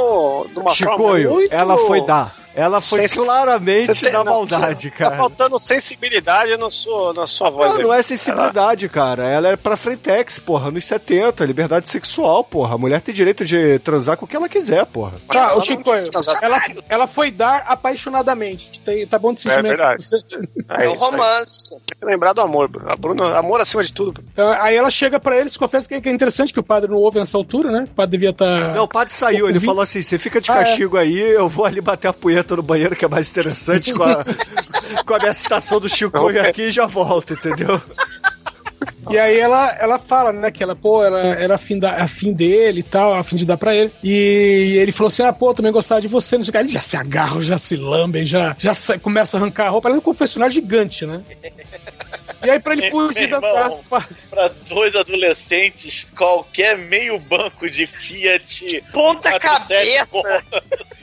de 0.50 0.58
uma 0.58 0.74
forma 0.74 0.96
Chicoio, 0.96 1.32
muito... 1.34 1.54
ela 1.54 1.76
foi 1.76 2.00
dar. 2.00 2.34
Ela 2.54 2.80
foi 2.80 3.06
Sens- 3.06 3.14
claramente 3.24 4.00
tem- 4.00 4.12
na 4.12 4.24
não, 4.24 4.32
maldade, 4.32 4.82
você- 4.82 4.90
cara. 4.90 5.10
Tá 5.12 5.16
faltando 5.16 5.58
sensibilidade 5.58 6.56
na 6.56 6.68
sua, 6.70 7.12
na 7.12 7.26
sua 7.26 7.50
voz. 7.50 7.70
Não, 7.70 7.76
aí. 7.78 7.82
não 7.84 7.94
é 7.94 8.02
sensibilidade, 8.02 8.88
cara. 8.88 9.24
Ela 9.24 9.48
é 9.50 9.56
pra 9.56 9.76
frentex, 9.76 10.38
porra, 10.38 10.70
nos 10.70 10.84
70, 10.84 11.44
liberdade 11.44 11.88
sexual, 11.88 12.42
porra. 12.42 12.74
A 12.74 12.78
mulher 12.78 13.00
tem 13.00 13.14
direito 13.14 13.44
de 13.44 13.78
transar 13.80 14.16
com 14.16 14.24
o 14.24 14.28
que 14.28 14.34
ela 14.36 14.48
quiser, 14.48 14.84
porra. 14.86 15.12
Tá, 15.28 15.50
Ela 15.50 15.56
o 15.58 15.62
Chico, 15.62 15.90
ela, 16.42 16.62
ela 16.88 17.06
foi 17.06 17.30
dar 17.30 17.64
apaixonadamente. 17.66 18.80
Tá, 18.80 18.92
tá 19.10 19.18
bom 19.18 19.32
de 19.32 19.40
É 19.40 19.42
sentimento. 19.42 19.68
verdade. 19.68 20.02
Você- 20.04 20.18
É, 20.70 20.84
É 20.86 20.88
um 20.88 20.94
romance. 20.94 21.70
Tem 21.70 21.98
que 22.00 22.04
lembrar 22.04 22.32
do 22.32 22.40
amor, 22.40 22.68
Bruno. 22.68 22.90
A 22.90 22.96
Bruno. 22.96 23.24
Amor 23.24 23.60
acima 23.60 23.82
de 23.82 23.92
tudo. 23.92 24.12
Bruno. 24.12 24.28
Então, 24.32 24.50
aí 24.60 24.76
ela 24.76 24.90
chega 24.90 25.18
pra 25.20 25.36
ele, 25.36 25.48
se 25.48 25.58
confessa 25.58 25.88
que 25.88 25.94
é 26.08 26.12
interessante 26.12 26.52
que 26.52 26.60
o 26.60 26.62
padre 26.62 26.90
não 26.90 26.98
ouve 26.98 27.18
nessa 27.18 27.36
altura, 27.36 27.70
né? 27.70 27.84
O 27.90 27.94
padre 27.94 28.12
devia 28.12 28.30
estar. 28.30 28.74
Não, 28.74 28.84
o 28.84 28.88
padre 28.88 29.12
saiu, 29.14 29.48
ele 29.48 29.60
falou 29.60 29.82
assim: 29.82 30.00
você 30.02 30.18
fica 30.18 30.40
de 30.40 30.50
Ah, 30.50 30.60
é. 30.60 30.64
castigo 30.64 30.96
aí, 30.96 31.18
eu 31.18 31.48
vou 31.48 31.64
ali 31.64 31.80
bater 31.80 32.08
a 32.08 32.12
punheta 32.38 32.56
no 32.56 32.62
banheiro, 32.62 32.96
que 32.96 33.04
é 33.04 33.08
mais 33.08 33.30
interessante 33.30 33.92
com 33.92 34.02
a, 34.02 34.24
com 35.04 35.14
a 35.14 35.18
minha 35.18 35.34
citação 35.34 35.80
do 35.80 35.88
Chico 35.88 36.28
aqui 36.28 36.62
e 36.62 36.70
já 36.70 36.86
volto, 36.86 37.32
entendeu? 37.32 37.80
E 39.10 39.18
aí 39.18 39.38
ela, 39.38 39.74
ela 39.80 39.98
fala, 39.98 40.32
né, 40.32 40.50
que 40.50 40.62
ela, 40.62 40.76
pô, 40.76 41.02
ela 41.02 41.18
era 41.18 41.54
afim, 41.54 41.78
da, 41.78 41.92
afim 42.02 42.32
dele 42.32 42.80
e 42.80 42.82
tal, 42.82 43.14
afim 43.14 43.36
de 43.36 43.46
dar 43.46 43.56
pra 43.56 43.74
ele. 43.74 43.90
E 44.04 44.76
ele 44.78 44.92
falou 44.92 45.08
assim: 45.08 45.22
ah, 45.22 45.32
pô, 45.32 45.54
também 45.54 45.72
gostava 45.72 46.00
de 46.00 46.08
você, 46.08 46.36
não 46.36 46.44
sei 46.44 46.50
o 46.50 46.52
que. 46.52 46.58
Eles 46.58 46.72
já 46.72 46.82
se 46.82 46.96
agarram, 46.96 47.40
já 47.40 47.56
se 47.56 47.76
lambem, 47.76 48.26
já, 48.26 48.54
já 48.58 48.72
começa 48.98 49.36
a 49.36 49.40
arrancar 49.40 49.66
a 49.66 49.70
roupa. 49.70 49.88
Ela 49.88 49.96
é 49.96 49.98
um 49.98 50.02
confessionário 50.02 50.52
gigante, 50.52 51.06
né? 51.06 51.22
E 52.44 52.50
aí, 52.50 52.60
pra 52.60 52.72
ele 52.74 52.90
fugir 52.90 53.28
das 53.28 53.42
padre. 53.88 54.14
Pra 54.30 54.48
dois 54.68 54.94
adolescentes, 54.94 56.06
qualquer 56.16 56.78
meio 56.78 57.18
banco 57.18 57.68
de 57.68 57.86
Fiat. 57.86 58.84
Ponta 58.92 59.30
47 59.38 59.42
cabeça. 59.42 60.44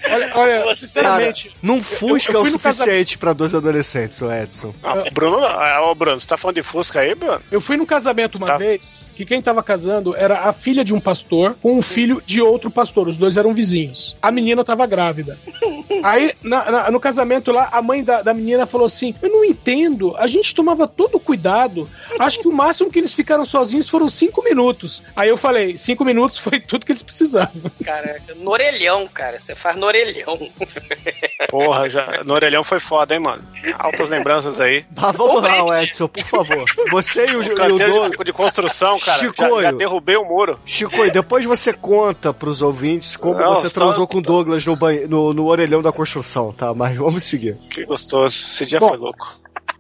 Olha, 0.09 0.31
olha 0.35 0.63
Você- 0.63 0.81
sinceramente. 0.87 1.51
Num 1.61 1.79
Fusca 1.79 2.31
eu 2.31 2.39
é 2.39 2.43
o 2.43 2.47
suficiente 2.47 3.17
pra 3.17 3.33
dois 3.33 3.53
adolescentes, 3.55 4.21
o 4.21 4.31
Edson. 4.31 4.73
Ah, 4.83 5.03
Bruno, 5.11 5.43
ah, 5.43 5.89
ô 5.89 5.95
Bruno, 5.95 6.19
você 6.19 6.27
tá 6.27 6.37
falando 6.37 6.55
de 6.55 6.63
Fusca 6.63 6.99
aí, 7.01 7.15
Bruno? 7.15 7.41
Eu 7.51 7.59
fui 7.59 7.75
num 7.77 7.85
casamento 7.85 8.37
uma 8.37 8.47
Tá. 8.47 8.57
vez 8.57 9.11
que 9.15 9.25
quem 9.25 9.41
tava 9.41 9.63
casando 9.63 10.15
era 10.15 10.41
a 10.41 10.53
filha 10.53 10.83
de 10.83 10.93
um 10.93 10.99
pastor 10.99 11.55
com 11.61 11.77
um 11.77 11.81
filho 11.81 12.21
de 12.25 12.41
outro 12.41 12.69
pastor. 12.69 13.07
Os 13.07 13.17
dois 13.17 13.35
eram 13.37 13.53
vizinhos. 13.53 14.15
A 14.21 14.31
menina 14.31 14.63
tava 14.63 14.85
grávida. 14.85 15.37
Aí, 16.03 16.33
na- 16.43 16.69
na- 16.71 16.91
no 16.91 16.99
casamento 16.99 17.51
lá, 17.51 17.69
a 17.71 17.81
mãe 17.81 18.03
da, 18.03 18.21
da 18.21 18.33
menina 18.33 18.65
falou 18.65 18.85
assim: 18.87 19.15
Eu 19.21 19.29
não 19.29 19.43
entendo, 19.43 20.15
a 20.17 20.27
gente 20.27 20.53
tomava 20.53 20.87
todo 20.87 21.19
cuidado. 21.25 21.89
Acho 22.19 22.39
que 22.39 22.47
o 22.47 22.53
máximo 22.53 22.89
que 22.91 22.99
eles 22.99 23.13
ficaram 23.13 23.45
sozinhos 23.45 23.89
foram 23.89 24.07
cinco 24.09 24.43
minutos. 24.43 25.03
Aí 25.15 25.27
eu 25.29 25.35
falei: 25.37 25.77
cinco 25.77 26.05
minutos 26.05 26.37
foi 26.37 26.59
tudo 26.59 26.85
que 26.85 26.91
eles 26.91 27.03
precisavam. 27.03 27.61
Caraca, 27.83 28.33
no 28.35 28.51
orelhão, 28.51 29.07
cara. 29.07 29.39
Você 29.39 29.55
faz 29.55 29.75
no 29.75 29.85
orelhão. 29.85 30.37
Porra, 31.49 31.89
já, 31.89 32.21
no 32.25 32.33
orelhão 32.33 32.63
foi 32.63 32.79
foda, 32.79 33.13
hein, 33.13 33.19
mano? 33.19 33.43
Altas 33.77 34.09
lembranças 34.09 34.61
aí. 34.61 34.85
Mas 34.95 35.15
vamos 35.15 35.41
lá, 35.41 35.63
o 35.63 35.73
Edson, 35.73 36.07
por 36.07 36.23
favor. 36.25 36.65
Você 36.91 37.25
e 37.25 37.35
o, 37.35 37.43
e 37.43 37.49
o 37.51 37.55
Douglas. 37.55 38.11
de, 38.11 38.23
de 38.23 38.33
construção, 38.33 38.99
cara. 38.99 39.17
Já, 39.19 39.25
Chicoio. 39.27 39.61
já 39.63 39.71
derrubei 39.71 40.15
o 40.17 40.23
muro. 40.25 40.59
Chico, 40.65 41.05
e 41.05 41.11
depois 41.11 41.45
você 41.45 41.73
conta 41.73 42.33
pros 42.33 42.61
ouvintes 42.61 43.15
como 43.17 43.35
Não, 43.39 43.55
você 43.55 43.73
transou 43.73 44.07
com 44.07 44.17
o 44.19 44.21
Douglas 44.21 44.65
no, 44.65 44.75
banhe- 44.75 45.07
no, 45.07 45.33
no 45.33 45.45
orelhão 45.47 45.81
da 45.81 45.91
construção, 45.91 46.51
tá? 46.53 46.73
Mas 46.73 46.95
vamos 46.97 47.23
seguir. 47.23 47.55
Que 47.71 47.85
gostoso. 47.85 48.27
Esse 48.35 48.65
dia 48.65 48.79
Bom, 48.79 48.89
foi 48.89 48.97
louco. 48.97 49.39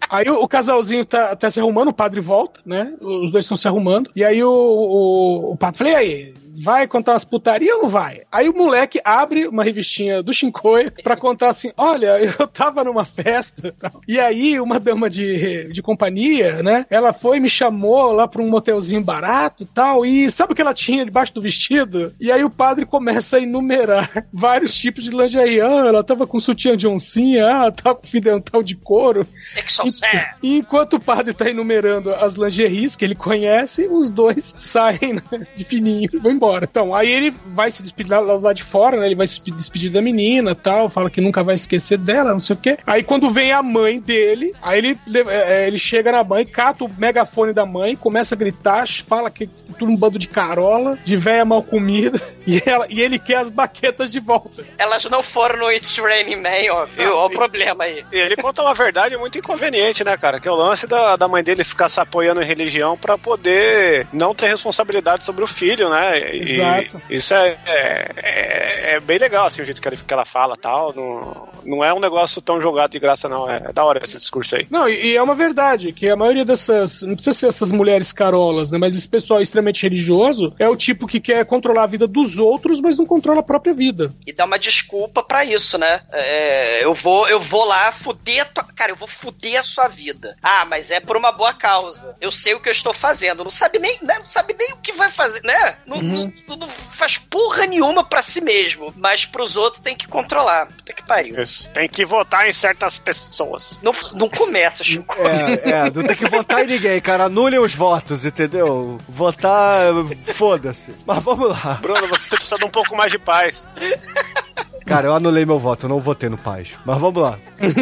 Aí 0.09 0.29
o, 0.29 0.47
casalzinho 0.47 1.05
tá, 1.05 1.35
tá 1.35 1.49
se 1.49 1.59
arrumando, 1.59 1.89
o 1.89 1.93
padre 1.93 2.19
volta, 2.19 2.59
né? 2.65 2.95
Os 3.01 3.31
dois 3.31 3.45
estão 3.45 3.57
se 3.57 3.67
arrumando. 3.67 4.09
E 4.15 4.23
aí 4.23 4.43
o, 4.43 4.49
o, 4.49 5.51
o 5.53 5.57
padre 5.57 5.77
fala: 5.77 5.89
e 5.91 5.95
aí? 5.95 6.33
Vai 6.63 6.87
contar 6.87 7.13
umas 7.13 7.25
putarias 7.25 7.75
ou 7.75 7.83
não 7.83 7.89
vai? 7.89 8.21
Aí 8.31 8.49
o 8.49 8.57
moleque 8.57 8.99
abre 9.03 9.47
uma 9.47 9.63
revistinha 9.63 10.21
do 10.23 10.33
Shinkoi 10.33 10.89
pra 10.89 11.15
contar 11.15 11.49
assim: 11.49 11.71
olha, 11.77 12.17
eu 12.39 12.47
tava 12.47 12.83
numa 12.83 13.05
festa 13.05 13.73
e 14.07 14.19
aí 14.19 14.59
uma 14.59 14.79
dama 14.79 15.09
de, 15.09 15.71
de 15.71 15.81
companhia, 15.81 16.63
né? 16.63 16.85
Ela 16.89 17.13
foi 17.13 17.37
e 17.37 17.39
me 17.39 17.49
chamou 17.49 18.11
lá 18.11 18.27
pra 18.27 18.41
um 18.41 18.49
motelzinho 18.49 19.01
barato 19.01 19.63
e 19.63 19.65
tal. 19.65 20.05
E 20.05 20.29
sabe 20.31 20.53
o 20.53 20.55
que 20.55 20.61
ela 20.61 20.73
tinha 20.73 21.05
debaixo 21.05 21.33
do 21.33 21.41
vestido? 21.41 22.13
E 22.19 22.31
aí 22.31 22.43
o 22.43 22.49
padre 22.49 22.85
começa 22.85 23.37
a 23.37 23.41
enumerar 23.41 24.25
vários 24.31 24.75
tipos 24.75 25.03
de 25.03 25.11
lingerie. 25.11 25.61
Ah, 25.61 25.85
ela 25.87 26.03
tava 26.03 26.27
com 26.27 26.39
sutiã 26.39 26.75
de 26.75 26.87
oncinha, 26.87 27.47
ah, 27.47 27.71
tava 27.71 27.95
com 27.95 28.07
fio 28.07 28.21
dental 28.21 28.63
de 28.63 28.75
couro. 28.75 29.27
Exocé. 29.55 30.35
E 30.41 30.57
enquanto 30.57 30.95
o 30.95 30.99
padre 30.99 31.33
tá 31.33 31.49
enumerando 31.49 32.13
as 32.13 32.35
lingeries 32.35 32.95
que 32.95 33.05
ele 33.05 33.15
conhece, 33.15 33.87
os 33.87 34.09
dois 34.09 34.53
saem 34.57 35.13
né, 35.13 35.47
de 35.55 35.63
fininho 35.63 36.09
e 36.11 36.17
vão 36.17 36.31
embora. 36.31 36.44
Então, 36.63 36.93
aí 36.93 37.09
ele 37.09 37.33
vai 37.47 37.69
se 37.71 37.81
despedir 37.81 38.11
lá, 38.11 38.19
lá 38.19 38.53
de 38.53 38.63
fora, 38.63 38.97
né? 38.97 39.05
Ele 39.05 39.15
vai 39.15 39.27
se 39.27 39.39
despedir 39.51 39.91
da 39.91 40.01
menina 40.01 40.55
tal, 40.55 40.89
fala 40.89 41.09
que 41.09 41.21
nunca 41.21 41.43
vai 41.43 41.55
esquecer 41.55 41.97
dela, 41.97 42.31
não 42.31 42.39
sei 42.39 42.55
o 42.55 42.59
quê. 42.59 42.77
Aí 42.85 43.03
quando 43.03 43.29
vem 43.29 43.51
a 43.51 43.61
mãe 43.61 43.99
dele, 43.99 44.53
aí 44.61 44.79
ele, 44.79 44.99
é, 45.27 45.67
ele 45.67 45.77
chega 45.77 46.11
na 46.11 46.23
mãe, 46.23 46.45
cata 46.45 46.83
o 46.83 46.89
megafone 46.89 47.53
da 47.53 47.65
mãe, 47.65 47.95
começa 47.95 48.35
a 48.35 48.37
gritar, 48.37 48.85
fala 49.07 49.29
que 49.29 49.45
é 49.45 49.73
tudo 49.77 49.91
um 49.91 49.97
bando 49.97 50.19
de 50.19 50.27
carola, 50.27 50.97
de 51.03 51.17
véia 51.17 51.45
mal 51.45 51.63
comida, 51.63 52.19
e, 52.45 52.61
ela, 52.65 52.85
e 52.89 53.01
ele 53.01 53.19
quer 53.19 53.37
as 53.37 53.49
baquetas 53.49 54.11
de 54.11 54.19
volta. 54.19 54.63
Elas 54.77 55.05
não 55.05 55.23
foram 55.23 55.59
no 55.59 55.71
It's 55.71 55.97
Raining 55.97 56.37
Man, 56.37 56.71
ó, 56.71 56.85
viu? 56.85 57.15
Ó 57.15 57.25
o 57.27 57.29
problema 57.29 57.83
aí. 57.83 58.03
E 58.11 58.17
ele 58.17 58.35
conta 58.35 58.61
uma 58.61 58.73
verdade 58.73 59.17
muito 59.17 59.37
inconveniente, 59.37 60.03
né, 60.03 60.17
cara? 60.17 60.39
Que 60.39 60.47
é 60.47 60.51
o 60.51 60.55
lance 60.55 60.87
da, 60.87 61.15
da 61.15 61.27
mãe 61.27 61.43
dele 61.43 61.63
ficar 61.63 61.89
se 61.89 61.99
apoiando 61.99 62.41
em 62.41 62.45
religião 62.45 62.97
pra 62.97 63.17
poder 63.17 64.07
não 64.13 64.33
ter 64.33 64.47
responsabilidade 64.47 65.23
sobre 65.23 65.43
o 65.43 65.47
filho, 65.47 65.89
né? 65.89 66.34
E 66.37 66.51
Exato. 66.53 67.01
Isso 67.09 67.33
é, 67.33 67.57
é, 67.65 68.11
é- 68.17 68.95
é 68.95 68.99
bem 68.99 69.17
legal, 69.17 69.45
assim, 69.45 69.61
o 69.61 69.65
jeito 69.65 69.81
que, 69.81 69.87
ele, 69.87 69.97
que 69.97 70.13
ela 70.13 70.25
fala 70.25 70.55
tal. 70.55 70.93
Não, 70.93 71.49
não 71.65 71.83
é 71.83 71.93
um 71.93 71.99
negócio 71.99 72.41
tão 72.41 72.61
jogado 72.61 72.91
de 72.91 72.99
graça, 72.99 73.27
não. 73.27 73.49
É 73.49 73.71
da 73.73 73.83
hora 73.83 73.99
esse 74.03 74.17
discurso 74.17 74.55
aí. 74.55 74.67
Não, 74.69 74.87
e, 74.87 75.07
e 75.13 75.15
é 75.17 75.21
uma 75.21 75.35
verdade, 75.35 75.91
que 75.91 76.07
a 76.09 76.15
maioria 76.15 76.45
dessas. 76.45 77.01
Não 77.01 77.15
precisa 77.15 77.33
ser 77.37 77.47
essas 77.47 77.71
mulheres 77.71 78.11
carolas, 78.13 78.71
né? 78.71 78.77
Mas 78.77 78.95
esse 78.95 79.07
pessoal 79.09 79.41
extremamente 79.41 79.81
religioso 79.83 80.53
é 80.59 80.67
o 80.69 80.75
tipo 80.75 81.07
que 81.07 81.19
quer 81.19 81.45
controlar 81.45 81.83
a 81.83 81.87
vida 81.87 82.07
dos 82.07 82.37
outros, 82.37 82.79
mas 82.81 82.97
não 82.97 83.05
controla 83.05 83.39
a 83.39 83.43
própria 83.43 83.73
vida. 83.73 84.13
E 84.25 84.31
dá 84.33 84.45
uma 84.45 84.59
desculpa 84.59 85.21
pra 85.23 85.43
isso, 85.45 85.77
né? 85.77 86.01
É, 86.11 86.83
eu 86.83 86.93
vou 86.93 87.27
eu 87.27 87.39
vou 87.39 87.65
lá 87.65 87.91
fuder 87.91 88.41
a 88.41 88.45
tua... 88.45 88.63
Cara, 88.75 88.91
eu 88.91 88.95
vou 88.95 89.07
fuder 89.07 89.59
a 89.59 89.63
sua 89.63 89.87
vida. 89.87 90.35
Ah, 90.43 90.65
mas 90.65 90.91
é 90.91 90.99
por 90.99 91.15
uma 91.17 91.31
boa 91.31 91.53
causa. 91.53 92.15
Eu 92.21 92.31
sei 92.31 92.53
o 92.53 92.59
que 92.59 92.69
eu 92.69 92.73
estou 92.73 92.93
fazendo. 92.93 93.43
Não 93.43 93.51
sabe 93.51 93.79
nem, 93.79 93.97
né? 94.01 94.15
não 94.19 94.25
sabe 94.25 94.55
nem 94.57 94.73
o 94.73 94.77
que 94.77 94.91
vai 94.93 95.09
fazer, 95.11 95.41
né? 95.43 95.77
Não, 95.85 96.01
não- 96.01 96.24
não 96.47 96.69
faz 96.69 97.17
porra 97.17 97.65
nenhuma 97.65 98.03
pra 98.03 98.21
si 98.21 98.41
mesmo. 98.41 98.93
Mas 98.97 99.25
pros 99.25 99.55
outros 99.55 99.81
tem 99.81 99.95
que 99.95 100.07
controlar. 100.07 100.67
Puta 100.67 100.93
que 100.93 101.05
pariu. 101.05 101.41
Isso. 101.41 101.69
Tem 101.69 101.87
que 101.87 102.05
votar 102.05 102.47
em 102.47 102.51
certas 102.51 102.97
pessoas. 102.97 103.79
Não, 103.81 103.93
não 104.13 104.29
começa, 104.29 104.83
Chico. 104.85 105.15
É, 105.27 105.69
é, 105.69 105.91
não 105.91 106.03
tem 106.03 106.15
que 106.15 106.29
votar 106.29 106.63
em 106.63 106.67
ninguém, 106.67 106.99
cara. 107.01 107.25
Anulem 107.25 107.59
os 107.59 107.75
votos, 107.75 108.25
entendeu? 108.25 108.97
Votar, 109.07 109.93
foda-se. 110.33 110.93
Mas 111.05 111.23
vamos 111.23 111.49
lá. 111.49 111.79
Bruno, 111.81 112.07
você 112.07 112.35
precisa 112.35 112.57
de 112.57 112.65
um 112.65 112.69
pouco 112.69 112.95
mais 112.95 113.11
de 113.11 113.19
paz. 113.19 113.69
Cara, 114.85 115.07
eu 115.07 115.15
anulei 115.15 115.45
meu 115.45 115.57
voto, 115.59 115.85
eu 115.85 115.89
não 115.89 115.99
votei 115.99 116.29
no 116.29 116.37
Paz. 116.37 116.69
Mas 116.85 116.99
vamos 116.99 117.21
lá. 117.21 117.39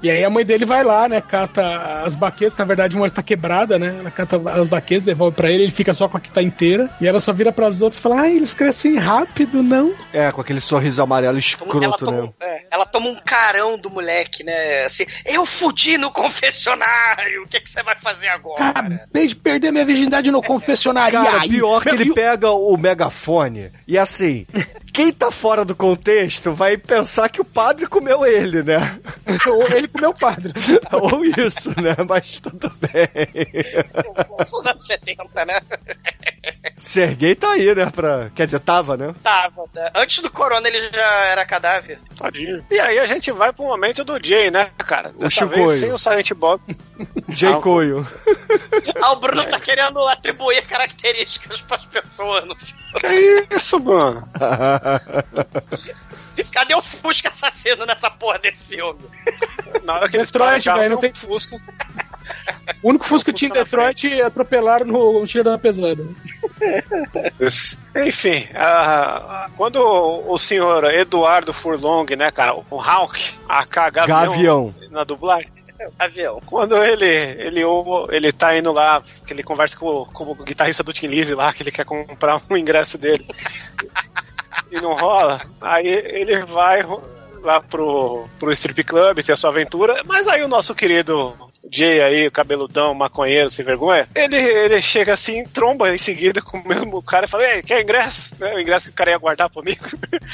E 0.00 0.08
aí 0.10 0.22
a 0.24 0.30
mãe 0.30 0.44
dele 0.44 0.64
vai 0.64 0.84
lá, 0.84 1.08
né? 1.08 1.20
Cata 1.20 2.02
as 2.04 2.14
baquetas, 2.14 2.56
na 2.56 2.64
verdade 2.64 2.96
uma 2.96 3.10
tá 3.10 3.20
quebrada, 3.20 3.78
né? 3.80 3.96
Ela 3.98 4.10
cata 4.12 4.36
as 4.36 4.68
baquetas, 4.68 5.02
devolve 5.02 5.34
pra 5.34 5.50
ele, 5.50 5.64
ele 5.64 5.72
fica 5.72 5.92
só 5.92 6.08
com 6.08 6.16
a 6.16 6.20
que 6.20 6.30
tá 6.30 6.40
inteira. 6.40 6.88
E 7.00 7.06
ela 7.06 7.18
só 7.18 7.32
vira 7.32 7.50
pras 7.50 7.82
outras 7.82 7.98
e 7.98 8.02
fala: 8.02 8.20
Ai, 8.20 8.36
eles 8.36 8.54
crescem 8.54 8.96
rápido, 8.96 9.60
não? 9.60 9.90
É, 10.12 10.30
com 10.30 10.40
aquele 10.40 10.60
sorriso 10.60 11.02
amarelo 11.02 11.30
ela, 11.32 11.38
escroto, 11.38 12.04
toma, 12.04 12.22
né? 12.22 12.28
é, 12.40 12.66
ela 12.70 12.86
toma 12.86 13.08
um 13.08 13.16
carão 13.16 13.76
do 13.76 13.90
moleque, 13.90 14.44
né? 14.44 14.84
Assim, 14.84 15.04
eu 15.26 15.44
fudi 15.44 15.98
no 15.98 16.12
confessionário. 16.12 17.42
O 17.42 17.48
que, 17.48 17.60
que 17.60 17.70
você 17.70 17.82
vai 17.82 17.96
fazer 17.96 18.28
agora? 18.28 18.68
Acabei 18.68 19.26
de 19.26 19.34
perder 19.34 19.72
minha 19.72 19.84
virgindade 19.84 20.30
no 20.30 20.42
confessionário. 20.42 21.20
Cara, 21.20 21.38
E 21.38 21.40
aí? 21.40 21.48
pior 21.50 21.82
que 21.82 21.88
ele 21.90 22.14
pega 22.14 22.52
o 22.52 22.76
megafone 22.76 23.72
e 23.86 23.98
assim, 23.98 24.46
quem 24.98 25.12
tá 25.12 25.30
fora 25.30 25.64
do 25.64 25.76
contexto 25.76 26.52
vai 26.52 26.76
pensar 26.76 27.28
que 27.28 27.40
o 27.40 27.44
padre 27.44 27.86
comeu 27.86 28.26
ele, 28.26 28.64
né? 28.64 28.98
Ou 29.46 29.62
ele 29.68 29.86
comeu 29.86 30.10
o 30.10 30.18
padre. 30.18 30.52
Ou 30.90 31.24
isso, 31.24 31.70
né? 31.80 31.94
Mas 32.08 32.40
tudo 32.40 32.68
bem. 32.80 33.08
Os 34.40 34.66
anos 34.66 34.84
70, 34.84 35.44
né? 35.44 35.60
Serguei 36.78 37.34
tá 37.34 37.50
aí, 37.52 37.74
né? 37.74 37.90
Pra... 37.90 38.30
Quer 38.34 38.46
dizer, 38.46 38.60
tava, 38.60 38.96
né? 38.96 39.12
Tava, 39.22 39.64
né? 39.74 39.90
Antes 39.94 40.20
do 40.22 40.30
corona 40.30 40.66
ele 40.68 40.80
já 40.92 41.24
era 41.26 41.44
cadáver. 41.44 41.98
Tadinho. 42.16 42.64
E 42.70 42.78
aí 42.78 42.98
a 42.98 43.06
gente 43.06 43.30
vai 43.32 43.52
pro 43.52 43.64
momento 43.64 44.04
do 44.04 44.22
Jay, 44.24 44.50
né, 44.50 44.70
cara? 44.78 45.10
Dessa 45.18 45.46
Chicoio. 45.46 45.66
vez 45.66 45.80
sem 45.80 45.92
o 45.92 45.98
Silent 45.98 46.32
Bob. 46.34 46.60
Jay 47.28 47.52
Ah, 47.52 47.60
Coio. 47.60 48.06
Ah, 49.00 49.12
o 49.12 49.16
Bruno 49.16 49.44
tá 49.44 49.60
querendo 49.60 50.00
atribuir 50.08 50.66
características 50.66 51.60
pras 51.60 51.84
pessoas. 51.86 52.44
no 52.46 52.56
filme. 52.56 52.82
Que 53.48 53.54
isso, 53.54 53.78
Bruno? 53.78 54.22
Cadê 56.52 56.74
o 56.74 56.82
Fusca 56.82 57.28
assassino 57.30 57.84
nessa 57.86 58.10
porra 58.10 58.38
desse 58.38 58.64
filme? 58.64 58.98
Na 59.84 59.94
hora 59.94 60.08
que 60.08 60.16
eles 60.16 60.30
Detroit, 60.30 60.64
velho, 60.64 60.90
não 60.90 60.98
tem 60.98 61.12
Fusca. 61.12 61.56
O 62.82 62.90
único 62.90 63.06
Fusca 63.06 63.32
que 63.32 63.38
tinha 63.38 63.48
em 63.48 63.52
Detroit 63.54 64.20
atropelaram 64.20 64.84
no 64.84 65.26
Tira 65.26 65.44
da 65.44 65.58
Pesada. 65.58 66.04
Enfim, 68.06 68.46
ah, 68.54 69.48
quando 69.56 69.78
o 69.82 70.36
senhor 70.36 70.84
Eduardo 70.92 71.52
Furlong, 71.52 72.04
né, 72.16 72.30
cara, 72.30 72.54
o 72.54 72.80
Hawk, 72.80 73.34
a 73.48 73.64
Gavião, 73.64 74.06
Gavião. 74.06 74.74
na 74.90 75.04
dublagem, 75.04 75.48
Avião. 75.98 76.40
quando 76.44 76.76
ele 76.84 77.06
ele 77.06 77.62
ele 78.10 78.32
tá 78.32 78.56
indo 78.56 78.72
lá, 78.72 79.02
que 79.26 79.32
ele 79.32 79.42
conversa 79.42 79.76
com, 79.78 79.86
o- 79.86 80.06
com 80.06 80.24
o 80.24 80.34
guitarrista 80.34 80.82
do 80.82 80.92
Tim 80.92 81.06
Lizzy 81.06 81.34
lá, 81.34 81.52
que 81.52 81.62
ele 81.62 81.70
quer 81.72 81.84
comprar 81.84 82.40
um 82.50 82.56
ingresso 82.56 82.98
dele 82.98 83.26
e 84.70 84.80
não 84.80 84.94
rola, 84.94 85.40
aí 85.60 85.86
ele 85.86 86.38
vai 86.42 86.82
lá 87.42 87.60
pro, 87.60 88.24
pro 88.38 88.50
strip 88.52 88.82
club, 88.84 89.18
ter 89.22 89.32
a 89.32 89.36
sua 89.36 89.50
aventura, 89.50 90.02
mas 90.04 90.26
aí 90.26 90.42
o 90.42 90.48
nosso 90.48 90.74
querido 90.74 91.34
Jay 91.72 92.00
aí, 92.00 92.30
cabeludão, 92.30 92.94
maconheiro, 92.94 93.48
sem 93.50 93.64
vergonha, 93.64 94.08
ele, 94.14 94.36
ele 94.36 94.80
chega 94.82 95.12
assim, 95.14 95.44
tromba 95.44 95.92
em 95.94 95.98
seguida 95.98 96.40
com 96.40 96.58
o 96.58 96.68
mesmo 96.68 97.02
cara 97.02 97.26
e 97.26 97.28
fala, 97.28 97.44
Ei, 97.48 97.62
quer 97.62 97.82
ingresso? 97.82 98.34
Né, 98.38 98.54
O 98.54 98.60
ingresso 98.60 98.86
que 98.86 98.92
o 98.92 98.96
cara 98.96 99.10
ia 99.10 99.18
guardar 99.18 99.50
pra 99.50 99.62
mim. 99.62 99.76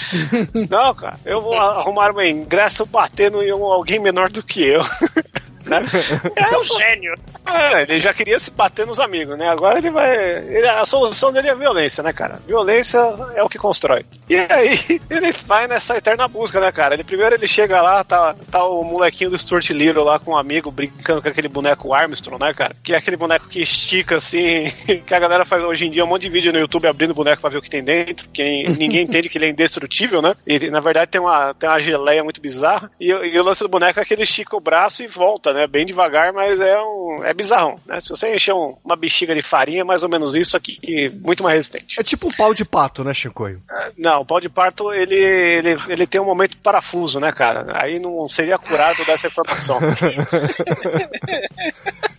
não, 0.70 0.94
cara, 0.94 1.19
eu 1.24 1.40
vou 1.40 1.55
arrumar 1.55 2.12
meu 2.12 2.27
ingresso 2.27 2.85
batendo 2.86 3.43
em 3.43 3.52
um- 3.52 3.65
alguém 3.65 3.98
menor 3.98 4.28
do 4.31 4.43
que 4.43 4.62
eu. 4.65 4.82
né? 5.66 5.85
É 6.36 6.57
um 6.57 6.65
gênio. 6.65 7.15
É, 7.47 7.82
ele 7.82 8.01
já 8.01 8.12
queria 8.12 8.39
se 8.39 8.51
bater 8.51 8.86
nos 8.86 8.99
amigos, 8.99 9.36
né? 9.39 9.49
Agora 9.49 9.78
ele 9.78 9.91
vai. 9.91 10.15
ele- 10.15 10.69
a 10.69 10.85
solução 10.85 11.32
dele 11.32 11.49
é 11.49 11.55
violência, 11.55 12.03
né, 12.03 12.12
cara? 12.12 12.41
Violência 12.47 12.99
é 13.35 13.43
o 13.43 13.49
que 13.49 13.59
constrói. 13.59 14.05
E 14.28 14.36
aí, 14.36 15.01
ele 15.11 15.32
vai 15.47 15.66
nessa 15.66 15.97
eterna 15.97 16.27
busca, 16.28 16.61
né, 16.61 16.70
cara? 16.73 16.95
Ele 16.95 17.05
primeiro 17.05 17.35
ele 17.35 17.47
chega 17.47 17.81
lá, 17.82 18.03
tá, 18.05 18.35
tá 18.51 18.65
o 18.65 18.82
molequinho 18.82 19.31
do 19.31 19.39
Stuart 19.39 19.70
Little 19.70 20.05
lá 20.05 20.19
com 20.19 20.32
um 20.32 20.36
amigo 20.36 20.70
brincando 20.70 21.23
com 21.23 21.28
aquele 21.28 21.49
boneco 21.49 21.93
Armstrong, 21.95 22.43
né, 22.43 22.53
cara? 22.53 22.74
Que 22.82 22.95
é 22.95 22.97
aquele 22.97 23.16
boneco 23.16 23.49
que 23.49 23.61
estica 23.61 24.16
assim, 24.16 24.70
que 25.07 25.15
a 25.15 25.19
galera 25.19 25.45
faz 25.45 25.62
hoje 25.62 25.86
em 25.86 25.91
dia 25.91 26.05
um 26.05 26.09
monte 26.09 26.23
de 26.23 26.31
vídeo 26.31 26.53
no 26.53 26.59
YouTube 26.59 26.86
abrindo 26.89 27.11
o 27.11 27.15
boneco 27.15 27.41
pra 27.41 27.51
ver 27.51 27.59
o 27.59 27.62
que 27.62 27.70
tem 27.70 27.82
dentro, 27.82 28.28
que 28.32 28.43
ninguém 28.78 29.03
entende 29.03 29.28
que 29.28 29.39
ele 29.39 29.47
é 29.47 29.49
indestrutível, 29.51 30.20
né? 30.20 30.35
E 30.47 30.70
na 30.70 30.81
verdade 30.81 31.11
tem 31.11 31.20
uma, 31.20 31.55
tem 31.55 31.69
uma 31.69 31.78
geleia 31.78 32.24
muito 32.24 32.41
bizarra. 32.41 32.91
E, 33.01 33.09
e 33.09 33.39
o 33.39 33.45
lance 33.45 33.62
do 33.62 33.69
boneco 33.69 34.01
é 34.01 34.05
que 34.05 34.15
ele 34.15 34.23
estica 34.23 34.57
o 34.57 34.61
braço 34.61 35.03
e 35.03 35.07
volta, 35.07 35.53
né? 35.55 35.67
Bem 35.67 35.87
devagar, 35.87 36.33
mas 36.33 36.61
é 36.61 36.79
um. 36.81 37.25
é 37.25 37.33
bizarrão, 37.33 37.79
né? 37.87 38.01
Se 38.01 38.11
você 38.11 38.35
encher 38.35 38.53
um- 38.53 38.77
uma 38.85 38.97
bexiga 38.97 39.35
de 39.35 39.41
farinha, 39.43 39.81
é 39.81 39.85
mais 39.85 40.03
ou 40.03 40.09
menos 40.09 40.35
isso 40.35 40.57
aqui, 40.57 40.77
que 40.77 41.09
muito 41.09 41.43
mais 41.43 41.55
resistente. 41.57 41.99
É 41.99 42.03
tipo 42.03 42.27
um 42.27 42.31
pau 42.31 42.53
de 42.53 42.65
pato, 42.65 43.03
né, 43.03 43.15
Chicoio? 43.15 43.63
Não, 43.97 44.21
o 44.21 44.27
pau 44.27 44.41
de 44.41 44.49
parto, 44.49 44.93
ele, 44.93 45.15
ele, 45.15 45.77
ele 45.89 46.07
tem 46.07 46.21
um 46.21 46.25
momento 46.25 46.57
parafuso, 46.59 47.19
né, 47.21 47.33
cara? 47.33 47.65
Aí 47.75 47.99
não 47.99 48.27
seria 48.29 48.59
curado 48.59 49.05
dessa 49.05 49.27
informação. 49.29 49.79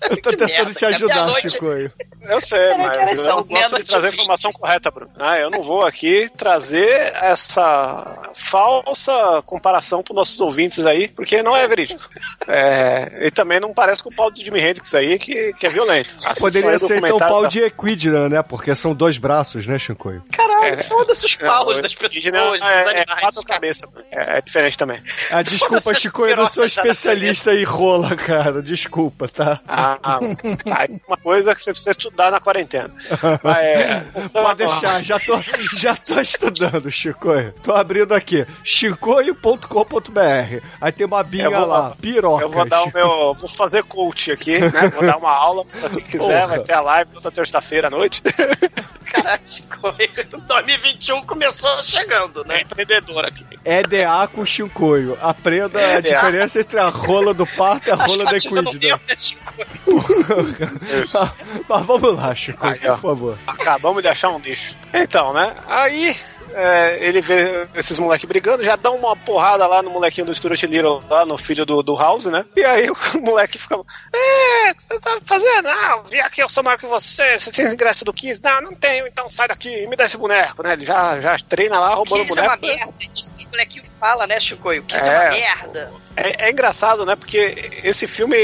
Eu 0.09 0.17
tô 0.17 0.29
Que 0.29 0.37
tentando 0.37 0.49
merda, 0.49 0.73
te 0.73 0.85
ajudar, 0.85 1.29
Chicoio. 1.41 1.91
Eu 2.29 2.41
sei, 2.41 2.77
mas 2.77 3.25
eu 3.25 3.43
gosto 3.43 3.77
de 3.77 3.83
trazer 3.89 4.07
a 4.07 4.09
informação 4.11 4.51
correta, 4.51 4.89
Bruno. 4.91 5.11
Ah, 5.19 5.37
eu 5.39 5.49
não 5.49 5.61
vou 5.63 5.85
aqui 5.85 6.29
trazer 6.37 7.13
essa 7.21 8.29
falsa 8.33 9.41
comparação 9.45 10.01
para 10.03 10.13
nossos 10.15 10.39
ouvintes 10.39 10.85
aí, 10.85 11.07
porque 11.07 11.41
não 11.43 11.55
é 11.55 11.67
verídico. 11.67 12.07
É, 12.47 13.25
e 13.27 13.31
também 13.31 13.59
não 13.59 13.73
parece 13.73 14.01
com 14.03 14.09
o 14.09 14.15
pau 14.15 14.29
de 14.31 14.43
Jimi 14.43 14.59
Hendrix 14.59 14.93
aí, 14.95 15.17
que, 15.19 15.53
que 15.53 15.65
é 15.67 15.69
violento. 15.69 16.15
Poderia 16.39 16.75
o 16.75 16.79
ser 16.79 16.97
então 16.97 16.99
documentário 16.99 17.33
pau 17.33 17.41
da- 17.43 17.47
de 17.47 17.61
Equidna, 17.61 18.29
né? 18.29 18.41
Porque 18.43 18.73
são 18.75 18.93
dois 18.93 19.17
braços, 19.17 19.65
né, 19.67 19.77
Chicoio? 19.79 20.23
Caralho, 20.31 20.65
É. 20.79 20.83
foda-se 20.83 21.25
os 21.25 21.35
paus 21.35 21.77
É, 21.79 21.81
das 21.81 21.93
o 21.93 21.97
pessoas, 21.97 22.11
indígena 22.11 22.51
dos 22.51 22.61
é, 22.61 22.65
é 22.65 22.89
animais. 23.01 23.19
quatro 23.21 23.43
cara. 23.43 23.59
cabeças. 23.59 23.89
É, 24.11 24.37
é 24.37 24.41
diferente 24.41 24.77
também. 24.77 25.01
Ah, 25.29 25.41
desculpa, 25.41 25.93
Chicoio, 25.93 26.31
eu 26.31 26.37
não 26.37 26.47
sou 26.47 26.65
especialista 26.65 27.53
em 27.53 27.63
rola, 27.63 28.15
cara. 28.15 28.61
Desculpa, 28.61 29.27
tá? 29.27 29.59
Ah, 29.67 29.97
ah, 30.03 30.19
tá. 30.65 30.87
Uma 31.07 31.17
coisa 31.17 31.53
que 31.55 31.61
você 31.61 31.71
precisa 31.71 31.91
estudar 31.91 32.14
na 32.15 32.39
quarentena. 32.39 32.89
Mas, 33.43 33.57
é, 33.57 34.03
Pode 34.31 34.57
deixar, 34.57 35.01
já 35.03 35.19
tô, 35.19 35.37
já 35.77 35.95
tô 35.95 36.19
estudando, 36.19 36.89
Chicoio. 36.91 37.53
Tô 37.63 37.73
abrindo 37.73 38.13
aqui, 38.13 38.45
chicoio.com.br. 38.63 40.61
Aí 40.81 40.91
tem 40.91 41.05
uma 41.05 41.23
binha 41.23 41.49
vou- 41.49 41.65
lá, 41.65 41.93
piroca. 42.01 42.43
Eu 42.43 42.49
vou 42.49 42.65
dar 42.65 42.83
o 42.83 42.91
meu. 42.93 43.33
Vou 43.33 43.47
fazer 43.49 43.83
coach 43.83 44.31
aqui, 44.31 44.59
né? 44.59 44.89
Vou 44.93 45.05
dar 45.05 45.17
uma 45.17 45.31
aula 45.31 45.63
pra 45.65 45.89
quem 45.89 46.01
quiser. 46.01 46.41
Porra. 46.41 46.47
Vai 46.55 46.59
ter 46.61 46.73
a 46.73 46.81
live 46.81 47.11
toda 47.11 47.31
terça-feira 47.31 47.87
à 47.87 47.89
noite. 47.89 48.21
Caralho, 49.05 49.41
2021 50.47 51.21
começou 51.23 51.69
chegando, 51.83 52.43
É 52.45 52.47
né? 52.47 52.61
empreendedor 52.61 53.23
aqui. 53.25 53.45
EDA 53.63 54.27
com 54.33 54.45
Chicoio. 54.45 55.17
Aprenda 55.21 55.79
a 55.79 55.93
EDA. 55.99 56.01
diferença 56.01 56.59
entre 56.59 56.77
a 56.79 56.89
rola 56.89 57.33
do 57.33 57.45
parto 57.47 57.87
e 57.87 57.91
a 57.91 57.95
rola 57.95 58.25
da 58.25 58.31
a 58.31 58.37
Equidna. 58.37 58.61
né, 59.07 59.15
Chico? 59.17 59.53
Mas 61.69 61.85
vamos 61.85 62.04
Chicoio, 62.35 62.73
Aí, 62.73 62.79
por 62.79 62.99
favor. 62.99 63.37
Acabamos 63.47 64.01
de 64.01 64.07
achar 64.07 64.29
um 64.29 64.39
lixo. 64.39 64.75
Então, 64.93 65.33
né? 65.33 65.53
Aí. 65.67 66.15
é, 66.53 66.97
ele 67.01 67.21
vê 67.21 67.67
esses 67.75 67.99
moleques 67.99 68.25
brigando, 68.27 68.63
já 68.63 68.75
dá 68.77 68.89
uma 68.89 69.15
porrada 69.15 69.67
lá 69.67 69.81
no 69.81 69.89
molequinho 69.89 70.25
do 70.25 70.33
Stuart 70.33 70.63
Little, 70.63 71.03
lá 71.09 71.25
no 71.25 71.37
filho 71.37 71.65
do, 71.65 71.83
do 71.83 71.95
House, 71.95 72.25
né? 72.25 72.45
E 72.55 72.63
aí 72.63 72.87
o 72.89 73.19
moleque 73.19 73.57
fica. 73.57 73.75
É, 73.75 74.71
o 74.71 74.75
que 74.75 74.83
você 74.83 74.99
tá 74.99 75.17
fazendo? 75.23 75.67
Ah, 75.67 76.01
vi 76.09 76.19
aqui, 76.21 76.41
eu 76.41 76.47
sou 76.47 76.63
maior 76.63 76.77
que 76.77 76.85
você, 76.85 77.37
você 77.37 77.51
tem 77.51 77.65
ingresso 77.65 78.05
do 78.05 78.13
15? 78.13 78.41
Não, 78.41 78.61
não 78.61 78.73
tenho, 78.73 79.05
então 79.05 79.27
sai 79.27 79.47
daqui 79.49 79.69
e 79.69 79.87
me 79.87 79.95
dá 79.95 80.05
esse 80.05 80.17
boneco, 80.17 80.63
né? 80.63 80.73
Ele 80.73 80.85
já, 80.85 81.19
já 81.19 81.35
treina 81.37 81.79
lá 81.79 81.93
roubando 81.95 82.21
o 82.21 82.25
Kiss 82.25 82.39
é 82.39 82.43
uma 82.43 82.55
boneco. 82.55 82.67
né? 82.67 82.85
merda. 82.85 83.34
Os 83.55 83.57
molequinhos 83.57 83.89
falam, 83.99 84.27
né, 84.27 84.39
Chicoio? 84.39 84.83
Kiss 84.83 85.07
é. 85.07 85.11
É. 85.11 85.19
uma 85.19 85.29
merda. 85.29 85.91
É, 86.17 86.45
é 86.47 86.51
engraçado, 86.51 87.05
né? 87.05 87.15
Porque 87.15 87.71
esse 87.83 88.07
filme, 88.07 88.37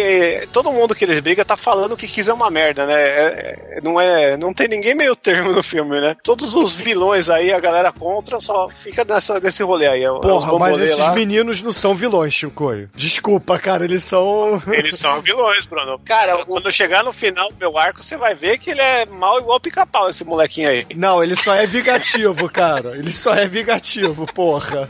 todo 0.51 0.71
mundo 0.73 0.93
que 0.93 1.05
eles 1.05 1.19
brigam 1.21 1.45
tá 1.45 1.55
falando 1.55 1.95
que 1.95 2.07
quis 2.07 2.27
é 2.27 2.33
uma 2.33 2.49
merda, 2.49 2.85
né? 2.85 2.93
É- 3.01 3.59
é- 3.77 3.81
não, 3.81 3.99
é, 3.99 4.35
não 4.37 4.53
tem 4.53 4.67
ninguém 4.67 4.93
meio 4.93 5.15
termo 5.15 5.51
no 5.53 5.63
filme, 5.63 5.99
né? 6.01 6.15
Todos 6.21 6.55
os 6.55 6.73
vilões 6.73 7.29
aí, 7.29 7.53
a 7.53 7.59
galera 7.59 7.91
contra, 7.91 8.39
só 8.41 8.69
fica 8.69 9.05
nessa, 9.05 9.39
nesse 9.39 9.63
rolê 9.63 9.87
aí. 9.87 10.01
é- 10.03 10.07
é 10.07 10.09
Porra, 10.19 10.59
mas 10.59 10.77
esses 10.79 10.97
lá. 10.99 11.13
meninos 11.13 11.61
não 11.61 11.71
são 11.71 11.95
vilões, 11.95 12.33
Chicoio. 12.33 12.89
Desculpa, 12.93 13.57
cara, 13.57 13.85
eles 13.85 14.03
são. 14.03 14.61
Eles 14.71 14.97
são 14.97 15.21
vilões, 15.21 15.65
Bruno. 15.65 15.99
Cara, 16.05 16.43
quando 16.45 16.71
chegar 16.71 17.03
no 17.03 17.11
final 17.13 17.49
do 17.49 17.55
meu 17.57 17.77
arco, 17.77 18.01
você 18.03 18.17
vai 18.17 18.33
ver 18.35 18.57
que 18.57 18.71
ele 18.71 18.81
é 18.81 19.05
mal 19.05 19.39
igual 19.39 19.59
pica-pau, 19.59 20.09
esse 20.09 20.23
molequinho 20.25 20.69
aí. 20.69 20.85
Não, 20.95 21.23
ele 21.23 21.35
só 21.35 21.53
é 21.53 21.65
vingativo, 21.65 22.49
cara. 22.51 22.97
Ele 22.97 23.11
só 23.13 23.33
é 23.33 23.47
vingativo, 23.47 24.25
porra. 24.33 24.89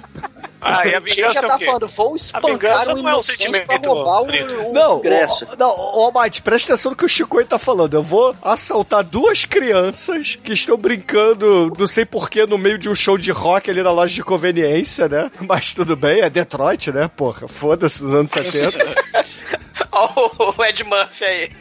Ah, 0.63 0.85
e 0.87 0.93
a 0.93 0.99
vingança 0.99 1.41
já 1.41 1.47
é 1.47 1.49
tá 1.49 1.55
o 1.55 1.57
quê? 1.59 1.65
falando, 1.65 1.87
vou 1.87 2.13
A 2.13 2.15
espancar 2.15 2.51
vingança 2.51 2.93
um 2.93 2.97
não 2.97 3.01
é 3.01 3.05
um 3.05 3.15
inocente 3.15 3.49
pra 3.49 3.59
sentimento 3.61 3.89
roubar 3.89 4.21
o, 4.21 4.69
o 4.69 4.73
Não, 4.73 4.99
ingresso. 4.99 5.47
não, 5.57 5.69
ô 5.71 6.05
Almighty, 6.15 6.41
presta 6.43 6.73
atenção 6.73 6.91
no 6.91 6.95
que 6.97 7.03
o 7.05 7.09
Chicoio 7.09 7.47
tá 7.47 7.57
falando. 7.57 7.95
Eu 7.95 8.03
vou 8.03 8.35
assaltar 8.43 9.03
duas 9.03 9.43
crianças 9.45 10.37
que 10.43 10.53
estão 10.53 10.77
brincando, 10.77 11.73
não 11.75 11.87
sei 11.87 12.05
porquê, 12.05 12.45
no 12.45 12.59
meio 12.59 12.77
de 12.77 12.89
um 12.89 12.93
show 12.95 13.17
de 13.17 13.31
rock 13.31 13.71
ali 13.71 13.81
na 13.81 13.91
loja 13.91 14.13
de 14.13 14.23
conveniência, 14.23 15.09
né? 15.09 15.31
Mas 15.41 15.73
tudo 15.73 15.95
bem, 15.95 16.21
é 16.21 16.29
Detroit, 16.29 16.91
né? 16.91 17.09
Porra, 17.15 17.47
foda-se 17.47 18.03
os 18.03 18.13
anos 18.13 18.29
70. 18.29 18.77
Ó, 19.93 20.53
o 20.57 20.63
Ed 20.65 20.83
Murphy 20.83 21.23
aí. 21.25 21.51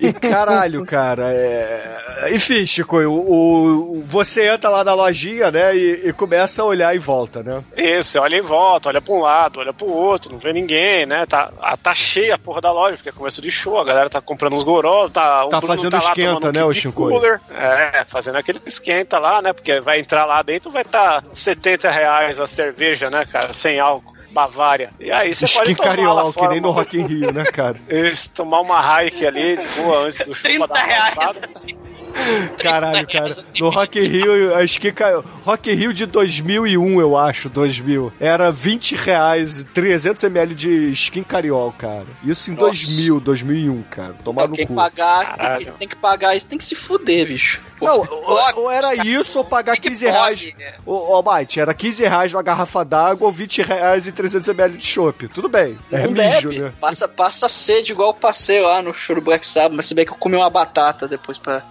E 0.00 0.12
caralho, 0.12 0.86
cara, 0.86 1.30
é... 1.32 2.30
Enfim, 2.32 2.66
Chicoio, 2.66 3.12
o, 3.12 3.98
o- 3.98 4.02
você 4.06 4.48
entra 4.48 4.70
lá 4.70 4.82
na 4.82 4.94
lojinha, 4.94 5.50
né? 5.50 5.76
E, 5.76 6.08
e 6.08 6.12
começa 6.12 6.62
a 6.62 6.64
olhar 6.64 6.96
em 6.96 6.98
volta, 6.98 7.42
né? 7.42 7.62
Isso, 7.76 8.18
olha 8.18 8.36
em 8.36 8.40
volta, 8.40 8.88
olha 8.88 9.00
pra 9.02 9.14
um 9.14 9.20
lado, 9.20 9.60
olha 9.60 9.72
pro 9.72 9.86
outro, 9.86 10.32
não 10.32 10.38
vê 10.38 10.52
ninguém, 10.52 11.04
né? 11.04 11.26
Tá, 11.26 11.52
tá 11.82 11.92
cheia 11.94 12.34
a 12.36 12.38
porra 12.38 12.60
da 12.60 12.72
loja, 12.72 12.96
porque 12.96 13.10
é 13.10 13.12
começo 13.12 13.42
de 13.42 13.50
show, 13.50 13.78
a 13.78 13.84
galera 13.84 14.08
tá 14.08 14.20
comprando 14.20 14.54
uns 14.54 14.64
goró, 14.64 15.08
tá, 15.08 15.44
o 15.44 15.50
Tá 15.50 15.58
Bruno 15.60 15.76
fazendo 15.76 15.90
tá 15.90 15.98
lá 15.98 16.08
esquenta, 16.10 16.48
um 16.48 16.52
né, 16.52 16.64
o 16.64 16.92
cooler. 16.92 17.40
É, 17.50 18.04
fazendo 18.06 18.36
aquele 18.38 18.60
esquenta 18.66 19.18
lá, 19.18 19.42
né? 19.42 19.52
Porque 19.52 19.80
vai 19.80 20.00
entrar 20.00 20.24
lá 20.24 20.40
dentro, 20.42 20.70
vai 20.70 20.82
estar 20.82 21.20
tá 21.20 21.28
70 21.32 21.90
reais 21.90 22.40
a 22.40 22.46
cerveja, 22.46 23.10
né, 23.10 23.26
cara, 23.30 23.52
sem 23.52 23.78
álcool. 23.78 24.14
Bavária. 24.34 24.90
E 25.00 25.10
aí 25.10 25.32
você 25.34 25.46
pode 25.48 25.74
tomar 25.74 25.88
lá 25.90 25.96
Cariol, 25.96 26.26
que 26.26 26.32
fora 26.34 26.50
nem 26.50 26.60
no 26.60 26.68
uma- 26.70 26.74
Rock 26.80 26.98
in 26.98 27.06
Rio, 27.06 27.32
né, 27.32 27.44
cara? 27.44 27.76
Isso, 27.88 28.30
tomar 28.32 28.60
uma 28.60 29.02
Hike 29.02 29.26
ali 29.26 29.56
de 29.56 29.66
boa 29.80 30.00
antes 30.06 30.18
do 30.26 30.34
show 30.34 30.42
30 30.42 30.66
pra 30.68 30.74
dar 30.74 30.84
uma 30.84 30.92
reais, 30.94 31.14
passada. 31.14 31.46
assim. 31.46 31.78
Caralho, 32.62 33.06
cara. 33.08 33.34
No 33.58 33.68
Rock 33.70 33.98
in 33.98 34.04
Rio, 34.06 34.54
acho 34.56 34.80
que 34.80 34.92
caiu. 34.92 35.24
Rock 35.44 35.70
in 35.70 35.74
Rio 35.74 35.92
de 35.92 36.06
2001, 36.06 37.00
eu 37.00 37.16
acho, 37.16 37.48
2000. 37.48 38.12
Era 38.20 38.50
20 38.50 38.96
reais, 38.96 39.66
300 39.74 40.24
ml 40.24 40.54
de 40.54 40.90
skin 40.92 41.22
cariol, 41.22 41.72
cara. 41.76 42.06
Isso 42.22 42.50
em 42.50 42.54
Nossa. 42.54 42.66
2000, 42.86 43.20
2001, 43.20 43.82
cara. 43.90 44.14
Tomar 44.24 44.48
no 44.48 44.54
Tem 44.56 44.66
que 44.66 44.72
cu. 44.72 44.76
pagar, 44.76 45.36
tem 45.58 45.66
que, 45.66 45.72
tem 45.72 45.88
que 45.88 45.96
pagar 45.96 46.36
isso, 46.36 46.46
tem 46.46 46.58
que 46.58 46.64
se 46.64 46.74
fuder, 46.74 47.26
bicho. 47.26 47.60
Não, 47.80 47.98
ou, 47.98 48.62
ou 48.62 48.70
era 48.70 48.94
isso 49.06 49.38
ou 49.38 49.44
pagar 49.44 49.76
15 49.76 50.06
reais. 50.06 50.52
Ô, 50.86 51.18
ô, 51.18 51.22
Mate, 51.22 51.60
era 51.60 51.74
15 51.74 52.02
reais 52.04 52.32
uma 52.32 52.42
garrafa 52.42 52.82
d'água 52.84 53.26
ou 53.26 53.32
20 53.32 53.60
reais 53.62 54.06
e 54.06 54.12
300 54.12 54.48
ml 54.48 54.78
de 54.78 54.86
chopp. 54.86 55.28
Tudo 55.28 55.48
bem. 55.48 55.76
É 55.92 56.04
Não 56.06 56.12
mijo, 56.12 56.48
bebe. 56.48 56.60
né? 56.60 56.72
Passa, 56.80 57.06
passa 57.06 57.48
sede 57.48 57.92
igual 57.92 58.10
eu 58.10 58.14
passei 58.14 58.62
lá 58.62 58.80
no 58.80 58.94
show 58.94 59.16
do 59.16 59.20
Black 59.22 59.46
Sabbath, 59.46 59.72
mas 59.76 59.86
se 59.86 59.94
bem 59.94 60.06
que 60.06 60.12
eu 60.12 60.16
comi 60.16 60.36
uma 60.36 60.48
batata 60.48 61.06
depois 61.06 61.36
pra. 61.36 61.62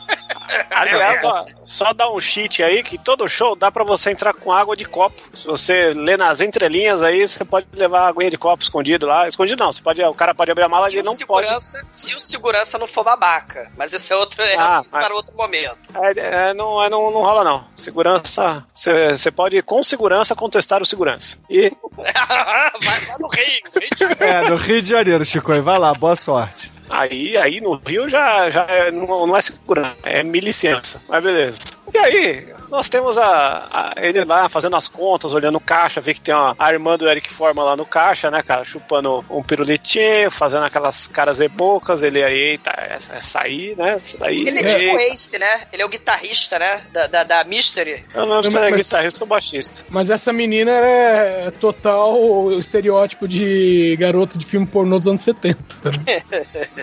Aliás, 0.70 1.24
ó, 1.24 1.46
só 1.64 1.94
dá 1.94 2.10
um 2.10 2.20
cheat 2.20 2.64
aí 2.64 2.84
que 2.84 2.98
todo 2.98 3.28
show 3.28 3.56
dá 3.56 3.72
pra 3.72 3.84
você 3.84 4.12
entrar 4.12 4.34
com 4.34 4.52
água 4.52 4.76
de 4.76 4.86
copo. 4.86 5.22
Se 5.34 5.46
você 5.46 5.94
lê 5.94 6.18
nas 6.18 6.42
entrelinhas 6.42 7.02
aí, 7.02 7.28
você 7.28 7.44
pode 7.46 7.68
levar 7.74 8.02
a 8.02 8.08
aguinha 8.08 8.30
de 8.30 8.38
copo 8.38 8.64
escondido 8.64 9.06
lá. 9.06 9.28
Escondido 9.28 9.64
não, 9.64 9.72
você 9.72 9.82
pode, 9.82 10.02
o 10.04 10.14
cara 10.14 10.34
pode 10.36 10.52
abrir 10.52 10.66
a 10.66 10.70
mala 10.70 10.90
e 10.92 10.98
não 10.98 11.16
pode. 11.16 11.48
segurança, 11.48 11.86
Se 11.90 12.16
o 12.16 12.20
segurança 12.20 12.78
não 12.78 12.88
for 12.88 13.04
babaca. 13.04 13.72
Mas 13.78 13.94
esse 13.94 14.12
é 14.12 14.16
outro 14.16 14.42
é 14.42 14.56
Ah, 14.58 14.84
para 14.90 15.14
outro 15.14 15.36
momento. 15.36 15.78
É, 15.96 16.50
é, 16.50 16.54
não, 16.54 16.82
é, 16.84 16.90
não, 16.90 17.12
não 17.12 17.22
rola 17.22 17.44
não. 17.44 17.66
Segurança, 17.76 18.66
você 18.74 19.12
você 19.12 19.32
pode 19.32 19.62
com 19.62 19.82
segurança 19.84 20.36
contestar 20.36 20.82
o 20.82 20.86
segurança. 20.86 21.38
E 21.50 21.72
vai, 21.96 23.00
vai 23.00 23.18
no 23.20 23.28
Rio. 23.28 23.62
Rio 23.80 23.90
de 23.92 24.00
Janeiro. 24.00 24.24
É, 24.24 24.50
no 24.50 24.56
Rio 24.56 24.82
de 24.82 24.90
Janeiro, 24.90 25.26
Chico. 25.26 25.62
Vai 25.62 25.78
lá, 25.80 25.94
boa 25.94 26.16
sorte. 26.16 26.73
Aí, 26.90 27.38
aí 27.38 27.62
no 27.62 27.82
Rio 27.86 28.08
já, 28.10 28.50
já 28.50 28.64
é- 28.64 28.92
não, 28.92 29.28
não 29.28 29.36
é 29.36 29.42
segurança, 29.42 29.96
é 30.04 30.24
miliciança. 30.24 31.02
Mas 31.08 31.24
beleza. 31.24 31.60
E 31.94 31.98
aí, 31.98 32.54
nós 32.74 32.90
temos 32.90 33.18
a, 33.18 33.68
a- 33.72 33.94
ele 33.98 34.26
lá 34.26 34.50
fazendo 34.50 34.76
as 34.76 34.88
contas, 34.88 35.34
olhando 35.34 35.58
o 35.58 35.62
caixa, 35.62 36.02
vê 36.02 36.14
que 36.14 36.22
tem 36.22 36.34
uma, 36.34 36.56
a 36.58 36.72
irmã 36.72 36.98
do 36.98 37.08
Eric 37.10 37.30
Forma 37.32 37.64
lá 37.64 37.76
no 37.76 37.86
caixa, 37.86 38.30
né, 38.32 38.42
cara, 38.42 38.64
chupando 38.64 39.24
um 39.30 39.44
pirulitinho, 39.44 40.30
fazendo 40.32 40.66
aquelas 40.66 41.08
caras 41.08 41.40
e 41.40 41.48
bocas, 41.48 42.04
ele 42.04 42.24
aí, 42.24 42.34
eita, 42.34 42.72
essa, 42.78 43.14
essa 43.14 43.40
aí, 43.42 43.76
né, 43.78 43.94
essa 43.94 44.18
daí. 44.18 44.48
Ele 44.48 44.60
é 44.60 44.64
tipo 44.64 44.80
eita. 44.80 44.96
o 44.96 45.00
Ace, 45.00 45.38
né? 45.40 45.62
Ele 45.72 45.82
é 45.82 45.86
o 45.86 45.90
guitarrista, 45.90 46.60
né? 46.60 46.82
Da, 46.92 47.08
da, 47.08 47.24
da 47.24 47.44
Mystery. 47.44 48.04
Eu 48.14 48.26
não 48.26 48.36
lembro 48.36 48.52
se 48.52 48.58
Mas- 48.60 48.74
é 48.74 48.76
guitarrista 48.78 49.24
ou 49.24 49.28
baixista. 49.28 49.76
Mas 49.90 50.10
essa 50.10 50.34
menina 50.34 50.72
é 50.72 51.52
total 51.52 52.52
estereótipo 52.54 53.28
de 53.28 53.96
garota 54.00 54.38
de 54.38 54.46
filme 54.46 54.66
pornô 54.66 54.98
dos 54.98 55.08
anos 55.08 55.22
70. 55.22 55.58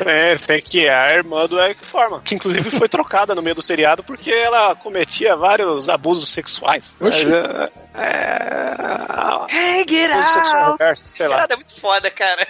É, 0.07 0.37
sei 0.37 0.61
que 0.61 0.87
é 0.87 0.95
a 0.95 1.13
irmã 1.15 1.47
do 1.47 1.61
Eric 1.61 1.85
Forman, 1.85 2.21
que 2.21 2.35
inclusive 2.35 2.71
foi 2.71 2.89
trocada 2.89 3.35
no 3.35 3.43
meio 3.43 3.55
do 3.55 3.63
seriado 3.63 4.03
porque 4.03 4.31
ela 4.31 4.75
cometia 4.75 5.37
vários 5.37 5.80
abusos 5.89 6.29
sexuais. 6.29 6.97
Oxi. 7.01 7.27
Mas, 7.27 7.31
é, 7.31 7.71
é, 7.95 9.47
Hey, 9.53 9.85
get 9.89 10.11
abuso 10.11 10.29
sexual 10.35 10.71
reverso, 10.73 11.09
sei 11.15 11.27
Esse 11.27 11.35
lá. 11.35 11.41
lado 11.41 11.53
é 11.53 11.57
muito 11.57 11.81
foda, 11.81 12.11
cara. 12.11 12.47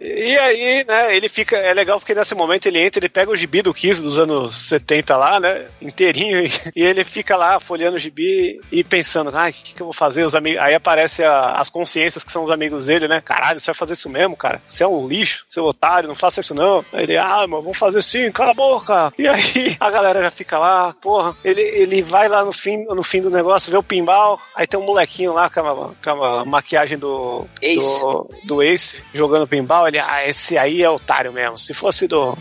E 0.00 0.38
aí, 0.38 0.84
né, 0.86 1.16
ele 1.16 1.28
fica. 1.28 1.56
É 1.56 1.72
legal 1.72 1.98
porque 1.98 2.14
nesse 2.14 2.34
momento 2.34 2.66
ele 2.66 2.80
entra, 2.80 3.00
ele 3.00 3.08
pega 3.08 3.30
o 3.30 3.36
gibi 3.36 3.62
do 3.62 3.72
Kiss 3.74 4.02
dos 4.02 4.18
anos 4.18 4.54
70 4.68 5.16
lá, 5.16 5.40
né? 5.40 5.66
Inteirinho, 5.80 6.40
e, 6.44 6.50
e 6.76 6.82
ele 6.82 7.04
fica 7.04 7.36
lá 7.36 7.58
folheando 7.60 7.96
o 7.96 7.98
gibi 8.00 8.60
e 8.70 8.84
pensando, 8.84 9.30
ai, 9.34 9.50
o 9.50 9.52
que, 9.54 9.74
que 9.74 9.82
eu 9.82 9.86
vou 9.86 9.92
fazer? 9.92 10.24
Os 10.24 10.34
amigos. 10.34 10.60
Aí 10.60 10.74
aparece 10.74 11.24
a- 11.24 11.52
as 11.52 11.70
consciências 11.70 12.24
que 12.24 12.30
são 12.32 12.42
os 12.42 12.50
amigos 12.50 12.86
dele, 12.86 13.08
né? 13.08 13.20
Caralho, 13.20 13.58
você 13.60 13.66
vai 13.66 13.74
fazer 13.74 13.94
isso 13.94 14.08
mesmo, 14.08 14.36
cara? 14.36 14.60
Você 14.66 14.82
é 14.84 14.88
um 14.88 15.06
lixo, 15.06 15.44
seu 15.48 15.64
otário, 15.64 16.08
não 16.08 16.14
faça 16.14 16.40
isso 16.40 16.54
não. 16.54 16.84
Aí 16.92 17.04
ele, 17.04 17.16
ah, 17.16 17.46
mano, 17.46 17.62
vamos 17.62 17.78
fazer 17.78 18.02
sim, 18.02 18.30
cala 18.30 18.50
a 18.50 18.54
boca. 18.54 19.12
E 19.18 19.26
aí 19.26 19.76
a 19.80 19.90
galera 19.90 20.22
já 20.22 20.30
fica 20.30 20.58
lá, 20.58 20.94
porra, 21.00 21.36
ele, 21.44 21.62
ele 21.62 22.02
vai 22.02 22.28
lá 22.28 22.44
no 22.44 22.52
fim, 22.52 22.84
no 22.84 23.02
fim 23.02 23.20
do 23.22 23.30
negócio, 23.30 23.70
vê 23.70 23.76
o 23.76 23.82
pinball, 23.82 24.40
aí 24.54 24.66
tem 24.66 24.78
um 24.78 24.84
molequinho 24.84 25.32
lá 25.32 25.48
com 25.50 25.60
a, 25.60 25.90
com 26.02 26.24
a 26.24 26.44
maquiagem 26.44 26.98
do 26.98 27.46
Ace. 27.62 28.00
do, 28.00 28.30
do 28.44 28.62
Ace 28.62 29.02
jogando 29.12 29.46
pinball, 29.46 29.65
ele, 29.86 29.98
ah, 29.98 30.26
esse 30.26 30.56
aí 30.58 30.82
é 30.82 30.90
otário 30.90 31.32
mesmo. 31.32 31.56
Se 31.56 31.74
fosse 31.74 32.06
do. 32.06 32.36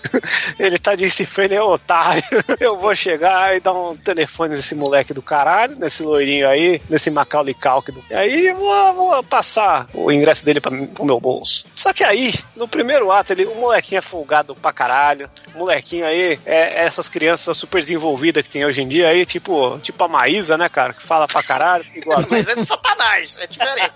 ele 0.58 0.78
tá 0.78 0.94
de 0.94 1.08
cifre, 1.10 1.46
ele 1.46 1.54
é 1.54 1.62
otário. 1.62 2.22
Eu 2.60 2.76
vou 2.76 2.94
chegar 2.94 3.56
e 3.56 3.60
dar 3.60 3.72
um 3.72 3.96
telefone 3.96 4.54
nesse 4.54 4.74
moleque 4.74 5.14
do 5.14 5.22
caralho, 5.22 5.76
nesse 5.76 6.02
loirinho 6.02 6.48
aí, 6.48 6.80
nesse 6.88 7.10
Macaulay 7.10 7.54
Culkin. 7.54 8.02
E 8.10 8.14
aí 8.14 8.46
eu 8.46 8.56
vou, 8.56 8.94
vou 8.94 9.22
passar 9.24 9.88
o 9.92 10.10
ingresso 10.12 10.44
dele 10.44 10.60
pra, 10.60 10.70
pro 10.70 11.04
meu 11.04 11.18
bolso. 11.18 11.64
Só 11.74 11.92
que 11.92 12.04
aí, 12.04 12.32
no 12.54 12.68
primeiro 12.68 13.10
ato, 13.10 13.32
ele, 13.32 13.44
o 13.46 13.54
molequinho 13.54 13.98
é 13.98 14.02
folgado 14.02 14.54
pra 14.54 14.72
caralho. 14.72 15.28
O 15.54 15.58
molequinho 15.58 16.06
aí 16.06 16.38
é 16.46 16.84
essas 16.84 17.08
crianças 17.08 17.56
super 17.56 17.80
desenvolvidas 17.80 18.42
que 18.42 18.50
tem 18.50 18.64
hoje 18.64 18.82
em 18.82 18.88
dia 18.88 19.08
aí, 19.08 19.24
tipo, 19.24 19.78
tipo 19.80 20.02
a 20.04 20.08
Maísa, 20.08 20.56
né, 20.56 20.68
cara, 20.68 20.92
que 20.92 21.02
fala 21.02 21.26
pra 21.26 21.42
caralho. 21.42 21.84
Igual 21.94 22.20
a 22.20 22.26
Mas 22.28 22.48
é 22.48 22.54
do 22.54 22.64
Satanás, 22.64 23.36
é 23.40 23.46
diferente. 23.46 23.92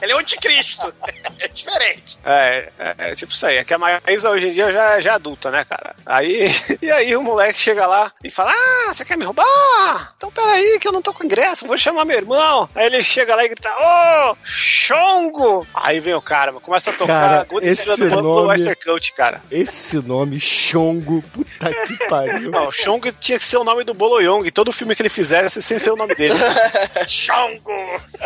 Ele 0.00 0.12
é 0.12 0.16
o 0.16 0.18
anticristo. 0.18 0.92
É 1.38 1.48
diferente. 1.48 1.81
É, 2.24 2.68
é, 2.78 2.94
é 3.10 3.14
tipo 3.14 3.32
isso 3.32 3.46
aí. 3.46 3.56
É 3.56 3.64
que 3.64 3.74
a 3.74 3.78
Maísa 3.78 4.30
hoje 4.30 4.48
em 4.48 4.52
dia 4.52 4.70
já, 4.72 5.00
já 5.00 5.12
é 5.12 5.14
adulta, 5.14 5.50
né, 5.50 5.64
cara? 5.64 5.94
Aí, 6.06 6.46
e 6.80 6.90
aí 6.90 7.16
o 7.16 7.22
moleque 7.22 7.58
chega 7.60 7.86
lá 7.86 8.12
e 8.22 8.30
fala: 8.30 8.52
Ah, 8.52 8.92
você 8.92 9.04
quer 9.04 9.16
me 9.16 9.24
roubar? 9.24 10.12
Então 10.16 10.30
peraí, 10.30 10.78
que 10.80 10.86
eu 10.88 10.92
não 10.92 11.02
tô 11.02 11.12
com 11.12 11.24
ingresso, 11.24 11.66
vou 11.66 11.76
chamar 11.76 12.04
meu 12.04 12.16
irmão. 12.16 12.68
Aí 12.74 12.86
ele 12.86 13.02
chega 13.02 13.34
lá 13.34 13.44
e 13.44 13.48
grita: 13.48 13.70
Ô, 13.70 14.36
Xongo! 14.44 15.66
Aí 15.74 16.00
vem 16.00 16.14
o 16.14 16.22
cara, 16.22 16.52
mano, 16.52 16.60
começa 16.64 16.90
a 16.90 16.94
tocar 16.94 17.46
Cara, 17.46 17.46
esse 17.62 17.96
do 18.08 18.22
nome- 18.22 18.48
Oyster 18.50 18.76
Cult, 18.84 19.12
cara. 19.14 19.40
Esse 19.50 19.96
nome, 19.98 20.38
Xongo, 20.40 21.22
puta 21.32 21.70
que 21.86 21.96
pariu. 22.08 22.50
Não, 22.50 22.68
o 22.68 22.72
Xongo 22.72 23.10
tinha 23.12 23.38
que 23.38 23.44
ser 23.44 23.56
o 23.58 23.64
nome 23.64 23.84
do 23.84 23.94
Boloyong, 23.94 24.50
todo 24.50 24.72
filme 24.72 24.94
que 24.94 25.02
ele 25.02 25.08
fizesse 25.08 25.60
sem 25.62 25.78
ser 25.78 25.90
o 25.90 25.96
nome 25.96 26.14
dele. 26.14 26.34
Xongo! 27.06 27.72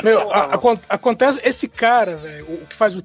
Meu, 0.02 0.30
a- 0.32 0.54
acon- 0.54 0.78
acontece, 0.88 1.40
esse 1.44 1.68
cara, 1.68 2.16
velho, 2.16 2.44
o 2.46 2.66
que 2.66 2.76
faz 2.76 2.94
o 2.94 3.02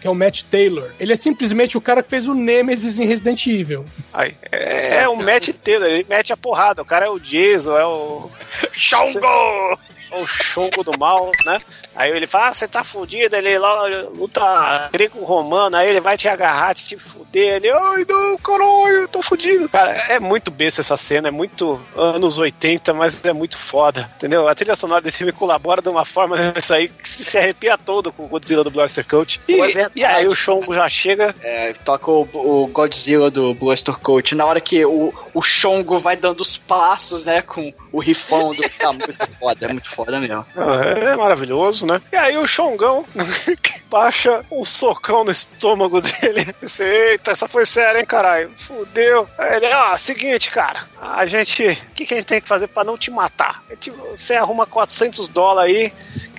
Que 0.00 0.06
é 0.06 0.10
o 0.10 0.14
Matt 0.14 0.42
Taylor, 0.44 0.90
ele 0.98 1.12
é 1.12 1.16
simplesmente 1.16 1.76
o 1.76 1.80
cara 1.80 2.02
que 2.02 2.10
fez 2.10 2.26
o 2.26 2.34
Nemesis 2.34 2.98
em 2.98 3.06
Resident 3.06 3.46
Evil. 3.46 3.84
Aí, 4.12 4.36
é, 4.50 5.02
é 5.02 5.08
o 5.08 5.16
Matt 5.16 5.48
Taylor, 5.62 5.88
ele 5.88 6.06
mete 6.08 6.32
a 6.32 6.36
porrada. 6.36 6.82
O 6.82 6.86
cara 6.86 7.06
é 7.06 7.10
o 7.10 7.18
Jason, 7.18 7.76
é 7.76 7.84
o. 7.84 8.30
Xongo! 8.72 9.78
o 10.12 10.26
Xongo 10.26 10.84
do 10.84 10.98
mal, 10.98 11.30
né? 11.44 11.60
Aí 11.94 12.10
ele 12.10 12.26
fala, 12.26 12.48
ah, 12.48 12.52
você 12.52 12.66
tá 12.66 12.82
fudido, 12.82 13.36
ele 13.36 13.58
lá 13.58 13.86
luta 14.14 14.88
grego-romano, 14.92 15.76
aí 15.76 15.88
ele 15.88 16.00
vai 16.00 16.16
te 16.16 16.28
agarrar, 16.28 16.74
te 16.74 16.96
fuder, 16.96 17.56
ele, 17.56 17.70
ai 17.70 18.04
não, 18.08 18.36
caralho, 18.38 19.02
eu 19.02 19.08
tô 19.08 19.22
fudido. 19.22 19.68
Cara, 19.68 19.90
é 20.08 20.18
muito 20.18 20.50
besta 20.50 20.80
essa 20.80 20.96
cena, 20.96 21.28
é 21.28 21.30
muito 21.30 21.80
anos 21.96 22.38
80, 22.38 22.94
mas 22.94 23.24
é 23.24 23.32
muito 23.32 23.58
foda, 23.58 24.10
entendeu? 24.16 24.48
A 24.48 24.54
trilha 24.54 24.76
sonora 24.76 25.02
desse 25.02 25.18
filme 25.18 25.32
colabora 25.32 25.82
de 25.82 25.88
uma 25.88 26.04
forma 26.04 26.36
nessa 26.36 26.76
aí 26.76 26.88
que 26.88 27.08
se 27.08 27.38
arrepia 27.38 27.76
todo 27.76 28.12
com 28.12 28.24
o 28.24 28.28
Godzilla 28.28 28.64
do 28.64 28.70
Blaster 28.70 29.06
Coach. 29.06 29.40
E, 29.48 29.60
é 29.60 29.90
e 29.94 30.04
aí 30.04 30.26
o 30.26 30.34
Xongo 30.34 30.74
já 30.74 30.88
chega, 30.88 31.34
É, 31.42 31.72
toca 31.84 32.10
o, 32.10 32.22
o 32.32 32.66
Godzilla 32.68 33.30
do 33.30 33.54
Blaster 33.54 33.94
Coach. 33.96 34.34
Na 34.34 34.46
hora 34.46 34.60
que 34.60 34.84
o, 34.84 35.12
o 35.34 35.42
Xongo 35.42 35.98
vai 35.98 36.16
dando 36.16 36.40
os 36.40 36.56
passos, 36.56 37.24
né, 37.24 37.42
com 37.42 37.72
o 37.92 38.00
rifão 38.00 38.54
do, 38.54 38.62
da 38.78 38.92
música. 38.92 39.26
Foda, 39.26 39.66
é 39.66 39.72
muito 39.72 39.90
foda 39.90 40.20
mesmo. 40.20 40.44
É 40.56 41.16
maravilhoso, 41.16 41.81
né? 41.86 42.00
E 42.12 42.16
aí 42.16 42.36
o 42.36 42.46
Xongão 42.46 43.04
baixa 43.90 44.44
um 44.50 44.64
socão 44.64 45.24
no 45.24 45.30
estômago 45.30 46.00
dele. 46.00 46.54
Eita, 46.80 47.30
essa 47.32 47.46
foi 47.48 47.64
séria, 47.64 47.98
hein, 47.98 48.06
caralho? 48.06 48.50
Fudeu. 48.56 49.28
Ele, 49.38 49.66
ó, 49.74 49.96
seguinte, 49.96 50.50
cara. 50.50 50.80
A 51.00 51.26
gente. 51.26 51.66
O 51.66 51.94
que, 51.94 52.06
que 52.06 52.14
a 52.14 52.16
gente 52.16 52.26
tem 52.26 52.40
que 52.40 52.48
fazer 52.48 52.68
pra 52.68 52.84
não 52.84 52.96
te 52.96 53.10
matar? 53.10 53.62
Gente- 53.70 53.90
Você 53.90 54.34
arruma 54.34 54.66
400 54.66 55.28
dólares 55.28 55.74
aí. 55.76 55.92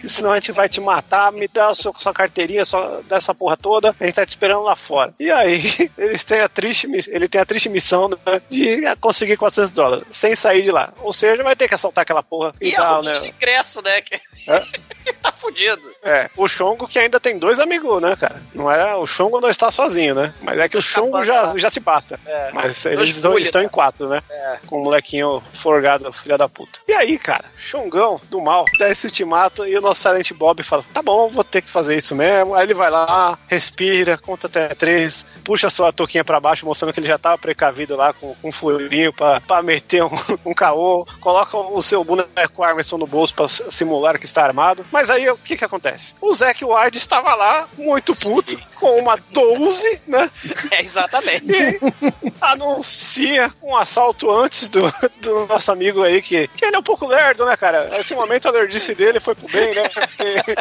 Que 0.04 0.10
senão 0.10 0.32
a 0.32 0.36
gente 0.36 0.52
vai 0.52 0.68
te 0.68 0.82
matar, 0.82 1.32
me 1.32 1.48
dá 1.48 1.74
sua, 1.74 1.94
sua 1.98 2.14
carteirinha 2.14 2.66
só 2.66 3.00
dessa 3.08 3.34
porra 3.34 3.56
toda, 3.56 3.96
a 3.98 4.06
gente 4.06 4.16
tá 4.16 4.26
te 4.26 4.30
esperando 4.30 4.62
lá 4.64 4.76
fora. 4.76 5.14
E 5.18 5.32
aí, 5.32 5.62
eles 5.98 6.26
têm 6.26 6.42
a 6.42 6.50
triste, 6.50 6.90
ele 7.08 7.30
tem 7.30 7.40
a 7.40 7.46
triste 7.46 7.70
missão 7.70 8.10
né, 8.10 8.42
de 8.50 8.82
conseguir 9.00 9.38
400 9.38 9.72
dólares, 9.72 10.06
sem 10.10 10.36
sair 10.36 10.62
de 10.62 10.72
lá. 10.72 10.94
Ou 11.02 11.14
seja, 11.14 11.42
vai 11.42 11.56
ter 11.56 11.70
que 11.70 11.74
assaltar 11.76 12.02
aquela 12.02 12.22
porra 12.22 12.54
E 12.60 12.68
e 12.70 12.76
tal, 12.76 12.96
arrumou 12.96 13.04
né? 13.12 13.16
os 13.16 13.26
ingressos, 13.26 13.82
né? 13.82 14.02
que- 14.02 14.20
É. 14.46 14.60
tá 15.22 15.32
fudido. 15.32 15.82
É, 16.04 16.30
o 16.36 16.46
Xongo 16.50 16.86
que 16.86 17.00
ainda 17.00 17.18
tem 17.18 17.40
dois 17.40 17.62
amigos, 17.62 18.02
né, 18.02 18.14
cara? 18.18 18.42
Não 18.54 18.70
é, 18.70 18.94
o 18.94 19.06
Xongo 19.08 19.40
não 19.40 19.48
está 19.48 19.72
sozinho, 19.72 20.14
né? 20.14 20.34
Mas 20.42 20.60
é 20.60 20.68
que 20.68 20.78
o 20.78 20.82
Xongo 20.82 21.24
já, 21.24 21.58
já 21.58 21.70
se 21.70 21.80
basta. 21.80 22.20
É. 22.26 22.52
Mas 22.52 22.86
eles 22.86 23.12
estão, 23.16 23.40
estão 23.40 23.62
em 23.62 23.66
né? 23.66 23.70
quatro, 23.70 24.10
né? 24.10 24.22
É. 24.30 24.60
Com 24.68 24.82
o 24.82 24.84
molequinho 24.84 25.42
forgado, 25.54 26.12
filha 26.12 26.38
da 26.38 26.50
puta. 26.50 26.80
E 26.86 26.92
aí, 26.92 27.18
cara, 27.18 27.46
Xongão 27.58 28.20
do 28.30 28.42
mal 28.42 28.66
dá 28.78 28.90
esse 28.90 29.06
ultimato 29.08 29.66
e 29.66 29.78
o 29.78 29.82
nosso 29.82 29.93
Silent 29.96 30.32
Bob 30.34 30.64
fala: 30.64 30.84
tá 30.94 31.02
bom, 31.02 31.30
vou 31.30 31.44
ter 31.44 31.62
que 31.62 31.70
fazer 31.70 31.96
isso 31.96 32.16
mesmo. 32.16 32.56
Aí 32.56 32.66
ele 32.66 32.74
vai 32.74 32.90
lá, 32.90 33.38
respira, 33.48 34.18
conta 34.18 34.48
até 34.48 34.70
três, 34.70 35.26
puxa 35.44 35.70
sua 35.70 35.92
touquinha 35.92 36.24
pra 36.24 36.40
baixo, 36.40 36.66
mostrando 36.66 36.94
que 36.94 37.00
ele 37.00 37.08
já 37.08 37.18
tava 37.18 37.38
precavido 37.38 37.96
lá 37.96 38.14
com, 38.14 38.34
com 38.36 38.50
um 38.50 38.52
furinho 38.52 39.14
pra, 39.14 39.42
pra 39.42 39.62
meter 39.62 40.04
um, 40.04 40.10
um 40.46 40.54
caô, 40.54 41.06
coloca 41.20 41.58
o 41.58 41.82
seu 41.82 42.04
boneco 42.04 42.64
Armerson 42.64 42.98
no 42.98 43.08
bolso 43.08 43.34
pra 43.34 43.48
simular 43.48 44.20
que 44.20 44.26
está 44.26 44.44
armado. 44.44 44.86
Mas 44.92 45.10
aí 45.10 45.30
o 45.30 45.38
que 45.38 45.58
que 45.58 45.66
acontece? 45.66 46.16
O 46.22 46.34
Zack 46.34 46.64
Wilde 46.64 46.98
estava 46.98 47.34
lá, 47.36 47.68
muito 47.78 48.16
puto, 48.16 48.58
com 48.84 49.00
uma 49.00 49.18
12, 49.32 50.02
né? 50.06 50.30
É, 50.72 50.82
exatamente. 50.82 51.50
E 51.50 51.80
anuncia 52.42 53.50
um 53.62 53.78
assalto 53.78 54.30
antes 54.30 54.68
do, 54.68 54.82
do 55.22 55.48
nosso 55.48 55.72
amigo 55.72 56.04
aí, 56.04 56.22
que, 56.22 56.50
que 56.50 56.66
ele 56.66 56.76
é 56.76 56.80
um 56.80 56.84
pouco 56.84 57.08
lerdo, 57.08 57.46
né, 57.46 57.56
cara? 57.56 57.90
Esse 57.98 58.14
momento 58.14 58.50
a 58.50 58.52
nerdice 58.52 58.94
dele 58.94 59.22
foi 59.22 59.36
pro 59.36 59.48
bem, 59.48 59.74
né? 59.74 59.84
Porque 59.88 60.56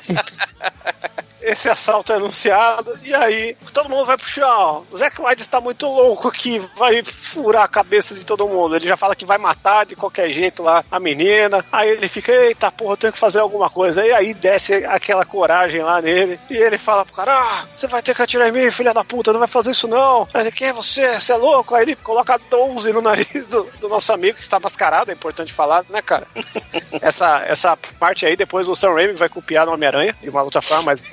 esse 1.43 1.69
assalto 1.69 2.13
é 2.13 2.17
anunciado, 2.17 2.99
e 3.03 3.15
aí 3.15 3.57
todo 3.73 3.89
mundo 3.89 4.05
vai 4.05 4.17
pro 4.17 4.27
chão. 4.27 4.85
O 4.91 4.97
Zack 4.97 5.21
Wilde 5.21 5.43
está 5.43 5.61
muito 5.61 5.87
louco 5.87 6.29
aqui, 6.29 6.59
vai 6.77 7.03
furar 7.03 7.65
a 7.65 7.69
cabeça 7.69 8.15
de 8.15 8.25
todo 8.25 8.49
mundo. 8.49 8.77
Ele 8.77 8.87
já 8.87 8.97
fala 8.97 9.17
que 9.17 9.25
vai 9.25 9.39
matar 9.39 9.85
de 9.85 9.97
qualquer 9.97 10.31
jeito 10.31 10.63
lá 10.63 10.85
a 10.91 11.01
menina. 11.01 11.65
Aí 11.73 11.91
ele 11.91 12.09
fica, 12.09 12.33
eita 12.33 12.71
porra, 12.71 12.93
eu 12.93 12.97
tenho 12.97 13.13
que 13.13 13.19
fazer 13.19 13.41
alguma 13.41 13.69
coisa. 13.69 14.07
E 14.07 14.13
aí 14.13 14.35
desce 14.35 14.75
aquela 14.85 15.25
coragem 15.25 15.83
lá 15.83 16.01
nele, 16.01 16.39
e 16.51 16.57
ele 16.57 16.79
fala 16.79 17.05
pro 17.05 17.15
cara: 17.15 17.33
Ah, 17.33 17.67
você 17.73 17.87
vai 17.87 18.03
ter 18.03 18.15
que 18.15 18.23
atirar 18.23 18.49
em 18.49 18.53
mim, 18.53 18.71
filha 18.71 18.95
da 18.95 19.05
puta, 19.05 19.33
não 19.33 19.41
vai 19.41 19.49
fazer 19.49 19.71
isso 19.71 19.89
não. 19.89 20.29
Aí 20.33 20.43
ele, 20.43 20.53
quem 20.53 20.69
é 20.69 20.73
você? 20.73 21.19
Você 21.19 21.33
é 21.33 21.37
louco? 21.37 21.75
Aí 21.75 21.83
ele 21.83 21.97
coloca 21.97 22.39
12 22.51 22.93
no 22.93 23.01
nariz 23.01 23.47
do, 23.47 23.69
do 23.81 23.89
nosso 23.89 24.13
amigo 24.13 24.37
que 24.37 24.43
está 24.43 24.59
mascarado, 24.61 25.11
é 25.11 25.15
importante 25.15 25.53
falar, 25.53 25.85
né, 25.89 26.01
cara? 26.03 26.27
essa, 27.01 27.43
essa 27.47 27.77
parte 27.99 28.27
aí, 28.27 28.37
depois 28.37 28.69
o 28.69 28.75
Sam 28.75 28.95
Raimi 28.95 29.15
vai 29.15 29.29
copiar 29.29 29.67
no 29.67 29.73
Homem-Aranha, 29.73 30.17
de 30.21 30.31
uma 30.31 30.43
outra 30.43 30.63
forma, 30.63 30.85
mas 30.85 31.11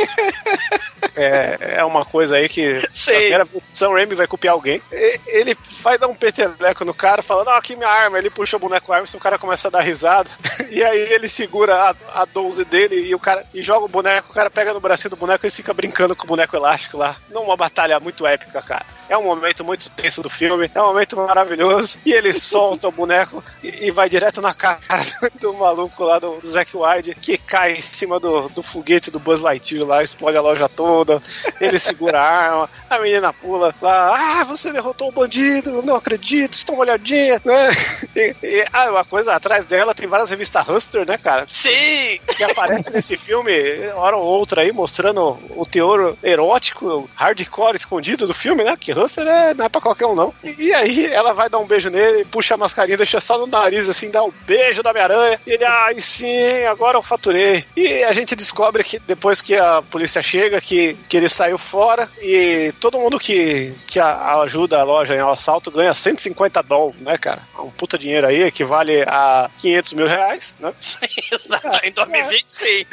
é, 1.16 1.78
é 1.78 1.86
uma 1.86 2.06
coisa 2.06 2.38
aí 2.38 2.48
que 2.48 2.88
Sei. 2.92 3.16
a 3.16 3.20
primeira 3.20 3.46
vez 3.46 3.64
Sam 3.64 3.94
Raimi 3.94 4.16
vai 4.16 4.28
copiar 4.28 4.54
alguém. 4.54 4.82
Ele 5.28 5.56
vai 5.82 5.98
dar 5.98 6.08
um 6.08 6.16
peteleco 6.16 6.86
no 6.86 6.94
cara, 6.94 7.22
falando, 7.22 7.50
ó, 7.50 7.56
aqui 7.56 7.76
minha 7.76 7.90
arma. 7.90 8.18
Ele 8.18 8.30
puxa 8.30 8.58
o 8.58 8.60
boneco 8.60 8.92
arma, 8.92 9.06
o 9.14 9.20
cara 9.20 9.38
começa 9.38 9.68
a 9.68 9.72
dar 9.72 9.82
risada. 9.82 10.30
E 10.70 10.84
aí 10.84 11.14
ele 11.14 11.28
segura 11.28 11.76
a, 11.76 12.22
a 12.22 12.26
12 12.26 12.64
dele 12.66 12.96
e 12.96 13.16
o 13.16 13.20
cara 13.20 13.44
e 13.54 13.62
joga 13.62 13.86
o 13.86 13.90
boneco, 13.90 14.30
o 14.30 14.34
cara 14.34 14.50
pega 14.50 14.72
no 14.72 14.80
bracinho 14.80 15.10
do 15.10 15.16
boneco 15.16 15.44
e 15.44 15.48
eles 15.48 15.56
fica 15.56 15.74
brincando 15.74 16.16
com 16.16 16.26
o 16.26 16.28
boneco 16.28 16.56
elástico 16.56 16.98
lá. 16.98 17.16
Numa 17.30 17.58
batalha 17.58 18.00
muito 18.00 18.26
épica, 18.26 18.62
cara. 18.62 18.86
É 19.10 19.18
um 19.18 19.24
momento 19.24 19.66
muito 19.66 19.90
tenso 19.90 20.22
do 20.22 20.30
filme, 20.30 20.70
é 20.74 20.82
um 20.82 20.88
momento 20.88 21.18
maravilhoso. 21.18 21.98
E 22.06 22.14
ele 22.14 22.32
solta 22.38 22.88
o 22.88 22.92
boneco 22.92 23.44
e, 23.64 23.88
e 23.88 23.92
vai 23.92 24.10
direto 24.10 24.42
na 24.42 24.54
cara 24.54 24.80
do 25.42 25.54
maluco 25.54 26.04
lá 26.04 26.20
do, 26.20 26.40
do 26.40 26.48
Zack 26.48 26.76
Wilde, 26.76 27.16
que 27.16 27.38
cai 27.38 27.74
em 27.74 27.82
cima 27.82 28.20
do, 28.20 28.50
do 28.50 28.62
foguete 28.62 29.12
do 29.12 29.20
Buzz 29.20 29.42
Lightyear 29.42 29.86
lá, 29.86 30.04
explode 30.04 30.38
a 30.38 30.42
loja 30.42 30.70
toda. 30.70 31.22
Ele 31.60 31.80
segura 31.80 32.20
a 32.20 32.24
arma, 32.24 32.70
a 32.90 33.00
menina 33.00 33.34
pula 33.34 33.74
lá, 33.82 34.40
ah, 34.40 34.44
você 34.44 34.72
derrotou 34.72 35.10
o 35.10 35.12
bandido, 35.12 35.82
não 35.82 35.96
acredito, 35.96 36.54
estou 36.54 36.76
molhadinha, 36.76 37.42
né? 37.44 37.70
E, 38.16 38.36
e, 38.42 38.66
ah, 38.74 38.90
uma 38.90 39.06
coisa, 39.06 39.34
atrás 39.34 39.66
dela 39.66 39.94
tem 39.94 40.08
várias 40.08 40.30
revistas 40.30 40.68
Huster, 40.68 41.06
né, 41.06 41.18
cara? 41.18 41.46
Sim! 41.48 42.20
que 42.36 42.44
aparece 42.44 42.92
nesse 42.92 43.18
filme, 43.18 43.52
hora 43.96 44.16
ou 44.16 44.24
outra 44.24 44.62
aí, 44.62 44.72
mostrando 44.72 45.38
o 45.50 45.66
teor 45.66 46.16
erótico, 46.24 47.10
hardcore 47.16 47.76
escondido 47.76 48.26
do 48.26 48.34
filme, 48.34 48.64
né? 48.64 48.76
Que 48.80 48.92
Huster 49.04 49.26
é, 49.28 49.54
não 49.54 49.66
é 49.66 49.70
pra 49.70 49.82
qualquer 49.82 50.06
um, 50.06 50.16
não. 50.16 50.34
E, 50.44 50.56
e 50.68 50.74
aí 50.74 51.06
ela 51.08 51.34
vai 51.34 51.50
dar 51.50 51.60
um 51.60 51.66
beijo 51.68 51.90
nele, 51.90 52.26
puxa 52.26 52.54
a 52.56 52.58
mascarinha, 52.58 52.98
deixa 52.98 53.20
só 53.20 53.38
no 53.38 53.48
nariz, 53.48 53.90
assim, 53.90 54.10
dá 54.10 54.24
um 54.24 54.32
beijo 54.46 54.82
da 54.84 54.90
Homem-Aranha. 54.92 55.40
E 55.46 55.52
ele, 55.52 55.66
ai 55.66 56.00
sim, 56.00 56.64
agora 56.66 56.98
eu 56.98 57.04
faturei. 57.04 57.64
E 57.76 58.04
a 58.04 58.12
gente 58.12 58.36
descobre 58.36 58.84
que 58.84 59.00
depois 59.00 59.42
que 59.42 59.56
a 59.56 59.82
polícia 59.82 60.22
chega, 60.22 60.60
que, 60.62 60.96
que 61.08 61.18
ele 61.18 61.30
saiu 61.30 61.58
fora 61.58 62.10
e 62.22 62.72
todo 62.80 62.98
mundo 63.00 63.20
que, 63.20 63.74
que 63.88 64.00
a- 64.00 64.40
ajuda 64.42 64.80
a 64.80 64.84
loja 64.84 65.16
em 65.16 65.22
um 65.22 65.30
assalto 65.30 65.72
ganha 65.72 65.94
150 65.94 66.62
dólares, 66.64 67.00
né, 67.02 67.18
cara? 67.18 67.42
Um 67.58 67.70
puta 67.72 67.98
dinheiro 67.98 68.28
aí, 68.28 68.44
equivale 68.44 69.04
a 69.08 69.50
500 69.58 69.94
mil 69.94 70.08
reais, 70.08 70.56
né? 70.60 70.74
Exato, 71.32 71.80
em 71.84 71.92
2020 71.92 72.44
sim. 72.48 72.86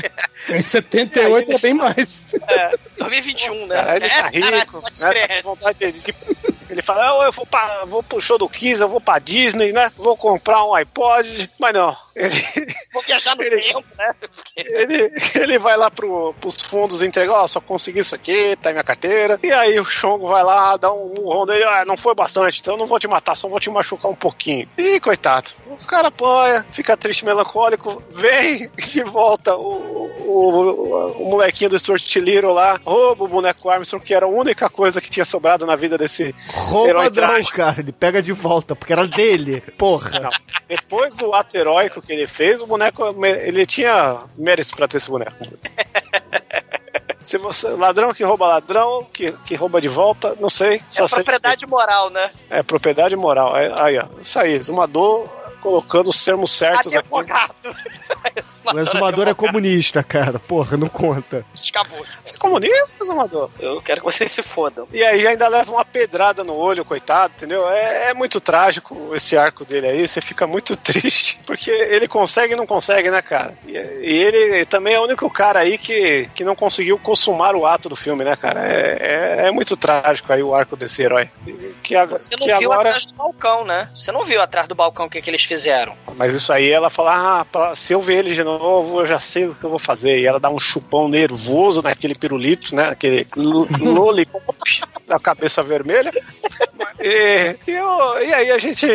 Em 0.49 0.61
78 0.61 1.51
é 1.53 1.59
bem 1.59 1.75
mais. 1.75 2.25
É, 2.49 2.77
2021, 2.99 3.67
né? 3.67 3.75
Cara, 3.75 3.97
ele 3.97 4.09
tá 4.09 4.15
é, 4.17 4.29
rico, 4.61 4.81
pode 4.81 5.03
né? 5.03 5.27
Tá 5.29 5.43
com 5.43 5.55
vontade 5.55 5.79
de- 5.93 5.96
de- 6.05 6.15
Ele 6.69 6.83
fala, 6.83 7.23
"Ah, 7.23 7.25
eu 7.27 7.33
vou, 7.33 7.47
pra, 7.47 7.85
vou 7.85 8.03
pro 8.03 8.21
show 8.21 8.37
do 8.37 8.49
Kiss, 8.49 8.81
eu 8.83 8.89
vou 8.89 9.01
pra 9.01 9.21
Disney, 9.21 9.73
né? 9.73 9.91
Vou 9.97 10.17
comprar 10.17 10.65
um 10.65 10.75
iPod, 10.75 11.49
mas 11.61 11.73
não. 11.73 11.97
Ele, 12.15 12.31
Vou 12.93 13.03
viajar 13.03 13.37
no 13.37 13.43
Ele- 13.43 13.61
tempo, 13.61 13.85
né? 13.97 14.15
Ele, 14.57 15.13
ele 15.35 15.59
vai 15.59 15.77
lá 15.77 15.91
pro, 15.91 16.35
pros 16.41 16.57
fundos 16.57 17.03
entregar, 17.03 17.35
ó, 17.43 17.47
só 17.47 17.61
consegui 17.61 18.01
isso 18.01 18.15
aqui, 18.15 18.57
tá 18.57 18.71
em 18.71 18.73
minha 18.73 18.83
carteira. 18.85 19.39
E 19.43 19.53
aí 19.53 19.79
o 19.79 19.85
Chongo 19.85 20.27
vai 20.27 20.43
lá, 20.43 20.77
dá 20.77 20.93
um 20.93 21.13
murrão 21.17 21.45
nele, 21.47 21.63
ah, 21.65 21.85
não 21.85 21.97
foi 21.97 22.15
bastante, 22.15 22.61
então 22.61 22.75
eu 22.75 22.79
não 22.79 22.87
vou 22.87 22.99
te 22.99 23.07
matar, 23.07 23.37
só 23.37 23.49
vou 23.49 23.61
te 23.61 23.71
machucar 23.71 24.11
um 24.11 24.15
pouquinho. 24.17 24.67
E 24.79 24.99
coitado, 24.99 25.51
o 25.83 25.87
cara 25.87 26.09
apanha, 26.09 26.65
fica 26.69 26.97
triste, 26.97 27.25
melancólico, 27.25 28.03
vem 28.11 28.71
de 28.77 29.03
volta 29.03 29.55
o, 29.55 30.11
o, 30.21 30.51
o, 30.51 31.23
o 31.23 31.31
molequinho 31.31 31.71
do 31.71 31.79
Stuart 31.79 32.17
Little 32.17 32.53
lá, 32.53 32.81
rouba 32.85 33.25
o 33.25 33.29
boneco 33.29 33.69
Armstrong, 33.71 34.05
que 34.05 34.15
era 34.15 34.27
a 34.27 34.29
única 34.29 34.69
coisa 34.69 35.01
que 35.01 35.11
tinha 35.11 35.25
sobrado 35.25 35.67
na 35.67 35.77
vida 35.77 35.97
desse 35.97 36.35
Rouba 36.53 36.89
herói 36.89 37.05
não, 37.07 37.13
trágico. 37.13 37.57
cara. 37.57 37.77
Ele 37.81 37.93
pega 37.93 38.23
de 38.23 38.33
volta, 38.33 38.75
porque 38.75 38.93
era 38.93 39.07
dele. 39.07 39.61
Porra. 39.79 40.21
Não. 40.21 40.31
Depois 40.69 41.15
do 41.17 41.33
ato 41.35 41.57
heróico 41.57 42.03
que 42.03 42.13
ele 42.13 42.27
fez, 42.27 42.61
o 42.61 42.67
boneco, 42.67 43.03
ele 43.25 43.65
tinha 43.65 44.25
méritos 44.37 44.73
pra 44.73 44.89
ter 44.89 44.97
esse 44.97 45.11
boneco. 45.11 45.37
Se 47.23 47.39
você, 47.39 47.69
ladrão 47.71 48.15
que 48.15 48.23
rouba 48.23 48.47
ladrão, 48.47 49.05
que, 49.13 49.33
que 49.45 49.57
rouba 49.57 49.81
de 49.81 49.89
volta, 49.89 50.37
não 50.39 50.49
sei. 50.49 50.81
Só 50.89 51.07
É 51.07 51.09
propriedade 51.09 51.67
moral, 51.67 52.09
né? 52.09 52.31
É 52.49 52.63
propriedade 52.63 53.17
moral. 53.17 53.57
É, 53.57 53.75
aí, 53.81 53.99
ó. 53.99 54.07
Isso 54.23 54.39
aí, 54.39 54.57
Zumador 54.61 55.29
colocando 55.67 56.09
os 56.11 56.25
termos 56.25 56.53
certos 56.53 56.95
aqui. 56.95 56.99
Advogado. 56.99 57.55
O 58.75 58.79
exumador 58.81 59.29
é 59.29 59.35
comunista, 59.35 60.03
cara. 60.03 60.39
Porra, 60.41 60.77
não 60.77 60.89
conta. 60.89 61.45
Acabou. 61.71 62.05
Você 62.23 62.35
é 62.35 62.39
comunista, 62.39 63.05
Zumador? 63.05 63.49
Eu 63.61 63.81
quero 63.81 64.01
que 64.01 64.05
vocês 64.05 64.31
se 64.31 64.43
fodam. 64.43 64.89
E 64.93 65.03
aí 65.05 65.25
ainda 65.25 65.47
leva 65.49 65.71
uma 65.73 65.85
pedrada 65.85 66.43
no 66.43 66.53
olho, 66.55 66.85
coitado, 66.85 67.33
entendeu? 67.37 67.69
É, 67.69 68.11
é 68.11 68.15
muito 68.15 68.41
trágico 68.41 69.15
esse 69.15 69.39
arco 69.39 69.65
dele 69.65 69.87
aí, 69.87 70.07
você 70.07 70.21
fica 70.21 70.47
muito 70.49 70.75
triste, 70.77 71.39
porque 71.47 71.71
ele 71.71 72.09
consegue 72.09 72.55
e 72.55 72.57
não 72.57 72.67
consegue, 72.67 73.09
né, 73.09 73.23
cara? 73.23 73.57
E, 73.67 73.71
e 73.73 74.13
ele 74.25 74.65
também 74.67 74.95
é 74.95 75.01
o 75.01 75.05
único 75.05 75.31
cara 75.31 75.61
aí 75.61 75.79
que, 75.79 76.29
que 76.35 76.43
não 76.45 76.57
conseguiu 76.57 76.99
consumar 76.99 77.55
o 77.55 77.65
ato 77.67 77.89
do 77.89 77.95
filme, 77.97 78.25
né, 78.25 78.35
cara? 78.35 78.67
É, 78.67 78.97
é, 79.45 79.47
é 79.47 79.51
muito 79.53 79.77
trágico 79.77 80.33
aí 80.33 80.43
o 80.43 80.55
arco 80.55 80.77
desse 80.77 81.03
herói. 81.03 81.31
Que, 81.85 81.95
a- 81.95 82.05
Você 82.07 82.35
não 82.37 82.47
que 82.49 82.59
viu 82.59 82.73
agora... 82.73 82.89
atrás 82.89 83.07
do 83.07 83.15
balcão, 83.15 83.65
né? 83.65 83.89
Você 83.95 84.11
não 84.11 84.25
viu 84.25 84.43
atrás 84.43 84.67
do 84.67 84.75
balcão 84.75 85.07
o 85.07 85.11
que, 85.11 85.23
que 85.23 85.31
eles 85.31 85.45
fizeram. 85.45 85.56
Mas 86.17 86.35
isso 86.35 86.53
aí 86.53 86.71
ela 86.71 86.89
fala, 86.91 87.41
ah, 87.41 87.45
pra- 87.45 87.75
se 87.75 87.93
eu 87.93 88.01
ver 88.01 88.19
ele 88.19 88.33
de 88.35 88.43
novo, 88.43 89.01
eu 89.01 89.07
já 89.07 89.19
sei 89.19 89.47
o 89.47 89.55
que 89.55 89.65
eu 89.65 89.71
vou 89.71 89.79
fazer. 89.79 90.19
E 90.21 90.27
ela 90.27 90.41
dá 90.41 90.49
um 90.51 90.59
chupão 90.59 91.09
nervoso 91.09 91.83
naquele 91.83 92.15
pirulito, 92.15 92.75
né? 92.75 92.89
Aquele 92.89 93.27
lo- 93.37 93.67
lollipop 93.81 94.45
da 95.07 95.19
cabeça 95.19 95.63
vermelha. 95.63 96.11
E, 97.01 97.57
e, 97.67 97.71
eu- 97.73 98.23
e 98.25 98.33
aí 98.33 98.51
a 98.51 98.59
gente 98.59 98.87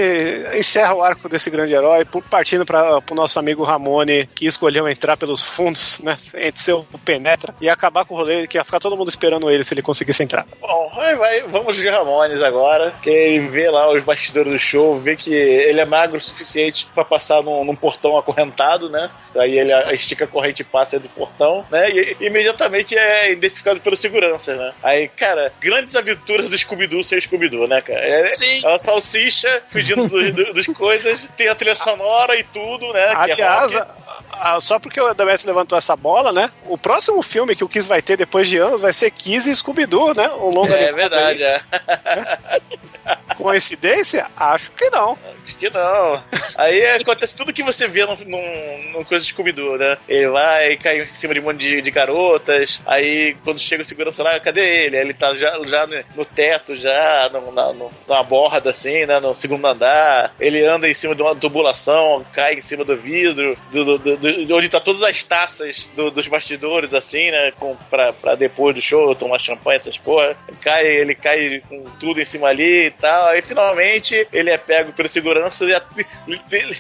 encerra 0.58 0.94
o 0.94 1.02
arco 1.04 1.30
desse 1.30 1.50
grande 1.50 1.74
herói, 1.74 2.04
por- 2.06 2.24
partindo 2.24 2.66
para 2.66 3.00
o 3.10 3.16
nosso 3.16 3.40
amigo 3.40 3.64
Ramone, 3.64 4.28
que 4.36 4.46
escolheu 4.46 4.88
entrar 4.90 5.16
pelos 5.18 5.42
fundos, 5.44 6.00
né? 6.00 6.16
Entre 6.36 6.62
seu 6.62 6.86
penetra 7.06 7.54
e 7.62 7.70
acabar 7.70 8.06
com 8.06 8.16
o 8.16 8.18
rolê, 8.18 8.48
que 8.48 8.58
ia 8.58 8.64
ficar 8.64 8.80
todo 8.80 8.98
mundo 8.98 9.10
esperando 9.10 9.50
ele 9.50 9.64
se 9.64 9.74
ele 9.74 9.82
conseguisse 9.82 10.24
entrar. 10.24 10.46
Bom, 10.60 10.92
vai, 10.96 11.16
vai, 11.16 11.42
vamos 11.44 11.76
de 11.76 11.88
Ramones 11.90 12.42
agora. 12.42 12.94
Que 13.02 13.10
ele 13.10 13.48
vê 13.50 13.70
lá 13.70 13.92
os 13.92 14.04
bastidores 14.04 14.52
do 14.52 14.60
show, 14.60 15.00
vê 15.00 15.16
que 15.16 15.34
ele 15.34 15.80
é 15.80 15.86
magro 15.86 16.18
o 16.18 16.22
suficiente 16.42 16.88
pra 16.94 17.06
passar 17.06 17.42
num, 17.44 17.64
num 17.64 17.76
portão 17.76 18.18
acorrentado, 18.18 18.90
né? 18.90 19.10
Daí 19.34 19.58
ele 19.58 19.72
estica 19.96 20.26
a 20.26 20.28
corrente 20.28 20.62
e 20.62 20.66
passa 20.66 21.00
do 21.00 21.08
portão, 21.10 21.66
né? 21.72 21.90
E 21.90 22.18
imediatamente 22.20 22.98
é 22.98 23.32
identificado 23.32 23.80
pelo 23.80 23.96
segurança, 23.96 24.56
né? 24.56 24.74
Aí, 24.84 25.08
cara, 25.08 25.54
grandes 25.60 25.96
aventuras 25.96 26.50
do 26.50 26.58
Scooby-Doo 26.58 27.04
sem 27.04 27.20
Scooby-Doo, 27.22 27.68
né, 27.68 27.82
cara? 27.82 28.00
É, 28.00 28.32
Sim. 28.32 28.62
é 28.64 28.68
uma 28.68 28.78
salsicha 28.80 29.62
fugindo 29.70 30.08
dos, 30.08 30.34
do- 30.34 30.54
dos 30.54 30.66
coisas, 30.68 31.26
tem 31.38 31.48
a 31.48 31.56
trilha 31.56 31.76
sonora 31.76 32.36
e 32.38 32.44
tudo, 32.44 32.92
né? 32.94 33.08
que 33.08 33.14
é 33.14 33.34
Aliás, 33.34 33.76
a- 33.76 33.88
a- 34.32 34.60
só 34.60 34.80
porque 34.80 35.00
o 35.00 35.14
Demetrio 35.14 35.48
levantou 35.48 35.78
essa 35.78 35.96
bola, 35.96 36.32
né? 36.32 36.50
O 36.66 36.78
próximo 36.78 37.22
filme 37.22 37.56
que 37.56 37.64
o 37.64 37.70
Kiss 37.70 37.88
vai 37.88 38.02
ter 38.02 38.18
depois 38.18 38.48
de 38.50 38.58
anos 38.58 38.82
vai 38.82 38.92
ser 38.94 39.12
Kiss 39.12 39.50
e 39.50 39.56
Scooby-Doo, 39.56 40.14
né? 40.16 40.30
Um 40.30 40.50
longa 40.50 40.74
É 40.76 40.90
animado 40.90 40.96
verdade, 41.12 41.44
é. 41.44 41.62
Coincidência? 43.36 44.28
Acho 44.36 44.72
que 44.72 44.90
não. 44.90 45.18
Acho 45.46 45.56
que 45.58 45.70
não. 45.70 46.24
Aí 46.58 46.86
acontece 46.88 47.36
tudo 47.36 47.54
que 47.54 47.64
você 47.64 47.88
vê 47.88 48.06
num, 48.06 48.16
num, 48.26 48.92
num 48.94 49.04
coisa 49.04 49.26
de 49.26 49.32
Scooby-Doo, 49.32 49.78
né? 49.78 49.98
Ele 50.08 50.28
vai, 50.30 50.76
cai 50.78 51.02
em 51.02 51.08
cima 51.16 51.34
de 51.34 51.40
um 51.40 51.44
monte 51.44 51.60
de, 51.60 51.82
de 51.82 51.92
garotas, 51.92 52.82
aí 52.86 53.36
quando 53.44 53.60
chega 53.60 53.82
o 53.82 53.86
segurança 53.86 54.22
lá, 54.24 54.40
cadê 54.40 54.86
ele? 54.86 54.98
Ele 54.98 55.14
tá 55.14 55.36
já, 55.36 55.58
já 55.66 55.88
no, 56.16 56.26
teto, 56.26 56.76
já, 56.76 57.30
no, 57.32 57.52
na, 57.52 57.74
no, 57.74 57.90
numa 58.08 58.24
borda 58.24 58.70
assim, 58.70 59.06
né? 59.06 59.20
No 59.20 59.34
segundo 59.34 59.66
andar. 59.66 60.34
Ele 60.40 60.66
anda 60.66 60.90
em 60.90 60.94
cima 60.94 61.16
de 61.16 61.22
uma 61.22 61.36
tubulação, 61.36 62.26
cai 62.34 62.56
em 62.56 62.62
cima 62.62 62.84
do 62.84 62.96
vidro, 62.96 63.58
do, 63.72 63.86
do, 63.86 63.98
do- 63.98 64.18
do- 64.18 64.46
de 64.46 64.54
onde 64.54 64.70
tá 64.70 64.80
todas 64.80 65.04
as 65.04 65.24
taças 65.24 65.90
do- 65.96 66.12
dos 66.12 66.28
bastidores, 66.28 66.94
assim, 66.94 67.32
né? 67.32 67.52
Com, 67.60 67.76
pra, 67.90 68.12
pra 68.14 68.36
depois 68.36 68.76
do 68.76 68.82
show 68.82 69.14
tomar 69.16 69.40
champanhe, 69.40 69.78
essas 69.78 69.98
porra. 69.98 70.36
Cai, 70.62 70.86
ele 70.86 71.16
cai 71.16 71.62
com 71.70 71.84
tudo 72.00 72.20
em 72.22 72.26
cima 72.26 72.48
ali 72.48 72.88
e 72.88 72.92
tal. 72.92 73.21
Aí 73.30 73.42
finalmente 73.42 74.28
ele 74.32 74.50
é 74.50 74.58
pego 74.58 74.92
pelo 74.94 75.10
segurança 75.10 75.66
e 75.66 75.74
é 75.74 75.82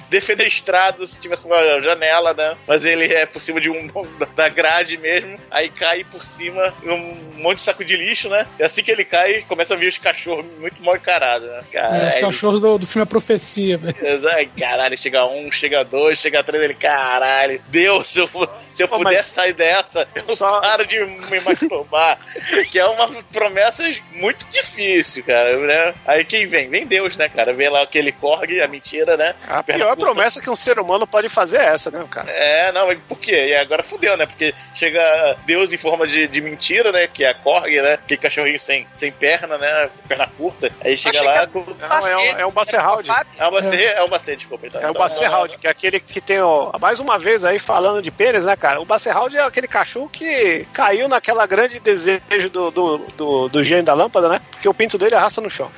defenestrado 0.10 1.06
se 1.06 1.20
tivesse 1.20 1.46
uma 1.46 1.80
janela, 1.82 2.34
né? 2.34 2.56
Mas 2.68 2.86
ele 2.86 3.06
é 3.14 3.26
por 3.26 3.42
cima 3.42 3.60
de 3.60 3.70
um 3.70 3.90
da 4.36 4.50
grade 4.50 4.98
mesmo, 4.98 5.36
aí 5.50 5.70
cai 5.70 6.04
por 6.04 6.24
cima 6.24 6.74
um 6.84 7.42
monte 7.42 7.58
de 7.58 7.64
saco 7.64 7.84
de 7.84 7.96
lixo, 7.96 8.30
né? 8.30 8.48
E 8.60 8.64
assim 8.64 8.84
que 8.84 8.92
ele 8.92 9.06
cai, 9.06 9.44
começa 9.48 9.74
a 9.74 9.78
vir 9.78 9.88
os 9.88 9.98
cachorros 9.98 10.46
muito 10.60 10.82
mal 10.84 10.96
encarados, 10.96 11.48
né? 11.50 11.64
É, 11.74 12.08
os 12.10 12.16
cachorros 12.16 12.60
do, 12.60 12.78
do 12.78 12.86
filme 12.86 13.04
A 13.04 13.06
Profecia, 13.06 13.78
velho. 13.78 13.96
Ai, 14.30 14.46
caralho, 14.58 14.98
chega 14.98 15.26
um, 15.26 15.52
chega 15.52 15.84
dois, 15.84 16.20
chega 16.20 16.44
três, 16.44 16.64
ele, 16.64 16.74
caralho, 16.74 17.62
Deus, 17.70 18.10
se 18.10 18.20
eu, 18.20 18.28
se 18.72 18.84
eu 18.84 18.88
Pô, 18.88 18.98
pudesse 18.98 19.16
mas- 19.18 19.26
sair 19.28 19.54
dessa, 19.54 20.08
eu 20.16 20.28
Só- 20.30 20.60
paro 20.62 20.86
de 20.86 21.00
me 21.00 21.40
masturbar. 21.46 22.20
que 22.72 22.80
é 22.80 22.86
uma 22.86 23.24
promessa 23.24 23.84
muito 24.14 24.46
difícil, 24.50 25.24
cara, 25.24 25.58
né? 25.58 25.94
Aí 26.06 26.24
quem 26.32 26.48
vem? 26.48 26.70
Vem 26.70 26.88
Deus, 26.88 27.18
né, 27.18 27.28
cara? 27.28 27.52
Vem 27.52 27.70
lá 27.70 27.82
aquele 27.82 28.14
corgue, 28.14 28.62
a 28.62 28.68
mentira, 28.68 29.18
né? 29.18 29.36
A 29.46 29.62
Perna 29.62 29.84
pior 29.84 29.96
curta. 29.98 30.06
promessa 30.14 30.40
que 30.40 30.50
um 30.50 30.56
ser 30.56 30.80
humano 30.80 31.06
pode 31.06 31.28
fazer 31.28 31.58
é 31.58 31.66
essa, 31.66 31.92
né, 31.92 32.06
cara? 32.10 32.32
É, 32.32 32.72
não, 32.72 32.88
mas 32.88 32.98
por 33.00 33.20
quê? 33.20 33.48
E 33.48 33.56
agora 33.56 33.84
fudeu, 33.84 34.16
né? 34.16 34.26
Porque 34.26 34.56
chega 34.74 35.36
Deus 35.46 35.74
em 35.74 35.78
forma 35.78 36.08
de, 36.08 36.30
de 36.30 36.40
mentira, 36.40 36.94
né? 36.94 37.06
Que 37.06 37.26
é 37.26 37.32
a 37.32 37.34
Korg, 37.34 37.70
né? 37.82 37.96
Aquele 37.96 38.22
cachorrinho 38.22 38.62
sem, 38.62 38.88
sem 38.94 39.12
perna, 39.12 39.58
né? 39.58 39.90
Perna 40.08 40.26
curta. 40.38 40.72
Aí 40.80 40.98
chega 40.98 41.20
Achei 41.20 41.28
lá. 41.30 41.46
que 41.46 41.52
Com... 41.52 41.66
Não, 41.66 42.08
é 42.08 42.18
um, 42.18 42.40
é 42.40 42.46
um 42.46 42.52
Bacerhaldi. 42.52 43.10
É 43.38 43.46
o 43.46 43.52
Bacê, 43.52 43.84
é 43.84 44.02
o 44.02 44.08
Bacê, 44.08 44.36
desculpa. 44.38 44.68
Então, 44.68 44.82
É 44.82 44.90
o 44.90 44.94
Bacerhaldi, 44.94 45.58
que 45.58 45.68
é 45.68 45.70
aquele 45.70 46.00
que 46.00 46.22
tem 46.22 46.40
o. 46.40 46.72
Mais 46.80 47.02
uma 47.02 47.20
vez 47.20 47.44
aí 47.44 47.60
falando 47.60 48.02
de 48.02 48.10
pênis, 48.10 48.46
né, 48.46 48.56
cara? 48.56 48.80
O 48.80 48.86
Bacerhaldi 48.86 49.36
é 49.36 49.44
aquele 49.44 49.68
cachorro 49.68 50.08
que 50.08 50.66
caiu 50.72 51.10
naquela 51.10 51.46
grande 51.46 51.78
desejo 51.78 52.50
do, 52.50 52.72
do, 52.72 52.98
do, 53.18 53.50
do 53.50 53.64
gênio 53.66 53.84
da 53.84 53.94
lâmpada, 53.94 54.30
né? 54.30 54.42
Porque 54.50 54.70
o 54.70 54.74
pinto 54.74 54.98
dele 54.98 55.16
arrasta 55.16 55.42
no 55.42 55.50
chão. 55.50 55.70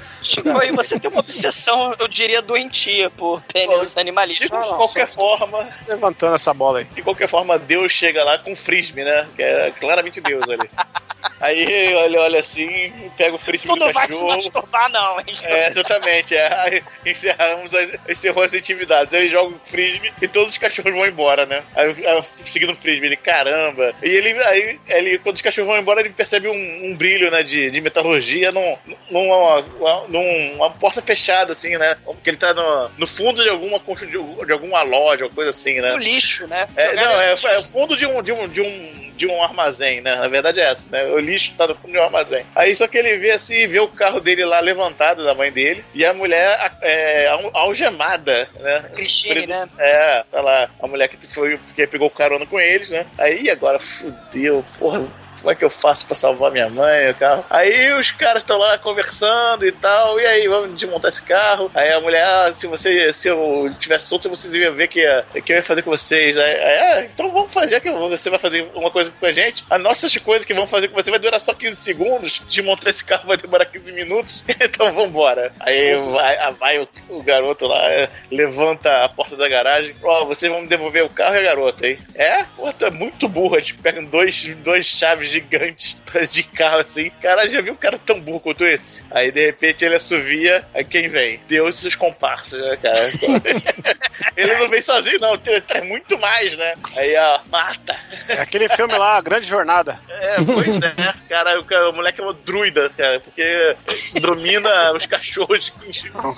E 0.63 0.71
você 0.71 0.99
tem 0.99 1.09
uma 1.09 1.19
obsessão, 1.19 1.93
eu 1.99 2.07
diria, 2.07 2.41
doentia 2.41 3.09
por 3.09 3.41
pênis 3.41 3.93
De 3.93 3.99
animalistas. 3.99 4.49
qualquer 4.49 5.07
forma, 5.07 5.67
Levantando 5.87 6.35
essa 6.35 6.53
bola 6.53 6.79
aí. 6.79 6.85
de 6.85 7.01
qualquer 7.01 7.27
forma, 7.27 7.57
Deus 7.59 7.91
chega 7.91 8.23
lá 8.23 8.37
com 8.39 8.55
frisbee, 8.55 9.03
né? 9.03 9.27
Que 9.35 9.41
é 9.43 9.71
claramente 9.71 10.19
Deus 10.21 10.47
ali. 10.49 10.69
Aí 11.39 11.93
olha, 11.95 12.19
olha 12.21 12.39
assim, 12.39 12.93
pega 13.17 13.35
o 13.35 13.39
frisbee 13.39 13.67
Tu 13.67 13.73
do 13.73 13.79
não 13.85 13.93
vai 13.93 14.03
se 14.05 14.13
cachorro. 14.13 14.35
masturbar, 14.35 14.89
não, 14.91 15.19
hein? 15.19 15.25
É, 15.43 15.67
exatamente. 15.67 16.35
É. 16.35 16.53
Aí 16.53 16.83
encerramos 17.05 17.73
as, 17.73 17.89
encerrou 18.09 18.43
as 18.43 18.53
atividades. 18.53 19.13
Aí 19.13 19.21
ele 19.21 19.29
joga 19.29 19.55
o 19.55 19.61
frisbee 19.65 20.13
e 20.21 20.27
todos 20.27 20.53
os 20.53 20.57
cachorros 20.57 20.93
vão 20.93 21.05
embora, 21.05 21.45
né? 21.45 21.63
Aí, 21.75 22.05
aí, 22.05 22.23
seguindo 22.45 22.73
o 22.73 22.75
frisbee, 22.75 23.07
ele, 23.07 23.17
caramba. 23.17 23.93
E 24.01 24.09
ele, 24.09 24.29
aí, 24.43 24.79
ele, 24.87 25.17
quando 25.19 25.35
os 25.35 25.41
cachorros 25.41 25.69
vão 25.69 25.79
embora, 25.79 25.99
ele 26.01 26.09
percebe 26.09 26.47
um, 26.47 26.85
um 26.85 26.95
brilho, 26.95 27.29
né, 27.31 27.43
de, 27.43 27.69
de 27.71 27.81
metalurgia 27.81 28.51
num, 28.51 28.77
numa, 29.09 29.61
numa 30.07 30.71
porta 30.71 31.01
fechada, 31.01 31.51
assim, 31.51 31.77
né? 31.77 31.97
Porque 32.05 32.29
ele 32.29 32.37
tá 32.37 32.53
no, 32.53 32.89
no 32.97 33.07
fundo 33.07 33.43
de 33.43 33.49
alguma, 33.49 33.79
de, 33.79 34.45
de 34.45 34.51
alguma 34.51 34.81
loja, 34.83 35.25
ou 35.25 35.31
coisa 35.31 35.49
assim, 35.49 35.79
né? 35.81 35.91
No 35.91 35.97
lixo, 35.97 36.47
né? 36.47 36.67
É, 36.75 36.95
não, 36.95 37.21
é, 37.21 37.31
é 37.33 37.57
o 37.57 37.63
fundo 37.63 37.95
de 37.97 38.05
um, 38.05 38.21
de, 38.21 38.31
um, 38.31 38.47
de, 38.47 38.61
um, 38.61 39.11
de 39.15 39.27
um 39.27 39.41
armazém, 39.43 40.01
né? 40.01 40.15
Na 40.15 40.27
verdade 40.27 40.59
é 40.59 40.63
essa, 40.63 40.85
né? 40.91 41.03
O 41.13 41.19
lixo 41.19 41.53
tá 41.57 41.67
no 41.67 41.75
fundo 41.75 41.91
de 41.93 41.99
um 41.99 42.03
armazém. 42.03 42.45
Aí 42.55 42.75
só 42.75 42.87
que 42.87 42.97
ele 42.97 43.17
vê 43.17 43.31
assim, 43.31 43.67
vê 43.67 43.79
o 43.79 43.87
carro 43.87 44.19
dele 44.19 44.43
lá 44.45 44.59
levantado 44.59 45.23
da 45.23 45.33
mãe 45.33 45.51
dele 45.51 45.83
e 45.93 46.05
a 46.05 46.13
mulher 46.13 46.71
é, 46.81 47.27
al- 47.27 47.51
algemada, 47.53 48.47
né? 48.59 48.85
Cristine, 48.95 49.33
Preso- 49.33 49.47
né? 49.47 49.69
É, 49.77 50.23
tá 50.31 50.41
lá, 50.41 50.69
a 50.81 50.87
mulher 50.87 51.07
que 51.07 51.27
foi, 51.27 51.59
que 51.75 51.87
pegou 51.87 52.09
carona 52.09 52.45
com 52.45 52.59
eles, 52.59 52.89
né? 52.89 53.05
Aí 53.17 53.49
agora 53.49 53.79
fudeu, 53.79 54.63
porra. 54.79 55.03
Como 55.43 55.51
é 55.51 55.55
que 55.55 55.65
eu 55.65 55.69
faço 55.69 56.05
pra 56.05 56.15
salvar 56.15 56.51
minha 56.51 56.69
mãe, 56.69 57.09
o 57.11 57.15
carro? 57.15 57.43
Aí 57.49 57.91
os 57.93 58.11
caras 58.11 58.41
estão 58.43 58.57
lá 58.57 58.77
conversando 58.77 59.65
e 59.67 59.73
tal. 59.73 60.17
E 60.17 60.25
aí, 60.25 60.47
vamos 60.47 60.77
desmontar 60.79 61.09
esse 61.11 61.21
carro. 61.21 61.69
Aí 61.75 61.91
a 61.91 61.99
mulher, 61.99 62.23
ah, 62.23 62.53
se 62.55 62.65
você, 62.65 63.11
se 63.11 63.27
eu 63.27 63.69
tivesse 63.77 64.07
solto, 64.07 64.29
vocês 64.29 64.53
iam 64.53 64.73
ver 64.73 64.87
que, 64.87 65.01
ia- 65.01 65.25
que 65.45 65.51
eu 65.51 65.57
ia 65.57 65.61
fazer 65.63 65.81
com 65.81 65.91
vocês. 65.91 66.37
Aí, 66.37 66.55
ah, 66.63 67.03
então 67.03 67.29
vamos 67.29 67.51
fazer 67.53 67.81
que 67.81 67.91
você 67.91 68.29
vai 68.29 68.39
fazer 68.39 68.65
uma 68.73 68.89
coisa 68.89 69.11
com 69.11 69.25
a 69.25 69.33
gente. 69.33 69.65
As 69.69 69.81
nossas 69.81 70.15
coisas 70.15 70.45
que 70.45 70.53
vão 70.53 70.65
fazer 70.65 70.87
com 70.87 70.95
você 70.95 71.11
vai 71.11 71.19
durar 71.19 71.41
só 71.41 71.53
15 71.53 71.75
segundos. 71.75 72.41
Desmontar 72.47 72.89
esse 72.89 73.03
carro 73.03 73.27
vai 73.27 73.35
demorar 73.35 73.65
15 73.65 73.91
minutos. 73.91 74.45
então 74.61 74.93
vambora. 74.93 75.51
Aí 75.59 75.93
vai, 75.97 76.53
vai 76.53 76.79
o, 76.79 76.87
o 77.09 77.21
garoto 77.21 77.67
lá, 77.67 77.91
é, 77.91 78.09
levanta 78.31 79.03
a 79.03 79.09
porta 79.09 79.35
da 79.35 79.49
garagem. 79.49 79.93
Ó, 80.01 80.23
vocês 80.23 80.49
vão 80.49 80.61
me 80.61 80.67
devolver 80.67 81.03
o 81.03 81.09
carro 81.09 81.35
e 81.35 81.39
a 81.39 81.43
garota, 81.43 81.85
hein? 81.85 81.97
É? 82.15 82.43
Pô, 82.55 82.71
tu 82.71 82.85
é 82.85 82.89
muito 82.91 83.27
burro. 83.27 83.55
Eles 83.57 83.73
pegam 83.73 84.05
dois, 84.05 84.47
dois 84.63 84.85
chaves 84.85 85.32
gigantes 85.33 85.97
de 86.31 86.43
carro 86.43 86.77
assim. 86.77 87.11
Cara, 87.21 87.49
já 87.49 87.59
viu 87.61 87.73
um 87.73 87.77
cara 87.77 87.99
tão 88.03 88.19
burro 88.19 88.39
quanto 88.39 88.65
esse? 88.65 89.03
Aí 89.11 89.31
de 89.31 89.45
repente 89.45 89.83
ele 89.83 89.95
assovia. 89.95 90.63
Aí 90.73 90.83
quem 90.85 91.07
vem? 91.07 91.41
Deus 91.47 91.75
e 91.77 91.81
seus 91.81 91.95
comparsas, 91.95 92.61
né, 92.61 92.77
cara? 92.77 93.11
ele 94.37 94.55
não 94.55 94.69
vem 94.69 94.81
sozinho, 94.81 95.19
não. 95.19 95.33
Ele 95.45 95.61
traz 95.61 95.85
muito 95.85 96.17
mais, 96.17 96.55
né? 96.55 96.73
Aí, 96.95 97.15
ó, 97.17 97.39
mata. 97.49 97.97
É 98.27 98.41
aquele 98.41 98.69
filme 98.69 98.93
lá, 98.95 99.17
A 99.17 99.21
Grande 99.21 99.45
Jornada. 99.45 99.99
É, 100.09 100.35
pois 100.43 100.81
é. 100.81 101.13
Cara, 101.27 101.59
o, 101.59 101.65
cara, 101.65 101.89
o 101.89 101.93
moleque 101.93 102.21
é 102.21 102.23
uma 102.23 102.33
druida, 102.33 102.89
cara, 102.97 103.19
porque 103.19 103.75
domina 104.21 104.91
os 104.93 105.05
cachorros. 105.05 105.73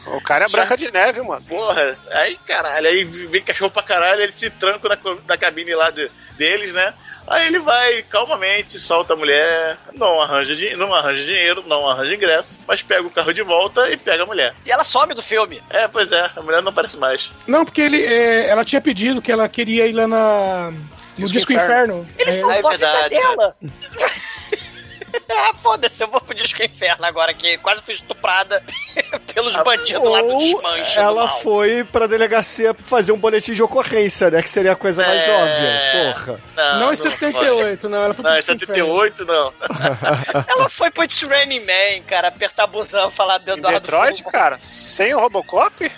O 0.07 0.21
cara 0.21 0.45
é 0.45 0.49
Branca 0.49 0.77
de 0.77 0.91
Neve, 0.91 1.21
mano. 1.21 1.41
Porra, 1.43 1.97
aí 2.11 2.37
caralho, 2.45 2.87
aí 2.87 3.03
vem 3.03 3.41
cachorro 3.43 3.71
pra 3.71 3.83
caralho, 3.83 4.21
ele 4.21 4.31
se 4.31 4.49
tranca 4.49 4.87
na, 4.89 4.97
na 5.27 5.37
cabine 5.37 5.73
lá 5.75 5.89
de- 5.91 6.09
deles, 6.37 6.73
né? 6.73 6.93
Aí 7.27 7.47
ele 7.47 7.59
vai 7.59 8.03
calmamente, 8.03 8.77
solta 8.79 9.13
a 9.13 9.15
mulher, 9.15 9.77
não 9.93 10.21
arranja, 10.21 10.55
não 10.77 10.93
arranja 10.93 11.23
dinheiro, 11.23 11.63
não 11.67 11.87
arranja 11.89 12.13
ingresso, 12.13 12.59
mas 12.67 12.81
pega 12.83 13.07
o 13.07 13.09
carro 13.09 13.33
de 13.33 13.41
volta 13.41 13.89
e 13.89 13.97
pega 13.97 14.23
a 14.23 14.25
mulher. 14.25 14.53
E 14.65 14.71
ela 14.71 14.83
some 14.83 15.13
do 15.13 15.21
filme. 15.21 15.61
É, 15.69 15.87
pois 15.87 16.11
é, 16.11 16.29
a 16.35 16.41
mulher 16.41 16.61
não 16.61 16.69
aparece 16.69 16.97
mais. 16.97 17.31
Não, 17.47 17.65
porque 17.65 17.81
ele, 17.81 18.03
é, 18.03 18.47
ela 18.47 18.63
tinha 18.63 18.79
pedido 18.81 19.21
que 19.21 19.31
ela 19.31 19.49
queria 19.49 19.87
ir 19.87 19.93
lá 19.93 20.07
na. 20.07 20.71
No 21.17 21.27
Disco 21.27 21.33
Disco 21.33 21.53
Inferno. 21.53 22.01
Inferno. 22.01 22.07
Ele 22.19 22.29
É, 22.29 22.33
salvou 22.33 22.69
a 22.69 22.73
vida 22.73 22.91
verdade, 22.91 23.15
dela. 23.15 23.55
Ah, 25.29 25.53
foda-se, 25.55 26.03
eu 26.03 26.07
vou 26.07 26.21
pro 26.21 26.33
disco 26.35 26.63
inferno 26.63 27.05
agora, 27.05 27.33
que 27.33 27.57
quase 27.59 27.81
fui 27.81 27.93
estuprada 27.93 28.63
pelos 29.33 29.55
bandidos 29.57 30.09
lá 30.09 30.21
do 30.21 30.37
desmanche. 30.37 30.95
do 30.95 30.99
ela 31.01 31.25
mal. 31.27 31.39
foi 31.41 31.83
pra 31.83 32.07
delegacia 32.07 32.73
fazer 32.73 33.11
um 33.11 33.17
boletim 33.17 33.53
de 33.53 33.61
ocorrência, 33.61 34.29
né? 34.31 34.41
Que 34.41 34.49
seria 34.49 34.71
a 34.71 34.75
coisa 34.75 35.05
mais 35.05 35.23
É. 35.27 35.31
óbvia. 35.31 36.13
Porra. 36.13 36.39
Não 36.79 36.93
em 36.93 36.95
foi. 36.95 37.09
78, 37.11 37.89
não. 37.89 38.03
Ela 38.03 38.13
foi 38.13 38.23
Não, 38.23 38.31
pro 38.31 38.53
em 38.53 38.57
Disco 38.57 38.71
Inferno. 38.71 38.95
78 38.95 39.25
não. 39.25 39.53
Ela 40.47 40.69
foi 40.69 40.89
pro 40.91 41.03
It's 41.03 41.21
Raining 41.23 41.59
Man, 41.61 42.03
cara, 42.07 42.29
apertar 42.29 42.67
busão, 42.67 43.09
falar 43.11 43.37
do 43.39 43.51
Em 43.51 43.53
Eduardo 43.57 43.79
Detroit, 43.81 44.19
Fumo. 44.19 44.31
cara, 44.31 44.57
sem 44.59 45.13
o 45.13 45.19
Robocop, 45.19 45.91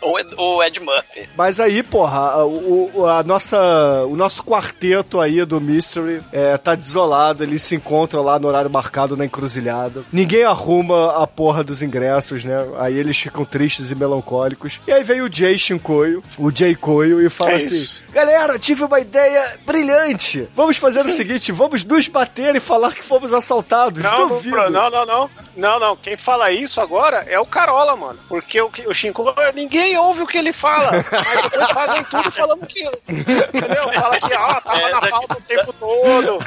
Ou 0.00 0.18
Ed- 0.18 0.34
ou 0.36 0.62
Ed 0.64 0.80
Murphy. 0.80 1.28
Mas 1.36 1.60
aí, 1.60 1.82
porra, 1.82 2.44
o, 2.44 3.06
a 3.06 3.22
nossa, 3.22 3.58
o 4.06 4.16
nosso 4.16 4.42
quarteto 4.42 5.20
aí 5.20 5.44
do 5.44 5.60
Mystery 5.60 6.20
é, 6.32 6.56
tá 6.56 6.74
desolado, 6.74 7.42
eles 7.44 7.62
se 7.62 7.74
encontram 8.02 8.22
lá 8.22 8.38
no 8.38 8.48
horário 8.48 8.70
marcado 8.70 9.16
na 9.16 9.24
encruzilhada. 9.24 10.02
Ninguém 10.12 10.44
arruma 10.44 11.22
a 11.22 11.26
porra 11.26 11.62
dos 11.62 11.82
ingressos, 11.82 12.44
né? 12.44 12.56
Aí 12.78 12.96
eles 12.96 13.16
ficam 13.16 13.44
tristes 13.44 13.90
e 13.90 13.94
melancólicos. 13.94 14.80
E 14.86 14.92
aí 14.92 15.04
vem 15.04 15.22
o 15.22 15.32
Jay 15.32 15.56
Shinkoio, 15.56 16.22
o 16.36 16.50
Jay 16.54 16.74
Coio, 16.74 17.24
e 17.24 17.30
fala 17.30 17.52
É 17.52 17.56
assim: 17.56 17.74
isso. 17.74 18.04
Galera, 18.12 18.58
tive 18.58 18.84
uma 18.84 18.98
ideia 18.98 19.58
brilhante. 19.64 20.48
Vamos 20.54 20.76
fazer 20.76 21.04
o 21.06 21.08
seguinte: 21.10 21.52
vamos 21.52 21.84
nos 21.84 22.08
bater 22.08 22.56
e 22.56 22.60
falar 22.60 22.92
que 22.92 23.04
fomos 23.04 23.32
assaltados. 23.32 24.02
Não, 24.02 24.28
não, 24.70 24.90
não, 24.90 25.06
não. 25.06 25.30
Não, 25.56 25.78
não. 25.78 25.96
Quem 25.96 26.16
fala 26.16 26.50
isso 26.50 26.80
agora 26.80 27.24
é 27.28 27.38
o 27.38 27.44
Carola, 27.46 27.94
mano. 27.96 28.18
Porque 28.28 28.60
o, 28.60 28.70
o 28.86 28.94
Shinko, 28.94 29.34
ninguém 29.54 29.96
ouve 29.98 30.22
o 30.22 30.26
que 30.26 30.38
ele 30.38 30.52
fala. 30.52 30.90
Mas 31.12 31.42
depois 31.50 31.70
fazem 31.70 32.04
tudo 32.04 32.30
falando 32.30 32.66
que. 32.66 32.82
Entendeu? 33.08 33.92
Fala 33.92 34.18
que, 34.18 34.34
ó, 34.34 34.54
tava 34.60 34.78
É, 34.80 34.90
na 34.90 35.00
daqui- 35.00 35.10
pauta 35.10 35.38
o 35.38 35.42
tempo 35.42 35.72
todo. 35.74 36.38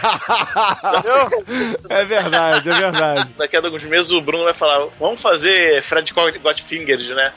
Entendeu? 0.83 1.85
É 1.89 2.05
verdade, 2.05 2.69
é 2.69 2.73
verdade. 2.73 3.33
Daqui 3.37 3.55
a 3.57 3.59
alguns 3.65 3.83
meses 3.83 4.11
o 4.11 4.21
Bruno 4.21 4.43
vai 4.43 4.53
falar: 4.53 4.87
vamos 4.99 5.21
fazer 5.21 5.81
Fred 5.83 6.11
Got 6.13 6.63
Fingers, 6.63 7.07
né? 7.09 7.33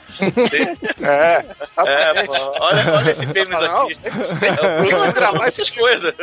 É. 1.02 1.44
É, 1.86 2.22
pô, 2.24 2.32
olha, 2.60 2.94
olha 2.96 3.10
esse 3.10 3.26
pênis 3.26 3.48
Não, 3.50 3.82
aqui. 3.82 3.94
sempre. 3.94 4.66
É, 4.66 4.78
o 4.78 4.82
Bruno 4.82 4.98
vai 4.98 5.12
gravar 5.12 5.46
essas 5.46 5.70
coisas. 5.70 6.14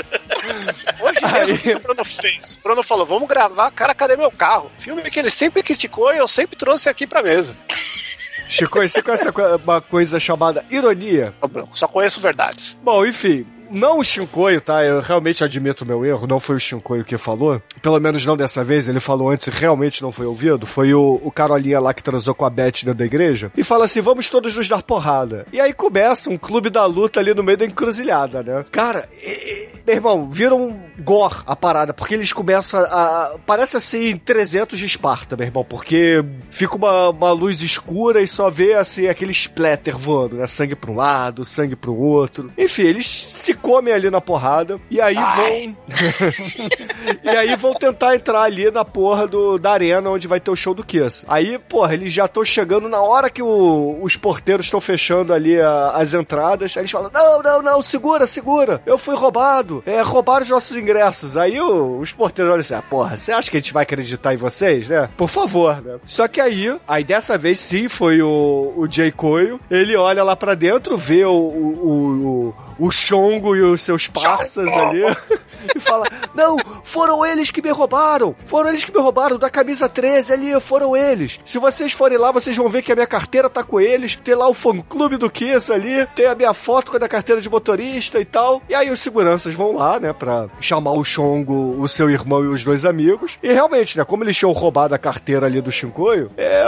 Hoje 1.02 1.20
mesmo 1.34 1.56
o 1.56 1.60
que 1.60 1.76
o 1.76 1.80
Bruno 1.80 2.06
fez. 2.06 2.56
O 2.56 2.64
Bruno 2.64 2.84
falou: 2.84 3.06
vamos 3.06 3.28
gravar, 3.28 3.72
cara, 3.72 3.94
cadê 3.94 4.16
meu 4.16 4.32
carro? 4.32 4.72
Filme 4.78 5.10
que 5.10 5.20
ele 5.20 5.30
sempre 5.36 5.62
criticou 5.62 6.14
e 6.14 6.18
eu 6.18 6.28
sempre 6.28 6.56
trouxe 6.56 6.90
aqui 6.90 7.06
pra 7.06 7.22
mesa. 7.22 7.56
Chico, 8.48 8.80
você 8.80 9.02
conhece 9.02 9.28
uma 9.64 9.82
coisa 9.82 10.20
chamada 10.20 10.64
ironia? 10.70 11.34
Só 11.74 11.88
conheço 11.88 12.22
verdades. 12.22 12.78
Bom, 12.82 13.06
enfim, 13.06 13.46
não 13.70 14.00
o 14.00 14.04
Shinkoio, 14.04 14.62
tá? 14.62 14.84
Eu 14.84 15.02
realmente 15.02 15.44
admito 15.44 15.86
meu 15.86 16.06
erro, 16.06 16.28
não 16.28 16.40
foi 16.40 16.56
o 16.56 16.60
Shinkoio 16.60 17.06
que 17.06 17.18
falou. 17.18 17.62
Pelo 17.82 18.00
menos 18.00 18.26
não 18.26 18.38
dessa 18.38 18.64
vez, 18.64 18.88
ele 18.88 19.00
falou 19.00 19.30
antes 19.30 19.48
e 19.48 19.52
realmente 19.52 20.02
não 20.02 20.12
foi 20.12 20.26
ouvido. 20.26 20.66
Foi 20.66 20.94
o, 20.94 21.20
o 21.24 21.32
Carolinha 21.32 21.80
lá 21.80 21.94
que 21.94 22.04
transou 22.04 22.34
com 22.34 22.46
a 22.46 22.50
Beth 22.50 22.84
dentro 22.84 22.96
da 22.96 23.06
igreja. 23.06 23.52
E 23.56 23.64
fala 23.64 23.86
assim: 23.86 24.02
vamos 24.02 24.30
todos 24.30 24.56
nos 24.56 24.68
dar 24.68 24.82
porrada. 24.82 25.46
E 25.52 25.60
aí 25.60 25.74
começa 25.74 26.30
um 26.30 26.38
clube 26.38 26.70
da 26.70 26.86
luta 26.86 27.20
ali 27.20 27.34
no 27.34 27.44
meio 27.44 27.58
da 27.58 27.66
encruzilhada, 27.66 28.44
né? 28.44 28.66
Cara, 28.72 29.08
e, 29.22 29.70
meu 29.86 29.96
irmão, 29.96 30.30
viram 30.30 30.70
um 30.70 30.80
gore 31.00 31.36
a 31.46 31.56
parada, 31.56 31.94
porque 31.94 32.14
eles 32.14 32.34
começam 32.34 32.80
a. 32.80 32.84
a 32.84 33.38
parece 33.46 33.78
assim 33.78 34.18
300 34.18 34.78
de 34.80 34.86
Esparta, 34.86 35.36
meu 35.36 35.46
irmão, 35.46 35.64
porque 35.64 36.24
fica 36.50 36.76
uma, 36.76 37.10
uma 37.10 37.32
luz 37.32 37.62
escura 37.62 38.22
e 38.22 38.28
só 38.28 38.50
vê 38.50 38.74
assim 38.74 39.08
aquele 39.08 39.32
splatter 39.32 39.98
voando, 39.98 40.38
né? 40.38 40.48
Sangue 40.48 40.76
pra 40.76 40.92
um 40.92 40.96
lado, 40.96 41.46
sangue 41.46 41.76
pro 41.76 41.96
outro. 41.96 42.52
Enfim, 42.58 42.84
eles 42.84 43.08
se 43.08 43.55
comem 43.56 43.94
ali 43.94 44.10
na 44.10 44.22
porrada 44.22 44.80
e 44.90 45.00
aí 45.02 45.16
vão. 45.16 45.76
e 47.24 47.30
aí 47.30 47.56
vão 47.56 47.74
tentar 47.74 48.16
entrar 48.16 48.42
ali 48.42 48.70
na 48.72 48.84
porra 48.86 49.28
do, 49.28 49.58
da 49.58 49.72
arena 49.72 50.10
onde 50.10 50.28
vai 50.28 50.40
ter 50.40 50.52
o 50.52 50.56
show 50.56 50.74
do 50.74 50.84
Kiss. 50.84 51.26
Aí, 51.28 51.58
porra, 51.60 51.94
eles 51.94 52.14
já 52.14 52.26
estão 52.26 52.44
chegando 52.44 52.88
na 52.90 53.02
hora 53.02 53.30
que 53.30 53.42
o- 53.42 54.00
os 54.02 54.16
porteiros 54.16 54.66
estão 54.66 54.80
fechando 54.82 55.34
ali 55.34 55.60
a- 55.60 55.92
as 55.96 56.14
entradas. 56.14 56.76
Aí 56.76 56.82
eles 56.82 56.92
falam: 56.92 57.12
Não, 57.14 57.42
não, 57.42 57.62
não, 57.62 57.82
segura, 57.82 58.26
segura. 58.28 58.82
Eu 58.86 58.98
fui 58.98 59.16
roubado. 59.16 59.84
É, 59.86 60.02
roubaram 60.02 60.44
os 60.44 60.50
nossos 60.50 60.76
ingressos. 60.76 61.38
Aí 61.38 61.60
o- 61.60 62.00
os 62.00 62.12
porteiros 62.12 62.52
olham 62.52 62.62
assim: 62.62 62.74
ah, 62.76 62.84
porra, 62.90 63.18
você 63.18 63.32
acha 63.32 63.50
que 63.52 63.58
a 63.58 63.60
gente 63.60 63.74
vai 63.74 63.84
acreditar 63.84 64.34
em 64.34 64.38
vocês, 64.38 64.90
né? 64.90 65.10
Por 65.18 65.30
favor, 65.30 65.82
né? 65.82 65.98
Só 66.06 66.28
que 66.28 66.40
aí, 66.42 66.76
aí 66.88 67.04
dessa 67.04 67.38
vez 67.38 67.60
sim 67.60 67.88
foi 67.88 68.22
o, 68.22 68.74
o 68.76 68.88
Jay 68.90 69.12
Coio. 69.12 69.60
Ele 69.70 69.96
olha 69.96 70.24
lá 70.24 70.36
pra 70.36 70.56
dentro, 70.56 70.96
vê 70.98 71.26
o, 71.26 71.32
o, 71.32 72.54
o, 72.80 72.86
o 72.88 72.92
Chongo 72.92 73.45
e 73.54 73.62
os 73.62 73.82
seus 73.82 74.08
parças 74.08 74.70
ali. 74.70 75.02
E 75.74 75.80
fala: 75.80 76.08
Não, 76.34 76.58
foram 76.84 77.26
eles 77.26 77.52
que 77.52 77.62
me 77.62 77.70
roubaram. 77.70 78.36
Foram 78.46 78.70
eles 78.70 78.84
que 78.84 78.92
me 78.92 79.00
roubaram 79.00 79.38
da 79.38 79.50
camisa 79.50 79.88
13 79.88 80.34
ali, 80.34 80.60
foram 80.60 80.96
eles. 80.96 81.40
Se 81.46 81.58
vocês 81.58 81.92
forem 81.92 82.18
lá, 82.18 82.32
vocês 82.32 82.56
vão 82.56 82.70
ver 82.70 82.82
que 82.82 82.92
a 82.92 82.96
minha 82.96 83.08
carteira 83.08 83.50
tá 83.50 83.64
com 83.64 83.80
eles. 83.80 84.16
Tem 84.24 84.36
lá 84.36 84.48
o 84.48 84.54
fã 84.54 84.80
clube 84.82 85.18
do 85.18 85.30
Kiss 85.30 85.72
ali. 85.72 86.06
Tem 86.16 86.26
a 86.26 86.36
minha 86.36 86.54
foto 86.54 86.92
com 86.92 86.98
a 86.98 87.00
da 87.00 87.10
carteira 87.10 87.40
de 87.40 87.50
motorista 87.50 88.20
e 88.20 88.26
tal. 88.26 88.62
E 88.68 88.76
aí 88.76 88.90
os 88.90 89.00
seguranças 89.00 89.54
vão 89.54 89.76
lá, 89.76 90.00
né, 90.00 90.12
pra 90.12 90.48
chamar 90.60 90.92
o 90.92 91.04
Chongo, 91.04 91.80
o 91.80 91.88
seu 91.88 92.10
irmão 92.10 92.44
e 92.44 92.48
os 92.48 92.64
dois 92.64 92.84
amigos. 92.84 93.38
E 93.42 93.52
realmente, 93.52 93.98
né, 93.98 94.04
como 94.04 94.24
eles 94.24 94.36
tinham 94.36 94.52
roubado 94.52 94.96
a 94.96 94.98
carteira 94.98 95.46
ali 95.46 95.62
do 95.62 95.72
Shinkoio, 95.72 96.32
é, 96.36 96.64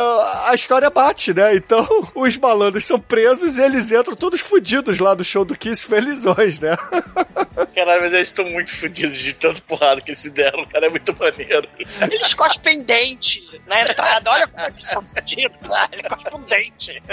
a 0.46 0.54
história 0.54 0.90
bate, 0.90 1.34
né? 1.34 1.56
Então 1.56 1.88
os 2.16 2.38
malandros 2.38 2.86
são 2.86 3.00
presos 3.00 3.58
e 3.58 3.62
eles 3.62 3.92
entram 3.92 4.16
todos 4.16 4.40
fudidos 4.40 5.00
lá 5.00 5.14
do 5.14 5.24
show 5.24 5.44
do 5.44 5.58
Kiss 5.58 5.86
felizões, 5.88 6.60
né? 6.60 6.78
Caralho, 7.74 8.02
mas 8.02 8.14
eles 8.14 8.28
estão 8.30 8.46
muito 8.46 8.72
fodidos 8.88 9.18
de 9.18 9.34
tanto 9.34 9.62
porrada 9.64 10.02
que 10.02 10.12
eles 10.12 10.20
se 10.20 10.30
deram, 10.30 10.66
cara, 10.66 10.88
é 10.88 10.90
muito 10.90 11.16
maneiro. 11.18 11.68
Eles 12.02 12.34
cospem 12.34 12.82
dente 12.82 13.44
na 13.68 13.82
entrada. 13.82 14.32
Olha 14.32 14.48
como 14.48 14.64
eles 14.64 14.76
são 14.76 15.02
fodidos, 15.02 15.58
cara. 15.68 15.90
Ele 15.92 16.04
cospe 16.04 16.36
um 16.36 16.42
dente. 16.44 17.04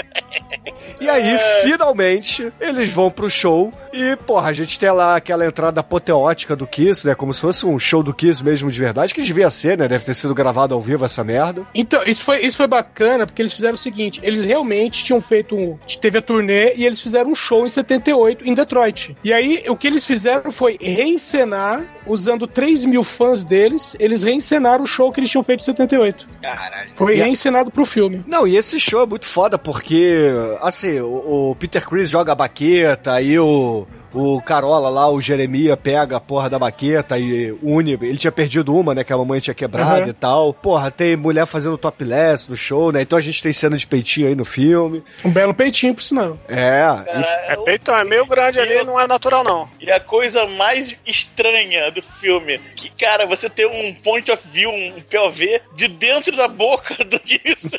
E 1.01 1.09
aí, 1.09 1.37
finalmente, 1.63 2.51
eles 2.59 2.91
vão 2.91 3.11
pro 3.11 3.29
show 3.29 3.73
e, 3.91 4.15
porra, 4.15 4.49
a 4.49 4.53
gente 4.53 4.79
tem 4.79 4.91
lá 4.91 5.15
aquela 5.15 5.45
entrada 5.45 5.81
apoteótica 5.81 6.55
do 6.55 6.65
Kiss, 6.65 7.05
né? 7.05 7.13
Como 7.13 7.33
se 7.33 7.41
fosse 7.41 7.65
um 7.65 7.77
show 7.77 8.01
do 8.01 8.13
Kiss 8.13 8.43
mesmo 8.43 8.71
de 8.71 8.79
verdade, 8.79 9.13
que 9.13 9.21
devia 9.21 9.49
ser, 9.51 9.77
né? 9.77 9.87
Deve 9.87 10.05
ter 10.05 10.13
sido 10.13 10.33
gravado 10.33 10.73
ao 10.73 10.81
vivo 10.81 11.05
essa 11.05 11.23
merda. 11.23 11.65
Então, 11.73 12.03
isso 12.03 12.21
foi, 12.21 12.41
isso 12.45 12.57
foi 12.57 12.67
bacana, 12.67 13.25
porque 13.25 13.41
eles 13.41 13.53
fizeram 13.53 13.75
o 13.75 13.77
seguinte: 13.77 14.19
eles 14.23 14.43
realmente 14.43 15.03
tinham 15.03 15.19
feito 15.19 15.55
um. 15.55 15.77
Teve 15.99 16.17
a 16.19 16.21
turnê 16.21 16.75
e 16.75 16.85
eles 16.85 17.01
fizeram 17.01 17.31
um 17.31 17.35
show 17.35 17.65
em 17.65 17.69
78 17.69 18.47
em 18.47 18.53
Detroit. 18.53 19.15
E 19.23 19.33
aí, 19.33 19.63
o 19.67 19.75
que 19.75 19.87
eles 19.87 20.05
fizeram 20.05 20.51
foi 20.51 20.77
reencenar, 20.79 21.64
usando 22.05 22.47
3 22.47 22.85
mil 22.85 23.03
fãs 23.03 23.43
deles, 23.43 23.95
eles 23.99 24.23
reencenaram 24.23 24.83
o 24.83 24.87
show 24.87 25.11
que 25.11 25.19
eles 25.19 25.29
tinham 25.29 25.43
feito 25.43 25.61
em 25.61 25.65
78. 25.65 26.27
Caralho. 26.41 26.91
Foi 26.95 27.15
E 27.15 27.17
reencenado 27.17 27.71
pro 27.71 27.85
filme. 27.85 28.23
Não, 28.27 28.47
e 28.47 28.55
esse 28.57 28.79
show 28.79 29.01
é 29.01 29.05
muito 29.05 29.27
foda 29.27 29.57
porque, 29.57 30.29
assim, 30.61 30.99
o, 30.99 31.51
o 31.51 31.55
Peter 31.55 31.87
Chris 31.87 32.09
joga 32.09 32.31
a 32.31 32.35
baqueta, 32.35 33.13
aí 33.13 33.37
o, 33.39 33.85
o 34.15 34.41
Carola 34.41 34.89
lá, 34.89 35.09
o 35.09 35.19
Jeremia, 35.21 35.75
pega 35.77 36.17
a 36.17 36.19
porra 36.19 36.49
da 36.49 36.57
baqueta 36.57 37.17
e 37.19 37.51
une. 37.61 37.93
Ele 37.93 38.17
tinha 38.17 38.31
perdido 38.31 38.75
uma, 38.75 38.93
né? 38.95 39.03
Que 39.03 39.13
a 39.13 39.17
mamãe 39.17 39.39
tinha 39.39 39.53
quebrado 39.53 40.03
Uhum. 40.03 40.09
e 40.09 40.13
tal. 40.13 40.53
Porra, 40.53 40.89
tem 40.91 41.15
mulher 41.15 41.45
fazendo 41.45 41.77
topless 41.77 42.49
no 42.49 42.55
show, 42.55 42.91
né? 42.91 43.01
Então 43.01 43.17
a 43.17 43.21
gente 43.21 43.41
tem 43.43 43.51
cena 43.53 43.77
de 43.77 43.85
peitinho 43.85 44.27
aí 44.27 44.35
no 44.35 44.45
filme. 44.45 45.03
Um 45.23 45.29
belo 45.31 45.53
peitinho, 45.53 45.93
por 45.93 46.01
sinal. 46.03 46.39
É. 46.47 46.79
Cara, 46.81 47.45
É 47.47 47.55
peito 47.63 47.91
é 47.91 48.03
meio 48.03 48.25
grande 48.25 48.59
ali, 48.59 48.83
não 48.83 48.99
é 48.99 49.07
natural 49.07 49.43
não. 49.43 49.67
E 49.79 49.91
a 49.91 49.99
coisa 49.99 50.45
mais 50.45 50.95
estranha 51.05 51.91
do 51.91 52.01
filme, 52.19 52.59
que, 52.75 52.89
cara, 52.89 53.25
você 53.25 53.49
tem 53.49 53.65
um 53.67 53.93
point 53.95 54.31
of 54.31 54.41
view, 54.51 54.69
um 54.71 55.01
POV, 55.01 55.61
de 55.75 55.87
dentro 55.87 56.35
da 56.35 56.47
boca 56.47 56.95
do 57.05 57.19
disso. 57.19 57.69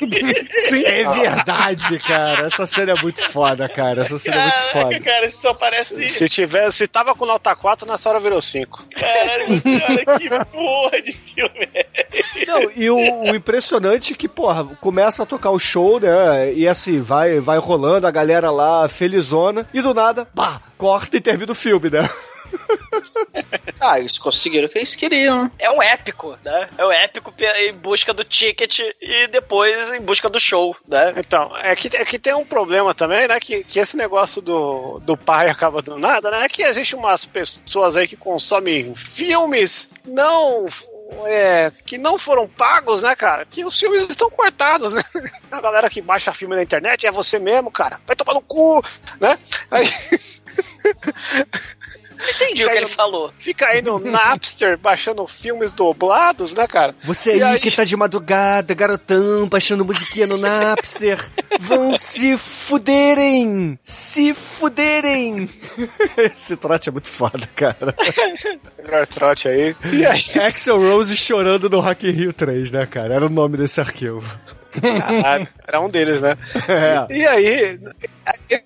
Sim. 0.53 0.85
É 0.85 1.05
verdade, 1.05 1.99
cara. 2.01 2.47
Essa 2.47 2.67
cena 2.67 2.93
é 2.93 3.03
muito 3.03 3.23
foda, 3.31 3.69
cara. 3.69 4.03
Essa 4.03 4.19
cena 4.19 4.37
é 4.37 4.43
muito 4.43 4.55
Caraca, 4.73 4.81
foda. 4.83 5.01
cara, 5.01 5.27
isso 5.27 5.41
só 5.43 5.55
parece. 5.55 6.07
Se 6.27 6.29
tiver, 6.29 6.73
se 6.73 6.89
tava 6.89 7.15
com 7.15 7.25
nota 7.25 7.55
4, 7.55 7.87
nessa 7.87 8.09
hora 8.11 8.19
virou 8.19 8.43
5. 8.43 8.89
Caralho, 8.91 9.45
olha 9.89 10.19
que 10.19 10.29
porra 10.47 11.01
de 11.01 11.13
filme 11.13 11.69
é? 11.73 11.87
Não, 12.47 12.71
e 12.75 12.91
o, 12.91 12.97
o 13.31 13.35
impressionante 13.35 14.13
é 14.13 14.17
que, 14.17 14.27
porra, 14.29 14.65
começa 14.81 15.23
a 15.23 15.27
tocar 15.27 15.51
o 15.51 15.59
show, 15.59 16.01
né? 16.01 16.53
E 16.53 16.67
assim, 16.67 17.01
vai, 17.01 17.39
vai 17.39 17.59
rolando, 17.59 18.09
a 18.09 18.11
galera 18.11 18.51
lá 18.51 18.89
felizona, 18.89 19.69
e 19.73 19.81
do 19.81 19.95
nada, 19.95 20.25
pá, 20.25 20.61
corta 20.77 21.17
e 21.17 21.21
termina 21.21 21.53
o 21.53 21.55
filme, 21.55 21.91
né? 21.91 22.11
Ah, 23.79 23.99
eles 23.99 24.19
conseguiram 24.19 24.67
o 24.67 24.71
que 24.71 24.79
eles 24.79 24.95
queriam. 24.95 25.51
É 25.59 25.71
um 25.71 25.83
épico, 25.83 26.37
né? 26.45 26.69
É 26.79 26.85
um 26.85 26.91
épico 26.91 27.33
em 27.59 27.73
busca 27.73 28.13
do 28.13 28.25
ticket 28.25 28.81
e 29.01 29.27
depois 29.29 29.93
em 29.93 30.01
busca 30.01 30.29
do 30.29 30.41
show, 30.41 30.75
né? 30.89 31.15
Então, 31.17 31.55
é 31.57 31.75
que, 31.77 31.95
é 31.97 32.05
que 32.05 32.19
tem 32.19 32.35
um 32.35 32.45
problema 32.45 32.95
também, 32.95 33.29
né? 33.29 33.39
Que, 33.39 33.63
que 33.65 33.79
esse 33.79 33.97
negócio 33.97 34.41
do, 34.41 34.99
do 35.01 35.17
pai 35.17 35.49
acaba 35.49 35.83
do 35.83 35.99
nada, 35.99 36.31
né? 36.31 36.49
Que 36.49 36.63
existe 36.63 36.97
umas 36.97 37.25
pessoas 37.25 37.97
aí 37.97 38.09
que 38.09 38.17
consomem 38.17 38.95
filmes 38.95 39.91
não. 40.05 40.67
é, 41.27 41.71
que 41.85 41.99
não 41.99 42.17
foram 42.17 42.49
pagos, 42.49 43.03
né, 43.03 43.15
cara? 43.15 43.45
Que 43.45 43.65
os 43.65 43.79
filmes 43.79 44.09
estão 44.09 44.31
cortados, 44.31 44.95
né? 44.95 45.03
A 45.51 45.61
galera 45.61 45.91
que 45.91 46.01
baixa 46.01 46.33
filme 46.33 46.57
na 46.57 46.63
internet 46.63 47.07
é 47.07 47.11
você 47.11 47.39
mesmo, 47.39 47.71
cara. 47.71 48.01
Vai 48.07 48.17
tomar 48.17 48.35
no 48.35 48.43
cu, 48.43 48.83
né? 49.21 49.39
Aí 49.71 49.87
Entendi 52.35 52.65
o 52.65 52.71
que 52.71 52.77
ele 52.77 52.87
falou. 52.87 53.33
fica 53.39 53.67
aí 53.67 53.83
no 53.83 53.99
Napster 54.01 54.79
baixando 54.79 55.27
filmes 55.27 55.71
dublados, 55.71 56.55
né, 56.55 56.67
cara? 56.67 56.95
Você 57.05 57.31
aí, 57.33 57.43
aí- 57.43 57.61
que 57.61 57.71
tá 57.71 57.85
de 57.85 57.97
madrugada, 57.97 58.75
garotão, 58.75 59.47
baixando 59.49 59.85
musiquinha 59.85 60.27
no 60.27 60.37
Napster, 60.39 61.19
vão 61.61 61.97
se 61.99 62.37
fuderem! 62.37 63.79
Se 63.83 64.35
fuderem! 64.35 65.49
Esse 66.37 66.57
trote 66.57 66.89
é 66.89 66.93
muito 66.93 67.09
foda, 67.09 67.47
cara. 67.55 67.95
Melhor 68.83 69.07
trote 69.07 69.49
aí. 69.49 69.75
E 69.93 70.05
aí? 70.07 70.47
Axel 70.47 70.79
Rose 70.79 71.17
chorando 71.17 71.69
no 71.71 71.81
Rock 71.81 72.07
in 72.09 72.13
Rio 72.13 72.33
3, 72.33 72.71
né, 72.71 72.87
cara? 72.87 73.15
Era 73.15 73.27
o 73.27 73.31
nome 73.31 73.57
desse 73.57 73.81
arquivo. 73.81 74.23
Caralho, 74.81 75.49
era 75.67 75.81
um 75.81 75.89
deles, 75.89 76.21
né? 76.21 76.37
É. 76.69 77.15
E 77.15 77.27
aí, 77.27 77.81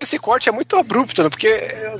esse 0.01 0.19
corte 0.19 0.49
é 0.49 0.53
muito 0.53 0.77
abrupto, 0.77 1.23
né? 1.23 1.29
Porque 1.29 1.49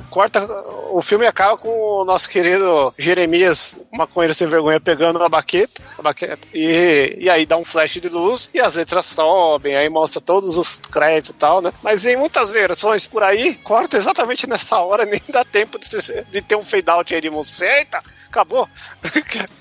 corta. 0.09 0.43
O 0.91 1.01
filme 1.01 1.25
acaba 1.25 1.57
com 1.57 1.69
o 1.69 2.05
nosso 2.05 2.29
querido 2.29 2.93
Jeremias, 2.97 3.75
maconheiro 3.91 4.33
sem 4.33 4.47
vergonha, 4.47 4.79
pegando 4.79 5.23
a 5.23 5.29
baqueta, 5.29 5.81
a 5.97 6.01
baqueta 6.01 6.47
e, 6.53 7.15
e 7.19 7.29
aí 7.29 7.45
dá 7.45 7.55
um 7.57 7.63
flash 7.63 7.93
de 7.93 8.09
luz 8.09 8.49
e 8.53 8.59
as 8.59 8.75
letras 8.75 9.05
sobem, 9.05 9.75
aí 9.75 9.87
mostra 9.89 10.19
todos 10.19 10.57
os 10.57 10.75
créditos 10.91 11.29
e 11.31 11.33
tal, 11.35 11.61
né? 11.61 11.71
Mas 11.81 12.05
em 12.05 12.17
muitas 12.17 12.51
versões 12.51 13.07
por 13.07 13.23
aí, 13.23 13.55
corta 13.55 13.95
exatamente 13.97 14.47
nessa 14.47 14.77
hora, 14.79 15.05
nem 15.09 15.21
dá 15.29 15.45
tempo 15.45 15.79
de, 15.79 15.85
se- 15.85 16.25
de 16.29 16.41
ter 16.41 16.55
um 16.55 16.61
fade 16.61 16.89
out 16.89 17.13
aí 17.15 17.21
de 17.21 17.29
música. 17.29 17.65
Eita, 17.65 18.01
acabou. 18.27 18.67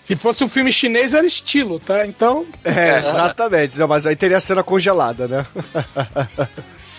Se 0.03 0.17
fosse 0.17 0.43
um 0.43 0.49
filme 0.49 0.73
chinês, 0.73 1.15
era 1.15 1.27
estilo, 1.27 1.79
tá? 1.79 2.07
Então, 2.07 2.47
É, 2.65 2.99
exatamente. 2.99 3.79
Não, 3.79 3.87
mas 3.87 4.07
aí 4.07 4.17
teria 4.17 4.40
a 4.41 4.43
cena 4.43 4.63
congelada, 4.63 5.29
né? 5.29 5.47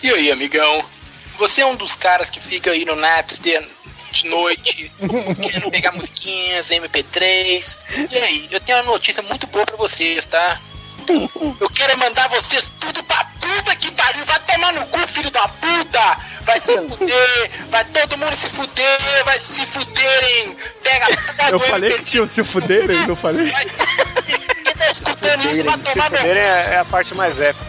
E 0.02 0.10
aí, 0.10 0.30
amigão? 0.30 0.84
Você 1.38 1.60
é 1.60 1.66
um 1.66 1.76
dos 1.76 1.94
caras 1.96 2.30
que 2.30 2.40
fica 2.40 2.70
aí 2.70 2.84
no 2.84 2.94
Napster 2.94 3.66
de 4.12 4.28
noite, 4.28 4.92
querendo 5.40 5.70
pegar 5.70 5.92
musiquinhas, 5.92 6.68
MP3. 6.68 7.78
E 8.10 8.16
aí, 8.16 8.48
eu 8.50 8.60
tenho 8.60 8.78
uma 8.78 8.92
notícia 8.92 9.22
muito 9.22 9.46
boa 9.46 9.64
pra 9.64 9.76
vocês, 9.76 10.24
tá? 10.26 10.60
Eu 11.60 11.68
quero 11.70 11.98
mandar 11.98 12.28
vocês 12.28 12.70
tudo 12.78 13.02
pra 13.04 13.24
puta 13.40 13.74
que 13.76 13.90
pariu. 13.90 14.24
Vai 14.24 14.40
tomar 14.40 14.72
no 14.72 14.86
cu, 14.86 14.98
filho 15.08 15.30
da 15.30 15.48
puta! 15.48 16.16
Vai 16.42 16.60
se 16.60 16.76
fuder! 16.88 17.50
Vai 17.70 17.84
todo 17.86 18.18
mundo 18.18 18.36
se 18.36 18.48
fuder! 18.50 19.24
Vai 19.24 19.40
se 19.40 19.66
fuderem! 19.66 20.56
Pega 20.82 21.06
pega 21.36 21.50
Eu 21.50 21.60
falei 21.60 21.90
MP3. 21.90 21.98
que 21.98 22.04
tinha 22.04 22.22
o 22.22 22.26
se 22.26 22.44
fuderem, 22.44 23.06
não 23.06 23.16
falei? 23.16 23.50
Vai... 23.50 23.66
Tá 24.82 24.90
escutando 24.90 25.44
isso 25.44 25.64
vai 25.64 25.78
tomar 25.78 26.10
no 26.10 26.18
fuderem 26.18 26.42
é, 26.42 26.68
é 26.72 26.78
a 26.78 26.84
parte 26.84 27.14
mais 27.14 27.40
épica. 27.40 27.64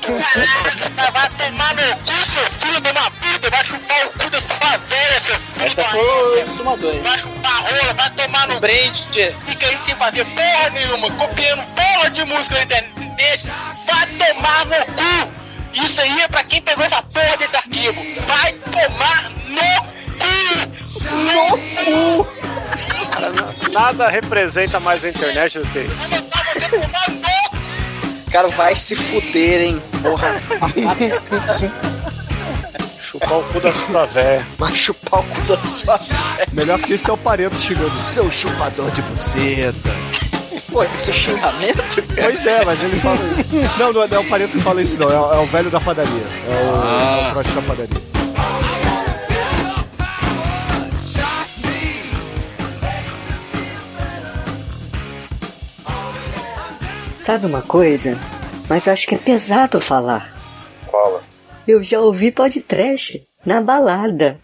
cu, 0.00 0.18
caralho! 0.32 1.12
Vai 1.12 1.30
tomar 1.30 1.74
no 1.74 1.96
cu, 1.98 2.30
seu 2.30 2.50
filho 2.52 2.80
de 2.80 2.90
uma 2.90 3.10
puta, 3.10 3.50
vai 3.50 3.64
chupar 3.64 4.06
o 4.06 4.10
cu 4.10 4.30
da 4.30 4.40
sua 4.40 4.76
velha, 4.78 5.20
seu 5.20 5.38
filho 5.38 5.66
Essa 5.66 5.82
da 5.82 5.90
foi 5.90 6.44
o 6.44 6.56
sumador. 6.56 6.94
Vai 7.02 7.18
chupar 7.18 7.62
rola, 7.62 7.92
vai 7.92 8.10
tomar 8.10 8.48
no 8.48 8.60
Brand. 8.60 8.96
Fica 9.46 9.66
aí 9.66 9.78
sem 9.84 9.94
fazer 9.96 10.24
porra 10.24 10.70
nenhuma, 10.70 11.10
copiando 11.10 11.62
porra 11.74 12.10
de 12.10 12.24
música 12.24 12.54
na 12.54 12.62
internet. 12.62 13.52
Vai 13.86 14.06
tomar 14.06 14.64
no 14.64 14.86
cu. 14.86 15.44
Isso 15.74 16.00
aí 16.00 16.20
é 16.22 16.28
pra 16.28 16.44
quem 16.44 16.62
pegou 16.62 16.84
essa 16.84 17.02
porra 17.02 17.36
desse 17.36 17.56
arquivo. 17.56 18.02
Vai 18.26 18.52
tomar 18.54 19.30
no 19.48 19.94
cu. 20.18 20.64
No 21.10 22.24
cu. 22.24 22.44
Nada 23.72 24.08
representa 24.08 24.78
mais 24.80 25.04
a 25.04 25.08
internet 25.08 25.58
do 25.58 25.66
que 25.66 25.80
isso. 25.80 26.24
Cara, 28.30 28.48
vai 28.48 28.74
se 28.74 28.96
fuderem, 28.96 29.80
porra. 30.02 30.34
Chupar 33.00 33.38
o 33.38 33.42
cu 33.44 33.60
da 33.60 33.72
sua 33.72 34.06
véia. 34.06 34.44
Vai 34.58 34.72
chupar 34.74 35.20
o 35.20 35.22
cu 35.22 35.40
da 35.42 35.60
sua 35.62 35.96
velha. 35.98 36.46
Melhor 36.52 36.78
que 36.80 36.94
isso 36.94 37.10
é 37.10 37.14
o 37.14 37.16
Pareto 37.16 37.54
chegando. 37.56 37.92
Seu 38.08 38.28
chupador 38.30 38.90
de 38.90 39.02
buceta. 39.02 39.90
Pô, 40.72 40.82
isso 40.82 41.10
é 41.10 41.12
xingamento, 41.12 42.02
cara. 42.14 42.22
Pois 42.32 42.46
é, 42.46 42.64
mas 42.64 42.82
ele 42.82 42.98
fala 43.00 43.18
isso. 43.38 43.78
Não, 43.78 43.92
não 43.92 44.02
é, 44.02 44.08
não 44.08 44.16
é 44.16 44.20
o 44.20 44.24
Pareto 44.28 44.52
que 44.56 44.60
fala 44.64 44.82
isso, 44.82 44.96
não. 44.98 45.08
É, 45.12 45.20
o- 45.20 45.34
é 45.34 45.38
o 45.38 45.46
velho 45.46 45.70
da 45.70 45.80
padaria. 45.80 46.12
É 46.48 46.50
o, 46.50 47.24
é 47.24 47.28
o 47.28 47.30
trote 47.32 47.50
da 47.52 47.62
padaria. 47.62 48.02
Sabe 57.24 57.46
uma 57.46 57.62
coisa? 57.62 58.18
Mas 58.68 58.86
acho 58.86 59.06
que 59.06 59.14
é 59.14 59.18
pesado 59.18 59.80
falar. 59.80 60.36
Fala. 60.92 61.22
Eu 61.66 61.82
já 61.82 61.98
ouvi 61.98 62.30
podcast 62.30 63.26
na 63.46 63.62
balada. 63.62 64.38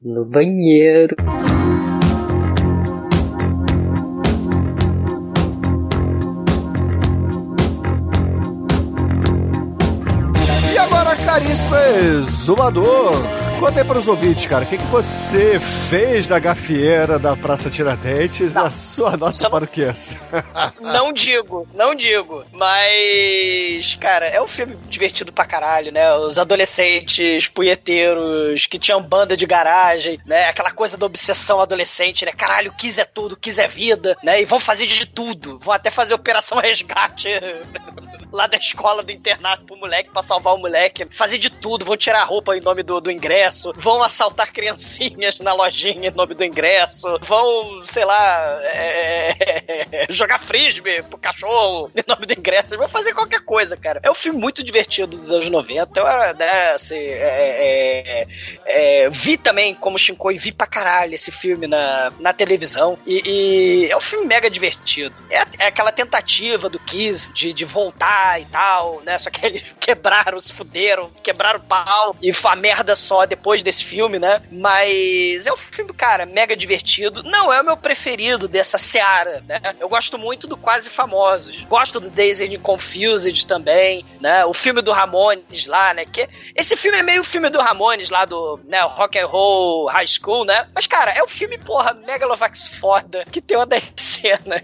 No 0.00 0.24
banheiro. 0.24 1.16
E 10.72 10.78
agora, 10.78 11.16
caríssimo 11.16 11.74
exumador, 11.74 13.14
conta 13.62 13.78
aí 13.78 13.86
para 13.86 13.98
os 14.00 14.08
ouvintes, 14.08 14.44
cara, 14.48 14.64
o 14.64 14.66
que, 14.66 14.76
que 14.76 14.86
você 14.86 15.60
fez 15.60 16.26
na 16.26 16.40
gafieira 16.40 17.16
da 17.16 17.36
Praça 17.36 17.70
Tiradentes? 17.70 18.56
A 18.56 18.68
sua 18.72 19.16
nota 19.16 19.48
para 19.48 19.64
o 19.64 19.68
que 19.68 19.84
é? 19.84 19.92
Não 20.80 21.12
digo, 21.12 21.68
não 21.72 21.94
digo. 21.94 22.44
Mas, 22.50 23.96
cara, 24.00 24.26
é 24.26 24.42
um 24.42 24.48
filme 24.48 24.76
divertido 24.88 25.32
pra 25.32 25.44
caralho, 25.44 25.92
né? 25.92 26.12
Os 26.16 26.40
adolescentes 26.40 27.46
punheteiros 27.46 28.66
que 28.66 28.80
tinham 28.80 29.00
banda 29.00 29.36
de 29.36 29.46
garagem, 29.46 30.18
né? 30.26 30.46
Aquela 30.48 30.72
coisa 30.72 30.96
da 30.96 31.06
obsessão 31.06 31.60
adolescente, 31.60 32.24
né? 32.24 32.32
Caralho, 32.32 32.74
quis 32.76 32.98
é 32.98 33.04
tudo, 33.04 33.36
quis 33.36 33.60
é 33.60 33.68
vida, 33.68 34.16
né? 34.24 34.42
E 34.42 34.44
vão 34.44 34.58
fazer 34.58 34.86
de 34.86 35.06
tudo. 35.06 35.60
Vão 35.60 35.72
até 35.72 35.88
fazer 35.88 36.14
operação 36.14 36.58
resgate 36.58 37.28
lá 38.32 38.48
da 38.48 38.56
escola 38.56 39.04
do 39.04 39.12
internato 39.12 39.64
pro 39.64 39.76
moleque, 39.76 40.10
pra 40.10 40.22
salvar 40.22 40.54
o 40.54 40.58
moleque. 40.58 41.06
Fazer 41.10 41.38
de 41.38 41.48
tudo. 41.48 41.84
Vão 41.84 41.96
tirar 41.96 42.22
a 42.22 42.24
roupa 42.24 42.56
em 42.56 42.60
nome 42.60 42.82
do, 42.82 43.00
do 43.00 43.10
ingresso. 43.10 43.51
Vão 43.76 44.02
assaltar 44.02 44.52
criancinhas 44.52 45.38
na 45.38 45.52
lojinha 45.52 46.08
em 46.08 46.14
nome 46.14 46.34
do 46.34 46.44
ingresso. 46.44 47.18
Vão, 47.22 47.84
sei 47.84 48.04
lá, 48.04 48.58
é, 48.64 50.06
jogar 50.10 50.38
frisbee 50.38 51.02
pro 51.02 51.18
cachorro 51.18 51.90
em 51.96 52.04
nome 52.06 52.26
do 52.26 52.32
ingresso. 52.32 52.76
Vão 52.76 52.88
fazer 52.88 53.14
qualquer 53.14 53.44
coisa, 53.44 53.76
cara. 53.76 54.00
É 54.02 54.10
um 54.10 54.14
filme 54.14 54.38
muito 54.38 54.62
divertido 54.62 55.16
dos 55.16 55.30
anos 55.30 55.50
90. 55.50 56.00
Eu, 56.00 56.04
né, 56.36 56.72
assim, 56.72 56.96
é, 56.96 58.26
é, 58.66 59.04
é, 59.04 59.10
vi 59.10 59.36
também 59.36 59.74
como 59.74 59.98
Shinkoi, 59.98 60.38
vi 60.38 60.52
pra 60.52 60.66
caralho 60.66 61.14
esse 61.14 61.30
filme 61.30 61.66
na, 61.66 62.12
na 62.18 62.32
televisão. 62.32 62.98
E, 63.06 63.22
e 63.24 63.90
é 63.90 63.96
um 63.96 64.00
filme 64.00 64.26
mega 64.26 64.50
divertido. 64.50 65.22
É, 65.30 65.42
é 65.58 65.66
aquela 65.66 65.92
tentativa 65.92 66.68
do 66.68 66.78
Kiss 66.78 67.32
de, 67.32 67.52
de 67.52 67.64
voltar 67.64 68.40
e 68.40 68.44
tal, 68.46 69.00
né? 69.04 69.18
Só 69.18 69.30
que 69.30 69.44
eles 69.44 69.64
quebraram, 69.78 70.38
se 70.38 70.52
fuderam, 70.52 71.10
quebraram 71.22 71.60
o 71.60 71.62
pau 71.62 72.16
e 72.20 72.32
foi 72.32 72.52
a 72.52 72.56
merda 72.56 72.94
só 72.94 73.26
depois 73.26 73.41
desse 73.62 73.84
filme, 73.84 74.18
né? 74.18 74.40
Mas 74.50 75.46
é 75.46 75.52
um 75.52 75.56
filme, 75.56 75.92
cara, 75.92 76.24
mega 76.24 76.56
divertido. 76.56 77.22
Não 77.22 77.52
é 77.52 77.60
o 77.60 77.64
meu 77.64 77.76
preferido 77.76 78.46
dessa 78.46 78.78
seara, 78.78 79.42
né? 79.46 79.60
Eu 79.80 79.88
gosto 79.88 80.16
muito 80.18 80.46
do 80.46 80.56
Quase 80.56 80.88
Famosos. 80.88 81.62
Gosto 81.62 81.98
do 81.98 82.08
and 82.08 82.58
Confused 82.62 83.46
também, 83.46 84.04
né? 84.20 84.44
O 84.44 84.54
filme 84.54 84.80
do 84.80 84.92
Ramones 84.92 85.66
lá, 85.66 85.92
né? 85.92 86.04
Que 86.04 86.28
esse 86.54 86.76
filme 86.76 86.98
é 86.98 87.02
meio 87.02 87.24
filme 87.24 87.50
do 87.50 87.60
Ramones 87.60 88.10
lá 88.10 88.24
do, 88.24 88.60
né, 88.64 88.80
Rock 88.82 89.18
and 89.18 89.26
Roll 89.26 89.86
High 89.86 90.06
School, 90.06 90.44
né? 90.44 90.68
Mas 90.74 90.86
cara, 90.86 91.10
é 91.10 91.22
um 91.22 91.28
filme, 91.28 91.58
porra, 91.58 91.94
Megalovax 91.94 92.68
foda, 92.68 93.24
que 93.30 93.40
tem 93.40 93.56
uma 93.56 93.66
das 93.66 93.82
cenas 93.96 94.62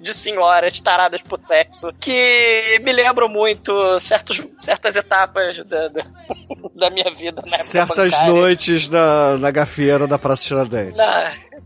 de 0.00 0.12
senhoras 0.12 0.78
taradas 0.80 1.20
por 1.22 1.42
sexo 1.42 1.92
que 2.00 2.78
me 2.82 2.92
lembram 2.92 3.28
muito 3.28 3.98
certos, 3.98 4.42
certas 4.62 4.96
etapas 4.96 5.64
da, 5.64 5.88
da, 5.88 6.02
minha 6.90 7.10
vida 7.12 7.42
época 7.80 7.85
Certas 7.86 8.12
bancária. 8.12 8.32
noites 8.32 8.88
na, 8.88 9.38
na 9.38 9.50
gafieira 9.50 10.06
da 10.06 10.18
Praça 10.18 10.44
Tiradentes. 10.44 10.96
Não, 10.96 11.06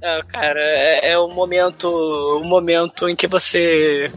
não, 0.01 0.27
cara, 0.27 0.61
é, 0.61 1.13
é 1.13 1.19
o 1.19 1.29
momento, 1.29 1.89
o 1.89 2.45
momento 2.45 3.09
em 3.09 3.17
que 3.17 3.27
você 3.27 4.11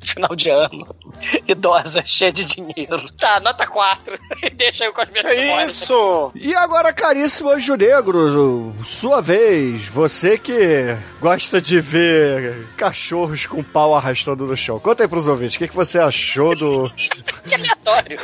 final 0.00 0.34
de 0.34 0.50
ano, 0.50 0.86
idosa, 1.46 2.02
cheia 2.04 2.32
de 2.32 2.44
dinheiro. 2.44 3.10
Tá, 3.18 3.40
nota 3.40 3.66
4. 3.66 4.18
Deixa 4.54 4.84
eu 4.84 4.92
com 4.92 5.00
as 5.00 5.10
minhas 5.10 5.26
É 5.26 5.64
isso! 5.66 6.30
E 6.34 6.54
agora, 6.54 6.92
caríssimo 6.92 7.50
Anjo 7.50 7.74
Negro, 7.74 8.74
sua 8.84 9.20
vez, 9.20 9.86
você 9.88 10.38
que 10.38 10.96
gosta 11.20 11.60
de 11.60 11.80
ver 11.80 12.66
cachorros 12.76 13.46
com 13.46 13.62
pau 13.62 13.94
arrastando 13.94 14.46
no 14.46 14.56
chão. 14.56 14.78
Conta 14.78 15.04
aí 15.04 15.08
pros 15.08 15.28
ouvintes, 15.28 15.56
o 15.56 15.58
que, 15.58 15.68
que 15.68 15.76
você 15.76 15.98
achou 15.98 16.54
do. 16.54 16.68
Que 17.48 17.54
aleatório. 17.54 18.18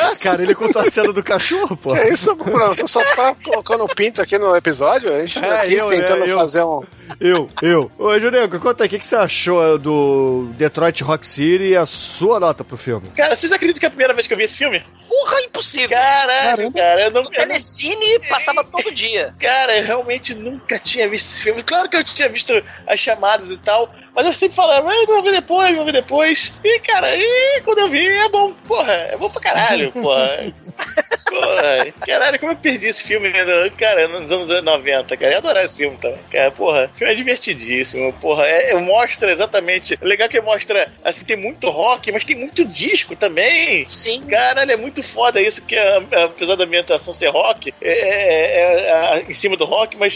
Ah, 0.00 0.16
cara, 0.22 0.42
ele 0.42 0.54
contou 0.54 0.80
a 0.80 0.90
cena 0.90 1.12
do 1.12 1.22
cachorro, 1.22 1.76
pô. 1.76 1.90
Que 1.90 1.98
é 1.98 2.12
isso, 2.14 2.34
Bruno? 2.34 2.68
Você 2.68 2.86
só 2.86 3.02
tá 3.14 3.34
colocando 3.44 3.84
o 3.84 3.88
pinto 3.94 4.22
aqui 4.22 4.38
no 4.38 4.56
episódio? 4.56 5.12
A 5.14 5.18
gente 5.18 5.38
tá 5.38 5.46
É, 5.46 5.60
aqui 5.60 5.74
eu, 5.74 5.90
tentando 5.90 6.24
é, 6.24 6.30
eu. 6.30 6.38
fazer 6.38 6.64
um. 6.64 6.82
Eu, 7.20 7.46
eu. 7.60 7.90
Ô, 7.98 8.08
Anjo 8.08 8.30
Negro, 8.30 8.58
conta 8.58 8.84
aí, 8.84 8.86
o 8.86 8.90
que, 8.90 8.98
que 8.98 9.04
você 9.04 9.16
achou 9.16 9.78
do 9.78 10.46
Detroit 10.56 11.02
Rock 11.02 11.26
City 11.26 11.64
e 11.64 11.76
a 11.76 11.84
sua 11.84 12.39
nota 12.40 12.64
pro 12.64 12.76
filme? 12.76 13.08
Cara, 13.10 13.36
vocês 13.36 13.52
acreditam 13.52 13.78
que 13.78 13.86
é 13.86 13.88
a 13.88 13.90
primeira 13.90 14.14
vez 14.14 14.26
que 14.26 14.32
eu 14.32 14.38
vi 14.38 14.44
esse 14.44 14.56
filme? 14.56 14.82
Porra, 15.06 15.40
impossível. 15.42 15.90
Caralho, 15.90 16.72
cara, 16.72 17.02
eu 17.02 17.10
não, 17.10 17.20
eu 17.20 17.24
não 17.24 17.30
Telecine 17.30 18.18
passava 18.28 18.64
todo 18.66 18.92
dia. 18.92 19.34
Cara, 19.38 19.78
eu 19.78 19.84
realmente 19.84 20.34
nunca 20.34 20.78
tinha 20.78 21.08
visto 21.08 21.26
esse 21.26 21.42
filme. 21.42 21.62
Claro 21.62 21.88
que 21.88 21.96
eu 21.96 22.02
tinha 22.02 22.28
visto 22.28 22.52
as 22.86 22.98
chamadas 22.98 23.50
e 23.50 23.58
tal, 23.58 23.94
mas 24.20 24.26
eu 24.26 24.32
sempre 24.34 24.54
falava, 24.56 24.90
"Ah, 24.90 25.06
vou 25.06 25.22
ver 25.22 25.32
depois, 25.32 25.74
vou 25.74 25.84
ver 25.84 25.92
depois. 25.92 26.52
E, 26.62 26.78
cara, 26.80 27.16
e 27.16 27.60
quando 27.64 27.78
eu 27.78 27.88
vi, 27.88 28.06
é 28.06 28.28
bom. 28.28 28.52
Porra, 28.68 28.92
é 28.92 29.16
bom 29.16 29.30
pra 29.30 29.40
caralho, 29.40 29.90
porra. 29.96 30.52
porra, 31.28 31.86
caralho, 32.06 32.38
como 32.38 32.52
eu 32.52 32.56
perdi 32.56 32.86
esse 32.88 33.02
filme, 33.02 33.30
né? 33.30 33.40
cara, 33.78 34.08
nos 34.08 34.30
anos 34.30 34.62
90, 34.62 35.16
cara. 35.16 35.30
Eu 35.30 35.32
ia 35.32 35.38
adorar 35.38 35.64
esse 35.64 35.78
filme 35.78 35.96
também. 35.96 36.18
Cara, 36.30 36.50
porra, 36.50 36.90
o 36.94 36.98
filme 36.98 37.12
é 37.12 37.16
divertidíssimo, 37.16 38.12
porra. 38.14 38.44
É, 38.46 38.70
é- 38.72 38.74
mostra 38.74 39.30
exatamente. 39.32 39.98
O 40.02 40.06
legal 40.06 40.26
é 40.26 40.28
que 40.28 40.40
mostra, 40.40 40.90
assim, 41.04 41.24
tem 41.24 41.36
muito 41.36 41.68
rock, 41.70 42.10
mas 42.12 42.24
tem 42.24 42.36
muito 42.36 42.64
disco 42.64 43.14
também. 43.16 43.86
Sim. 43.86 44.26
Caralho, 44.26 44.72
é 44.72 44.76
muito 44.76 45.02
foda 45.02 45.40
isso, 45.40 45.62
que 45.62 45.76
apesar 45.76 46.56
da 46.56 46.64
ambientação 46.64 47.14
ser 47.14 47.28
rock, 47.28 47.72
é, 47.80 47.90
é- 47.90 48.60
é- 48.60 49.18
é 49.18 49.24
em 49.28 49.32
cima 49.32 49.56
do 49.56 49.64
rock, 49.64 49.96
mas 49.96 50.14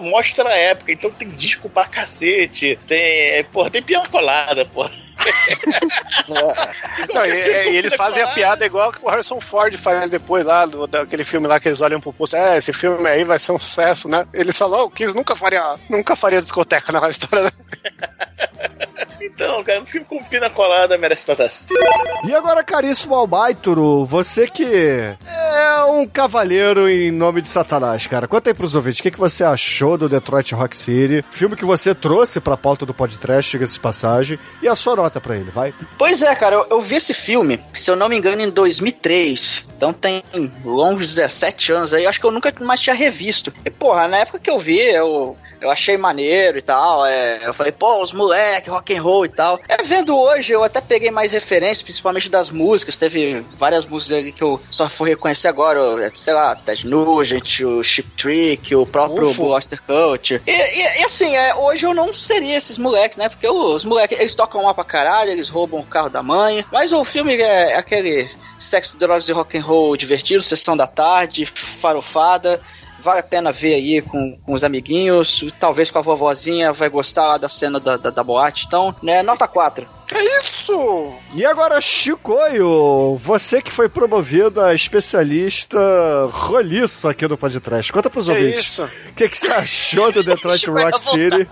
mostra 0.00 0.48
a 0.48 0.56
época, 0.56 0.92
então 0.92 1.10
tem 1.10 1.28
disco 1.28 1.68
pra 1.68 1.86
cacete, 1.86 2.78
tem, 2.86 3.39
é, 3.40 3.42
porra, 3.42 3.70
tem 3.70 3.82
pior 3.82 4.08
colada, 4.08 4.64
porra. 4.64 4.90
Não, 7.14 7.24
e, 7.24 7.72
e 7.72 7.76
eles 7.76 7.94
fazem 7.94 8.22
a 8.22 8.28
piada 8.28 8.64
igual 8.64 8.90
que 8.90 9.04
o 9.04 9.08
Harrison 9.08 9.40
Ford 9.40 9.74
faz 9.76 10.08
depois 10.08 10.46
lá, 10.46 10.64
do, 10.64 10.86
daquele 10.86 11.24
filme 11.24 11.46
lá 11.46 11.60
que 11.60 11.68
eles 11.68 11.80
olham 11.82 12.00
pro 12.00 12.12
posto. 12.12 12.36
É, 12.36 12.56
esse 12.56 12.72
filme 12.72 13.08
aí 13.08 13.24
vai 13.24 13.38
ser 13.38 13.52
um 13.52 13.58
sucesso, 13.58 14.08
né? 14.08 14.26
Eles 14.32 14.56
falam, 14.56 14.80
oh, 14.80 14.84
o 14.84 14.90
Kiss 14.90 15.14
nunca 15.14 15.36
faria, 15.36 15.76
nunca 15.88 16.16
faria 16.16 16.40
discoteca 16.40 16.92
na 16.92 17.08
história. 17.08 17.52
Então, 19.20 19.62
cara, 19.62 19.80
um 19.80 19.86
filme 19.86 20.06
com 20.06 20.22
pina 20.24 20.50
colada 20.50 20.96
merece 20.98 21.26
nota. 21.26 21.40
E 22.24 22.34
agora, 22.34 22.62
caríssimo 22.64 23.14
Albaituro, 23.14 24.04
você 24.04 24.46
que 24.46 24.64
é 24.64 25.84
um 25.84 26.06
cavaleiro 26.06 26.88
em 26.88 27.10
nome 27.10 27.40
de 27.40 27.48
Satanás, 27.48 28.06
cara. 28.06 28.28
Conta 28.28 28.50
aí 28.50 28.54
pros 28.54 28.74
ouvintes, 28.74 29.00
o 29.00 29.02
que, 29.02 29.10
que 29.10 29.18
você 29.18 29.44
achou 29.44 29.96
do 29.96 30.08
Detroit 30.08 30.54
Rock 30.54 30.76
City? 30.76 31.24
Filme 31.30 31.56
que 31.56 31.64
você 31.64 31.94
trouxe 31.94 32.40
pra 32.40 32.56
pauta 32.56 32.84
do 32.84 32.94
podcast, 32.94 33.50
diga-se 33.50 33.74
de 33.74 33.80
passagem. 33.80 34.38
E 34.62 34.68
a 34.68 34.76
sua 34.76 34.96
nota 34.96 35.20
pra 35.20 35.36
ele, 35.36 35.50
vai? 35.50 35.74
Pois 35.98 36.22
é, 36.22 36.34
cara, 36.34 36.56
eu, 36.56 36.66
eu 36.70 36.80
vi 36.80 36.96
esse 36.96 37.14
filme, 37.14 37.60
se 37.72 37.90
eu 37.90 37.96
não 37.96 38.08
me 38.08 38.16
engano, 38.16 38.42
em 38.42 38.50
2003. 38.50 39.66
Então 39.76 39.92
tem 39.92 40.22
longos 40.64 41.06
17 41.06 41.72
anos 41.72 41.94
aí. 41.94 42.06
Acho 42.06 42.20
que 42.20 42.26
eu 42.26 42.30
nunca 42.30 42.52
mais 42.60 42.80
tinha 42.80 42.94
revisto. 42.94 43.52
E, 43.64 43.70
porra, 43.70 44.08
na 44.08 44.18
época 44.18 44.38
que 44.38 44.50
eu 44.50 44.58
vi, 44.58 44.78
eu 44.78 45.36
Eu 45.60 45.70
achei 45.70 45.96
maneiro 45.98 46.58
e 46.58 46.62
tal. 46.62 47.04
É, 47.04 47.40
eu 47.46 47.52
falei, 47.54 47.72
pô, 47.72 48.02
os 48.02 48.12
moleques, 48.12 48.72
rock 48.72 48.94
and 48.96 49.02
roll 49.02 49.24
e 49.24 49.28
tal. 49.28 49.60
É, 49.68 49.82
vendo 49.82 50.16
hoje, 50.18 50.52
eu 50.52 50.62
até 50.64 50.80
peguei 50.80 51.10
mais 51.10 51.32
referências, 51.32 51.82
principalmente 51.82 52.28
das 52.28 52.50
músicas. 52.50 52.96
Teve 52.96 53.46
várias 53.58 53.84
músicas 53.86 54.18
ali 54.18 54.32
que 54.32 54.42
eu 54.42 54.60
só 54.70 54.88
fui 54.88 55.10
reconhecer 55.10 55.48
agora. 55.48 56.10
Sei 56.16 56.32
lá, 56.32 56.54
Ted 56.56 56.86
Nugent, 56.86 57.60
o 57.60 57.82
Chip 57.82 58.10
Trick, 58.16 58.74
o 58.74 58.86
próprio. 58.86 59.32
Buster 59.34 59.80
Cult. 59.82 60.40
E, 60.46 60.50
e- 60.50 61.00
e 61.00 61.04
assim, 61.04 61.36
é, 61.36 61.54
hoje 61.54 61.84
eu 61.86 61.92
não 61.94 62.14
seria 62.14 62.56
esses 62.56 62.78
moleques, 62.78 63.18
né? 63.18 63.28
Porque 63.28 63.48
os 63.48 63.84
moleques, 63.84 64.18
eles 64.18 64.34
tocam 64.34 64.64
lá 64.64 64.72
pra 64.72 64.84
caralho, 64.84 65.30
eles 65.30 65.48
roubam 65.48 65.80
o 65.80 65.86
carro 65.86 66.08
da 66.08 66.22
mãe. 66.22 66.64
Mas 66.72 66.92
o 66.92 67.04
filme 67.04 67.36
é 67.36 67.74
aquele 67.76 68.30
sexo, 68.58 68.96
drogas 68.96 69.28
e 69.28 69.32
rock 69.32 69.56
and 69.58 69.62
roll 69.62 69.96
divertido, 69.96 70.42
sessão 70.42 70.76
da 70.76 70.86
tarde, 70.86 71.46
farofada. 71.46 72.60
Vale 73.02 73.20
a 73.20 73.22
pena 73.22 73.52
ver 73.52 73.74
aí 73.74 74.02
com, 74.02 74.38
com 74.44 74.52
os 74.52 74.62
amiguinhos, 74.64 75.44
talvez 75.58 75.90
com 75.90 75.98
a 75.98 76.02
vovozinha, 76.02 76.72
vai 76.72 76.88
gostar 76.88 77.26
lá 77.26 77.38
da 77.38 77.48
cena 77.48 77.80
da, 77.80 77.96
da, 77.96 78.10
da 78.10 78.22
boate. 78.22 78.64
Então, 78.66 78.94
né, 79.02 79.22
nota 79.22 79.46
4. 79.48 79.86
Que 80.06 80.18
isso? 80.40 81.12
E 81.34 81.46
agora, 81.46 81.80
Chicoio, 81.80 83.16
você 83.16 83.62
que 83.62 83.70
foi 83.70 83.88
promovido 83.88 84.60
a 84.60 84.74
especialista 84.74 85.78
roliço 86.32 87.08
aqui 87.08 87.28
no 87.28 87.38
podcast. 87.38 87.92
Conta 87.92 88.10
pros 88.10 88.26
Que 88.26 88.32
ouvintes. 88.32 88.60
isso? 88.60 88.84
O 88.84 89.14
que, 89.14 89.28
que 89.28 89.38
você 89.38 89.48
achou 89.48 90.10
do 90.10 90.22
Detroit 90.24 90.66
Rock 90.68 91.00
City 91.00 91.48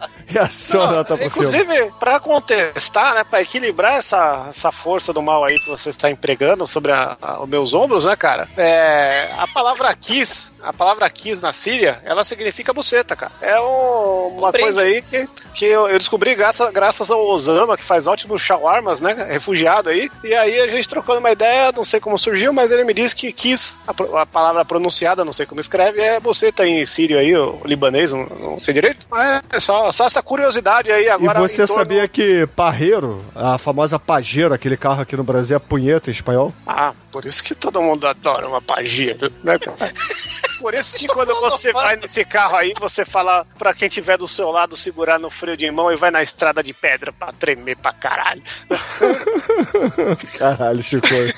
sua 0.50 0.92
Não, 0.92 1.04
filme? 1.04 1.24
inclusive, 1.26 1.92
pra 1.98 2.20
contestar, 2.20 3.14
né, 3.14 3.24
pra 3.24 3.40
equilibrar 3.40 3.94
essa, 3.94 4.46
essa 4.48 4.70
força 4.72 5.12
do 5.12 5.22
mal 5.22 5.44
aí 5.44 5.58
que 5.58 5.68
você 5.68 5.90
está 5.90 6.10
empregando 6.10 6.66
sobre 6.66 6.92
a- 6.92 7.16
a- 7.20 7.40
os 7.42 7.48
meus 7.48 7.74
ombros, 7.74 8.04
né, 8.04 8.16
cara? 8.16 8.48
É, 8.56 9.28
a 9.38 9.46
palavra 9.46 9.94
kiss, 9.94 10.52
a 10.62 10.72
palavra 10.72 11.08
kiss 11.10 11.40
na 11.42 11.52
Síria, 11.52 12.00
ela 12.04 12.24
significa 12.24 12.72
buceta, 12.72 13.14
cara. 13.16 13.32
É 13.40 13.58
um- 13.60 14.28
uma 14.38 14.46
Compreende. 14.48 14.58
coisa 14.62 14.82
aí 14.82 15.02
que, 15.02 15.28
que 15.54 15.64
eu, 15.66 15.88
eu 15.88 15.98
descobri 15.98 16.34
graças, 16.34 16.70
graças 16.70 17.10
ao 17.10 17.24
Osama, 17.26 17.76
que 17.76 17.82
faz 17.84 18.06
ótimos 18.06 18.40
shawarmas, 18.42 19.00
né, 19.00 19.14
refugiado 19.30 19.88
aí. 19.90 20.10
E 20.22 20.34
aí 20.34 20.60
a 20.60 20.68
gente 20.68 20.88
trocando 20.88 21.18
uma 21.20 21.30
ideia, 21.30 21.72
não 21.72 21.84
sei 21.84 22.00
como 22.00 22.18
surgiu, 22.18 22.52
mas 22.52 22.70
ele 22.70 22.84
me 22.84 22.94
disse 22.94 23.14
que 23.14 23.32
kiss, 23.32 23.78
a, 23.86 24.20
a 24.22 24.26
palavra 24.26 24.64
pronunciada, 24.64 25.24
não 25.24 25.32
sei 25.32 25.46
como 25.46 25.60
escreve, 25.60 26.00
é 26.00 26.20
buceta 26.20 26.66
em 26.66 26.84
sírio 26.84 27.18
aí, 27.18 27.34
o 27.36 27.60
libanês, 27.64 28.12
não, 28.12 28.24
não 28.26 28.60
sei 28.60 28.74
direito. 28.74 29.06
Mas 29.10 29.42
é 29.50 29.60
só, 29.60 29.90
só 29.92 30.06
essa 30.06 30.17
curiosidade 30.22 30.90
aí 30.92 31.04
E 31.04 31.08
agora. 31.10 31.40
você 31.40 31.62
em 31.62 31.66
torno- 31.66 31.82
sabia 31.82 32.08
que 32.08 32.46
Parreiro, 32.54 33.24
a 33.34 33.58
famosa 33.58 33.98
Pajero, 33.98 34.54
aquele 34.54 34.76
carro 34.76 35.00
aqui 35.02 35.16
no 35.16 35.24
Brasil, 35.24 35.56
é 35.56 35.60
punheta 35.60 36.10
em 36.10 36.12
espanhol? 36.12 36.52
Ah, 36.66 36.92
por 37.10 37.24
isso 37.24 37.42
que 37.42 37.54
todo 37.54 37.80
mundo 37.82 38.06
adora 38.06 38.46
uma 38.48 38.60
Pajero, 38.62 39.32
né, 39.42 39.58
cara? 39.58 39.92
Por 40.58 40.74
isso 40.74 40.96
que 40.96 41.06
quando 41.06 41.32
você 41.36 41.72
vai 41.72 41.94
nesse 41.94 42.24
carro 42.24 42.56
aí, 42.56 42.74
você 42.80 43.04
fala 43.04 43.46
pra 43.56 43.72
quem 43.72 43.88
tiver 43.88 44.18
do 44.18 44.26
seu 44.26 44.50
lado 44.50 44.76
segurar 44.76 45.16
no 45.16 45.30
freio 45.30 45.56
de 45.56 45.70
mão 45.70 45.92
e 45.92 45.94
vai 45.96 46.10
na 46.10 46.20
estrada 46.20 46.64
de 46.64 46.74
pedra 46.74 47.12
pra 47.12 47.30
tremer 47.32 47.76
pra 47.76 47.92
caralho. 47.92 48.42
Caralho, 50.36 50.82
Chicoio. 50.82 51.32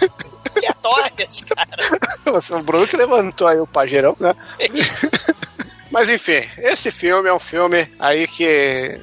Aleatórias, 0.57 1.43
cara. 1.43 2.11
O 2.59 2.63
Bruno 2.63 2.87
que 2.87 2.97
levantou 2.97 3.47
aí 3.47 3.59
o 3.59 3.67
Pajeirão, 3.67 4.17
né? 4.19 4.33
Mas 5.91 6.09
enfim, 6.09 6.43
esse 6.59 6.91
filme 6.91 7.29
é 7.29 7.35
um 7.35 7.39
filme 7.39 7.89
aí 7.99 8.27
que 8.27 9.01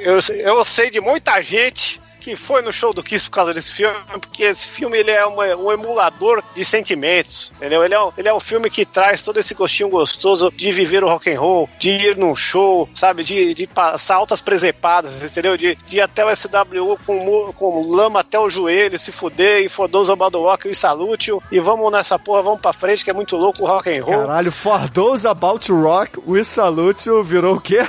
eu, 0.00 0.18
eu 0.36 0.64
sei 0.64 0.90
de 0.90 1.00
muita 1.00 1.40
gente 1.40 2.00
que 2.24 2.34
foi 2.36 2.62
no 2.62 2.72
show 2.72 2.92
do 2.94 3.02
Kiss 3.02 3.26
por 3.26 3.32
causa 3.32 3.52
desse 3.52 3.70
filme, 3.70 3.94
porque 4.20 4.44
esse 4.44 4.66
filme 4.66 4.96
ele 4.98 5.10
é 5.10 5.26
uma- 5.26 5.54
um 5.56 5.70
emulador 5.70 6.42
de 6.54 6.64
sentimentos, 6.64 7.52
entendeu? 7.56 7.84
Ele 7.84 7.94
é, 7.94 8.00
um, 8.00 8.12
ele 8.16 8.28
é 8.28 8.34
um 8.34 8.40
filme 8.40 8.70
que 8.70 8.86
traz 8.86 9.20
todo 9.22 9.38
esse 9.38 9.52
gostinho 9.54 9.90
gostoso 9.90 10.50
de 10.50 10.72
viver 10.72 11.04
o 11.04 11.08
rock 11.08 11.30
and 11.30 11.38
roll, 11.38 11.68
de 11.78 11.90
ir 11.90 12.16
num 12.16 12.34
show, 12.34 12.88
sabe? 12.94 13.22
De, 13.22 13.52
de 13.52 13.66
passar 13.66 14.16
altas 14.16 14.40
presepadas, 14.40 15.22
entendeu? 15.22 15.56
De, 15.56 15.74
de 15.86 15.98
ir 15.98 16.00
até 16.00 16.24
o 16.24 16.34
SWU 16.34 16.98
com, 17.06 17.52
com 17.52 17.90
lama 17.90 18.20
até 18.20 18.38
o 18.38 18.48
joelho, 18.48 18.98
se 18.98 19.12
fuder, 19.12 19.62
e 19.62 19.68
fodoso 19.68 20.10
about 20.12 20.36
walk 20.36 20.66
e 20.68 20.74
salute 20.74 21.30
e 21.52 21.60
vamos 21.60 21.92
nessa 21.92 22.18
porra, 22.18 22.40
vamos 22.42 22.60
pra 22.60 22.72
frente, 22.72 23.04
que 23.04 23.10
é 23.10 23.12
muito 23.12 23.36
louco 23.36 23.62
o 23.64 23.66
rock 23.66 23.90
and 23.90 24.02
roll. 24.02 24.20
Caralho, 24.26 24.50
For 24.50 24.88
Those 24.88 25.28
About 25.28 25.70
Rock, 25.70 26.18
We 26.26 26.42
Salute 26.44 27.10
virou 27.24 27.56
o 27.56 27.60
quê? 27.60 27.78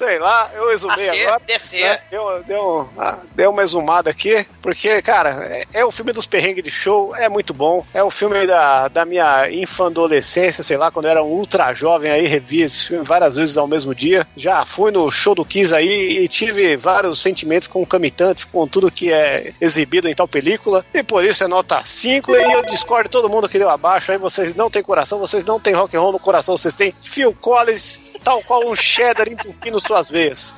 Sei 0.00 0.18
lá, 0.18 0.50
eu 0.54 0.72
exumei 0.72 0.96
Descer, 0.96 1.26
agora. 1.28 1.42
descer. 1.46 1.82
né? 1.82 2.00
Deu, 2.10 2.42
deu, 2.44 2.88
ah, 2.96 3.18
deu 3.34 3.50
uma 3.50 3.62
exumada 3.62 4.08
aqui, 4.08 4.46
porque, 4.62 5.02
cara, 5.02 5.46
é, 5.46 5.66
é 5.74 5.84
o 5.84 5.90
filme 5.90 6.10
dos 6.10 6.24
perrengues 6.24 6.64
de 6.64 6.70
show, 6.70 7.14
é 7.14 7.28
muito 7.28 7.52
bom. 7.52 7.84
É 7.92 8.02
o 8.02 8.08
filme 8.08 8.46
da, 8.46 8.88
da 8.88 9.04
minha 9.04 9.50
infandolescência, 9.50 10.64
sei 10.64 10.78
lá, 10.78 10.90
quando 10.90 11.04
eu 11.04 11.10
era 11.10 11.22
um 11.22 11.26
ultra 11.26 11.74
jovem 11.74 12.10
aí, 12.10 12.26
revi 12.26 12.62
esse 12.62 12.86
filme 12.86 13.04
várias 13.04 13.36
vezes 13.36 13.58
ao 13.58 13.66
mesmo 13.66 13.94
dia. 13.94 14.26
Já 14.34 14.64
fui 14.64 14.90
no 14.90 15.10
show 15.10 15.34
do 15.34 15.44
Kiss 15.44 15.74
aí 15.74 16.22
e 16.22 16.28
tive 16.28 16.78
vários 16.78 17.20
sentimentos 17.20 17.68
concomitantes 17.68 18.46
com 18.46 18.66
tudo 18.66 18.90
que 18.90 19.12
é 19.12 19.52
exibido 19.60 20.08
em 20.08 20.14
tal 20.14 20.26
película. 20.26 20.82
E 20.94 21.02
por 21.02 21.26
isso 21.26 21.44
é 21.44 21.46
nota 21.46 21.82
5 21.84 22.34
e 22.34 22.52
eu 22.54 22.62
discordo 22.62 23.04
de 23.04 23.10
todo 23.10 23.28
mundo 23.28 23.50
que 23.50 23.58
deu 23.58 23.68
abaixo. 23.68 24.12
Aí 24.12 24.16
vocês 24.16 24.54
não 24.54 24.70
têm 24.70 24.82
coração, 24.82 25.18
vocês 25.18 25.44
não 25.44 25.60
têm 25.60 25.74
rock 25.74 25.94
and 25.94 26.00
roll 26.00 26.12
no 26.12 26.18
coração, 26.18 26.56
vocês 26.56 26.72
têm 26.72 26.94
Phil 27.02 27.36
Collins, 27.38 28.00
tal 28.24 28.42
qual 28.44 28.66
um 28.66 28.74
cheddar 28.74 29.28
entupindo 29.28 29.78
suas 29.90 30.08
veias. 30.08 30.54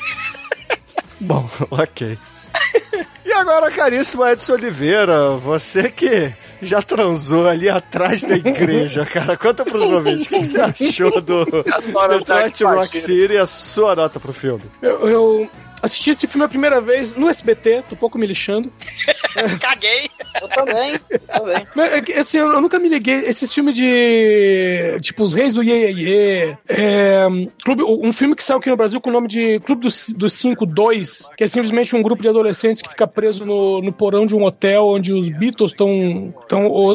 Bom, 1.20 1.48
ok. 1.70 2.16
E 3.24 3.32
agora, 3.32 3.70
caríssimo 3.70 4.26
Edson 4.26 4.54
Oliveira, 4.54 5.32
você 5.32 5.90
que 5.90 6.32
já 6.62 6.80
transou 6.80 7.46
ali 7.46 7.68
atrás 7.68 8.22
da 8.22 8.36
igreja, 8.36 9.04
cara, 9.04 9.36
conta 9.36 9.64
pros 9.64 9.82
ouvintes, 9.82 10.26
o 10.26 10.28
que, 10.30 10.38
que 10.40 10.46
você 10.46 10.60
achou 10.60 11.20
do 11.20 11.44
Detroit 12.08 12.64
Rock. 12.64 12.96
City 12.96 13.34
e 13.34 13.38
a 13.38 13.44
sua 13.44 13.94
nota 13.94 14.18
pro 14.18 14.32
filme? 14.32 14.64
Eu, 14.80 15.08
eu 15.08 15.50
assisti 15.82 16.10
esse 16.10 16.26
filme 16.26 16.44
a 16.44 16.48
primeira 16.48 16.80
vez 16.80 17.14
no 17.14 17.28
SBT, 17.28 17.84
tô 17.88 17.94
um 17.94 17.98
pouco 17.98 18.18
me 18.18 18.26
lixando. 18.26 18.72
Caguei. 19.60 20.10
Eu 20.40 20.48
também, 20.48 20.98
também. 21.26 21.66
É 22.14 22.20
assim, 22.20 22.38
eu, 22.38 22.52
eu 22.52 22.60
nunca 22.60 22.78
me 22.78 22.88
liguei. 22.88 23.26
Esse 23.26 23.46
filme 23.48 23.72
de. 23.72 24.98
Tipo, 25.00 25.24
Os 25.24 25.34
Reis 25.34 25.54
do 25.54 25.62
Ye 25.62 25.72
Ye 25.72 26.08
Ye. 26.08 26.58
É, 26.68 27.26
clube, 27.64 27.82
um 27.82 28.12
filme 28.12 28.34
que 28.34 28.42
saiu 28.42 28.58
aqui 28.58 28.70
no 28.70 28.76
Brasil 28.76 29.00
com 29.00 29.10
o 29.10 29.12
nome 29.12 29.28
de 29.28 29.60
Clube 29.60 29.82
dos, 29.82 30.10
dos 30.10 30.32
5 30.34 30.66
2, 30.66 31.30
que 31.36 31.44
é 31.44 31.46
simplesmente 31.46 31.94
um 31.94 32.02
grupo 32.02 32.22
de 32.22 32.28
adolescentes 32.28 32.82
que 32.82 32.88
fica 32.88 33.06
preso 33.06 33.44
no, 33.44 33.80
no 33.80 33.92
porão 33.92 34.26
de 34.26 34.34
um 34.34 34.44
hotel 34.44 34.84
onde 34.86 35.12
os 35.12 35.28
Beatles 35.28 35.72
estão 35.72 36.34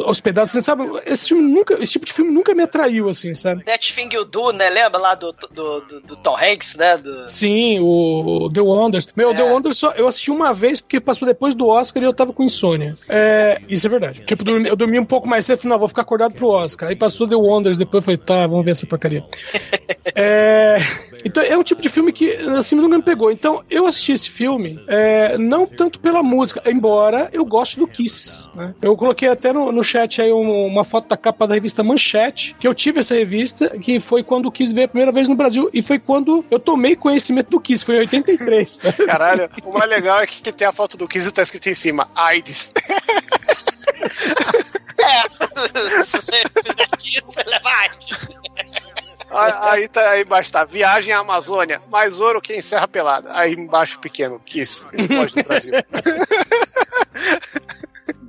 hospedados. 0.06 0.50
Você 0.50 0.62
sabe, 0.62 0.84
esse 1.06 1.28
filme 1.28 1.42
nunca. 1.42 1.74
Esse 1.74 1.92
tipo 1.92 2.06
de 2.06 2.12
filme 2.12 2.32
nunca 2.32 2.54
me 2.54 2.62
atraiu, 2.62 3.08
assim, 3.08 3.34
sabe? 3.34 3.64
That 3.64 3.92
Thing 3.94 4.08
You 4.12 4.24
Do, 4.24 4.52
né? 4.52 4.68
Lembra 4.70 5.00
lá 5.00 5.14
do, 5.14 5.32
do, 5.32 5.80
do, 5.80 6.00
do 6.00 6.16
Tom 6.16 6.36
Hanks, 6.36 6.76
né? 6.76 6.96
Do... 6.96 7.26
Sim, 7.26 7.78
o 7.80 8.50
The 8.52 8.60
Wonders. 8.74 9.08
Meu, 9.16 9.30
É. 9.30 9.34
The 9.34 9.42
Wonders 9.44 9.76
só, 9.78 9.92
eu 9.92 10.06
assisti 10.08 10.30
uma 10.30 10.52
vez 10.52 10.80
porque 10.80 11.00
passou 11.00 11.26
depois 11.26 11.54
do 11.54 11.66
Oscar 11.68 12.02
e 12.02 12.06
eu 12.06 12.12
tava 12.12 12.32
com 12.32 12.42
insônia. 12.42 12.94
É, 13.08 13.58
isso 13.68 13.86
é 13.86 13.90
verdade. 13.90 14.22
Tipo, 14.26 14.48
eu 14.50 14.76
dormi, 14.76 14.98
um 14.98 15.04
pouco 15.04 15.28
mais 15.28 15.46
cedo, 15.46 15.58
falei, 15.58 15.70
não, 15.72 15.78
vou 15.78 15.88
ficar 15.88 16.02
acordado 16.02 16.34
pro 16.34 16.48
Oscar. 16.48 16.88
Aí 16.88 16.96
passou 16.96 17.26
The 17.28 17.36
Wonders, 17.36 17.78
depois 17.78 18.00
eu 18.00 18.04
falei, 18.04 18.18
tá, 18.18 18.46
vamos 18.46 18.64
ver 18.64 18.72
essa 18.72 18.86
porcaria. 18.86 19.24
É, 20.16 20.76
então, 21.24 21.42
é 21.42 21.56
um 21.56 21.62
tipo 21.62 21.80
de 21.82 21.88
filme 21.88 22.12
que, 22.12 22.30
assim, 22.56 22.76
nunca 22.76 22.96
me 22.96 23.02
pegou. 23.02 23.32
Então, 23.32 23.62
eu 23.70 23.86
assisti 23.86 24.12
esse 24.12 24.30
filme, 24.30 24.78
é, 24.86 25.36
não 25.38 25.66
tanto 25.66 25.98
pela 25.98 26.22
música, 26.22 26.62
embora 26.70 27.30
eu 27.32 27.44
goste 27.44 27.78
do 27.78 27.86
Kiss. 27.88 28.48
né? 28.54 28.74
Eu 28.82 28.96
coloquei 28.96 29.28
até 29.28 29.52
no, 29.52 29.72
no 29.72 29.82
chat 29.82 30.20
aí 30.20 30.32
um- 30.32 30.66
uma 30.66 30.84
foto 30.84 31.08
da 31.08 31.16
capa 31.16 31.46
da 31.48 31.54
revista 31.54 31.82
Manchete, 31.82 32.54
que 32.60 32.68
eu 32.68 32.74
tive 32.74 33.00
essa 33.00 33.14
revista, 33.14 33.70
que 33.78 33.98
foi 33.98 34.22
quando 34.22 34.46
o 34.46 34.52
Kiss 34.52 34.72
veio 34.74 34.84
a 34.84 34.88
primeira 34.88 35.10
vez 35.10 35.26
no 35.26 35.34
Brasil, 35.34 35.68
e 35.72 35.80
foi 35.82 35.98
quando 35.98 36.44
eu 36.50 36.58
tomei 36.58 36.94
conhecimento 36.94 37.50
do 37.50 37.58
Kiss, 37.60 37.84
foi 37.84 37.96
em 37.96 38.00
83. 38.00 38.63
Tá? 38.64 38.92
Caralho, 39.04 39.50
o 39.62 39.72
mais 39.72 39.90
legal 39.90 40.20
é 40.20 40.26
que 40.26 40.52
tem 40.52 40.66
a 40.66 40.72
foto 40.72 40.96
do 40.96 41.08
Kiss 41.08 41.28
e 41.28 41.32
tá 41.32 41.42
escrito 41.42 41.68
em 41.68 41.74
cima, 41.74 42.10
AIDS. 42.14 42.72
É, 44.96 45.22
se 46.04 46.16
você 46.16 46.42
fizer 46.64 46.88
aqui, 46.90 47.20
você 47.22 47.42
leva 47.42 47.68
AIDS. 47.68 48.28
Aí, 49.30 49.52
aí 49.60 49.88
tá 49.88 50.10
aí 50.10 50.22
embaixo 50.22 50.52
tá, 50.52 50.64
viagem 50.64 51.12
à 51.12 51.18
Amazônia, 51.18 51.82
mais 51.90 52.20
ouro 52.20 52.40
que 52.40 52.56
encerra 52.56 52.86
pelada. 52.86 53.30
Aí 53.32 53.52
embaixo 53.52 53.98
pequeno, 53.98 54.40
Kiss, 54.44 54.86
pode 54.86 55.34
do 55.34 55.42
Brasil. 55.42 55.72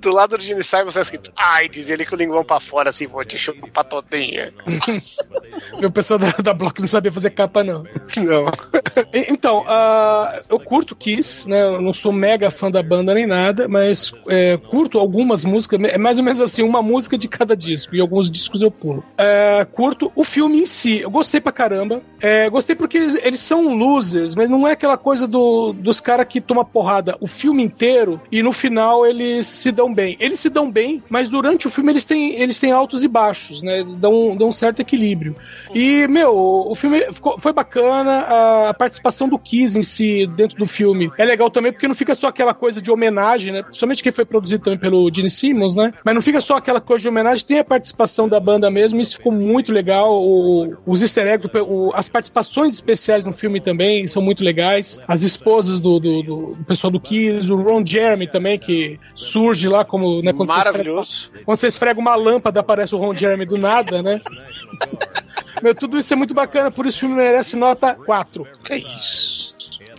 Do 0.05 0.13
lado 0.13 0.37
do 0.37 0.43
Gene 0.43 0.63
Simon 0.63 0.91
tá 0.91 1.01
escrito 1.01 1.31
AIDS, 1.35 1.89
ele 1.89 2.05
com 2.05 2.13
o 2.13 2.17
linguão 2.19 2.43
pra 2.43 2.59
fora, 2.59 2.89
assim, 2.89 3.07
vou 3.07 3.25
te 3.25 3.39
chupar 3.39 3.83
todinha. 3.83 4.53
O 5.83 5.91
pessoal 5.91 6.19
da, 6.19 6.29
da 6.29 6.53
Block 6.53 6.79
não 6.79 6.87
sabia 6.87 7.11
fazer 7.11 7.31
capa, 7.31 7.63
não. 7.63 7.83
Não. 8.17 8.45
Então, 9.13 9.63
ah, 9.67 10.41
eu, 10.49 10.59
curto 10.59 10.95
Kiss, 10.95 11.49
né? 11.49 11.63
Eu 11.63 11.81
não 11.81 11.93
sou 11.93 12.11
mega 12.11 12.49
fã 12.49 12.69
da 12.69 12.81
banda 12.81 13.13
nem 13.13 13.25
nada, 13.25 13.67
mas 13.67 14.13
é, 14.29 14.57
curto 14.57 14.99
algumas 14.99 15.43
músicas, 15.43 15.83
é 15.83 15.97
mais 15.97 16.17
ou 16.17 16.23
menos 16.23 16.39
assim, 16.39 16.63
uma 16.63 16.81
música 16.81 17.17
de 17.17 17.27
cada 17.27 17.55
disco, 17.55 17.95
e 17.95 17.99
alguns 17.99 18.29
discos 18.29 18.61
eu 18.61 18.71
pulo. 18.71 19.03
É, 19.17 19.65
curto 19.65 20.11
o 20.15 20.23
filme 20.23 20.61
em 20.61 20.65
si, 20.65 20.99
eu 21.01 21.09
gostei 21.09 21.41
pra 21.41 21.51
caramba. 21.51 22.01
É, 22.21 22.49
gostei 22.49 22.75
porque 22.75 22.97
eles, 22.97 23.15
eles 23.15 23.39
são 23.39 23.73
losers, 23.75 24.35
mas 24.35 24.49
não 24.49 24.67
é 24.67 24.73
aquela 24.73 24.97
coisa 24.97 25.27
do, 25.27 25.73
dos 25.73 25.99
caras 25.99 26.25
que 26.27 26.39
toma 26.39 26.63
porrada 26.63 27.17
o 27.19 27.27
filme 27.27 27.63
inteiro 27.63 28.21
e 28.31 28.41
no 28.43 28.53
final 28.53 29.05
eles 29.05 29.45
se 29.45 29.71
dão 29.71 29.93
bem. 29.95 30.17
Eles 30.19 30.39
se 30.39 30.49
dão 30.49 30.69
bem, 30.71 31.01
mas 31.09 31.29
durante 31.29 31.65
o 31.65 31.69
filme 31.69 31.91
eles 31.91 32.05
têm, 32.05 32.39
eles 32.39 32.59
têm 32.59 32.71
altos 32.71 33.03
e 33.03 33.07
baixos, 33.07 33.61
né? 33.61 33.83
Dão, 33.83 34.35
dão 34.35 34.49
um 34.49 34.53
certo 34.53 34.81
equilíbrio. 34.81 35.35
E, 35.73 36.07
meu, 36.07 36.35
o 36.35 36.75
filme 36.75 37.01
ficou, 37.11 37.39
foi 37.39 37.53
bacana, 37.53 38.19
a, 38.69 38.73
participação 38.73 39.29
do 39.29 39.39
Kiss 39.39 39.79
em 39.79 39.83
si 39.83 40.27
dentro 40.27 40.57
do 40.57 40.65
filme 40.65 41.11
é 41.17 41.25
legal 41.25 41.49
também, 41.49 41.71
porque 41.71 41.87
não 41.87 41.95
fica 41.95 42.13
só 42.13 42.27
aquela 42.27 42.53
coisa 42.53 42.81
de 42.81 42.91
homenagem, 42.91 43.53
né? 43.53 43.63
Principalmente 43.63 44.03
que 44.03 44.11
foi 44.11 44.25
produzido 44.25 44.63
também 44.63 44.79
pelo 44.79 45.09
Gene 45.13 45.29
Simmons, 45.29 45.73
né? 45.73 45.93
Mas 46.03 46.13
não 46.13 46.21
fica 46.21 46.41
só 46.41 46.55
aquela 46.57 46.81
coisa 46.81 47.03
de 47.03 47.07
homenagem, 47.07 47.45
tem 47.45 47.59
a 47.59 47.63
participação 47.63 48.27
da 48.27 48.39
banda 48.39 48.69
mesmo, 48.69 48.99
isso 48.99 49.15
ficou 49.15 49.31
muito 49.31 49.71
legal. 49.71 50.21
O, 50.21 50.75
os 50.85 51.01
easter 51.01 51.27
eggs, 51.27 51.49
o, 51.57 51.91
as 51.93 52.09
participações 52.09 52.73
especiais 52.73 53.23
no 53.23 53.31
filme 53.31 53.61
também 53.61 54.07
são 54.07 54.21
muito 54.21 54.43
legais. 54.43 54.99
As 55.07 55.23
esposas 55.23 55.79
do, 55.79 55.99
do, 55.99 56.21
do, 56.21 56.55
do 56.55 56.65
pessoal 56.65 56.91
do 56.91 56.99
Kiss, 56.99 57.51
o 57.51 57.55
Ron 57.55 57.85
Jeremy 57.85 58.27
também, 58.27 58.59
que 58.59 58.99
surge 59.13 59.67
lá 59.67 59.84
como. 59.85 60.21
Né, 60.21 60.33
quando 60.33 60.49
Maravilhoso. 60.49 61.05
Você 61.05 61.15
esfrega, 61.21 61.45
quando 61.45 61.57
você 61.57 61.67
esfrega 61.67 61.99
uma 61.99 62.15
lâmpada, 62.15 62.59
aparece 62.59 62.95
o 62.95 62.97
Ron 62.97 63.15
Jeremy 63.15 63.45
do 63.45 63.57
nada, 63.57 64.01
né? 64.01 64.19
Meu, 65.61 65.73
tudo 65.73 65.97
isso 65.97 66.13
é 66.13 66.15
muito 66.15 66.33
bacana, 66.33 66.69
por 66.69 66.85
isso 66.85 66.97
o 66.97 66.99
filme 67.01 67.15
merece 67.15 67.55
nota 67.55 67.95
4. 67.95 68.45
Que 68.63 68.75
isso? 68.75 69.54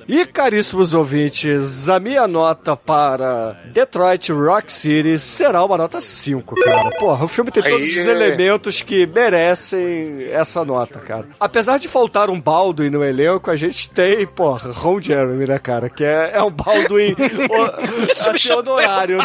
E 0.09 0.25
caríssimos 0.25 0.95
ouvintes, 0.95 1.89
a 1.89 1.99
minha 1.99 2.29
nota 2.29 2.77
para 2.77 3.59
Detroit 3.73 4.31
Rock 4.33 4.73
City 4.73 5.19
será 5.19 5.65
uma 5.65 5.77
nota 5.77 6.01
5, 6.01 6.55
cara. 6.55 6.91
Porra, 6.93 7.25
o 7.25 7.29
filme 7.29 7.51
tem 7.51 7.63
Aí, 7.65 7.71
todos 7.71 7.89
os 7.89 8.07
elementos 8.07 8.83
que 8.83 9.05
merecem 9.07 10.29
essa 10.31 10.65
nota, 10.65 11.01
cara. 11.01 11.27
Apesar 11.41 11.79
de 11.79 11.89
faltar 11.89 12.31
um 12.31 12.41
Baldwin 12.41 12.91
no 12.91 13.03
elenco, 13.05 13.51
a 13.51 13.57
gente 13.57 13.91
tem, 13.91 14.25
porra, 14.27 14.71
Ron 14.71 15.01
Jeremy, 15.01 15.47
né, 15.47 15.59
cara? 15.59 15.91
Que 15.91 16.05
é, 16.05 16.33
é 16.35 16.43
um 16.43 16.51
Baldwin 16.51 17.15
o- 17.51 18.11
assim, 18.31 18.53
honorário, 18.53 19.19
né? 19.19 19.25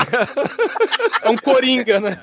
É 1.23 1.29
um 1.29 1.37
coringa, 1.37 1.99
né? 1.99 2.17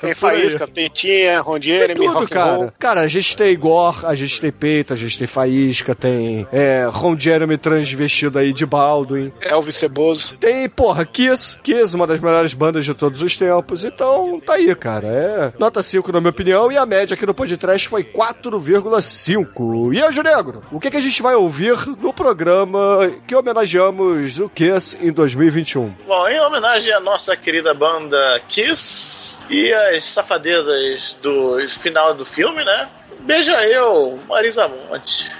Tem 0.00 0.12
Faísca, 0.14 0.66
tem 0.66 0.88
Tinha, 0.88 1.40
Ron 1.40 1.60
Jeremy, 1.60 1.94
Tudo, 1.94 2.12
Rock 2.12 2.24
and 2.24 2.28
cara. 2.36 2.52
Roll. 2.56 2.72
Cara, 2.78 3.00
a 3.02 3.08
gente 3.08 3.36
tem 3.36 3.56
Gore, 3.56 3.98
a 4.04 4.14
gente 4.16 4.40
tem 4.40 4.50
Peito, 4.50 4.92
a 4.92 4.96
gente 4.96 5.16
tem 5.18 5.26
Faísca, 5.26 5.94
tem 5.94 6.46
é, 6.52 6.88
Ron 6.90 7.16
Jeremy 7.16 7.56
transvestido 7.76 8.38
aí 8.38 8.52
de 8.52 8.64
Baldwin. 8.64 9.32
Elvis 9.40 9.74
Ceboso. 9.74 10.36
Tem, 10.38 10.68
porra, 10.68 11.04
Kiss. 11.04 11.58
Kiss, 11.62 11.94
uma 11.94 12.06
das 12.06 12.20
melhores 12.20 12.54
bandas 12.54 12.84
de 12.84 12.94
todos 12.94 13.20
os 13.20 13.36
tempos. 13.36 13.84
Então, 13.84 14.40
tá 14.40 14.54
aí, 14.54 14.74
cara. 14.74 15.06
É 15.06 15.52
nota 15.58 15.82
5, 15.82 16.10
na 16.12 16.20
minha 16.20 16.30
opinião. 16.30 16.72
E 16.72 16.76
a 16.76 16.86
média 16.86 17.14
aqui 17.14 17.26
no 17.26 17.34
podcast 17.34 17.88
foi 17.88 18.02
4,5. 18.04 19.94
E 19.94 20.02
Anjo 20.02 20.22
Negro, 20.22 20.62
o 20.72 20.80
que, 20.80 20.90
que 20.90 20.96
a 20.96 21.00
gente 21.00 21.22
vai 21.22 21.34
ouvir 21.34 21.76
no 22.00 22.12
programa 22.12 23.12
que 23.26 23.34
homenageamos 23.34 24.38
o 24.40 24.48
Kiss 24.48 24.96
em 25.00 25.12
2021? 25.12 25.94
Bom, 26.06 26.28
em 26.28 26.40
homenagem 26.40 26.94
à 26.94 27.00
nossa 27.00 27.36
querida 27.36 27.74
banda 27.74 28.40
Kiss 28.48 29.38
e 29.50 29.72
as 29.72 30.04
safadezas 30.04 31.16
do 31.22 31.58
final 31.80 32.14
do 32.14 32.24
filme, 32.24 32.64
né? 32.64 32.88
Beija 33.20 33.66
eu, 33.66 34.18
Marisa 34.28 34.66
Monte. 34.68 35.30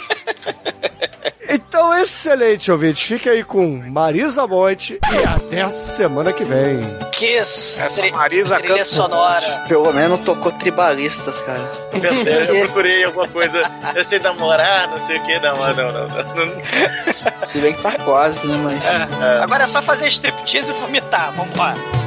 Então, 1.48 1.96
excelente, 1.96 2.72
ouvinte. 2.72 3.06
Fique 3.06 3.28
aí 3.28 3.44
com 3.44 3.80
Marisa 3.88 4.46
Monte 4.48 4.98
e 5.12 5.24
até 5.26 5.62
a 5.62 5.70
semana 5.70 6.32
que 6.32 6.42
vem. 6.44 6.80
Kiss, 7.12 7.82
Essa 7.82 8.00
tri- 8.02 8.10
Marisa 8.10 8.56
trilha 8.56 8.84
sonora. 8.84 9.64
Pelo 9.68 9.92
menos 9.92 10.18
tocou 10.20 10.50
tribalistas, 10.52 11.38
cara. 11.42 11.70
Pensei, 11.92 12.50
eu 12.50 12.66
procurei 12.66 13.04
alguma 13.04 13.28
coisa. 13.28 13.62
Eu 13.94 14.04
sei 14.04 14.18
namorar, 14.18 14.88
não 14.88 15.06
sei 15.06 15.18
o 15.18 15.24
que, 15.24 15.38
não, 15.38 15.56
não, 15.56 15.92
não, 15.92 16.08
não. 16.08 17.46
Se 17.46 17.60
bem 17.60 17.74
que 17.74 17.82
tá 17.82 17.92
quase, 17.92 18.44
né, 18.48 18.56
mas... 18.62 18.84
Agora 19.42 19.64
é 19.64 19.66
só 19.68 19.80
fazer 19.80 20.08
striptease 20.08 20.70
e 20.72 20.74
vomitar. 20.74 21.32
Vambora. 21.32 21.76
Seja 21.76 22.05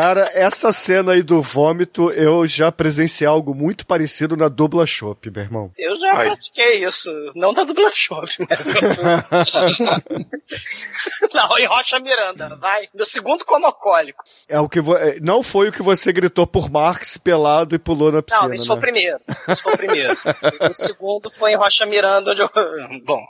Cara, 0.00 0.30
essa 0.32 0.72
cena 0.72 1.12
aí 1.12 1.22
do 1.22 1.42
vômito, 1.42 2.10
eu 2.12 2.46
já 2.46 2.72
presenciei 2.72 3.28
algo 3.28 3.54
muito 3.54 3.86
parecido 3.86 4.34
na 4.34 4.48
dubla 4.48 4.86
shop, 4.86 5.30
meu 5.30 5.42
irmão. 5.42 5.70
Eu 5.76 5.94
já 5.94 6.14
Ai. 6.14 6.28
pratiquei 6.28 6.82
isso. 6.86 7.10
Não 7.34 7.52
na 7.52 7.64
dubla 7.64 7.92
shop, 7.94 8.26
mas 8.48 8.66
eu 8.66 8.74
Não, 11.34 11.58
em 11.58 11.66
Rocha 11.66 12.00
Miranda, 12.00 12.56
vai. 12.56 12.88
Meu 12.94 13.04
segundo 13.04 13.44
conocólico. 13.44 14.24
É 14.48 14.58
o 14.58 14.70
que 14.70 14.80
vo- 14.80 14.96
é, 14.96 15.20
não 15.20 15.42
foi 15.42 15.68
o 15.68 15.72
que 15.72 15.82
você 15.82 16.10
gritou 16.14 16.46
por 16.46 16.70
Marx 16.70 17.18
pelado 17.18 17.74
e 17.74 17.78
pulou 17.78 18.10
na 18.10 18.22
piscina. 18.22 18.48
Não, 18.48 18.54
isso 18.54 18.66
foi 18.68 18.76
o 18.76 18.78
né? 18.78 18.82
primeiro. 18.82 19.20
Isso 19.48 19.62
foi 19.62 19.74
o 19.74 19.76
primeiro. 19.76 20.16
o 20.62 20.72
segundo 20.72 21.30
foi 21.30 21.52
em 21.52 21.56
Rocha 21.56 21.84
Miranda, 21.84 22.30
onde 22.30 22.40
eu. 22.40 22.50
Bom. 23.04 23.20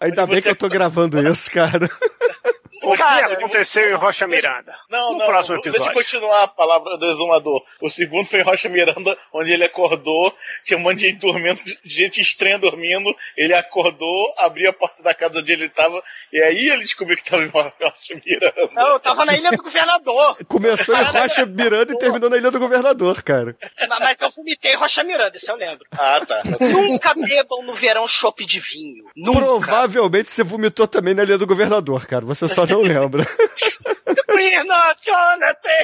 Ainda 0.00 0.26
bem 0.26 0.42
que 0.42 0.48
eu 0.48 0.56
tô 0.56 0.68
gravando 0.68 1.24
isso, 1.28 1.48
cara. 1.52 1.88
O 2.88 2.92
que 2.92 2.98
Cara, 2.98 3.32
aconteceu 3.34 3.90
em 3.90 3.94
Rocha 3.94 4.26
Miranda? 4.26 4.74
Não, 4.90 5.12
no 5.12 5.18
não, 5.18 5.26
próximo 5.26 5.60
deixa 5.60 5.78
eu 5.78 5.82
episódio. 5.82 5.94
continuar 5.94 6.42
a 6.44 6.48
palavra 6.48 6.96
do 6.96 7.06
exumador. 7.06 7.62
O 7.80 7.88
segundo 7.90 8.26
foi 8.26 8.40
em 8.40 8.44
Rocha 8.44 8.68
Miranda, 8.68 9.16
onde 9.32 9.52
ele 9.52 9.64
acordou, 9.64 10.32
tinha 10.64 10.78
um 10.78 10.82
monte 10.82 10.98
de 10.98 11.06
gente 11.08 11.18
dormindo, 11.18 11.60
gente 11.84 12.20
estranha 12.20 12.58
dormindo, 12.58 13.10
ele 13.36 13.54
acordou, 13.54 14.32
abriu 14.38 14.70
a 14.70 14.72
porta 14.72 15.02
da 15.02 15.14
casa 15.14 15.40
onde 15.40 15.52
ele 15.52 15.66
estava, 15.66 16.02
e 16.32 16.42
aí 16.42 16.68
ele 16.68 16.82
descobriu 16.82 17.16
que 17.16 17.22
estava 17.22 17.42
em 17.42 17.48
Rocha 17.48 18.20
Miranda. 18.24 18.70
Não, 18.72 18.88
eu 18.88 19.00
tava 19.00 19.24
na 19.24 19.34
ilha 19.36 19.50
do 19.50 19.62
governador. 19.62 20.36
Começou 20.46 20.94
em 20.96 21.02
Rocha 21.04 21.46
Miranda 21.46 21.92
e 21.92 21.98
terminou 21.98 22.28
na 22.30 22.36
Ilha 22.36 22.50
do 22.50 22.58
Governador, 22.58 23.22
cara. 23.22 23.56
Mas- 23.88 23.98
Mas 24.00 24.20
eu 24.20 24.30
vomitei 24.30 24.72
em 24.72 24.76
Rocha 24.76 25.02
Miranda, 25.04 25.36
isso 25.36 25.50
eu 25.50 25.56
lembro. 25.56 25.84
Ah, 25.92 26.20
tá. 26.26 26.42
Nunca 26.60 27.14
bebam 27.14 27.62
no 27.62 27.72
verão 27.74 28.06
chopp 28.06 28.44
de 28.44 28.58
vinho. 28.60 29.04
Nunca. 29.16 29.66
Provavelmente 29.66 30.30
você 30.30 30.42
vomitou 30.42 30.86
também 30.86 31.14
na 31.14 31.22
Ilha 31.22 31.36
do 31.38 31.46
Governador, 31.46 32.06
cara. 32.06 32.24
Você 32.24 32.48
só 32.48 32.66
não 32.66 32.77
lembra. 32.82 33.26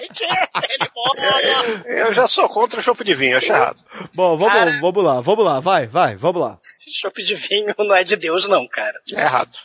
It 0.05 0.25
anymore. 0.55 1.85
Eu 1.87 2.13
já 2.13 2.27
sou 2.27 2.49
contra 2.49 2.81
o 2.81 2.83
chopp 2.83 3.03
de 3.05 3.15
vinho, 3.15 3.37
acho 3.37 3.53
errado. 3.53 3.83
Bom, 4.15 4.37
vamos, 4.37 4.55
Cara. 4.55 4.79
vamos 4.81 5.05
lá, 5.05 5.21
vamos 5.21 5.45
lá, 5.45 5.61
vai, 5.61 5.87
vai, 5.87 6.17
vamos 6.17 6.41
lá. 6.41 6.59
Chopp 6.89 7.23
de 7.23 7.35
vinho 7.35 7.75
não 7.79 7.95
é 7.95 8.05
de 8.05 8.17
Deus, 8.17 8.49
não, 8.49 8.67
cara. 8.69 9.01
É 9.13 9.21
errado. 9.21 9.57